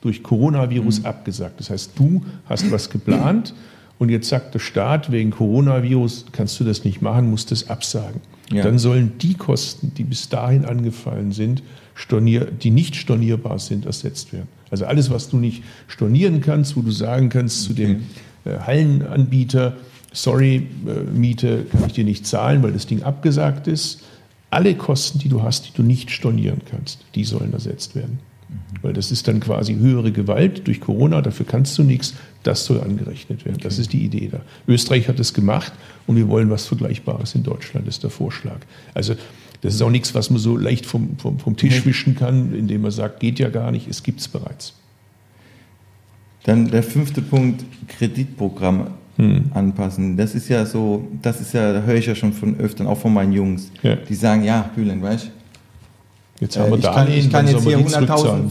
durch 0.00 0.22
Coronavirus 0.22 1.04
abgesagt. 1.04 1.60
Das 1.60 1.70
heißt, 1.70 1.92
du 1.96 2.22
hast 2.48 2.70
was 2.70 2.88
geplant 2.88 3.54
und 3.98 4.08
jetzt 4.08 4.28
sagt 4.28 4.54
der 4.54 4.60
Staat, 4.60 5.12
wegen 5.12 5.30
Coronavirus 5.30 6.26
kannst 6.32 6.58
du 6.58 6.64
das 6.64 6.84
nicht 6.84 7.02
machen, 7.02 7.30
musst 7.30 7.50
das 7.50 7.68
absagen. 7.68 8.20
Ja. 8.50 8.62
Dann 8.64 8.78
sollen 8.78 9.12
die 9.20 9.34
Kosten, 9.34 9.92
die 9.96 10.04
bis 10.04 10.28
dahin 10.28 10.64
angefallen 10.64 11.32
sind, 11.32 11.62
stornier, 12.00 12.46
die 12.46 12.70
nicht 12.70 12.96
stornierbar 12.96 13.58
sind, 13.58 13.84
ersetzt 13.84 14.32
werden. 14.32 14.48
Also 14.70 14.86
alles, 14.86 15.10
was 15.10 15.28
du 15.28 15.36
nicht 15.36 15.62
stornieren 15.86 16.40
kannst, 16.40 16.76
wo 16.76 16.80
du 16.80 16.90
sagen 16.90 17.28
kannst 17.28 17.64
zu 17.64 17.74
dem 17.74 18.04
äh, 18.44 18.58
Hallenanbieter, 18.58 19.76
sorry, 20.12 20.66
äh, 20.86 21.02
Miete 21.12 21.66
kann 21.70 21.84
ich 21.86 21.92
dir 21.92 22.04
nicht 22.04 22.26
zahlen, 22.26 22.62
weil 22.62 22.72
das 22.72 22.86
Ding 22.86 23.02
abgesagt 23.02 23.66
ist. 23.66 24.02
Alle 24.48 24.74
Kosten, 24.74 25.18
die 25.18 25.28
du 25.28 25.42
hast, 25.42 25.68
die 25.68 25.72
du 25.74 25.82
nicht 25.82 26.10
stornieren 26.10 26.62
kannst, 26.68 27.04
die 27.14 27.24
sollen 27.24 27.52
ersetzt 27.52 27.94
werden. 27.94 28.18
Weil 28.82 28.94
das 28.94 29.12
ist 29.12 29.28
dann 29.28 29.38
quasi 29.38 29.74
höhere 29.74 30.10
Gewalt 30.10 30.66
durch 30.66 30.80
Corona, 30.80 31.20
dafür 31.20 31.46
kannst 31.46 31.78
du 31.78 31.84
nichts, 31.84 32.14
das 32.42 32.64
soll 32.64 32.80
angerechnet 32.80 33.44
werden. 33.44 33.58
Das 33.62 33.78
ist 33.78 33.92
die 33.92 34.02
Idee 34.04 34.28
da. 34.32 34.40
Österreich 34.66 35.06
hat 35.06 35.20
es 35.20 35.34
gemacht 35.34 35.72
und 36.06 36.16
wir 36.16 36.28
wollen 36.28 36.50
was 36.50 36.66
Vergleichbares 36.66 37.34
in 37.34 37.42
Deutschland, 37.42 37.86
ist 37.86 38.02
der 38.02 38.10
Vorschlag. 38.10 38.58
Also 38.94 39.14
das 39.62 39.74
ist 39.74 39.82
auch 39.82 39.90
nichts, 39.90 40.14
was 40.14 40.30
man 40.30 40.38
so 40.38 40.56
leicht 40.56 40.86
vom, 40.86 41.18
vom, 41.18 41.38
vom 41.38 41.56
Tisch 41.56 41.84
wischen 41.86 42.14
kann, 42.16 42.54
indem 42.54 42.82
man 42.82 42.90
sagt, 42.90 43.20
geht 43.20 43.38
ja 43.38 43.48
gar 43.48 43.70
nicht, 43.70 43.88
es 43.88 44.02
gibt 44.02 44.20
es 44.20 44.28
bereits. 44.28 44.74
Dann 46.44 46.70
der 46.70 46.82
fünfte 46.82 47.22
Punkt, 47.22 47.64
Kreditprogramm 47.88 48.88
Hm. 49.16 49.50
anpassen. 49.52 50.16
Das 50.16 50.34
ist 50.34 50.48
ja 50.48 50.64
so, 50.64 51.06
das 51.20 51.42
ist 51.42 51.52
ja, 51.52 51.74
da 51.74 51.82
höre 51.82 51.96
ich 51.96 52.06
ja 52.06 52.14
schon 52.14 52.32
von 52.32 52.58
öfteren, 52.58 52.86
auch 52.86 52.96
von 52.96 53.12
meinen 53.12 53.32
Jungs, 53.32 53.70
Ja. 53.82 53.96
die 53.96 54.14
sagen, 54.14 54.44
ja, 54.44 54.70
Bülent, 54.74 55.02
weißt 55.02 55.26
du, 55.26 55.30
Jetzt 56.40 56.56
Äh, 56.56 56.60
haben 56.60 56.70
wir 56.70 56.78
ich 56.78 56.84
kann, 56.84 57.12
ich 57.12 57.30
kann 57.30 57.46
jetzt 57.46 57.62
hier 57.62 57.76
man 57.78 57.86
die 57.86 57.92
100.000, 57.94 58.48
zurückzahlen. 58.48 58.50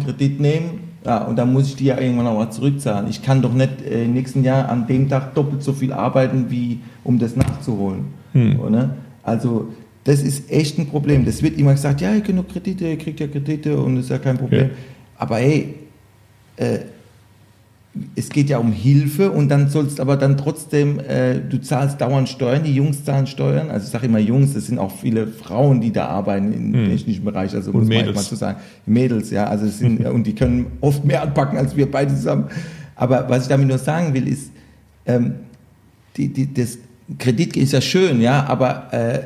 50.000 0.00 0.04
Kredit 0.04 0.40
nehmen 0.40 0.80
ja, 1.06 1.18
und 1.24 1.36
dann 1.36 1.50
muss 1.52 1.68
ich 1.68 1.76
die 1.76 1.84
ja 1.86 1.98
irgendwann 1.98 2.26
auch 2.26 2.36
mal 2.36 2.50
zurückzahlen. 2.50 3.08
Ich 3.08 3.22
kann 3.22 3.40
doch 3.40 3.54
nicht 3.54 3.80
äh, 3.82 4.04
im 4.04 4.12
nächsten 4.12 4.42
Jahr 4.44 4.68
an 4.68 4.86
dem 4.86 5.08
Tag 5.08 5.34
doppelt 5.34 5.62
so 5.62 5.72
viel 5.72 5.92
arbeiten, 5.92 6.50
wie 6.50 6.80
um 7.04 7.18
das 7.18 7.36
nachzuholen. 7.36 8.06
Hm. 8.32 8.60
Oder? 8.60 8.96
Also 9.22 9.68
das 10.06 10.22
ist 10.22 10.50
echt 10.52 10.78
ein 10.78 10.86
Problem. 10.86 11.24
Das 11.24 11.42
wird 11.42 11.58
immer 11.58 11.72
gesagt, 11.72 12.00
ja, 12.00 12.14
ihr 12.14 12.20
könnt 12.20 12.38
doch 12.38 12.46
Kredite, 12.46 12.86
ihr 12.86 12.96
kriegt 12.96 13.18
ja 13.18 13.26
Kredite 13.26 13.76
und 13.76 13.96
das 13.96 14.04
ist 14.04 14.10
ja 14.10 14.18
kein 14.18 14.38
Problem. 14.38 14.68
Ja. 14.68 14.74
Aber 15.18 15.38
hey, 15.38 15.74
äh, 16.56 16.78
es 18.14 18.28
geht 18.28 18.48
ja 18.48 18.58
um 18.58 18.70
Hilfe 18.70 19.32
und 19.32 19.48
dann 19.48 19.68
sollst 19.68 19.98
aber 19.98 20.16
dann 20.16 20.36
trotzdem, 20.36 21.00
äh, 21.00 21.40
du 21.40 21.60
zahlst 21.60 22.00
dauernd 22.00 22.28
Steuern, 22.28 22.62
die 22.62 22.74
Jungs 22.74 23.04
zahlen 23.04 23.26
Steuern. 23.26 23.68
Also 23.68 23.86
ich 23.86 23.90
sage 23.90 24.06
immer 24.06 24.20
Jungs, 24.20 24.54
es 24.54 24.66
sind 24.66 24.78
auch 24.78 24.92
viele 24.96 25.26
Frauen, 25.26 25.80
die 25.80 25.90
da 25.90 26.06
arbeiten 26.06 26.52
im 26.52 26.74
Hm. 26.74 26.90
technischen 26.90 27.24
Bereich, 27.24 27.52
also 27.52 27.72
Und 27.72 27.80
muss 27.80 27.88
man 27.88 28.14
mal 28.14 28.22
zu 28.22 28.36
sagen. 28.36 28.60
Mädels, 28.84 29.30
ja, 29.30 29.46
also 29.46 29.66
es 29.66 29.80
sind, 29.80 30.06
und 30.06 30.24
die 30.24 30.36
können 30.36 30.66
oft 30.82 31.04
mehr 31.04 31.22
anpacken 31.22 31.58
als 31.58 31.74
wir 31.74 31.90
beide 31.90 32.14
zusammen. 32.14 32.44
Aber 32.94 33.28
was 33.28 33.42
ich 33.42 33.48
damit 33.48 33.66
nur 33.66 33.78
sagen 33.78 34.14
will, 34.14 34.28
ist, 34.28 34.52
ähm, 35.04 35.34
die, 36.16 36.28
die, 36.28 36.54
das 36.54 36.78
Kredit 37.18 37.56
ist 37.56 37.72
ja 37.72 37.80
schön, 37.80 38.20
ja, 38.20 38.44
aber 38.44 38.92
äh, 38.92 39.20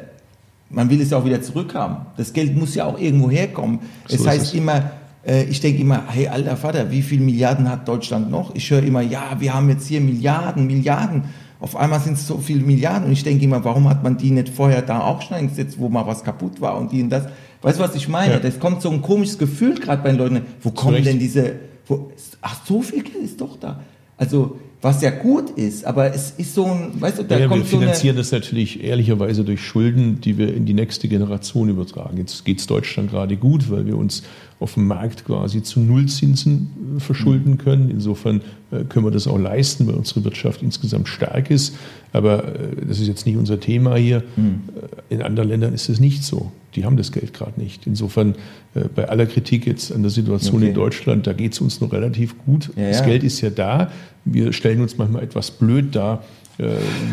man 0.70 0.88
will 0.88 1.00
es 1.00 1.10
ja 1.10 1.18
auch 1.18 1.24
wieder 1.24 1.42
zurückhaben. 1.42 1.98
Das 2.16 2.32
Geld 2.32 2.56
muss 2.56 2.74
ja 2.74 2.86
auch 2.86 2.98
irgendwo 2.98 3.30
herkommen. 3.30 3.80
So 4.06 4.16
es 4.16 4.26
heißt 4.26 4.46
es. 4.46 4.54
immer, 4.54 4.92
äh, 5.26 5.44
ich 5.44 5.60
denke 5.60 5.82
immer, 5.82 6.04
hey 6.08 6.28
alter 6.28 6.56
Vater, 6.56 6.90
wie 6.90 7.02
viele 7.02 7.24
Milliarden 7.24 7.68
hat 7.68 7.86
Deutschland 7.86 8.30
noch? 8.30 8.54
Ich 8.54 8.70
höre 8.70 8.82
immer, 8.82 9.00
ja, 9.00 9.36
wir 9.38 9.52
haben 9.52 9.68
jetzt 9.68 9.86
hier 9.86 10.00
Milliarden, 10.00 10.66
Milliarden. 10.66 11.24
Auf 11.58 11.76
einmal 11.76 12.00
sind 12.00 12.14
es 12.14 12.26
so 12.26 12.38
viele 12.38 12.62
Milliarden 12.62 13.06
und 13.06 13.12
ich 13.12 13.22
denke 13.22 13.44
immer, 13.44 13.62
warum 13.64 13.88
hat 13.88 14.02
man 14.02 14.16
die 14.16 14.30
nicht 14.30 14.48
vorher 14.48 14.80
da 14.80 15.00
auch 15.00 15.20
schon 15.20 15.36
eingesetzt, 15.36 15.78
wo 15.78 15.88
mal 15.88 16.06
was 16.06 16.24
kaputt 16.24 16.60
war 16.60 16.78
und 16.78 16.92
die 16.92 17.02
und 17.02 17.10
das. 17.10 17.24
Weißt 17.62 17.78
du, 17.78 17.82
was 17.82 17.94
ich 17.94 18.08
meine? 18.08 18.34
Ja. 18.34 18.38
Das 18.38 18.58
kommt 18.58 18.80
so 18.80 18.90
ein 18.90 19.02
komisches 19.02 19.36
Gefühl 19.36 19.74
gerade 19.74 20.02
bei 20.02 20.10
den 20.10 20.18
Leuten. 20.18 20.42
Wo 20.62 20.70
kommen 20.70 21.04
denn 21.04 21.18
diese, 21.18 21.56
wo, 21.86 22.12
ach, 22.40 22.64
so 22.64 22.80
viel 22.80 23.02
Geld 23.02 23.24
ist 23.24 23.40
doch 23.40 23.58
da. 23.58 23.80
Also, 24.16 24.58
was 24.82 25.02
ja 25.02 25.10
gut 25.10 25.50
ist, 25.50 25.84
aber 25.84 26.14
es 26.14 26.32
ist 26.38 26.54
so 26.54 26.64
ein, 26.64 26.92
weißt 26.98 27.18
du, 27.18 27.22
da 27.24 27.34
Ja, 27.34 27.40
wir 27.42 27.48
kommt 27.48 27.66
so 27.66 27.76
eine, 27.76 27.86
finanzieren 27.86 28.16
das 28.16 28.32
natürlich 28.32 28.82
ehrlicherweise 28.82 29.44
durch 29.44 29.60
Schulden, 29.60 30.20
die 30.20 30.38
wir 30.38 30.54
in 30.54 30.64
die 30.64 30.74
nächste 30.74 31.06
Generation 31.06 31.68
übertragen. 31.68 32.16
Jetzt 32.16 32.44
geht 32.44 32.60
es 32.60 32.66
Deutschland 32.66 33.10
gerade 33.10 33.36
gut, 33.36 33.70
weil 33.70 33.86
wir 33.86 33.96
uns 33.96 34.22
auf 34.60 34.74
dem 34.74 34.86
Markt 34.86 35.24
quasi 35.24 35.62
zu 35.62 35.80
Nullzinsen 35.80 36.96
äh, 36.96 37.00
verschulden 37.00 37.56
können. 37.58 37.90
Insofern 37.90 38.42
äh, 38.70 38.84
können 38.84 39.06
wir 39.06 39.10
das 39.10 39.26
auch 39.26 39.38
leisten, 39.38 39.86
weil 39.86 39.94
unsere 39.94 40.22
Wirtschaft 40.24 40.62
insgesamt 40.62 41.08
stark 41.08 41.50
ist. 41.50 41.74
Aber 42.12 42.44
äh, 42.44 42.76
das 42.86 43.00
ist 43.00 43.08
jetzt 43.08 43.24
nicht 43.24 43.36
unser 43.38 43.58
Thema 43.58 43.96
hier. 43.96 44.18
Äh, 44.18 45.14
In 45.14 45.22
anderen 45.22 45.48
Ländern 45.48 45.72
ist 45.72 45.88
es 45.88 45.98
nicht 45.98 46.22
so. 46.24 46.52
Die 46.74 46.84
haben 46.84 46.98
das 46.98 47.10
Geld 47.10 47.32
gerade 47.32 47.58
nicht. 47.58 47.86
Insofern 47.86 48.36
bei 48.94 49.08
aller 49.08 49.26
Kritik 49.26 49.66
jetzt 49.66 49.90
an 49.92 50.02
der 50.02 50.10
Situation 50.12 50.58
Okay. 50.58 50.68
in 50.68 50.74
Deutschland, 50.74 51.26
da 51.26 51.32
geht 51.32 51.54
es 51.54 51.60
uns 51.60 51.80
noch 51.80 51.92
relativ 51.92 52.38
gut. 52.44 52.70
Ja, 52.76 52.86
das 52.88 53.00
ja. 53.00 53.06
Geld 53.06 53.24
ist 53.24 53.40
ja 53.40 53.50
da. 53.50 53.90
Wir 54.24 54.52
stellen 54.52 54.80
uns 54.80 54.96
manchmal 54.96 55.24
etwas 55.24 55.50
blöd 55.50 55.96
dar, 55.96 56.22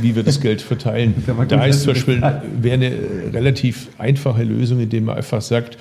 wie 0.03 0.15
wir 0.15 0.21
das 0.21 0.41
Geld 0.41 0.61
verteilen. 0.61 1.15
Da 1.47 1.65
ist 1.65 1.81
zum 1.81 1.93
Beispiel 1.93 2.21
wäre 2.61 2.73
eine 2.75 2.91
relativ 3.33 3.87
einfache 3.97 4.43
Lösung, 4.43 4.79
indem 4.79 5.05
man 5.05 5.17
einfach 5.17 5.41
sagt, 5.41 5.79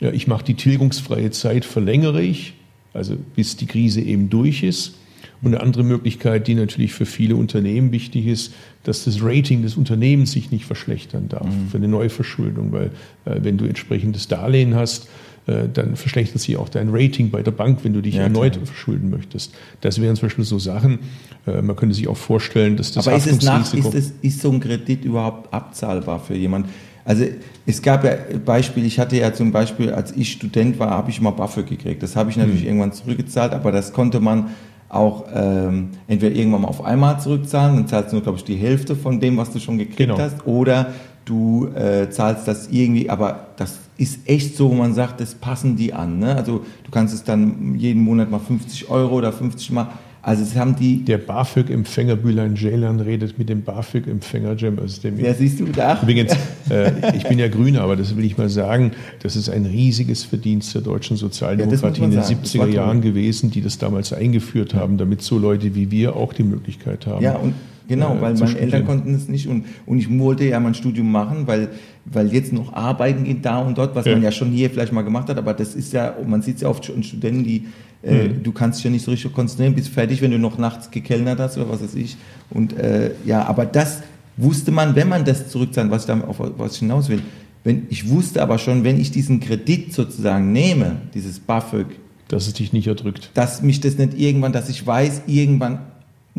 ja, 0.00 0.10
ich 0.12 0.26
mache 0.26 0.44
die 0.44 0.54
tilgungsfreie 0.54 1.30
Zeit, 1.30 1.64
verlängere 1.64 2.22
ich, 2.22 2.54
also 2.94 3.16
bis 3.36 3.56
die 3.56 3.66
Krise 3.66 4.00
eben 4.00 4.30
durch 4.30 4.62
ist. 4.62 4.94
Und 5.40 5.54
eine 5.54 5.62
andere 5.62 5.84
Möglichkeit, 5.84 6.48
die 6.48 6.54
natürlich 6.56 6.92
für 6.92 7.06
viele 7.06 7.36
Unternehmen 7.36 7.92
wichtig 7.92 8.26
ist, 8.26 8.52
dass 8.82 9.04
das 9.04 9.22
Rating 9.22 9.62
des 9.62 9.76
Unternehmens 9.76 10.32
sich 10.32 10.50
nicht 10.50 10.64
verschlechtern 10.64 11.28
darf 11.28 11.46
Mhm. 11.46 11.68
für 11.70 11.76
eine 11.76 11.86
Neuverschuldung, 11.86 12.72
weil 12.72 12.90
äh, 13.24 13.36
wenn 13.42 13.56
du 13.56 13.64
entsprechendes 13.64 14.26
Darlehen 14.26 14.74
hast, 14.74 15.08
äh, 15.46 15.68
dann 15.72 15.94
verschlechtert 15.94 16.40
sich 16.42 16.56
auch 16.56 16.68
dein 16.68 16.88
Rating 16.90 17.30
bei 17.30 17.42
der 17.42 17.52
Bank, 17.52 17.80
wenn 17.84 17.92
du 17.92 18.00
dich 18.00 18.16
Ja, 18.16 18.22
erneut 18.22 18.54
klar. 18.54 18.66
verschulden 18.66 19.10
möchtest. 19.10 19.54
Das 19.80 20.00
wären 20.00 20.16
zum 20.16 20.26
Beispiel 20.28 20.44
so 20.44 20.58
Sachen, 20.58 20.98
äh, 21.46 21.62
man 21.62 21.76
könnte 21.76 21.94
sich 21.94 22.08
auch 22.08 22.16
vorstellen, 22.16 22.76
dass 22.76 22.90
das 22.92 23.06
Aber 23.06 23.16
ist, 23.16 23.26
es 23.26 23.42
nach, 23.42 23.72
ist, 23.72 23.94
es, 23.94 24.12
ist 24.22 24.40
so 24.40 24.50
ein 24.50 24.58
Kredit 24.58 25.04
überhaupt 25.04 25.52
abzahlbar 25.54 26.18
für 26.18 26.34
jemanden? 26.34 26.70
Also 27.04 27.24
es 27.66 27.80
gab 27.82 28.04
ja 28.04 28.12
Beispiele, 28.44 28.86
ich 28.86 28.98
hatte 28.98 29.16
ja 29.16 29.32
zum 29.32 29.50
Beispiel, 29.52 29.92
als 29.92 30.12
ich 30.12 30.32
Student 30.32 30.78
war, 30.78 30.90
habe 30.90 31.10
ich 31.10 31.20
mal 31.20 31.30
BAföG 31.30 31.66
gekriegt. 31.66 32.02
Das 32.02 32.16
habe 32.16 32.30
ich 32.30 32.36
natürlich 32.36 32.64
irgendwann 32.66 32.92
zurückgezahlt, 32.92 33.52
aber 33.52 33.72
das 33.72 33.92
konnte 33.92 34.20
man 34.20 34.48
auch 34.90 35.24
ähm, 35.34 35.90
entweder 36.06 36.34
irgendwann 36.34 36.62
mal 36.62 36.68
auf 36.68 36.82
einmal 36.84 37.20
zurückzahlen, 37.20 37.76
dann 37.76 37.88
zahlst 37.88 38.10
du 38.12 38.16
nur, 38.16 38.22
glaube 38.22 38.38
ich, 38.38 38.44
die 38.44 38.56
Hälfte 38.56 38.96
von 38.96 39.20
dem, 39.20 39.36
was 39.36 39.50
du 39.50 39.58
schon 39.58 39.76
gekriegt 39.76 39.98
Genau. 39.98 40.18
hast, 40.18 40.46
oder 40.46 40.92
du 41.26 41.66
äh, 41.74 42.08
zahlst 42.08 42.48
das 42.48 42.68
irgendwie, 42.70 43.10
aber 43.10 43.48
das 43.56 43.78
ist 43.98 44.20
echt 44.26 44.56
so, 44.56 44.70
wo 44.70 44.74
man 44.74 44.94
sagt, 44.94 45.20
das 45.20 45.34
passen 45.34 45.76
die 45.76 45.92
an. 45.92 46.18
Ne? 46.18 46.34
Also 46.34 46.64
du 46.84 46.90
kannst 46.90 47.12
es 47.12 47.22
dann 47.24 47.74
jeden 47.76 48.02
Monat 48.02 48.30
mal 48.30 48.38
50 48.38 48.88
Euro 48.88 49.16
oder 49.16 49.32
50 49.32 49.72
mal, 49.72 49.88
also 50.22 50.42
es 50.42 50.56
haben 50.56 50.74
die, 50.76 51.04
Der 51.04 51.18
BAföG-Empfänger 51.18 52.16
Bülent 52.16 52.58
Ceylan 52.58 53.00
redet 53.00 53.38
mit 53.38 53.48
dem 53.48 53.62
BAföG-Empfänger 53.62 54.58
Cem 54.58 54.78
Özdemir. 54.78 55.24
ja 55.26 55.34
siehst 55.34 55.60
du 55.60 55.66
da, 55.66 56.00
Übrigens, 56.02 56.32
äh, 56.70 56.90
ich 57.16 57.24
bin 57.24 57.38
ja 57.38 57.48
Grüner, 57.48 57.82
aber 57.82 57.96
das 57.96 58.16
will 58.16 58.24
ich 58.24 58.36
mal 58.36 58.48
sagen, 58.48 58.92
das 59.22 59.36
ist 59.36 59.48
ein 59.48 59.64
riesiges 59.66 60.24
Verdienst 60.24 60.74
der 60.74 60.82
deutschen 60.82 61.16
Sozialdemokratie 61.16 62.00
Ja, 62.00 62.04
in 62.06 62.10
den 62.10 62.22
sagen. 62.22 62.38
Das 62.42 62.54
war 62.54 62.62
70er 62.64 62.66
toll. 62.66 62.74
Jahren 62.74 63.00
gewesen, 63.00 63.50
die 63.50 63.60
das 63.62 63.78
damals 63.78 64.12
eingeführt 64.12 64.74
haben, 64.74 64.98
damit 64.98 65.22
so 65.22 65.38
Leute 65.38 65.74
wie 65.74 65.90
wir 65.90 66.16
auch 66.16 66.32
die 66.32 66.42
Möglichkeit 66.44 67.06
haben. 67.06 67.22
Ja, 67.22 67.36
und 67.36 67.54
genau, 67.88 68.16
äh, 68.16 68.20
weil 68.20 68.34
meine 68.34 68.36
studieren. 68.48 68.64
Eltern 68.64 68.86
konnten 68.86 69.14
es 69.14 69.28
nicht 69.28 69.46
und, 69.48 69.64
und 69.86 69.98
ich 69.98 70.18
wollte 70.18 70.44
ja 70.44 70.58
mein 70.60 70.74
Studium 70.74 71.10
machen, 71.12 71.46
weil, 71.46 71.68
weil 72.04 72.32
jetzt 72.32 72.52
noch 72.52 72.72
arbeiten 72.72 73.24
geht 73.24 73.44
da 73.44 73.58
und 73.60 73.78
dort, 73.78 73.94
was 73.94 74.04
Ja. 74.06 74.12
man 74.12 74.22
ja 74.22 74.32
schon 74.32 74.50
hier 74.50 74.68
vielleicht 74.70 74.92
mal 74.92 75.02
gemacht 75.02 75.28
hat, 75.28 75.38
aber 75.38 75.54
das 75.54 75.74
ist 75.74 75.92
ja, 75.92 76.14
man 76.26 76.42
sieht 76.42 76.56
es 76.56 76.62
ja 76.62 76.68
oft 76.68 76.84
schon 76.84 77.02
Studenten, 77.02 77.44
die, 77.44 77.64
äh, 78.02 78.28
Mhm. 78.28 78.42
du 78.42 78.52
kannst 78.52 78.78
dich 78.78 78.84
ja 78.84 78.90
nicht 78.90 79.04
so 79.04 79.10
richtig 79.10 79.32
konzentrieren, 79.32 79.74
bist 79.74 79.88
fertig, 79.88 80.22
wenn 80.22 80.30
du 80.30 80.38
noch 80.38 80.58
nachts 80.58 80.90
gekellnert 80.90 81.38
hast 81.40 81.56
oder 81.58 81.68
was 81.68 81.82
weiß 81.82 81.94
ich. 81.94 82.16
Und 82.50 82.76
äh, 82.78 83.12
ja, 83.24 83.44
aber 83.46 83.66
das 83.66 84.02
wusste 84.36 84.70
man, 84.70 84.94
wenn 84.94 85.08
man 85.08 85.24
das 85.24 85.48
zurückzahlt, 85.48 85.90
was 85.90 86.02
ich 86.02 86.06
damit, 86.06 86.26
auf 86.28 86.36
was 86.38 86.74
ich 86.74 86.78
hinaus 86.80 87.08
will. 87.08 87.20
Wenn, 87.64 87.86
ich 87.90 88.08
wusste 88.08 88.40
aber 88.40 88.58
schon, 88.58 88.84
wenn 88.84 89.00
ich 89.00 89.10
diesen 89.10 89.40
Kredit 89.40 89.92
sozusagen 89.92 90.52
nehme, 90.52 90.96
dieses 91.12 91.40
BAföG, 91.40 91.86
Dass 92.28 92.46
es 92.46 92.52
dich 92.54 92.72
nicht 92.72 92.86
erdrückt. 92.86 93.30
dass 93.34 93.62
mich 93.62 93.80
das 93.80 93.98
nicht 93.98 94.18
irgendwann, 94.18 94.52
dass 94.52 94.68
ich 94.68 94.86
weiß, 94.86 95.22
irgendwann, 95.26 95.80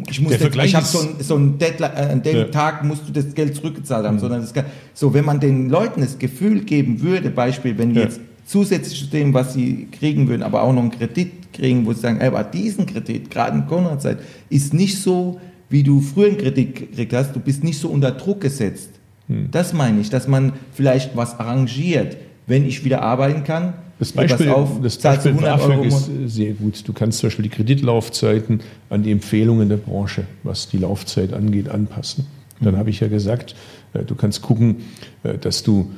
ich 0.10 0.22
muss 0.22 0.34
Vergleich 0.36 0.68
ich 0.70 0.76
habe 0.76 0.86
so 0.86 0.99
ein, 1.01 1.16
so 1.20 1.36
ein 1.36 1.57
Deadline, 1.57 1.91
äh, 1.93 2.12
an 2.14 2.24
dem 2.24 2.38
Ja. 2.38 2.45
Mhm. 2.45 2.51
Tag 2.51 2.86
musst 2.86 3.01
du 3.07 3.12
das 3.12 3.34
Geld 3.34 3.53
zurückgezahlt 3.53 4.05
haben, 4.07 4.18
sondern 4.18 4.39
das 4.41 4.53
so, 4.93 5.14
wenn 5.14 5.26
man 5.26 5.41
den 5.41 5.70
Leuten 5.70 5.99
das 5.99 6.18
Gefühl 6.18 6.62
geben 6.62 7.01
würde, 7.01 7.30
Beispiel, 7.30 7.78
wenn 7.78 7.93
Ja. 7.93 8.03
jetzt 8.03 8.22
zusätzlich 8.50 9.00
zu 9.00 9.06
dem, 9.08 9.34
was 9.34 9.54
sie 9.54 9.88
kriegen 9.91 10.28
würden, 10.28 10.41
aber 10.41 10.64
auch 10.64 10.74
noch 10.74 10.82
einen 10.82 10.91
Kredit 10.91 11.54
kriegen, 11.54 11.86
wo 11.86 11.93
sie 11.93 12.00
sagen, 12.00 12.20
aber 12.20 12.43
diesen 12.43 12.88
Kredit, 12.88 13.30
gerade 13.30 13.58
in 13.58 13.68
Corona-Zeit, 13.68 14.18
ist 14.50 14.74
nicht 14.74 15.00
so, 15.00 15.39
wie 15.70 15.84
du 15.84 16.02
früher 16.02 16.30
einen 16.30 16.38
Kredit 16.38 16.76
gekriegt 16.76 17.14
hast, 17.14 17.36
du 17.36 17.39
bist 17.39 17.64
nicht 17.64 17.80
so 17.80 17.89
unter 17.89 18.12
Druck 18.12 18.41
gesetzt. 18.41 18.89
Hm. 19.28 19.50
Das 19.52 19.74
meine 19.74 20.02
ich, 20.02 20.10
dass 20.10 20.28
man 20.28 20.54
vielleicht 20.74 21.16
was 21.16 21.39
arrangiert, 21.39 22.18
wenn 22.47 22.66
ich 22.66 22.84
wieder 22.84 23.04
arbeiten 23.04 23.43
kann. 23.43 23.76
Das 24.00 24.14
Beispiel, 24.14 24.50
auf, 24.50 24.82
das 24.82 24.97
Beispiel 24.97 25.32
100 25.32 25.62
Euro 25.62 25.84
ist 25.84 26.10
sehr 26.26 26.54
gut. 26.54 26.88
Du 26.88 26.93
kannst 26.93 27.20
zum 27.20 27.28
Beispiel 27.28 27.43
die 27.43 27.50
Kreditlaufzeiten 27.50 28.62
an 28.89 29.04
die 29.04 29.12
Empfehlungen 29.12 29.70
der 29.70 29.78
Branche, 29.78 30.24
was 30.41 30.70
die 30.70 30.78
Laufzeit 30.78 31.34
angeht, 31.34 31.70
anpassen. 31.70 32.26
Dann 32.62 32.78
habe 32.78 32.89
ich 32.89 33.00
ja 33.00 33.10
gesagt, 33.10 33.56
äh, 33.93 34.04
du 34.04 34.16
kannst 34.16 34.41
gucken, 34.41 34.78
äh, 35.24 35.38
dass 35.38 35.62
du 35.64 35.91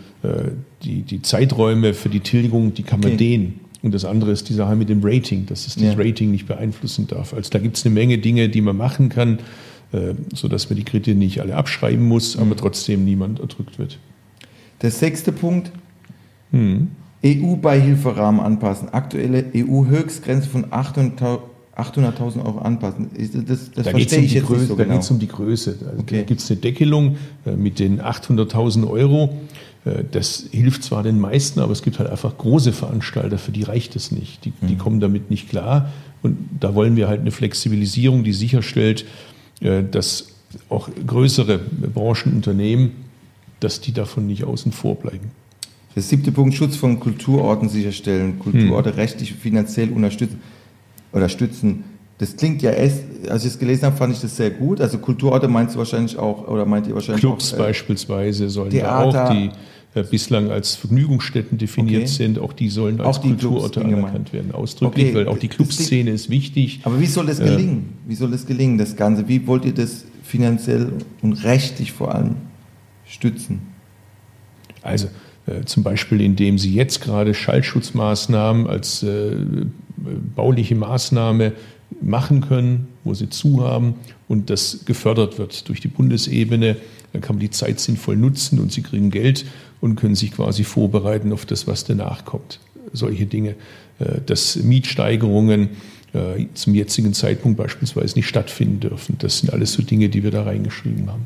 die, 0.83 1.01
die 1.01 1.21
Zeiträume 1.21 1.93
für 1.93 2.09
die 2.09 2.19
Tilgung, 2.19 2.73
die 2.73 2.83
kann 2.83 2.99
man 2.99 3.09
Okay. 3.13 3.17
dehnen. 3.17 3.59
Und 3.83 3.93
das 3.95 4.05
andere 4.05 4.31
ist 4.31 4.47
die 4.49 4.53
Sache 4.53 4.75
mit 4.75 4.89
dem 4.89 4.99
Rating, 5.03 5.47
dass 5.47 5.65
es 5.65 5.73
das 5.75 5.83
Ja. 5.83 5.93
Rating 5.97 6.29
nicht 6.29 6.47
beeinflussen 6.47 7.07
darf. 7.07 7.33
Also 7.33 7.49
da 7.49 7.57
gibt 7.59 7.77
es 7.77 7.85
eine 7.85 7.93
Menge 7.95 8.19
Dinge, 8.19 8.47
die 8.49 8.61
man 8.61 8.77
machen 8.77 9.09
kann, 9.09 9.39
äh, 9.91 10.13
sodass 10.35 10.69
man 10.69 10.77
die 10.77 10.83
Kredite 10.83 11.15
nicht 11.17 11.41
alle 11.41 11.55
abschreiben 11.55 12.07
muss, 12.07 12.35
Mhm. 12.35 12.43
aber 12.43 12.55
trotzdem 12.57 13.03
niemand 13.05 13.39
erdrückt 13.39 13.79
wird. 13.79 13.97
Der 14.83 14.91
sechste 14.91 15.31
Punkt, 15.31 15.71
Hm. 16.51 16.89
EU-Beihilferahmen 17.23 18.39
anpassen. 18.41 18.89
Aktuelle 18.89 19.45
EU-Höchstgrenze 19.55 20.49
von 20.49 20.65
800.000 20.71 21.39
800.000 21.73 22.45
Euro 22.45 22.59
anpassen. 22.59 23.09
Das, 23.17 23.71
das 23.71 23.71
Da 23.85 23.91
geht 23.93 24.11
es 24.11 24.13
verstehe 24.13 24.19
um, 24.19 24.25
ich 24.25 24.31
die 24.31 24.35
jetzt 24.37 24.45
Größe, 24.47 24.59
nicht 24.59 24.67
so 24.69 24.75
da 24.75 24.83
genau. 24.83 24.95
geht's 24.97 25.09
um 25.11 25.19
die 25.19 25.27
Größe. 25.27 25.75
Also 25.87 25.99
Okay. 26.01 26.17
Da 26.17 26.23
gibt 26.23 26.41
es 26.41 26.51
eine 26.51 26.59
Deckelung 26.59 27.15
äh, 27.45 27.51
mit 27.55 27.79
den 27.79 28.01
800.000 28.01 28.87
Euro. 28.87 29.37
Äh, 29.85 30.03
das 30.09 30.45
hilft 30.51 30.83
zwar 30.83 31.03
den 31.03 31.19
meisten, 31.19 31.59
aber 31.59 31.71
es 31.71 31.83
gibt 31.83 31.99
halt 31.99 32.09
einfach 32.09 32.37
große 32.37 32.73
Veranstalter, 32.73 33.37
für 33.37 33.51
die 33.51 33.63
reicht 33.63 33.95
es 33.95 34.11
nicht. 34.11 34.45
Die, 34.45 34.53
die 34.61 34.75
kommen 34.75 34.99
damit 34.99 35.29
nicht 35.29 35.49
klar. 35.49 35.91
Und 36.21 36.37
da 36.59 36.75
wollen 36.75 36.95
wir 36.95 37.07
halt 37.07 37.21
eine 37.21 37.31
Flexibilisierung, 37.31 38.23
die 38.23 38.33
sicherstellt, 38.33 39.05
äh, 39.61 39.83
dass 39.83 40.27
auch 40.69 40.89
größere 41.07 41.59
Branchenunternehmen, 41.59 42.91
dass 43.59 43.81
die 43.81 43.93
davon 43.93 44.27
nicht 44.27 44.43
außen 44.43 44.71
vor 44.71 44.95
bleiben. 44.95 45.31
Der 45.95 46.03
siebte 46.03 46.31
Punkt, 46.31 46.55
Schutz 46.55 46.75
von 46.75 46.99
Kulturorten 46.99 47.69
sicherstellen, 47.69 48.39
Kulturorte 48.39 48.93
finanziell 48.93 49.35
finanziell 49.37 49.89
unterstützen 49.91 50.39
oder 51.11 51.27
stützen. 51.27 51.83
Das 52.21 52.35
klingt 52.37 52.61
ja 52.61 52.69
erst, 52.69 53.01
als 53.29 53.45
ich 53.45 53.53
es 53.53 53.57
gelesen 53.57 53.83
habe, 53.85 53.97
fand 53.97 54.13
ich 54.13 54.21
das 54.21 54.37
sehr 54.37 54.51
gut. 54.51 54.79
Also 54.79 54.99
Kulturorte 54.99 55.47
meinst 55.47 55.73
du 55.73 55.79
wahrscheinlich 55.79 56.17
auch, 56.19 56.47
oder 56.47 56.67
meint 56.67 56.85
ihr 56.85 56.93
wahrscheinlich 56.93 57.21
Clubs 57.21 57.51
auch, 57.51 57.57
äh, 57.57 57.61
beispielsweise 57.63 58.47
sollen 58.51 58.69
Theater. 58.69 59.11
da 59.11 59.25
auch, 59.25 59.31
die 59.33 59.49
äh, 59.99 60.03
bislang 60.03 60.51
als 60.51 60.75
Vergnügungsstätten 60.75 61.57
definiert 61.57 62.03
Okay. 62.03 62.11
sind, 62.11 62.37
auch 62.37 62.53
die 62.53 62.69
sollen 62.69 63.01
als 63.01 63.21
die 63.21 63.29
Kulturorte 63.29 63.83
anerkannt 63.83 64.33
werden, 64.33 64.51
ausdrücklich, 64.51 65.07
Okay, 65.07 65.15
weil 65.15 65.27
auch 65.29 65.39
die 65.39 65.47
Clubszene 65.47 66.11
ist 66.11 66.29
wichtig. 66.29 66.81
Aber 66.83 66.99
wie 66.99 67.07
soll 67.07 67.25
das 67.25 67.39
Äh, 67.39 67.45
gelingen? 67.45 67.93
Wie 68.07 68.13
soll 68.13 68.29
das 68.29 68.45
gelingen, 68.45 68.77
das 68.77 68.95
Ganze? 68.95 69.27
Wie 69.27 69.47
wollt 69.47 69.65
ihr 69.65 69.73
das 69.73 70.05
finanziell 70.23 70.91
und 71.23 71.43
rechtlich 71.43 71.91
vor 71.91 72.13
allem 72.13 72.35
stützen? 73.07 73.61
Also 74.83 75.07
äh, 75.47 75.65
zum 75.65 75.81
Beispiel, 75.81 76.21
indem 76.21 76.59
Sie 76.59 76.71
jetzt 76.73 77.01
gerade 77.01 77.33
Schallschutzmaßnahmen 77.33 78.67
als 78.67 79.01
äh, 79.01 79.31
bauliche 80.35 80.75
Maßnahme 80.75 81.53
machen 82.01 82.41
können, 82.41 82.87
wo 83.03 83.13
Sie 83.13 83.29
zu 83.29 83.63
haben 83.63 83.95
und 84.27 84.49
das 84.49 84.85
gefördert 84.85 85.37
wird 85.37 85.67
durch 85.67 85.81
die 85.81 85.87
Bundesebene. 85.87 86.77
Dann 87.13 87.21
kann 87.21 87.35
man 87.35 87.41
die 87.41 87.49
Zeit 87.49 87.79
sinnvoll 87.79 88.15
nutzen 88.15 88.59
und 88.59 88.71
Sie 88.71 88.81
kriegen 88.81 89.11
Geld 89.11 89.45
und 89.81 89.95
können 89.95 90.15
sich 90.15 90.31
quasi 90.31 90.63
vorbereiten 90.63 91.33
auf 91.33 91.45
das, 91.45 91.67
was 91.67 91.83
danach 91.83 92.25
kommt. 92.25 92.59
Solche 92.93 93.25
Dinge, 93.25 93.55
äh, 93.99 94.21
dass 94.25 94.55
Mietsteigerungen 94.55 95.69
äh, 96.13 96.45
zum 96.53 96.75
jetzigen 96.75 97.13
Zeitpunkt 97.13 97.57
beispielsweise 97.57 98.15
nicht 98.15 98.27
stattfinden 98.27 98.79
dürfen. 98.79 99.15
Das 99.19 99.39
sind 99.39 99.51
alles 99.51 99.73
so 99.73 99.81
Dinge, 99.81 100.09
die 100.09 100.23
wir 100.23 100.31
da 100.31 100.43
reingeschrieben 100.43 101.09
haben. 101.09 101.25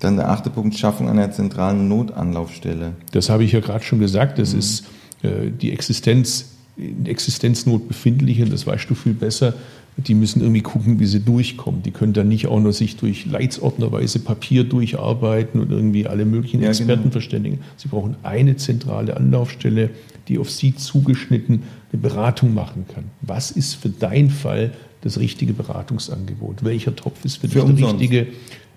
Dann 0.00 0.16
der 0.16 0.30
achte 0.30 0.50
Punkt, 0.50 0.78
Schaffung 0.78 1.08
einer 1.08 1.30
zentralen 1.32 1.88
Notanlaufstelle. 1.88 2.94
Das 3.12 3.30
habe 3.30 3.44
ich 3.44 3.52
ja 3.52 3.60
gerade 3.60 3.84
schon 3.84 3.98
gesagt. 3.98 4.38
Das 4.38 4.52
ist 4.52 4.84
äh, 5.22 5.50
die 5.50 5.72
Existenz, 5.72 6.57
in 6.78 7.06
Existenznot 7.06 7.88
befindliche, 7.88 8.44
das 8.44 8.66
weißt 8.66 8.88
du 8.88 8.94
viel 8.94 9.14
besser. 9.14 9.54
Die 9.96 10.14
müssen 10.14 10.40
irgendwie 10.42 10.60
gucken, 10.60 11.00
wie 11.00 11.06
sie 11.06 11.18
durchkommen. 11.18 11.82
Die 11.82 11.90
können 11.90 12.12
dann 12.12 12.28
nicht 12.28 12.46
auch 12.46 12.60
nur 12.60 12.72
sich 12.72 12.96
durch 12.96 13.26
leitsordnerweise 13.26 14.20
Papier 14.20 14.62
durcharbeiten 14.62 15.60
und 15.60 15.72
irgendwie 15.72 16.06
alle 16.06 16.24
möglichen 16.24 16.62
Ja, 16.62 16.68
Experten 16.68 17.02
genau. 17.02 17.12
verständigen. 17.12 17.58
Sie 17.76 17.88
brauchen 17.88 18.14
eine 18.22 18.56
zentrale 18.56 19.16
Anlaufstelle, 19.16 19.90
die 20.28 20.38
auf 20.38 20.52
sie 20.52 20.76
zugeschnitten 20.76 21.64
eine 21.92 22.00
Beratung 22.00 22.54
machen 22.54 22.84
kann. 22.92 23.04
Was 23.22 23.50
ist 23.50 23.74
für 23.74 23.88
deinen 23.88 24.30
Fall 24.30 24.72
das 25.00 25.18
richtige 25.18 25.52
Beratungsangebot? 25.52 26.62
Welcher 26.64 26.94
Topf 26.94 27.24
ist 27.24 27.38
für, 27.38 27.48
Für 27.48 27.64
dich 27.64 27.84
der 27.84 27.92
richtige? 27.94 28.26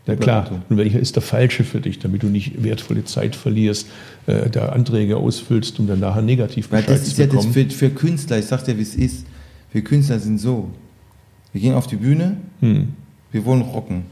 Na 0.08 0.16
klar, 0.16 0.50
und 0.68 0.78
welcher 0.78 1.00
ist 1.00 1.16
der 1.16 1.22
falsche 1.22 1.64
für 1.64 1.80
dich, 1.80 2.00
damit 2.00 2.24
du 2.24 2.28
nicht 2.28 2.64
wertvolle 2.64 3.06
Zeit 3.06 3.36
verlierst, 3.36 3.88
äh, 4.26 4.50
da 4.50 4.70
Anträge 4.70 5.18
ausfüllst, 5.18 5.80
um 5.80 5.88
dann 5.88 6.00
nachher 6.00 6.24
negativ 6.24 6.72
Weil 6.72 6.82
Bescheid 6.82 7.00
das 7.00 7.08
ist 7.08 7.16
zu 7.18 7.22
ja 7.22 7.28
das 7.28 7.46
für, 7.46 7.70
für 7.70 7.90
Künstler, 7.92 8.40
ich 8.40 8.46
sag 8.46 8.64
dir, 8.64 8.78
wie 8.78 8.82
es 8.82 8.96
ist. 8.96 9.26
Wir 9.72 9.84
Künstler 9.84 10.20
sind 10.20 10.40
so. 10.40 10.70
Wir 11.54 11.62
gehen 11.62 11.76
auf 11.76 11.86
die 11.88 11.98
Bühne, 11.98 12.38
Hm. 12.62 12.90
wir 13.32 13.46
wollen 13.46 13.62
rocken. 13.62 14.04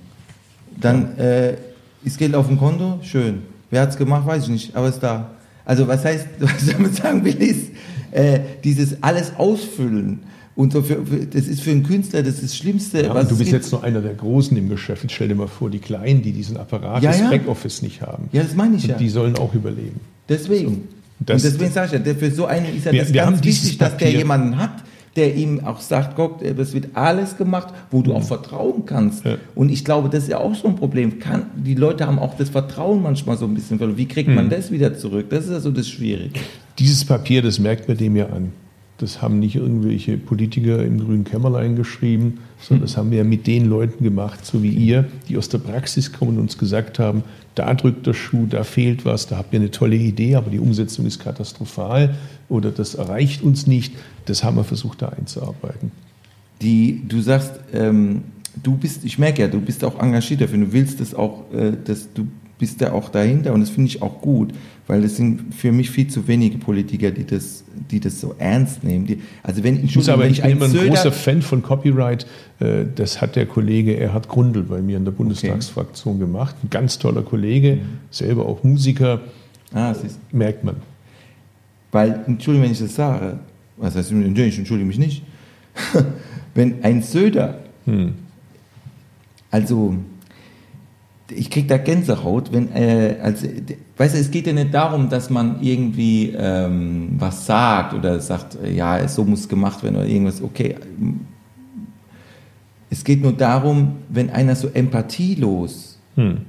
Dann 0.80 1.18
äh, 1.18 1.56
ist 2.04 2.18
Geld 2.18 2.36
auf 2.36 2.48
dem 2.48 2.58
Konto, 2.58 3.00
schön. 3.02 3.42
Wer 3.72 3.82
hat 3.82 3.90
es 3.90 3.98
gemacht, 3.98 4.26
weiß 4.26 4.44
ich 4.44 4.50
nicht, 4.50 4.76
aber 4.76 4.90
ist 4.90 5.00
da. 5.00 5.32
Also 5.66 5.88
was 5.88 6.06
heißt, 6.06 6.28
was 6.40 6.64
ich 6.68 6.74
damit 6.74 6.96
sagen 6.96 7.26
will, 7.26 7.36
ist, 7.42 7.72
äh, 8.12 8.40
dieses 8.64 9.02
alles 9.02 9.36
ausfüllen. 9.38 10.20
Und 10.60 10.74
so 10.74 10.82
für, 10.82 10.96
das 10.98 11.48
ist 11.48 11.62
für 11.62 11.72
einen 11.72 11.84
Künstler 11.84 12.22
das, 12.22 12.42
das 12.42 12.54
Schlimmste, 12.54 13.02
Ja, 13.06 13.24
du 13.24 13.38
bist 13.38 13.50
jetzt 13.50 13.72
nur 13.72 13.82
einer 13.82 14.02
der 14.02 14.14
Großen 14.14 14.58
im 14.58 14.68
Geschäft. 14.68 15.04
Jetzt 15.04 15.14
stell 15.14 15.30
dir 15.30 15.36
mal 15.36 15.48
vor, 15.48 15.70
die 15.70 15.80
Kleinen, 15.80 16.22
die 16.22 16.34
diesen 16.34 16.58
Apparat, 16.58 17.02
Ja, 17.02 17.12
das 17.12 17.22
ja. 17.22 17.30
Backoffice 17.30 17.82
nicht 17.82 18.02
haben. 18.02 18.28
Ja, 18.34 18.44
das 18.44 18.56
meine 18.56 18.76
ich 18.76 18.84
und 18.84 18.90
ja. 18.90 18.98
die 18.98 19.08
sollen 19.08 19.38
auch 19.38 19.54
überleben. 19.54 20.02
Deswegen. 20.28 20.90
Das- 21.22 21.46
und 21.46 21.54
deswegen 21.54 21.72
sage 21.72 21.98
ich 21.98 22.06
ja, 22.06 22.14
für 22.14 22.32
so 22.32 22.46
einen 22.46 22.76
ist 22.76 22.86
ja 22.86 22.92
Wir- 22.92 23.04
das 23.04 23.14
wir 23.14 23.22
ganz 23.22 23.42
wichtig, 23.42 23.78
dass 23.78 23.96
der 23.96 24.12
jemanden 24.12 24.58
hat, 24.58 24.84
der 25.16 25.34
ihm 25.34 25.64
auch 25.64 25.80
sagt, 25.80 26.18
guck, 26.18 26.42
äh, 26.42 26.54
das 26.54 26.74
wird 26.74 26.90
alles 26.94 27.38
gemacht, 27.38 27.74
wo 27.90 28.02
du 28.02 28.14
auch 28.14 28.24
vertrauen 28.24 28.84
kannst. 28.86 29.24
Ja. 29.24 29.38
Und 29.56 29.72
ich 29.72 29.86
glaube, 29.86 30.10
das 30.10 30.24
ist 30.24 30.30
ja 30.30 30.40
auch 30.40 30.56
so 30.56 30.68
ein 30.68 30.76
Problem. 30.76 31.20
Kann, 31.20 31.44
die 31.56 31.76
Leute 31.76 32.06
haben 32.06 32.20
auch 32.20 32.36
das 32.36 32.50
Vertrauen 32.50 33.02
manchmal 33.02 33.38
so 33.38 33.46
ein 33.46 33.54
bisschen 33.54 33.78
verloren. 33.78 33.98
Wie 33.98 34.08
kriegt 34.10 34.28
Hm. 34.28 34.36
man 34.36 34.50
das 34.50 34.72
wieder 34.72 34.98
zurück? 34.98 35.28
Das 35.30 35.46
ist 35.46 35.52
ja 35.52 35.62
so 35.62 35.72
das 35.72 35.88
Schwierige. 35.88 36.38
Dieses 36.78 37.06
Papier, 37.06 37.42
das 37.42 37.60
merkt 37.60 37.88
man 37.88 37.96
dem 37.96 38.18
ja 38.18 38.28
an. 38.28 38.52
Das 39.00 39.22
haben 39.22 39.40
nicht 39.40 39.56
irgendwelche 39.56 40.18
Politiker 40.18 40.84
im 40.84 41.00
grünen 41.00 41.24
Kämmerlein 41.24 41.78
geschrieben, 41.78 42.40
sondern 42.60 42.86
das 42.86 42.98
haben 42.98 43.12
wir 43.12 43.24
mit 43.24 43.48
den 43.48 43.66
Leuten 43.66 44.04
gemacht, 44.04 44.46
so 44.46 44.62
wie 44.62 44.72
ihr, 44.72 45.08
die 45.30 45.38
aus 45.38 45.48
der 45.48 45.60
Praxis 45.60 46.12
kommen 46.12 46.32
und 46.32 46.40
uns 46.44 46.58
gesagt 46.58 47.00
haben, 47.00 47.24
da 47.56 47.74
drückt 47.74 48.06
der 48.08 48.14
Schuh, 48.14 48.46
da 48.46 48.64
fehlt 48.64 49.06
was, 49.06 49.28
da 49.28 49.38
habt 49.38 49.54
ihr 49.54 49.60
eine 49.62 49.72
tolle 49.72 49.96
Idee, 49.96 50.36
aber 50.36 50.52
die 50.52 50.60
Umsetzung 50.60 51.06
ist 51.06 51.20
katastrophal 51.20 52.16
oder 52.50 52.72
das 52.72 52.96
erreicht 52.96 53.42
uns 53.42 53.68
nicht. 53.68 53.94
Das 54.26 54.44
haben 54.44 54.58
wir 54.58 54.66
versucht, 54.66 55.02
da 55.02 55.10
einzuarbeiten. 55.10 55.92
Die, 56.62 57.02
du 57.08 57.22
sagst, 57.22 57.54
ähm, 57.74 58.24
du 58.62 58.76
bist, 58.76 59.06
ich 59.06 59.18
merke 59.18 59.44
ja, 59.44 59.48
du 59.48 59.62
bist 59.62 59.84
auch 59.86 59.98
engagiert 60.02 60.42
dafür. 60.42 60.58
Du 60.58 60.74
willst 60.74 61.00
das 61.00 61.14
auch, 61.14 61.52
äh, 61.54 61.72
dass 61.84 62.14
du 62.14 62.28
bist 62.60 62.82
da 62.82 62.92
auch 62.92 63.10
dahinter 63.10 63.54
und 63.54 63.62
das 63.62 63.70
finde 63.72 63.88
ich 63.90 64.02
auch 64.04 64.22
gut, 64.22 64.54
weil 64.86 65.02
das 65.02 65.16
sind 65.16 65.56
für 65.56 65.72
mich 65.72 65.90
viel 65.90 66.08
zu 66.08 66.28
wenige 66.28 66.58
Politiker, 66.60 67.10
die 67.10 67.26
das, 67.26 67.64
die 67.90 68.00
das 68.00 68.20
so 68.22 68.36
ernst 68.38 68.84
nehmen. 68.84 69.08
Die, 69.08 69.22
also 69.42 69.64
wenn, 69.64 69.84
Ich 69.84 69.96
muss 69.96 70.10
aber, 70.10 70.28
ich 70.28 70.38
bin 70.42 70.46
ein 70.46 70.52
immer 70.58 70.66
ein 70.66 70.72
Söder- 70.72 70.88
großer 70.90 71.12
Fan 71.12 71.42
von 71.42 71.62
Copyright. 71.64 72.28
Äh, 72.60 72.84
Das 72.96 73.22
hat 73.22 73.36
der 73.36 73.46
Kollege 73.46 73.98
Erhard 73.98 74.28
Grundl 74.28 74.64
bei 74.64 74.82
mir 74.82 74.98
in 74.98 75.06
der 75.06 75.12
Bundestagsfraktion 75.14 76.20
gemacht. 76.20 76.56
Ein 76.64 76.70
ganz 76.70 77.00
toller 77.00 77.22
Kollege, 77.24 77.80
selber 78.12 78.46
auch 78.46 78.64
Musiker, 78.64 79.22
Ah, 79.74 79.92
es 79.92 80.04
ist, 80.04 80.20
merkt 80.34 80.64
man. 80.64 80.76
weil, 81.92 82.20
Entschuldigung, 82.28 82.66
wenn 82.66 82.72
ich 82.74 82.80
das 82.80 82.96
sage, 82.96 83.40
was 83.78 83.96
heißt, 83.96 84.12
ich 84.12 84.58
entschuldige 84.58 84.86
mich 84.88 84.98
nicht, 85.00 85.24
wenn 86.56 86.84
ein 86.84 87.02
Söder, 87.04 87.60
Hm. 87.86 88.14
also 89.52 89.96
ich 91.32 91.50
krieg 91.50 91.68
da 91.68 91.78
Gänsehaut, 91.78 92.52
wenn, 92.52 92.72
äh, 92.74 93.18
also, 93.22 93.48
weißt 93.98 94.16
du, 94.16 94.20
es 94.20 94.32
geht 94.32 94.48
ja 94.48 94.54
nicht 94.54 94.74
darum, 94.74 95.10
dass 95.10 95.30
man 95.30 95.62
irgendwie 95.62 96.34
ähm, 96.38 97.16
was 97.18 97.46
sagt 97.46 97.94
oder 97.94 98.20
sagt, 98.20 98.58
äh, 98.64 98.72
ja, 98.72 99.08
so 99.08 99.24
muss 99.24 99.48
gemacht 99.48 99.84
werden 99.84 99.96
oder 99.96 100.08
irgendwas, 100.08 100.42
okay. 100.42 100.76
Es 102.90 103.04
geht 103.04 103.22
nur 103.22 103.34
darum, 103.34 103.98
wenn 104.10 104.30
einer 104.30 104.56
so 104.56 104.70
empathielos 104.70 105.90
Hm. 106.16 106.40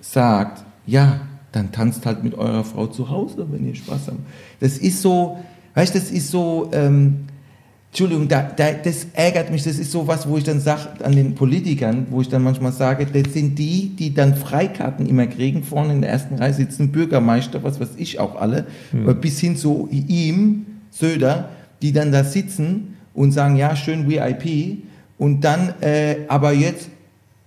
sagt, 0.00 0.64
ja, 0.86 1.20
dann 1.50 1.72
tanzt 1.72 2.06
halt 2.06 2.22
mit 2.22 2.34
eurer 2.34 2.62
Frau 2.62 2.86
zu 2.86 3.08
Hause, 3.08 3.46
wenn 3.50 3.66
ihr 3.66 3.74
Spaß 3.74 4.08
habt. 4.08 4.18
Das 4.60 4.78
ist 4.78 5.02
so, 5.02 5.38
weißt 5.74 5.94
du, 5.94 5.98
das 5.98 6.10
ist 6.10 6.30
so, 6.30 6.70
ähm, 6.72 7.26
Entschuldigung, 7.96 8.28
da, 8.28 8.42
da, 8.42 8.72
das 8.72 9.06
ärgert 9.14 9.50
mich, 9.50 9.62
das 9.62 9.78
ist 9.78 9.90
so 9.90 10.06
was, 10.06 10.28
wo 10.28 10.36
ich 10.36 10.44
dann 10.44 10.60
sage 10.60 11.02
an 11.02 11.12
den 11.16 11.34
Politikern, 11.34 12.08
wo 12.10 12.20
ich 12.20 12.28
dann 12.28 12.42
manchmal 12.42 12.72
sage, 12.72 13.06
das 13.06 13.32
sind 13.32 13.58
die, 13.58 13.96
die 13.96 14.12
dann 14.12 14.34
Freikarten 14.34 15.06
immer 15.06 15.26
kriegen, 15.26 15.62
vorne 15.62 15.94
in 15.94 16.02
der 16.02 16.10
ersten 16.10 16.34
Reihe 16.34 16.52
sitzen, 16.52 16.92
Bürgermeister, 16.92 17.62
was 17.62 17.80
weiß 17.80 17.92
ich 17.96 18.20
auch 18.20 18.36
alle, 18.36 18.66
bis 19.22 19.40
hin 19.40 19.56
zu 19.56 19.88
ihm, 19.90 20.66
Söder, 20.90 21.48
die 21.80 21.92
dann 21.92 22.12
da 22.12 22.22
sitzen 22.22 22.98
und 23.14 23.32
sagen, 23.32 23.56
ja, 23.56 23.74
schön 23.74 24.10
VIP, 24.10 24.82
und 25.16 25.40
dann, 25.40 25.72
äh, 25.80 26.16
aber 26.28 26.52
jetzt 26.52 26.90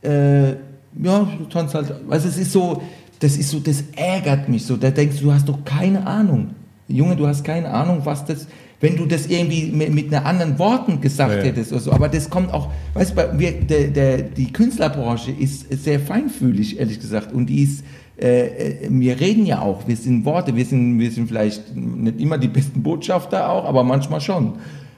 äh, 0.02 0.50
ja, 0.50 1.28
du 1.38 1.46
tanzt 1.48 1.76
halt. 1.76 1.94
Also 2.10 2.28
es 2.28 2.38
ist 2.40 2.52
so, 2.52 2.82
das 3.20 3.38
ist 3.38 3.52
so, 3.52 3.60
das 3.60 3.84
ärgert 3.96 4.50
mich 4.50 4.66
so. 4.66 4.78
Da 4.78 4.90
denkst 4.90 5.18
du, 5.18 5.26
du 5.26 5.34
hast 5.34 5.48
doch 5.48 5.64
keine 5.64 6.08
Ahnung. 6.08 6.56
Junge, 6.88 7.16
du 7.16 7.28
hast 7.28 7.44
keine 7.44 7.70
Ahnung, 7.70 8.02
was 8.04 8.26
das, 8.26 8.48
wenn 8.80 8.96
du 8.96 9.06
das 9.06 9.28
irgendwie 9.28 9.72
mit, 9.72 9.94
mit 9.94 10.14
einer 10.14 10.26
anderen 10.26 10.58
Worten 10.58 11.02
gesagt 11.02 11.36
Ja, 11.36 11.44
hättest 11.44 11.72
oder 11.72 11.82
so. 11.82 11.92
Aber 11.92 12.08
das 12.08 12.30
kommt 12.30 12.54
auch, 12.54 12.70
weißt 12.94 13.18
du, 13.18 13.40
wir, 13.40 13.52
der, 13.52 13.88
der, 13.88 14.18
die 14.22 14.52
Künstlerbranche 14.54 15.32
ist 15.32 15.72
sehr 15.84 16.00
feinfühlig, 16.00 16.80
ehrlich 16.80 17.00
gesagt. 17.00 17.34
Und 17.34 17.48
die 17.48 17.64
ist, 17.64 17.84
äh, 18.22 18.48
äh, 18.48 18.88
wir 18.90 19.20
reden 19.20 19.46
ja 19.46 19.62
auch, 19.62 19.88
wir 19.88 19.98
sind 19.98 20.24
Worte, 20.26 20.56
wir 20.56 20.66
sind, 20.66 21.00
wir 21.00 21.12
sind 21.12 21.28
vielleicht 21.28 21.76
nicht 21.76 22.22
immer 22.22 22.38
die 22.38 22.48
besten 22.48 22.82
Botschafter 22.82 23.50
auch, 23.50 23.66
aber 23.66 23.84
manchmal 23.84 24.22
schon. 24.22 24.54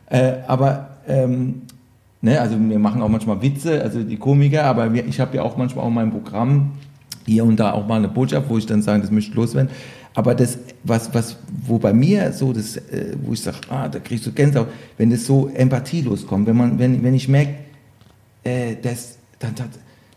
Äh, 0.09 0.33
aber 0.47 0.89
ähm, 1.07 1.61
Ne, 2.23 2.39
also 2.39 2.55
wir 2.59 2.77
machen 2.77 3.01
auch 3.01 3.09
manchmal 3.09 3.41
Witze, 3.41 3.81
also 3.81 4.03
die 4.03 4.17
Komiker, 4.17 4.65
aber 4.65 4.93
wir, 4.93 5.05
ich 5.07 5.19
habe 5.19 5.37
ja 5.37 5.41
auch 5.41 5.57
manchmal 5.57 5.85
auch 5.85 5.89
mein 5.89 6.11
Programm 6.11 6.73
hier 7.25 7.43
und 7.43 7.59
da 7.59 7.71
auch 7.71 7.87
mal 7.87 7.95
eine 7.95 8.09
Botschaft, 8.09 8.47
wo 8.47 8.59
ich 8.59 8.67
dann 8.67 8.83
sage, 8.83 9.01
das 9.01 9.09
möchte 9.09 9.31
ich 9.31 9.35
loswerden. 9.35 9.71
Aber 10.13 10.35
das, 10.35 10.57
was, 10.83 11.13
was, 11.13 11.38
wo 11.65 11.77
bei 11.77 11.93
mir 11.93 12.33
so, 12.33 12.51
das, 12.51 12.75
äh, 12.75 13.15
wo 13.21 13.33
ich 13.33 13.41
sage, 13.41 13.57
ah, 13.69 13.88
da 13.88 13.99
kriegst 13.99 14.25
du 14.25 14.31
Gänsehaut, 14.31 14.67
wenn 14.97 15.09
das 15.09 15.25
so 15.25 15.47
empathielos 15.53 16.27
kommt, 16.27 16.47
wenn 16.47 16.57
man, 16.57 16.79
wenn, 16.79 17.01
wenn 17.01 17.13
ich 17.13 17.27
merke, 17.29 17.55
äh, 18.43 18.75
das, 18.81 19.17
dann, 19.39 19.55
dann, 19.55 19.69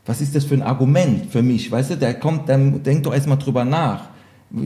was 0.05 0.21
ist 0.21 0.35
das 0.35 0.45
für 0.45 0.55
ein 0.55 0.63
Argument 0.63 1.31
für 1.31 1.43
mich? 1.43 1.71
Weißt 1.71 1.91
du, 1.91 1.97
der 1.97 2.15
kommt, 2.15 2.49
dann 2.49 2.83
denkt 2.83 3.07
doch 3.07 3.15
erstmal 3.15 3.39
drüber 3.39 3.65
nach. 3.65 4.09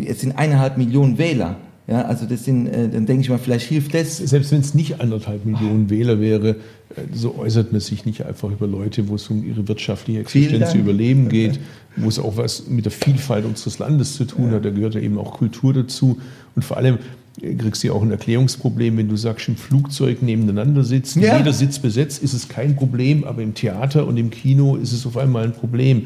Es 0.06 0.20
sind 0.20 0.36
eineinhalb 0.36 0.76
Millionen 0.78 1.18
Wähler. 1.18 1.56
Ja, 1.88 2.02
also 2.02 2.26
das 2.26 2.44
sind, 2.44 2.66
äh, 2.66 2.86
dann 2.88 3.06
denke 3.06 3.22
ich 3.22 3.30
mal, 3.30 3.38
vielleicht 3.38 3.66
hilft 3.66 3.94
das. 3.94 4.18
Selbst 4.18 4.52
wenn 4.52 4.60
es 4.60 4.74
nicht 4.74 5.00
anderthalb 5.00 5.46
Millionen 5.46 5.88
Wähler 5.88 6.20
wäre, 6.20 6.50
äh, 6.50 6.54
so 7.14 7.36
äußert 7.38 7.72
man 7.72 7.80
sich 7.80 8.04
nicht 8.04 8.26
einfach 8.26 8.50
über 8.50 8.66
Leute, 8.66 9.08
wo 9.08 9.14
es 9.14 9.28
um 9.30 9.42
ihre 9.42 9.66
wirtschaftliche 9.68 10.20
Existenz. 10.20 10.74
Überleben 10.74 11.30
geht, 11.30 11.58
wo 11.96 12.08
es 12.08 12.18
auch 12.18 12.36
was 12.36 12.68
mit 12.68 12.84
der 12.84 12.92
Vielfalt 12.92 13.46
unseres 13.46 13.78
Landes 13.78 14.16
zu 14.16 14.26
tun 14.26 14.50
hat. 14.50 14.66
Da 14.66 14.70
gehört 14.70 14.96
ja 14.96 15.00
eben 15.00 15.16
auch 15.16 15.32
Kultur 15.38 15.72
dazu. 15.72 16.18
Und 16.54 16.62
vor 16.62 16.76
allem 16.76 16.98
äh, 17.40 17.54
kriegst 17.54 17.82
du 17.82 17.86
ja 17.86 17.94
auch 17.94 18.02
ein 18.02 18.10
Erklärungsproblem, 18.10 18.98
wenn 18.98 19.08
du 19.08 19.16
sagst, 19.16 19.48
im 19.48 19.56
Flugzeug 19.56 20.20
nebeneinander 20.20 20.84
sitzen, 20.84 21.22
Ja. 21.22 21.38
jeder 21.38 21.54
Sitz 21.54 21.78
besetzt, 21.78 22.22
ist 22.22 22.34
es 22.34 22.50
kein 22.50 22.76
Problem, 22.76 23.24
aber 23.24 23.40
im 23.40 23.54
Theater 23.54 24.06
und 24.06 24.18
im 24.18 24.28
Kino 24.28 24.76
ist 24.76 24.92
es 24.92 25.06
auf 25.06 25.16
einmal 25.16 25.44
ein 25.44 25.52
Problem. 25.54 26.04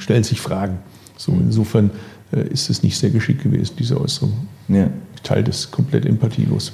Stellen 0.00 0.24
sich 0.24 0.40
Fragen. 0.40 0.78
So, 1.16 1.30
insofern 1.30 1.90
ist 2.32 2.70
es 2.70 2.82
nicht 2.82 2.96
sehr 2.96 3.10
geschickt 3.10 3.42
gewesen, 3.42 3.74
diese 3.78 4.00
Äußerung. 4.00 4.32
Ja, 4.68 4.88
Ich 5.14 5.22
teile 5.22 5.44
das 5.44 5.70
komplett 5.70 6.06
empathielos. 6.06 6.72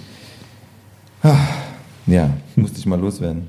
ja 2.07 2.31
musste 2.57 2.79
ich 2.79 2.87
mal 2.87 2.99
loswerden. 3.01 3.43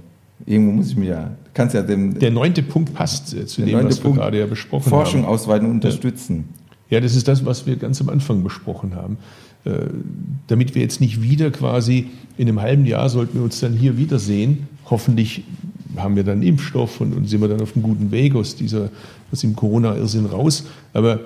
Irgendwo 0.45 0.71
muss 0.73 0.89
ich 0.89 0.97
mich 0.97 1.09
ja, 1.09 1.31
kannst 1.53 1.75
ja 1.75 1.81
dem 1.81 2.17
Der 2.17 2.31
neunte 2.31 2.63
Punkt 2.63 2.93
passt 2.93 3.33
äh, 3.33 3.45
zu 3.45 3.61
dem, 3.61 3.83
was 3.83 3.97
wir 3.97 4.03
Punkt, 4.03 4.17
gerade 4.17 4.39
ja 4.39 4.45
besprochen 4.45 4.89
Forschung 4.89 5.23
haben. 5.23 5.29
ausweiten 5.29 5.67
und 5.67 5.75
unterstützen. 5.75 6.49
Ja, 6.89 6.99
das 6.99 7.15
ist 7.15 7.27
das, 7.27 7.45
was 7.45 7.65
wir 7.65 7.75
ganz 7.77 8.01
am 8.01 8.09
Anfang 8.09 8.43
besprochen 8.43 8.95
haben. 8.95 9.17
Äh, 9.63 9.71
damit 10.47 10.73
wir 10.73 10.81
jetzt 10.81 10.99
nicht 10.99 11.21
wieder 11.21 11.51
quasi 11.51 12.07
in 12.37 12.47
einem 12.47 12.61
halben 12.61 12.85
Jahr 12.85 13.09
sollten 13.09 13.35
wir 13.35 13.43
uns 13.43 13.59
dann 13.59 13.73
hier 13.73 13.97
wiedersehen. 13.97 14.67
Hoffentlich 14.89 15.43
haben 15.97 16.15
wir 16.15 16.23
dann 16.23 16.41
Impfstoff 16.41 16.99
und, 16.99 17.13
und 17.13 17.29
sind 17.29 17.41
wir 17.41 17.47
dann 17.47 17.61
auf 17.61 17.75
einem 17.75 17.83
guten 17.83 18.11
Weg 18.11 18.35
aus 18.35 18.55
dieser, 18.55 18.89
aus 19.31 19.41
dem 19.41 19.55
Corona-Irrsinn 19.55 20.25
raus. 20.25 20.65
Aber 20.93 21.19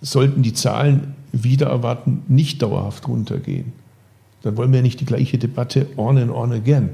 sollten 0.00 0.42
die 0.42 0.52
Zahlen 0.52 1.14
wieder 1.32 1.66
erwarten 1.66 2.22
nicht 2.28 2.62
dauerhaft 2.62 3.06
runtergehen, 3.08 3.72
dann 4.42 4.56
wollen 4.56 4.70
wir 4.72 4.78
ja 4.78 4.82
nicht 4.82 5.00
die 5.00 5.04
gleiche 5.04 5.38
Debatte 5.38 5.86
on 5.96 6.16
and 6.18 6.30
on 6.30 6.52
again. 6.52 6.90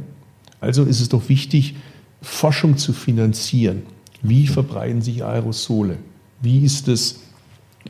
Also 0.60 0.84
ist 0.84 1.00
es 1.00 1.08
doch 1.08 1.28
wichtig, 1.28 1.76
Forschung 2.22 2.76
zu 2.78 2.92
finanzieren. 2.92 3.82
Wie 4.22 4.46
verbreiten 4.46 5.02
sich 5.02 5.22
Aerosole? 5.22 5.98
Wie 6.40 6.60
ist 6.60 6.88
es 6.88 7.20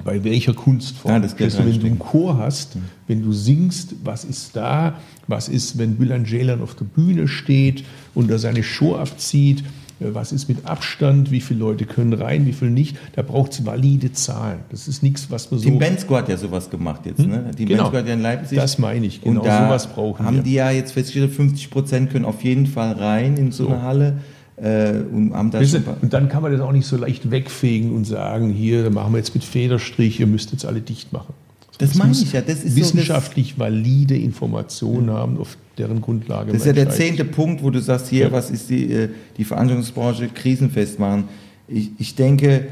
bei 0.03 0.25
welcher 0.25 0.55
Kunstform? 0.55 1.15
Ja, 1.15 1.21
das 1.21 1.41
also, 1.41 1.59
wenn 1.59 1.81
du 1.81 1.87
einen. 1.87 1.99
Chor 2.01 2.39
hast, 2.39 2.77
wenn 3.07 3.23
du 3.23 3.33
singst, 3.33 3.95
was 4.03 4.25
ist 4.25 4.57
da? 4.57 4.99
Was 5.29 5.49
ist, 5.49 5.79
wenn 5.79 5.95
Bülent 5.97 6.27
Ceylan 6.27 6.61
auf 6.61 6.75
der 6.75 6.85
Bühne 6.85 7.29
steht 7.29 7.85
und 8.15 8.29
da 8.29 8.39
seine 8.39 8.65
Show 8.65 8.97
abzieht? 8.97 9.63
Äh, 10.01 10.07
Was 10.13 10.33
ist 10.33 10.49
mit 10.49 10.67
Abstand? 10.67 11.31
Wie 11.31 11.41
viele 11.41 11.61
Leute 11.61 11.85
können 11.87 12.13
rein, 12.13 12.47
wie 12.47 12.53
viele 12.53 12.71
nicht? 12.71 12.97
Da 13.15 13.23
braucht 13.23 13.53
es 13.53 13.65
valide 13.65 14.13
Zahlen. 14.13 14.61
Das 14.71 14.89
ist 14.89 15.03
nichts, 15.03 15.31
was 15.31 15.51
man 15.51 15.61
so. 15.61 15.69
Team 15.69 15.79
Bensko 15.79 16.17
hat 16.17 16.29
ja 16.29 16.37
sowas 16.37 16.69
gemacht 16.71 17.03
jetzt, 17.07 17.21
ne? 17.21 17.51
Team 17.57 17.69
Genau. 17.69 17.83
Bensko 17.85 17.99
hat 17.99 18.07
ja 18.09 18.15
in 18.15 18.23
Leipzig. 18.23 18.59
Das 18.59 18.79
meine 18.79 19.07
ich, 19.07 19.23
genau 19.23 19.41
und 19.41 19.47
da 19.47 19.67
sowas 19.67 19.87
brauchen 19.87 20.25
haben 20.27 20.37
wir. 20.37 20.43
die 20.43 20.55
ja 20.55 20.71
jetzt 20.71 20.93
festgestellt, 20.93 21.33
50 21.33 21.71
Prozent 21.71 22.11
können 22.11 22.25
auf 22.25 22.43
jeden 22.43 22.67
Fall 22.67 22.93
rein 22.93 23.37
in 23.37 23.53
so, 23.53 23.69
eine 23.69 23.83
Halle 23.83 24.15
äh, 24.57 24.93
und 25.13 25.31
paar- 25.31 25.97
Und 26.01 26.13
dann 26.13 26.29
kann 26.29 26.43
man 26.43 26.53
das 26.53 26.61
auch 26.61 26.73
nicht 26.73 26.87
so 26.87 26.97
leicht 26.97 27.31
wegfegen 27.31 27.93
und 27.93 28.05
sagen, 28.05 28.51
hier, 28.51 28.85
da 28.85 28.91
machen 28.91 29.13
wir 29.13 29.19
jetzt 29.19 29.35
mit 29.35 29.45
Federstrich, 29.45 30.21
ihr 30.21 30.27
müsst 30.27 30.53
jetzt 30.53 30.65
alle 30.65 30.81
dicht 30.81 31.13
machen. 31.13 31.35
Das 31.79 31.91
Es 31.91 31.97
meine 31.97 32.13
ich 32.13 32.33
ja, 32.33 32.41
das 32.41 32.57
ist 32.57 32.63
so 32.63 32.69
das- 32.69 32.77
wissenschaftlich 32.77 33.59
valide 33.59 34.17
Informationen 34.17 35.11
haben, 35.11 35.39
auf 35.39 35.57
deren 35.77 36.01
Grundlage 36.01 36.53
Das 36.53 36.61
ist 36.63 36.67
ja 36.67 36.73
der 36.73 36.91
zehnte 36.91 37.25
Punkt, 37.25 37.63
wo 37.63 37.71
du 37.71 37.81
sagst, 37.81 38.09
hier, 38.09 38.27
Ja. 38.27 38.33
was 38.33 38.51
ist 38.51 38.71
die, 38.71 38.93
äh, 38.93 39.09
die 39.37 39.45
Veranstaltungsbranche 39.45 40.29
krisenfest 40.29 40.99
machen. 41.01 41.25
Ich, 41.67 41.91
ich 41.99 42.15
denke, 42.15 42.69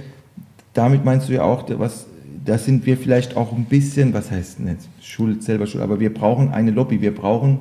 damit 0.72 1.04
meinst 1.04 1.28
du 1.28 1.32
ja 1.32 1.42
auch, 1.42 1.64
was, 1.78 2.06
da 2.44 2.58
sind 2.58 2.86
wir 2.86 2.96
vielleicht 2.96 3.36
auch 3.36 3.52
ein 3.52 3.64
bisschen, 3.64 4.12
was 4.14 4.30
heißt 4.30 4.60
denn 4.60 4.68
jetzt, 4.68 4.88
Schuld, 5.00 5.42
selber 5.42 5.66
Schuld, 5.66 5.82
aber 5.82 5.98
wir 5.98 6.14
brauchen 6.14 6.50
eine 6.50 6.70
Lobby, 6.70 7.00
wir 7.00 7.14
brauchen 7.14 7.58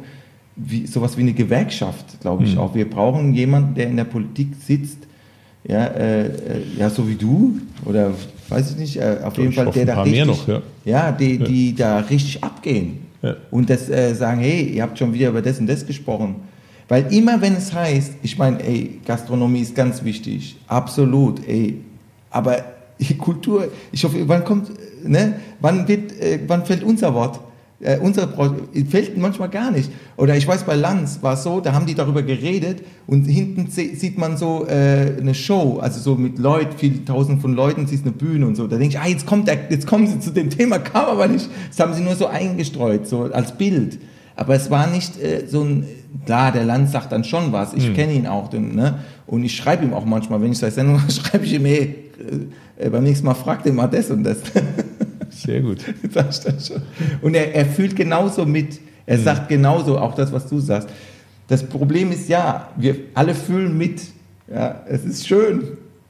wie, 0.56 0.86
sowas 0.86 1.18
wie 1.18 1.22
eine 1.22 1.34
Gewerkschaft, 1.34 2.20
glaube 2.22 2.44
ich 2.44 2.58
auch. 2.58 2.76
Wir 2.76 2.88
brauchen 2.88 3.34
jemanden, 3.34 3.74
der 3.76 3.88
in 3.88 3.96
der 3.98 4.04
Politik 4.04 4.50
sitzt, 4.64 4.98
ja, 5.68 5.86
äh, 5.86 6.26
äh, 6.28 6.32
ja 6.78 6.90
so 6.90 7.08
wie 7.08 7.16
du, 7.16 7.58
oder 7.86 8.14
weiß 8.52 8.72
ich 8.72 8.78
nicht, 8.78 8.98
äh, 8.98 9.18
auf 9.24 9.38
jeden 9.38 9.50
Ich 9.50 9.56
Fall, 9.56 9.72
der 9.72 9.86
da 9.86 10.02
richtig, 10.02 10.14
mehr 10.14 10.26
noch, 10.26 10.48
ja. 10.48 10.62
ja, 10.86 11.12
die, 11.12 11.38
die 11.40 11.74
da 11.76 12.00
richtig 12.00 12.44
abgehen. 12.44 13.00
Ja. 13.22 13.36
Und 13.50 13.70
das 13.70 13.90
äh, 13.90 14.14
sagen, 14.14 14.42
hey, 14.42 14.64
ihr 14.64 14.84
habt 14.84 14.98
schon 14.98 15.14
wieder 15.14 15.30
über 15.30 15.42
das 15.42 15.60
und 15.60 15.68
das 15.68 15.86
gesprochen. 15.86 16.36
Weil 16.88 17.12
immer 17.14 17.42
wenn 17.42 17.56
es 17.56 17.74
heißt, 17.74 18.16
ich 18.22 18.38
meine, 18.38 18.62
ey, 18.64 19.00
Gastronomie 19.06 19.62
ist 19.62 19.76
ganz 19.76 20.04
wichtig, 20.04 20.58
absolut, 20.68 21.48
ey, 21.48 21.78
aber 22.30 22.64
die 23.00 23.18
Kultur, 23.18 23.70
ich 23.92 24.04
hoffe, 24.04 24.28
wann 24.28 24.44
kommt, 24.44 24.70
äh, 24.70 25.08
ne, 25.08 25.40
wann 25.60 25.88
wird, 25.88 26.12
äh, 26.20 26.40
wann 26.48 26.66
fällt 26.66 26.84
unser 26.84 27.14
Wort? 27.14 27.40
Äh, 27.82 27.98
unsere 28.00 28.28
fällt 28.90 29.18
manchmal 29.18 29.50
gar 29.50 29.72
nicht. 29.72 29.92
Oder 30.18 30.38
ich 30.38 30.48
weiß, 30.48 30.64
bei 30.64 30.76
Lanz 30.76 31.20
war 31.22 31.34
es 31.34 31.44
so, 31.44 31.62
da 31.62 31.74
haben 31.74 31.86
die 31.86 31.96
darüber 31.96 32.22
geredet 32.22 32.84
und 33.08 33.26
hinten 33.26 33.70
sieht 33.70 34.18
man 34.18 34.38
so 34.38 34.68
äh, 34.68 35.18
eine 35.20 35.34
Show, 35.34 35.80
also 35.82 36.00
so 36.00 36.16
mit 36.16 36.38
Leuten, 36.38 36.78
viele 36.78 37.04
tausend 37.06 37.42
von 37.42 37.54
Leuten, 37.54 37.88
siehst 37.88 38.04
eine 38.04 38.14
Bühne 38.14 38.46
und 38.46 38.56
so. 38.56 38.68
Da 38.68 38.78
denke 38.78 38.96
ich, 38.96 39.00
ah, 39.00 39.08
jetzt 39.08 39.26
kommt 39.26 39.48
der, 39.48 39.58
jetzt 39.70 39.88
kommen 39.88 40.08
sie 40.08 40.20
zu 40.20 40.32
dem 40.32 40.50
Thema, 40.50 40.80
kam 40.80 41.06
aber 41.06 41.28
nicht. 41.28 41.50
Das 41.70 41.80
haben 41.80 41.94
sie 41.94 42.02
nur 42.02 42.16
so 42.16 42.28
eingestreut, 42.28 43.08
so 43.08 43.24
als 43.24 43.58
Bild. 43.58 44.00
Aber 44.36 44.56
es 44.56 44.70
war 44.70 44.88
nicht 44.88 45.20
äh, 45.22 45.48
so 45.48 45.64
ein, 45.64 45.86
klar, 46.26 46.52
der 46.52 46.66
Lanz 46.66 46.92
sagt 46.92 47.12
dann 47.12 47.24
schon 47.24 47.52
was, 47.52 47.74
ich 47.74 47.94
kenne 47.94 48.14
ihn 48.14 48.28
auch, 48.28 48.48
denn, 48.50 48.76
ne? 48.76 49.00
und 49.28 49.44
ich 49.44 49.56
schreibe 49.56 49.86
ihm 49.86 49.94
auch 49.94 50.06
manchmal, 50.06 50.42
wenn 50.42 50.52
ich 50.52 50.58
seine 50.58 50.72
Sendung 50.72 51.02
schreibe 51.10 51.46
ich 51.46 51.54
ihm, 51.54 51.66
hey, 51.66 51.96
äh, 52.78 52.86
äh, 52.86 52.90
beim 52.90 53.04
nächsten 53.04 53.26
Mal 53.26 53.34
fragt 53.34 53.66
ihn 53.66 53.76
mal 53.76 53.88
das 53.88 54.12
und 54.12 54.24
das. 54.24 54.38
Sehr 55.46 55.62
gut. 55.62 55.80
Ich 56.04 56.12
dann 56.14 56.32
schon. 56.60 56.82
Und 57.22 57.36
er, 57.36 57.54
er 57.56 57.66
fühlt 57.66 57.96
genauso 57.96 58.46
mit. 58.46 58.80
Er 59.06 59.18
sagt 59.20 59.50
genauso 59.50 59.98
auch 59.98 60.16
das, 60.16 60.32
was 60.32 60.48
du 60.48 60.60
sagst. 60.60 60.88
Das 61.48 61.64
Problem 61.64 62.12
ist 62.12 62.30
ja, 62.30 62.70
wir 62.78 62.96
alle 63.14 63.34
fühlen 63.36 63.78
mit. 63.78 64.02
Ja, 64.54 64.82
es 64.88 65.04
ist 65.06 65.28
schön, 65.28 65.64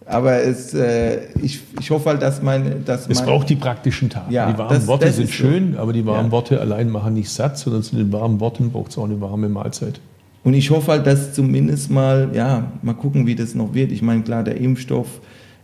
aber 0.05 0.41
es, 0.43 0.73
äh, 0.73 1.19
ich, 1.41 1.61
ich 1.79 1.89
hoffe 1.91 2.09
halt, 2.09 2.21
dass 2.21 2.41
mein, 2.41 2.83
dass 2.85 3.07
Es 3.07 3.19
mein, 3.19 3.25
braucht 3.27 3.49
die 3.49 3.55
praktischen 3.55 4.09
Taten. 4.09 4.31
Ja, 4.31 4.51
die 4.51 4.57
warmen 4.57 4.73
das- 4.75 4.87
Worte 4.87 5.05
das 5.05 5.15
sind 5.15 5.25
ist 5.25 5.37
so. 5.37 5.43
schön, 5.45 5.77
aber 5.77 5.93
die 5.93 6.05
warmen 6.05 6.25
Ja. 6.27 6.31
Worte 6.31 6.59
allein 6.59 6.89
machen 6.89 7.13
nicht 7.13 7.29
satt, 7.29 7.57
sondern 7.57 7.81
zu 7.83 7.95
den 7.95 8.11
warmen 8.11 8.39
Worten 8.39 8.71
braucht 8.71 8.91
es 8.91 8.97
auch 8.97 9.05
eine 9.05 9.19
warme 9.21 9.47
Mahlzeit. 9.49 9.99
Und 10.43 10.53
ich 10.55 10.71
hoffe 10.71 10.91
halt, 10.91 11.05
dass 11.07 11.33
zumindest 11.33 11.91
mal, 11.91 12.29
ja, 12.33 12.71
mal 12.81 12.93
gucken, 12.93 13.27
wie 13.27 13.35
das 13.35 13.53
noch 13.55 13.73
wird. 13.75 13.91
Ich 13.91 14.01
meine, 14.01 14.23
klar, 14.23 14.43
der 14.43 14.57
Impfstoff, 14.57 15.07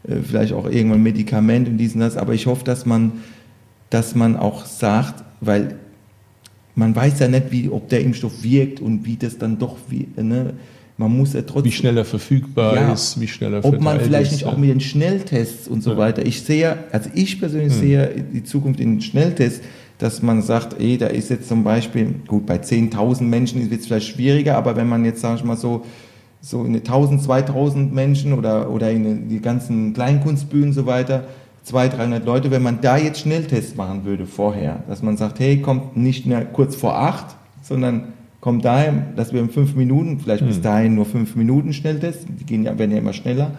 äh, 0.08 0.18
vielleicht 0.24 0.54
auch 0.54 0.70
irgendwann 0.70 1.02
Medikament 1.02 1.68
und 1.68 1.78
dies 1.80 1.96
und 1.96 2.02
das, 2.02 2.16
aber 2.16 2.34
ich 2.34 2.46
hoffe, 2.46 2.64
dass 2.64 2.86
man, 2.86 3.12
dass 3.90 4.16
man 4.16 4.36
auch 4.38 4.66
sagt, 4.66 5.24
weil 5.42 5.76
man 6.76 6.96
weiß 6.96 7.20
ja 7.20 7.28
nicht, 7.28 7.52
wie, 7.52 7.70
ob 7.70 7.90
der 7.90 8.02
Impfstoff 8.02 8.44
wirkt 8.44 8.80
und 8.80 9.06
wie 9.06 9.16
das 9.16 9.38
dann 9.38 9.58
doch, 9.58 9.78
wie, 9.90 10.08
ne, 10.16 10.54
man 10.98 11.16
muss 11.16 11.34
ja 11.34 11.42
trotzdem. 11.42 11.66
Wie 11.66 11.72
schnell 11.72 11.98
er 11.98 12.06
verfügbar 12.06 12.76
Ja. 12.76 12.94
ist, 12.94 13.20
wie 13.20 13.28
schnell 13.28 13.54
er 13.54 13.64
ob 13.64 13.80
man 13.80 14.00
vielleicht 14.00 14.32
ist, 14.32 14.38
nicht 14.40 14.42
ja. 14.46 14.48
auch 14.54 14.58
mit 14.58 14.70
den 14.70 14.80
Schnelltests 14.80 15.68
und 15.68 15.84
so 15.84 15.92
Ja. 15.92 15.98
weiter. 15.98 16.26
Ich 16.26 16.42
sehe, 16.42 16.76
also 16.92 17.10
ich 17.14 17.40
persönlich 17.40 17.74
sehe 17.74 18.26
die 18.34 18.44
Zukunft 18.44 18.80
in 18.80 18.96
den 18.96 19.02
Schnelltests, 19.02 19.62
dass 20.00 20.22
man 20.22 20.42
sagt, 20.42 20.80
ey, 20.80 20.98
da 20.98 21.08
ist 21.08 21.30
jetzt 21.30 21.48
zum 21.48 21.64
Beispiel, 21.64 22.16
gut, 22.28 22.46
bei 22.46 22.58
10.000 22.58 23.24
Menschen 23.24 23.70
wird 23.70 23.82
es 23.82 23.88
vielleicht 23.88 24.08
schwieriger, 24.08 24.56
aber 24.58 24.76
wenn 24.76 24.88
man 24.88 25.06
jetzt, 25.06 25.22
sag 25.22 25.38
ich 25.38 25.44
mal 25.44 25.58
so, 25.58 25.86
so 26.42 26.62
in 26.62 26.68
eine 26.70 26.78
1000, 26.78 27.22
2000 27.24 27.94
Menschen 27.94 28.34
oder, 28.34 28.70
oder 28.70 28.92
in 28.92 29.28
die 29.30 29.40
ganzen 29.40 29.94
Kleinkunstbühnen 29.94 30.70
und 30.70 30.74
so 30.74 30.86
weiter, 30.86 31.24
200, 31.68 32.00
300 32.00 32.26
Leute, 32.26 32.50
wenn 32.50 32.64
man 32.64 32.80
da 32.80 32.96
jetzt 32.98 33.20
Schnelltests 33.20 33.76
machen 33.76 34.06
würde 34.06 34.26
vorher, 34.26 34.84
dass 34.88 35.04
man 35.04 35.18
sagt, 35.18 35.42
hey, 35.42 35.62
kommt 35.62 35.98
nicht 35.98 36.26
mehr 36.26 36.46
kurz 36.46 36.78
vor 36.78 36.98
acht, 36.98 37.36
sondern 37.62 38.14
kommt 38.40 38.64
dahin, 38.64 39.04
dass 39.18 39.34
wir 39.34 39.42
in 39.42 39.50
fünf 39.50 39.76
Minuten, 39.76 40.22
vielleicht 40.22 40.46
bis 40.46 40.62
dahin 40.62 40.96
nur 40.96 41.06
fünf 41.06 41.36
Minuten 41.36 41.74
Schnelltests, 41.74 42.26
die 42.26 42.46
gehen 42.46 42.64
ja, 42.64 42.80
werden 42.80 42.92
ja 42.92 43.00
immer 43.00 43.12
schneller, 43.12 43.52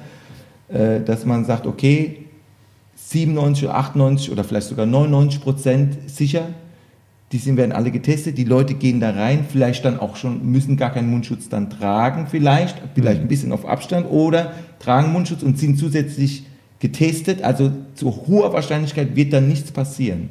äh, 0.68 1.00
dass 1.00 1.26
man 1.26 1.44
sagt, 1.44 1.66
okay, 1.66 2.24
97 2.96 3.64
oder 3.64 3.76
98 3.76 4.32
oder 4.32 4.42
vielleicht 4.42 4.68
sogar 4.68 4.86
99 4.86 5.42
Prozent 5.42 5.98
sicher, 6.06 6.46
die 7.32 7.38
sind, 7.38 7.58
werden 7.58 7.72
alle 7.72 7.90
getestet, 7.90 8.38
die 8.38 8.44
Leute 8.44 8.72
gehen 8.72 9.00
da 9.00 9.10
rein, 9.10 9.44
vielleicht 9.46 9.84
dann 9.84 10.00
auch 10.00 10.16
schon, 10.16 10.50
müssen 10.50 10.78
gar 10.78 10.94
keinen 10.94 11.10
Mundschutz 11.10 11.50
dann 11.50 11.68
tragen, 11.68 12.26
vielleicht, 12.26 12.80
vielleicht 12.94 13.20
ein 13.20 13.28
bisschen 13.28 13.52
auf 13.52 13.66
Abstand 13.66 14.10
oder 14.10 14.52
tragen 14.78 15.12
Mundschutz 15.12 15.42
und 15.42 15.58
sind 15.58 15.78
zusätzlich 15.78 16.44
getestet, 16.80 17.42
also 17.42 17.72
zu 17.94 18.26
hoher 18.26 18.52
Wahrscheinlichkeit 18.52 19.16
wird 19.16 19.32
dann 19.32 19.48
nichts 19.48 19.72
passieren. 19.72 20.30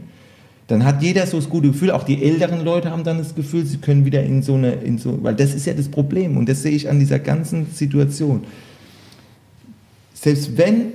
Dann 0.68 0.84
hat 0.84 1.02
jeder 1.02 1.26
so 1.26 1.38
das 1.38 1.50
gute 1.50 1.70
Gefühl, 1.70 1.92
auch 1.92 2.04
die 2.04 2.22
älteren 2.22 2.64
Leute 2.64 2.92
haben 2.92 3.04
dann 3.04 3.18
das 3.18 3.36
Gefühl, 3.36 3.66
sie 3.66 3.78
können 3.78 4.06
wieder 4.06 4.24
in 4.24 4.42
so 4.44 4.56
eine, 4.56 4.74
in 4.74 4.98
so, 4.98 5.24
weil 5.24 5.36
das 5.36 5.54
ist 5.54 5.66
ja 5.66 5.74
das 5.74 5.88
Problem 5.88 6.36
und 6.36 6.50
das 6.50 6.62
sehe 6.62 6.74
ich 6.74 6.90
an 6.90 7.00
dieser 7.00 7.20
ganzen 7.20 7.68
Situation. 7.74 8.44
Selbst 10.14 10.58
wenn 10.58 10.92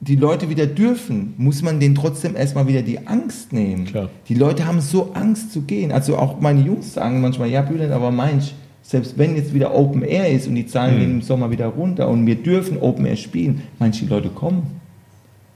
die 0.00 0.16
Leute 0.16 0.48
wieder 0.48 0.66
dürfen, 0.66 1.34
muss 1.36 1.62
man 1.62 1.78
denen 1.78 1.94
trotzdem 1.94 2.34
erstmal 2.34 2.66
wieder 2.66 2.82
die 2.82 3.06
Angst 3.06 3.52
nehmen. 3.52 3.84
Klar. 3.84 4.08
Die 4.28 4.34
Leute 4.34 4.66
haben 4.66 4.80
so 4.80 5.12
Angst 5.12 5.52
zu 5.52 5.60
gehen. 5.62 5.92
Also 5.92 6.16
auch 6.16 6.40
meine 6.40 6.62
Jungs 6.62 6.94
sagen 6.94 7.20
manchmal, 7.20 7.50
ja, 7.50 7.60
Bülent, 7.60 7.92
aber 7.92 8.10
meinst 8.10 8.54
selbst 8.90 9.16
wenn 9.18 9.36
jetzt 9.36 9.54
wieder 9.54 9.72
Open 9.72 10.02
Air 10.02 10.28
ist 10.32 10.48
und 10.48 10.56
die 10.56 10.66
Zahlen 10.66 10.98
gehen 10.98 11.10
im 11.12 11.22
Sommer 11.22 11.52
wieder 11.52 11.68
runter 11.68 12.08
und 12.08 12.26
wir 12.26 12.34
dürfen 12.34 12.76
Open 12.80 13.06
Air 13.06 13.14
spielen, 13.14 13.62
manche 13.78 14.04
Leute 14.04 14.30
kommen. 14.30 14.80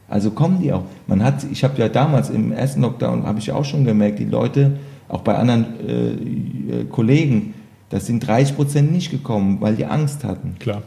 Also 0.09 0.31
kommen 0.31 0.61
die 0.63 0.73
auch. 0.73 0.85
Man 1.09 1.25
hat, 1.25 1.45
ich 1.51 1.65
habe 1.65 1.77
ja 1.81 1.89
damals 1.89 2.31
im 2.31 2.53
ersten 2.53 2.83
Lockdown 2.83 3.25
habe 3.25 3.41
ich 3.41 3.51
auch 3.51 3.65
schon 3.65 3.85
gemerkt, 3.85 4.21
die 4.21 4.25
Leute, 4.25 4.77
auch 5.09 5.23
bei 5.23 5.35
anderen 5.35 5.67
äh, 5.85 6.83
äh, 6.83 6.85
Kollegen, 6.85 7.55
da 7.91 7.99
sind 7.99 8.25
30 8.25 8.55
Prozent 8.55 8.93
nicht 8.93 9.11
gekommen, 9.11 9.57
weil 9.61 9.75
die 9.75 9.87
Angst 9.87 10.23
hatten 10.23 10.55
Klar. 10.61 10.83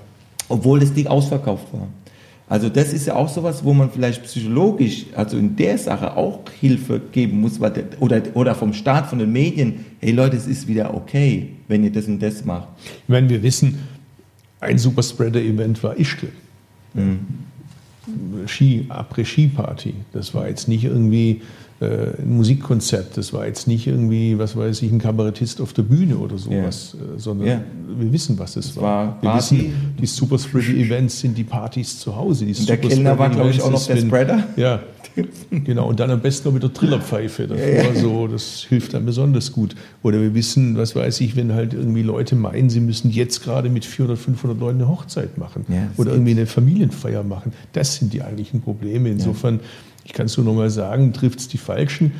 obwohl 0.47 0.79
das 0.79 0.93
Ding 0.93 1.07
ausverkauft 1.07 1.67
war. 1.73 1.87
Also 2.49 2.69
das 2.69 2.93
ist 2.93 3.07
ja 3.07 3.15
auch 3.15 3.27
sowas, 3.27 3.63
wo 3.63 3.73
man 3.73 3.91
vielleicht 3.91 4.23
psychologisch, 4.23 5.05
also 5.15 5.37
in 5.37 5.57
der 5.57 5.77
Sache 5.77 6.15
auch 6.15 6.39
Hilfe 6.59 7.01
geben 7.11 7.41
muss, 7.41 7.59
der, 7.59 7.83
oder, 7.99 8.21
oder 8.35 8.55
vom 8.55 8.73
Staat, 8.73 9.07
von 9.07 9.19
den 9.19 9.31
Medien, 9.33 9.85
hey 9.99 10.11
Leute, 10.11 10.37
es 10.37 10.47
ist 10.47 10.67
wieder 10.67 10.93
okay, 10.93 11.49
wenn 11.67 11.83
ihr 11.83 11.91
das 11.91 12.07
und 12.07 12.21
das 12.21 12.45
macht. 12.45 12.69
Ich 13.03 13.09
meine, 13.09 13.29
wir 13.29 13.43
wissen, 13.43 13.79
ein 14.61 14.77
Superspreader-Event 14.77 15.83
war 15.83 15.99
Ischgl. 15.99 16.29
Ski, 18.47 18.85
Après-Ski-Party. 18.87 19.93
Das 20.13 20.33
war 20.33 20.47
jetzt 20.47 20.67
nicht 20.67 20.85
irgendwie 20.85 21.41
ein 21.85 22.35
Musikkonzert, 22.37 23.17
das 23.17 23.33
war 23.33 23.45
jetzt 23.45 23.67
nicht 23.67 23.85
irgendwie, 23.85 24.37
was 24.39 24.55
weiß 24.55 24.81
ich, 24.81 24.91
ein 24.91 24.99
Kabarettist 24.99 25.61
auf 25.61 25.73
der 25.73 25.83
Bühne 25.83 26.17
oder 26.17 26.37
sowas, 26.37 26.95
äh, 26.95 27.19
sondern 27.19 27.47
Ja. 27.47 27.61
wir 27.97 28.11
wissen, 28.11 28.39
was 28.39 28.55
es 28.55 28.75
war 28.75 28.83
war. 28.83 29.17
Wir 29.21 29.29
Party. 29.29 29.55
wissen, 29.57 29.73
die 30.01 30.05
Superspreader-Events 30.07 31.19
sind 31.19 31.37
die 31.37 31.43
Partys 31.43 31.99
zu 31.99 32.15
Hause. 32.15 32.45
Der 32.45 32.77
Kellner 32.77 33.17
war, 33.19 33.29
glaube 33.29 33.49
ich, 33.51 33.61
auch 33.61 33.69
noch 33.71 33.85
der 33.85 33.97
ist, 33.97 34.05
Spreader. 34.07 34.43
wenn- 34.55 34.63
Ja, 34.63 34.79
genau. 35.51 35.87
Und 35.89 35.99
dann 35.99 36.09
am 36.11 36.19
besten 36.21 36.47
noch 36.47 36.53
mit 36.53 36.63
der 36.63 36.73
Trillerpfeife 36.73 37.47
davor. 37.47 37.95
So, 37.95 38.27
das 38.27 38.65
hilft 38.69 38.93
dann 38.93 39.05
besonders 39.05 39.51
gut. 39.51 39.75
Oder 40.03 40.21
wir 40.21 40.33
wissen, 40.35 40.77
was 40.77 40.95
weiß 40.95 41.21
ich, 41.21 41.35
wenn 41.35 41.53
halt 41.53 41.73
irgendwie 41.73 42.03
Leute 42.03 42.35
meinen, 42.35 42.69
sie 42.69 42.79
müssen 42.79 43.09
jetzt 43.11 43.43
gerade 43.43 43.69
mit 43.69 43.85
400, 43.85 44.17
500 44.17 44.59
Leuten 44.59 44.79
eine 44.81 44.89
Hochzeit 44.89 45.37
machen 45.37 45.65
oder 45.97 46.11
irgendwie 46.11 46.31
eine 46.31 46.45
Familienfeier 46.45 47.23
machen. 47.23 47.51
Das 47.73 47.95
sind 47.95 48.13
die 48.13 48.21
eigentlichen 48.21 48.61
Probleme. 48.61 49.09
Insofern, 49.09 49.59
ich 50.07 50.13
kann 50.13 50.27
es 50.27 50.37
nur 50.37 50.45
noch 50.45 50.53
mal 50.55 50.69
sagen, 50.69 51.11
trifft 51.11 51.39
es 51.39 51.47
die 51.49 51.57
Falschen. 51.57 52.13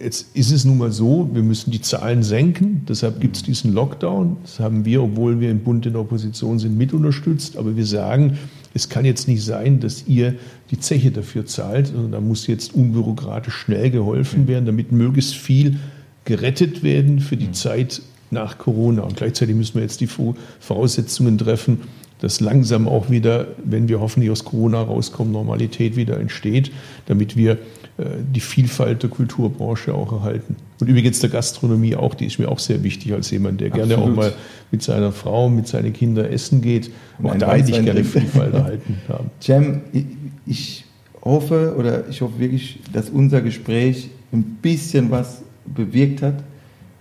Jetzt 0.00 0.36
ist 0.36 0.52
es 0.52 0.64
nun 0.64 0.78
mal 0.78 0.92
so, 0.92 1.28
wir 1.32 1.42
müssen 1.42 1.72
die 1.72 1.80
Zahlen 1.80 2.22
senken, 2.22 2.82
deshalb 2.88 3.20
gibt 3.20 3.34
es 3.34 3.42
diesen 3.42 3.72
Lockdown. 3.72 4.36
Das 4.42 4.60
haben 4.60 4.84
wir, 4.84 5.02
obwohl 5.02 5.40
wir 5.40 5.50
im 5.50 5.58
Bund 5.58 5.84
in 5.84 5.94
der 5.94 6.02
Opposition 6.02 6.60
sind, 6.60 6.78
mit 6.78 6.92
unterstützt. 6.92 7.56
Aber 7.56 7.76
wir 7.76 7.84
sagen, 7.84 8.38
es 8.72 8.88
kann 8.88 9.04
jetzt 9.04 9.26
nicht 9.26 9.44
sein, 9.44 9.80
dass 9.80 10.06
ihr 10.06 10.36
die 10.70 10.78
Zeche 10.78 11.10
dafür 11.10 11.44
zahlt, 11.44 11.88
sondern 11.88 12.12
da 12.12 12.20
muss 12.20 12.46
jetzt 12.46 12.72
unbürokratisch 12.72 13.54
schnell 13.54 13.90
geholfen 13.90 14.46
werden, 14.46 14.66
damit 14.66 14.92
möglichst 14.92 15.34
viel 15.34 15.80
gerettet 16.24 16.84
werden 16.84 17.18
für 17.18 17.36
die 17.36 17.50
Zeit 17.50 18.00
nach 18.30 18.58
Corona. 18.58 19.02
Und 19.02 19.16
gleichzeitig 19.16 19.56
müssen 19.56 19.74
wir 19.74 19.82
jetzt 19.82 20.00
die 20.00 20.06
Vo- 20.08 20.36
Voraussetzungen 20.60 21.36
treffen, 21.36 21.80
dass 22.20 22.40
langsam 22.40 22.88
auch 22.88 23.10
wieder, 23.10 23.48
wenn 23.64 23.88
wir 23.88 24.00
hoffentlich 24.00 24.30
aus 24.30 24.44
Corona 24.44 24.82
rauskommen, 24.82 25.32
Normalität 25.32 25.96
wieder 25.96 26.18
entsteht, 26.18 26.72
damit 27.06 27.36
wir 27.36 27.52
äh, 27.52 28.04
die 28.34 28.40
Vielfalt 28.40 29.02
der 29.02 29.10
Kulturbranche 29.10 29.94
auch 29.94 30.12
erhalten. 30.12 30.56
Und 30.80 30.88
übrigens 30.88 31.20
der 31.20 31.30
Gastronomie 31.30 31.96
auch, 31.96 32.14
die 32.14 32.26
ist 32.26 32.38
mir 32.38 32.48
auch 32.48 32.58
sehr 32.58 32.82
wichtig 32.82 33.12
als 33.12 33.30
jemand, 33.30 33.60
der 33.60 33.70
gerne 33.70 33.94
auch 33.94 34.08
Absolut. 34.08 34.16
mal 34.16 34.32
mit 34.70 34.82
seiner 34.82 35.12
Frau, 35.12 35.48
mit 35.48 35.66
seinen 35.66 35.92
Kindern 35.92 36.26
essen 36.26 36.60
geht. 36.60 36.90
Und 37.18 37.26
Auch 37.26 37.30
einen 37.32 37.40
da 37.40 37.54
hätte 37.54 37.70
ich 37.70 37.84
gerne. 37.84 38.04
Vielfalt 38.04 38.54
erhalten 38.54 38.98
haben. 39.08 39.30
Cem, 39.40 39.80
ich, 39.92 40.04
ich 40.46 40.84
hoffe 41.22 41.74
oder 41.76 42.08
ich 42.08 42.20
hoffe 42.20 42.38
wirklich, 42.38 42.78
dass 42.92 43.10
unser 43.10 43.40
Gespräch 43.40 44.10
ein 44.32 44.44
bisschen 44.62 45.10
was 45.10 45.42
bewirkt 45.66 46.22
hat 46.22 46.44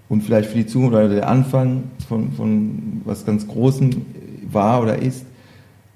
und 0.10 0.22
vielleicht 0.24 0.50
für 0.50 0.58
die 0.58 0.66
Zukunft 0.66 0.96
oder 0.96 1.10
der 1.10 1.30
Anfang 1.30 1.84
von, 2.08 2.32
von 2.32 3.02
was 3.06 3.26
ganz 3.26 3.48
Großem 3.48 4.06
war 4.54 4.82
oder 4.82 5.02
ist. 5.02 5.26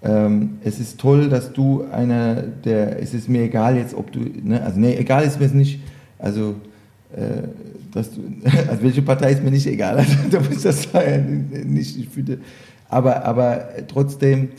Ähm, 0.03 0.57
es 0.63 0.79
ist 0.79 0.99
toll, 0.99 1.29
dass 1.29 1.53
du 1.53 1.83
einer 1.91 2.41
der, 2.41 3.01
es 3.01 3.13
ist 3.13 3.29
mir 3.29 3.43
egal 3.43 3.77
jetzt, 3.77 3.93
ob 3.93 4.11
du, 4.11 4.19
ne, 4.19 4.61
also 4.63 4.79
nee, 4.79 4.95
egal 4.95 5.23
ist 5.23 5.39
mir 5.39 5.45
es 5.45 5.53
nicht, 5.53 5.79
also, 6.17 6.55
äh, 7.15 7.47
dass 7.91 8.11
du, 8.11 8.21
also 8.67 8.81
welche 8.81 9.03
Partei 9.03 9.33
ist 9.33 9.43
mir 9.43 9.51
nicht 9.51 9.67
egal, 9.67 9.97
also, 9.99 10.15
da 10.31 10.39
muss 10.39 10.63
das 10.63 10.83
sagen, 10.91 11.51
nicht, 11.65 11.99
ich 11.99 12.09
finde, 12.09 12.39
aber, 12.89 13.25
aber 13.25 13.67
trotzdem, 13.87 14.49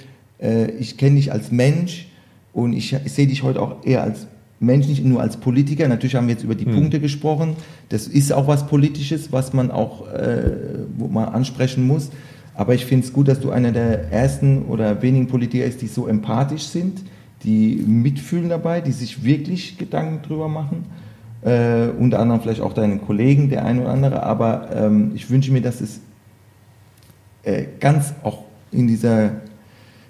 äh, 0.41 0.71
ich 0.73 0.97
kenne 0.97 1.17
dich 1.17 1.33
als 1.33 1.51
Mensch 1.51 2.07
und 2.53 2.73
ich, 2.73 2.97
ich 3.05 3.13
sehe 3.13 3.27
dich 3.27 3.43
heute 3.43 3.61
auch 3.61 3.85
eher 3.85 4.05
als 4.05 4.27
Mensch, 4.61 4.87
nicht 4.87 5.05
nur 5.05 5.21
als 5.21 5.37
Politiker. 5.37 5.89
Natürlich 5.89 6.15
haben 6.15 6.29
wir 6.29 6.35
jetzt 6.35 6.45
über 6.45 6.55
die 6.55 6.65
Punkte 6.65 7.01
gesprochen. 7.01 7.57
Das 7.89 8.07
ist 8.07 8.33
auch 8.33 8.47
was 8.47 8.69
Politisches, 8.69 9.33
was 9.33 9.53
man 9.53 9.73
auch 9.73 10.07
äh, 10.13 10.53
wo 10.97 11.09
man 11.09 11.29
ansprechen 11.31 11.85
muss. 11.85 12.11
Aber 12.55 12.75
ich 12.75 12.85
finde 12.85 13.07
es 13.07 13.13
gut, 13.13 13.29
dass 13.29 13.41
du 13.41 13.51
einer 13.51 13.73
der 13.73 14.13
ersten 14.13 14.67
oder 14.67 15.01
wenigen 15.03 15.27
Politiker 15.27 15.65
ist, 15.65 15.81
die 15.81 15.87
so 15.87 16.07
empathisch 16.07 16.65
sind, 16.65 17.03
die 17.45 17.77
mitfühlen 17.87 18.49
dabei, 18.49 18.81
die 18.81 18.93
sich 18.93 19.25
wirklich 19.25 19.79
Gedanken 19.79 20.23
drüber 20.23 20.49
machen. 20.49 20.85
Äh, 21.43 21.89
unter 21.99 22.21
anderem 22.21 22.41
vielleicht 22.41 22.61
auch 22.61 22.73
deine 22.73 22.99
Kollegen, 22.99 23.49
der 23.49 23.65
eine 23.65 23.81
oder 23.83 23.91
andere. 23.91 24.23
Aber 24.23 24.69
ähm, 24.75 25.13
ich 25.15 25.29
wünsche 25.29 25.51
mir, 25.51 25.63
dass 25.63 25.81
es 25.81 26.01
äh, 27.43 27.65
ganz 27.81 28.15
auch 28.23 28.45
in 28.71 28.87
dieser, 28.87 29.31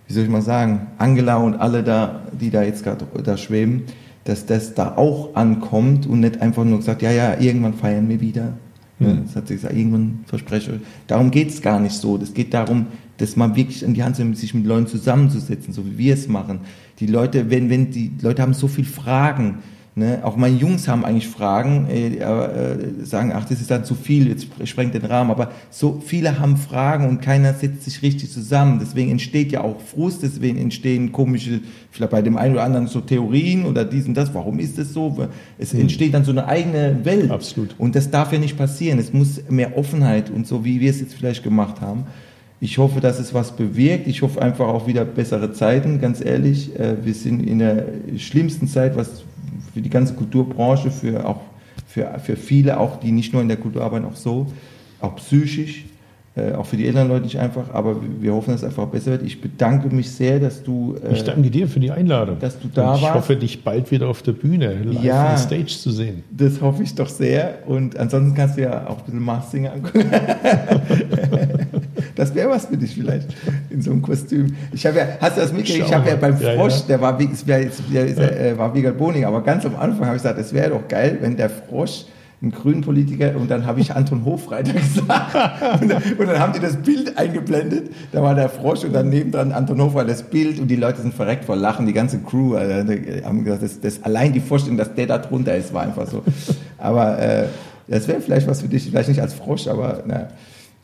wie 0.06 0.12
soll 0.12 0.24
ich 0.24 0.28
mal 0.28 0.42
sagen, 0.42 0.88
Angela 0.98 1.36
und 1.36 1.54
alle 1.54 1.82
da, 1.82 2.20
die 2.38 2.50
da 2.50 2.62
jetzt 2.62 2.84
gerade 2.84 3.06
da 3.24 3.36
schweben, 3.36 3.84
dass 4.24 4.46
das 4.46 4.74
da 4.74 4.96
auch 4.96 5.34
ankommt 5.34 6.06
und 6.06 6.20
nicht 6.20 6.40
einfach 6.40 6.64
nur 6.64 6.78
gesagt, 6.78 7.02
ja, 7.02 7.10
ja, 7.10 7.40
irgendwann 7.40 7.74
feiern 7.74 8.08
wir 8.08 8.20
wieder. 8.20 8.52
Ja, 9.02 9.14
das 9.14 9.36
hat 9.36 9.48
sie 9.48 9.54
gesagt, 9.54 9.74
irgendwann 9.74 10.20
verspreche. 10.26 10.80
Darum 11.06 11.30
geht 11.30 11.48
es 11.50 11.62
gar 11.62 11.80
nicht 11.80 11.94
so. 11.94 12.18
Das 12.18 12.34
geht 12.34 12.54
darum, 12.54 12.86
dass 13.18 13.36
man 13.36 13.56
wirklich 13.56 13.84
an 13.84 13.94
die 13.94 14.02
Hand 14.02 14.16
zu 14.16 14.22
nehmen, 14.22 14.34
sich 14.34 14.54
mit 14.54 14.66
Leuten 14.66 14.86
zusammenzusetzen, 14.86 15.72
so 15.72 15.84
wie 15.86 15.98
wir 15.98 16.14
es 16.14 16.28
machen. 16.28 16.60
Die 16.98 17.06
Leute, 17.06 17.50
wenn, 17.50 17.70
wenn 17.70 17.90
die 17.90 18.12
Leute 18.20 18.42
haben 18.42 18.54
so 18.54 18.68
viele 18.68 18.86
Fragen, 18.86 19.58
Ne? 19.94 20.20
Auch 20.22 20.36
meine 20.36 20.56
Jungs 20.56 20.88
haben 20.88 21.04
eigentlich 21.04 21.28
Fragen, 21.28 21.86
äh, 21.90 22.16
äh, 22.16 23.04
sagen, 23.04 23.30
ach, 23.34 23.44
das 23.44 23.60
ist 23.60 23.70
dann 23.70 23.84
zu 23.84 23.94
viel, 23.94 24.26
jetzt 24.26 24.46
sprengt 24.64 24.94
den 24.94 25.04
Rahmen. 25.04 25.30
Aber 25.30 25.50
so 25.68 26.00
viele 26.02 26.38
haben 26.38 26.56
Fragen 26.56 27.06
und 27.06 27.20
keiner 27.20 27.52
setzt 27.52 27.84
sich 27.84 28.00
richtig 28.00 28.30
zusammen. 28.30 28.78
Deswegen 28.80 29.10
entsteht 29.10 29.52
ja 29.52 29.60
auch 29.60 29.82
Frust, 29.82 30.22
deswegen 30.22 30.56
entstehen 30.56 31.12
komische, 31.12 31.60
vielleicht 31.90 32.10
bei 32.10 32.22
dem 32.22 32.38
einen 32.38 32.54
oder 32.54 32.64
anderen 32.64 32.86
so 32.86 33.02
Theorien 33.02 33.66
oder 33.66 33.84
dies 33.84 34.06
und 34.08 34.14
das. 34.14 34.32
Warum 34.32 34.60
ist 34.60 34.78
das 34.78 34.94
so? 34.94 35.28
Es 35.58 35.74
entsteht 35.74 36.14
dann 36.14 36.24
so 36.24 36.30
eine 36.30 36.46
eigene 36.46 37.04
Welt. 37.04 37.30
Absolut. 37.30 37.74
Und 37.76 37.94
das 37.94 38.10
darf 38.10 38.32
ja 38.32 38.38
nicht 38.38 38.56
passieren. 38.56 38.98
Es 38.98 39.12
muss 39.12 39.42
mehr 39.50 39.76
Offenheit 39.76 40.30
und 40.30 40.46
so, 40.46 40.64
wie 40.64 40.80
wir 40.80 40.88
es 40.88 41.00
jetzt 41.00 41.12
vielleicht 41.12 41.42
gemacht 41.42 41.82
haben. 41.82 42.04
Ich 42.60 42.78
hoffe, 42.78 43.00
dass 43.00 43.18
es 43.18 43.34
was 43.34 43.56
bewirkt. 43.56 44.06
Ich 44.06 44.22
hoffe 44.22 44.40
einfach 44.40 44.68
auch 44.68 44.86
wieder 44.86 45.04
bessere 45.04 45.52
Zeiten, 45.52 46.00
ganz 46.00 46.24
ehrlich. 46.24 46.78
Äh, 46.78 46.94
Wir 47.04 47.12
sind 47.12 47.46
in 47.46 47.58
der 47.58 47.84
schlimmsten 48.16 48.68
Zeit, 48.68 48.96
was 48.96 49.24
für 49.74 49.80
die 49.80 49.90
ganze 49.90 50.14
Kulturbranche, 50.14 50.90
für 50.90 51.26
auch 51.26 51.40
für, 51.86 52.08
für 52.22 52.36
viele, 52.36 52.78
auch 52.80 52.98
die 53.00 53.12
nicht 53.12 53.32
nur 53.32 53.42
in 53.42 53.48
der 53.48 53.56
Kultur 53.58 53.82
arbeiten, 53.82 54.04
auch 54.06 54.16
so, 54.16 54.46
auch 55.00 55.16
psychisch, 55.16 55.84
äh, 56.34 56.52
auch 56.54 56.64
für 56.64 56.78
die 56.78 56.86
älteren 56.86 57.08
Leute 57.08 57.24
nicht 57.24 57.38
einfach, 57.38 57.64
aber 57.74 57.96
wir 58.20 58.32
hoffen, 58.32 58.52
dass 58.52 58.62
es 58.62 58.68
einfach 58.68 58.86
besser 58.86 59.10
wird. 59.10 59.22
Ich 59.24 59.42
bedanke 59.42 59.94
mich 59.94 60.10
sehr, 60.10 60.40
dass 60.40 60.62
du, 60.62 60.96
äh, 61.06 61.12
Ich 61.12 61.24
danke 61.24 61.50
dir 61.50 61.68
für 61.68 61.80
die 61.80 61.90
Einladung. 61.90 62.38
dass 62.40 62.58
du 62.58 62.68
da 62.72 62.92
Und 62.92 62.96
ich 62.96 63.02
warst. 63.02 63.14
hoffe, 63.14 63.36
dich 63.36 63.62
bald 63.62 63.90
wieder 63.90 64.08
auf 64.08 64.22
der 64.22 64.32
Bühne, 64.32 64.82
live 64.84 65.04
Ja. 65.04 65.32
on 65.32 65.36
stage 65.38 65.66
zu 65.66 65.90
sehen. 65.90 66.22
das 66.30 66.58
hoffe 66.62 66.82
ich 66.82 66.94
doch 66.94 67.08
sehr. 67.10 67.58
Und 67.66 67.98
ansonsten 67.98 68.34
kannst 68.34 68.56
du 68.56 68.62
ja 68.62 68.86
auch 68.86 68.98
ein 69.00 69.04
bisschen 69.04 69.20
Mars 69.22 69.50
Singer 69.50 69.72
angucken. 69.74 70.06
das 72.22 72.34
wäre 72.36 72.50
was 72.50 72.66
für 72.66 72.76
dich 72.76 72.94
vielleicht 72.94 73.28
in 73.70 73.82
so 73.82 73.90
einem 73.90 74.00
Kostüm. 74.00 74.54
Ich 74.72 74.86
habe 74.86 74.98
ja, 74.98 75.08
hast 75.20 75.36
du 75.36 75.40
das 75.40 75.52
mitgekriegt? 75.52 75.86
Ich 75.86 75.92
habe 75.92 76.08
ja 76.08 76.14
beim 76.14 76.38
Ja, 76.40 76.54
Frosch, 76.54 76.80
ja. 76.80 76.84
der 76.88 77.00
war 77.00 77.18
wie, 77.18 77.28
es 77.32 77.44
wär 77.46 77.68
der 77.92 78.06
ist, 78.06 78.18
äh, 78.18 78.56
war 78.56 78.72
Wiegald 78.74 78.96
Boning, 78.96 79.24
aber 79.24 79.42
ganz 79.42 79.66
am 79.66 79.74
Anfang 79.74 80.06
habe 80.06 80.16
ich 80.16 80.22
gesagt, 80.22 80.38
es 80.38 80.52
wäre 80.52 80.70
doch 80.70 80.86
geil, 80.86 81.18
wenn 81.20 81.36
der 81.36 81.50
Frosch 81.50 82.04
ein 82.40 82.52
grünen 82.52 82.82
Politiker 82.82 83.34
und 83.36 83.50
dann 83.50 83.66
habe 83.66 83.80
ich 83.80 83.92
Anton 83.92 84.24
Hofreiter 84.24 84.72
gesagt 84.72 85.82
und, 85.82 85.88
dann, 85.88 86.02
und 86.16 86.26
dann 86.28 86.38
haben 86.38 86.52
die 86.52 86.60
das 86.60 86.76
Bild 86.76 87.18
eingeblendet, 87.18 87.90
da 88.12 88.22
war 88.22 88.36
der 88.36 88.48
Frosch 88.48 88.84
und 88.84 88.92
dann 88.92 89.10
nebendran 89.10 89.50
Anton 89.50 89.80
Hofreiter 89.80 90.08
das 90.08 90.22
Bild 90.22 90.60
und 90.60 90.68
die 90.68 90.76
Leute 90.76 91.02
sind 91.02 91.14
verreckt 91.14 91.44
vor 91.44 91.56
Lachen, 91.56 91.86
die 91.86 91.92
ganze 91.92 92.18
Crew 92.18 92.54
also, 92.54 92.92
die 92.92 93.24
haben 93.24 93.42
gesagt, 93.42 93.64
das, 93.64 93.80
das, 93.80 94.02
allein 94.04 94.32
die 94.32 94.40
Vorstellung, 94.40 94.78
dass 94.78 94.94
der 94.94 95.06
da 95.06 95.18
drunter 95.18 95.56
ist, 95.56 95.74
war 95.74 95.82
einfach 95.82 96.06
so. 96.06 96.22
Aber 96.78 97.18
äh, 97.18 97.46
das 97.88 98.06
wäre 98.06 98.20
vielleicht 98.20 98.46
was 98.46 98.60
für 98.60 98.68
dich, 98.68 98.84
vielleicht 98.84 99.08
nicht 99.08 99.20
als 99.20 99.34
Frosch, 99.34 99.66
aber 99.66 100.04
na. 100.06 100.28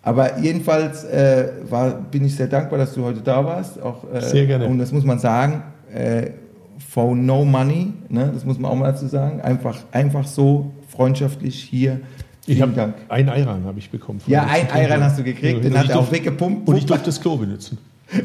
Aber 0.08 0.38
jedenfalls 0.38 1.04
äh, 1.04 1.50
war, 1.68 1.90
bin 1.90 2.24
ich 2.24 2.34
sehr 2.34 2.46
dankbar, 2.46 2.78
dass 2.78 2.94
du 2.94 3.04
heute 3.04 3.20
da 3.20 3.44
warst. 3.44 3.78
Auch, 3.82 4.10
äh, 4.10 4.22
Sehr 4.22 4.46
gerne. 4.46 4.66
Und 4.66 4.78
das 4.78 4.90
muss 4.90 5.04
man 5.04 5.18
sagen, 5.18 5.62
äh, 5.92 6.30
for 6.78 7.14
no 7.14 7.44
money, 7.44 7.92
ne, 8.08 8.30
das 8.32 8.42
muss 8.42 8.58
man 8.58 8.70
auch 8.70 8.76
mal 8.76 8.90
dazu 8.90 9.06
sagen. 9.06 9.42
Einfach, 9.42 9.76
einfach 9.92 10.26
so 10.26 10.72
freundschaftlich 10.88 11.62
hier. 11.62 12.00
Ich 12.46 12.62
habe 12.62 12.72
Dank. 12.72 12.94
ein 13.10 13.28
Eiran 13.28 13.64
habe 13.66 13.78
ich 13.78 13.90
bekommen. 13.90 14.22
Ja, 14.26 14.46
ein. 14.46 14.70
Eiran 14.70 15.04
hast 15.04 15.18
du 15.18 15.24
gekriegt, 15.24 15.62
den 15.62 15.78
hat 15.78 15.90
er 15.90 15.98
auch 15.98 16.10
weggepumpt. 16.10 16.66
Und 16.66 16.76
ich 16.78 16.86
durfte 16.86 17.04
das 17.06 17.20
Klo 17.20 17.36
benutzen. 17.36 17.76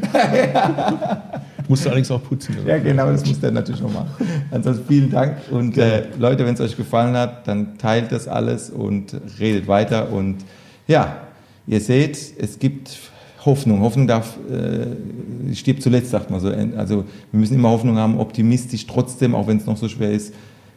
Musste 1.68 1.90
allerdings 1.90 2.10
auch 2.10 2.22
putzen. 2.22 2.56
Ja, 2.66 2.78
genau, 2.78 3.10
das 3.10 3.26
muss 3.26 3.40
der 3.40 3.50
natürlich 3.50 3.82
noch 3.82 3.92
machen. 3.92 4.08
Ansonsten 4.50 4.86
vielen 4.88 5.10
Dank 5.10 5.36
und 5.50 5.76
äh, 5.76 6.04
Leute, 6.18 6.46
wenn 6.46 6.54
es 6.54 6.60
euch 6.62 6.78
gefallen 6.78 7.14
hat, 7.14 7.46
dann 7.46 7.76
teilt 7.76 8.10
das 8.10 8.26
alles 8.26 8.70
und 8.70 9.14
redet 9.38 9.68
weiter 9.68 10.10
und 10.10 10.38
ja, 10.86 11.18
ihr 11.66 11.80
seht, 11.80 12.18
es 12.38 12.58
gibt 12.58 12.98
Hoffnung. 13.44 13.80
Hoffnung 13.80 14.06
darf, 14.06 14.38
äh, 14.50 15.54
stirbt 15.54 15.82
zuletzt, 15.82 16.10
sagt 16.10 16.30
man 16.30 16.40
so. 16.40 16.48
Also 16.76 17.04
wir 17.30 17.40
müssen 17.40 17.54
immer 17.54 17.70
Hoffnung 17.70 17.96
haben, 17.96 18.18
optimistisch 18.18 18.86
trotzdem, 18.86 19.34
auch 19.34 19.46
wenn 19.46 19.58
es 19.58 19.66
noch 19.66 19.76
so 19.76 19.88
schwer 19.88 20.12
ist, 20.12 20.34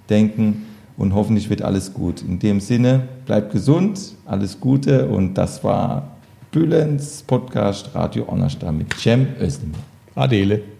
denken 0.10 0.66
und 0.98 1.14
hoffentlich 1.14 1.50
wird 1.50 1.62
alles 1.62 1.94
gut. 1.94 2.22
In 2.22 2.40
dem 2.40 2.60
Sinne, 2.60 3.08
bleibt 3.26 3.52
gesund, 3.52 4.00
alles 4.26 4.60
Gute 4.60 5.08
und 5.08 5.36
das 5.36 5.64
war 5.64 6.18
Bülens 6.52 7.24
Podcast 7.24 7.94
Radio 7.94 8.28
Onnerstar 8.28 8.72
mit 8.72 8.94
Cem 8.96 9.28
Özdemir. 9.40 9.80
Adele. 10.16 10.77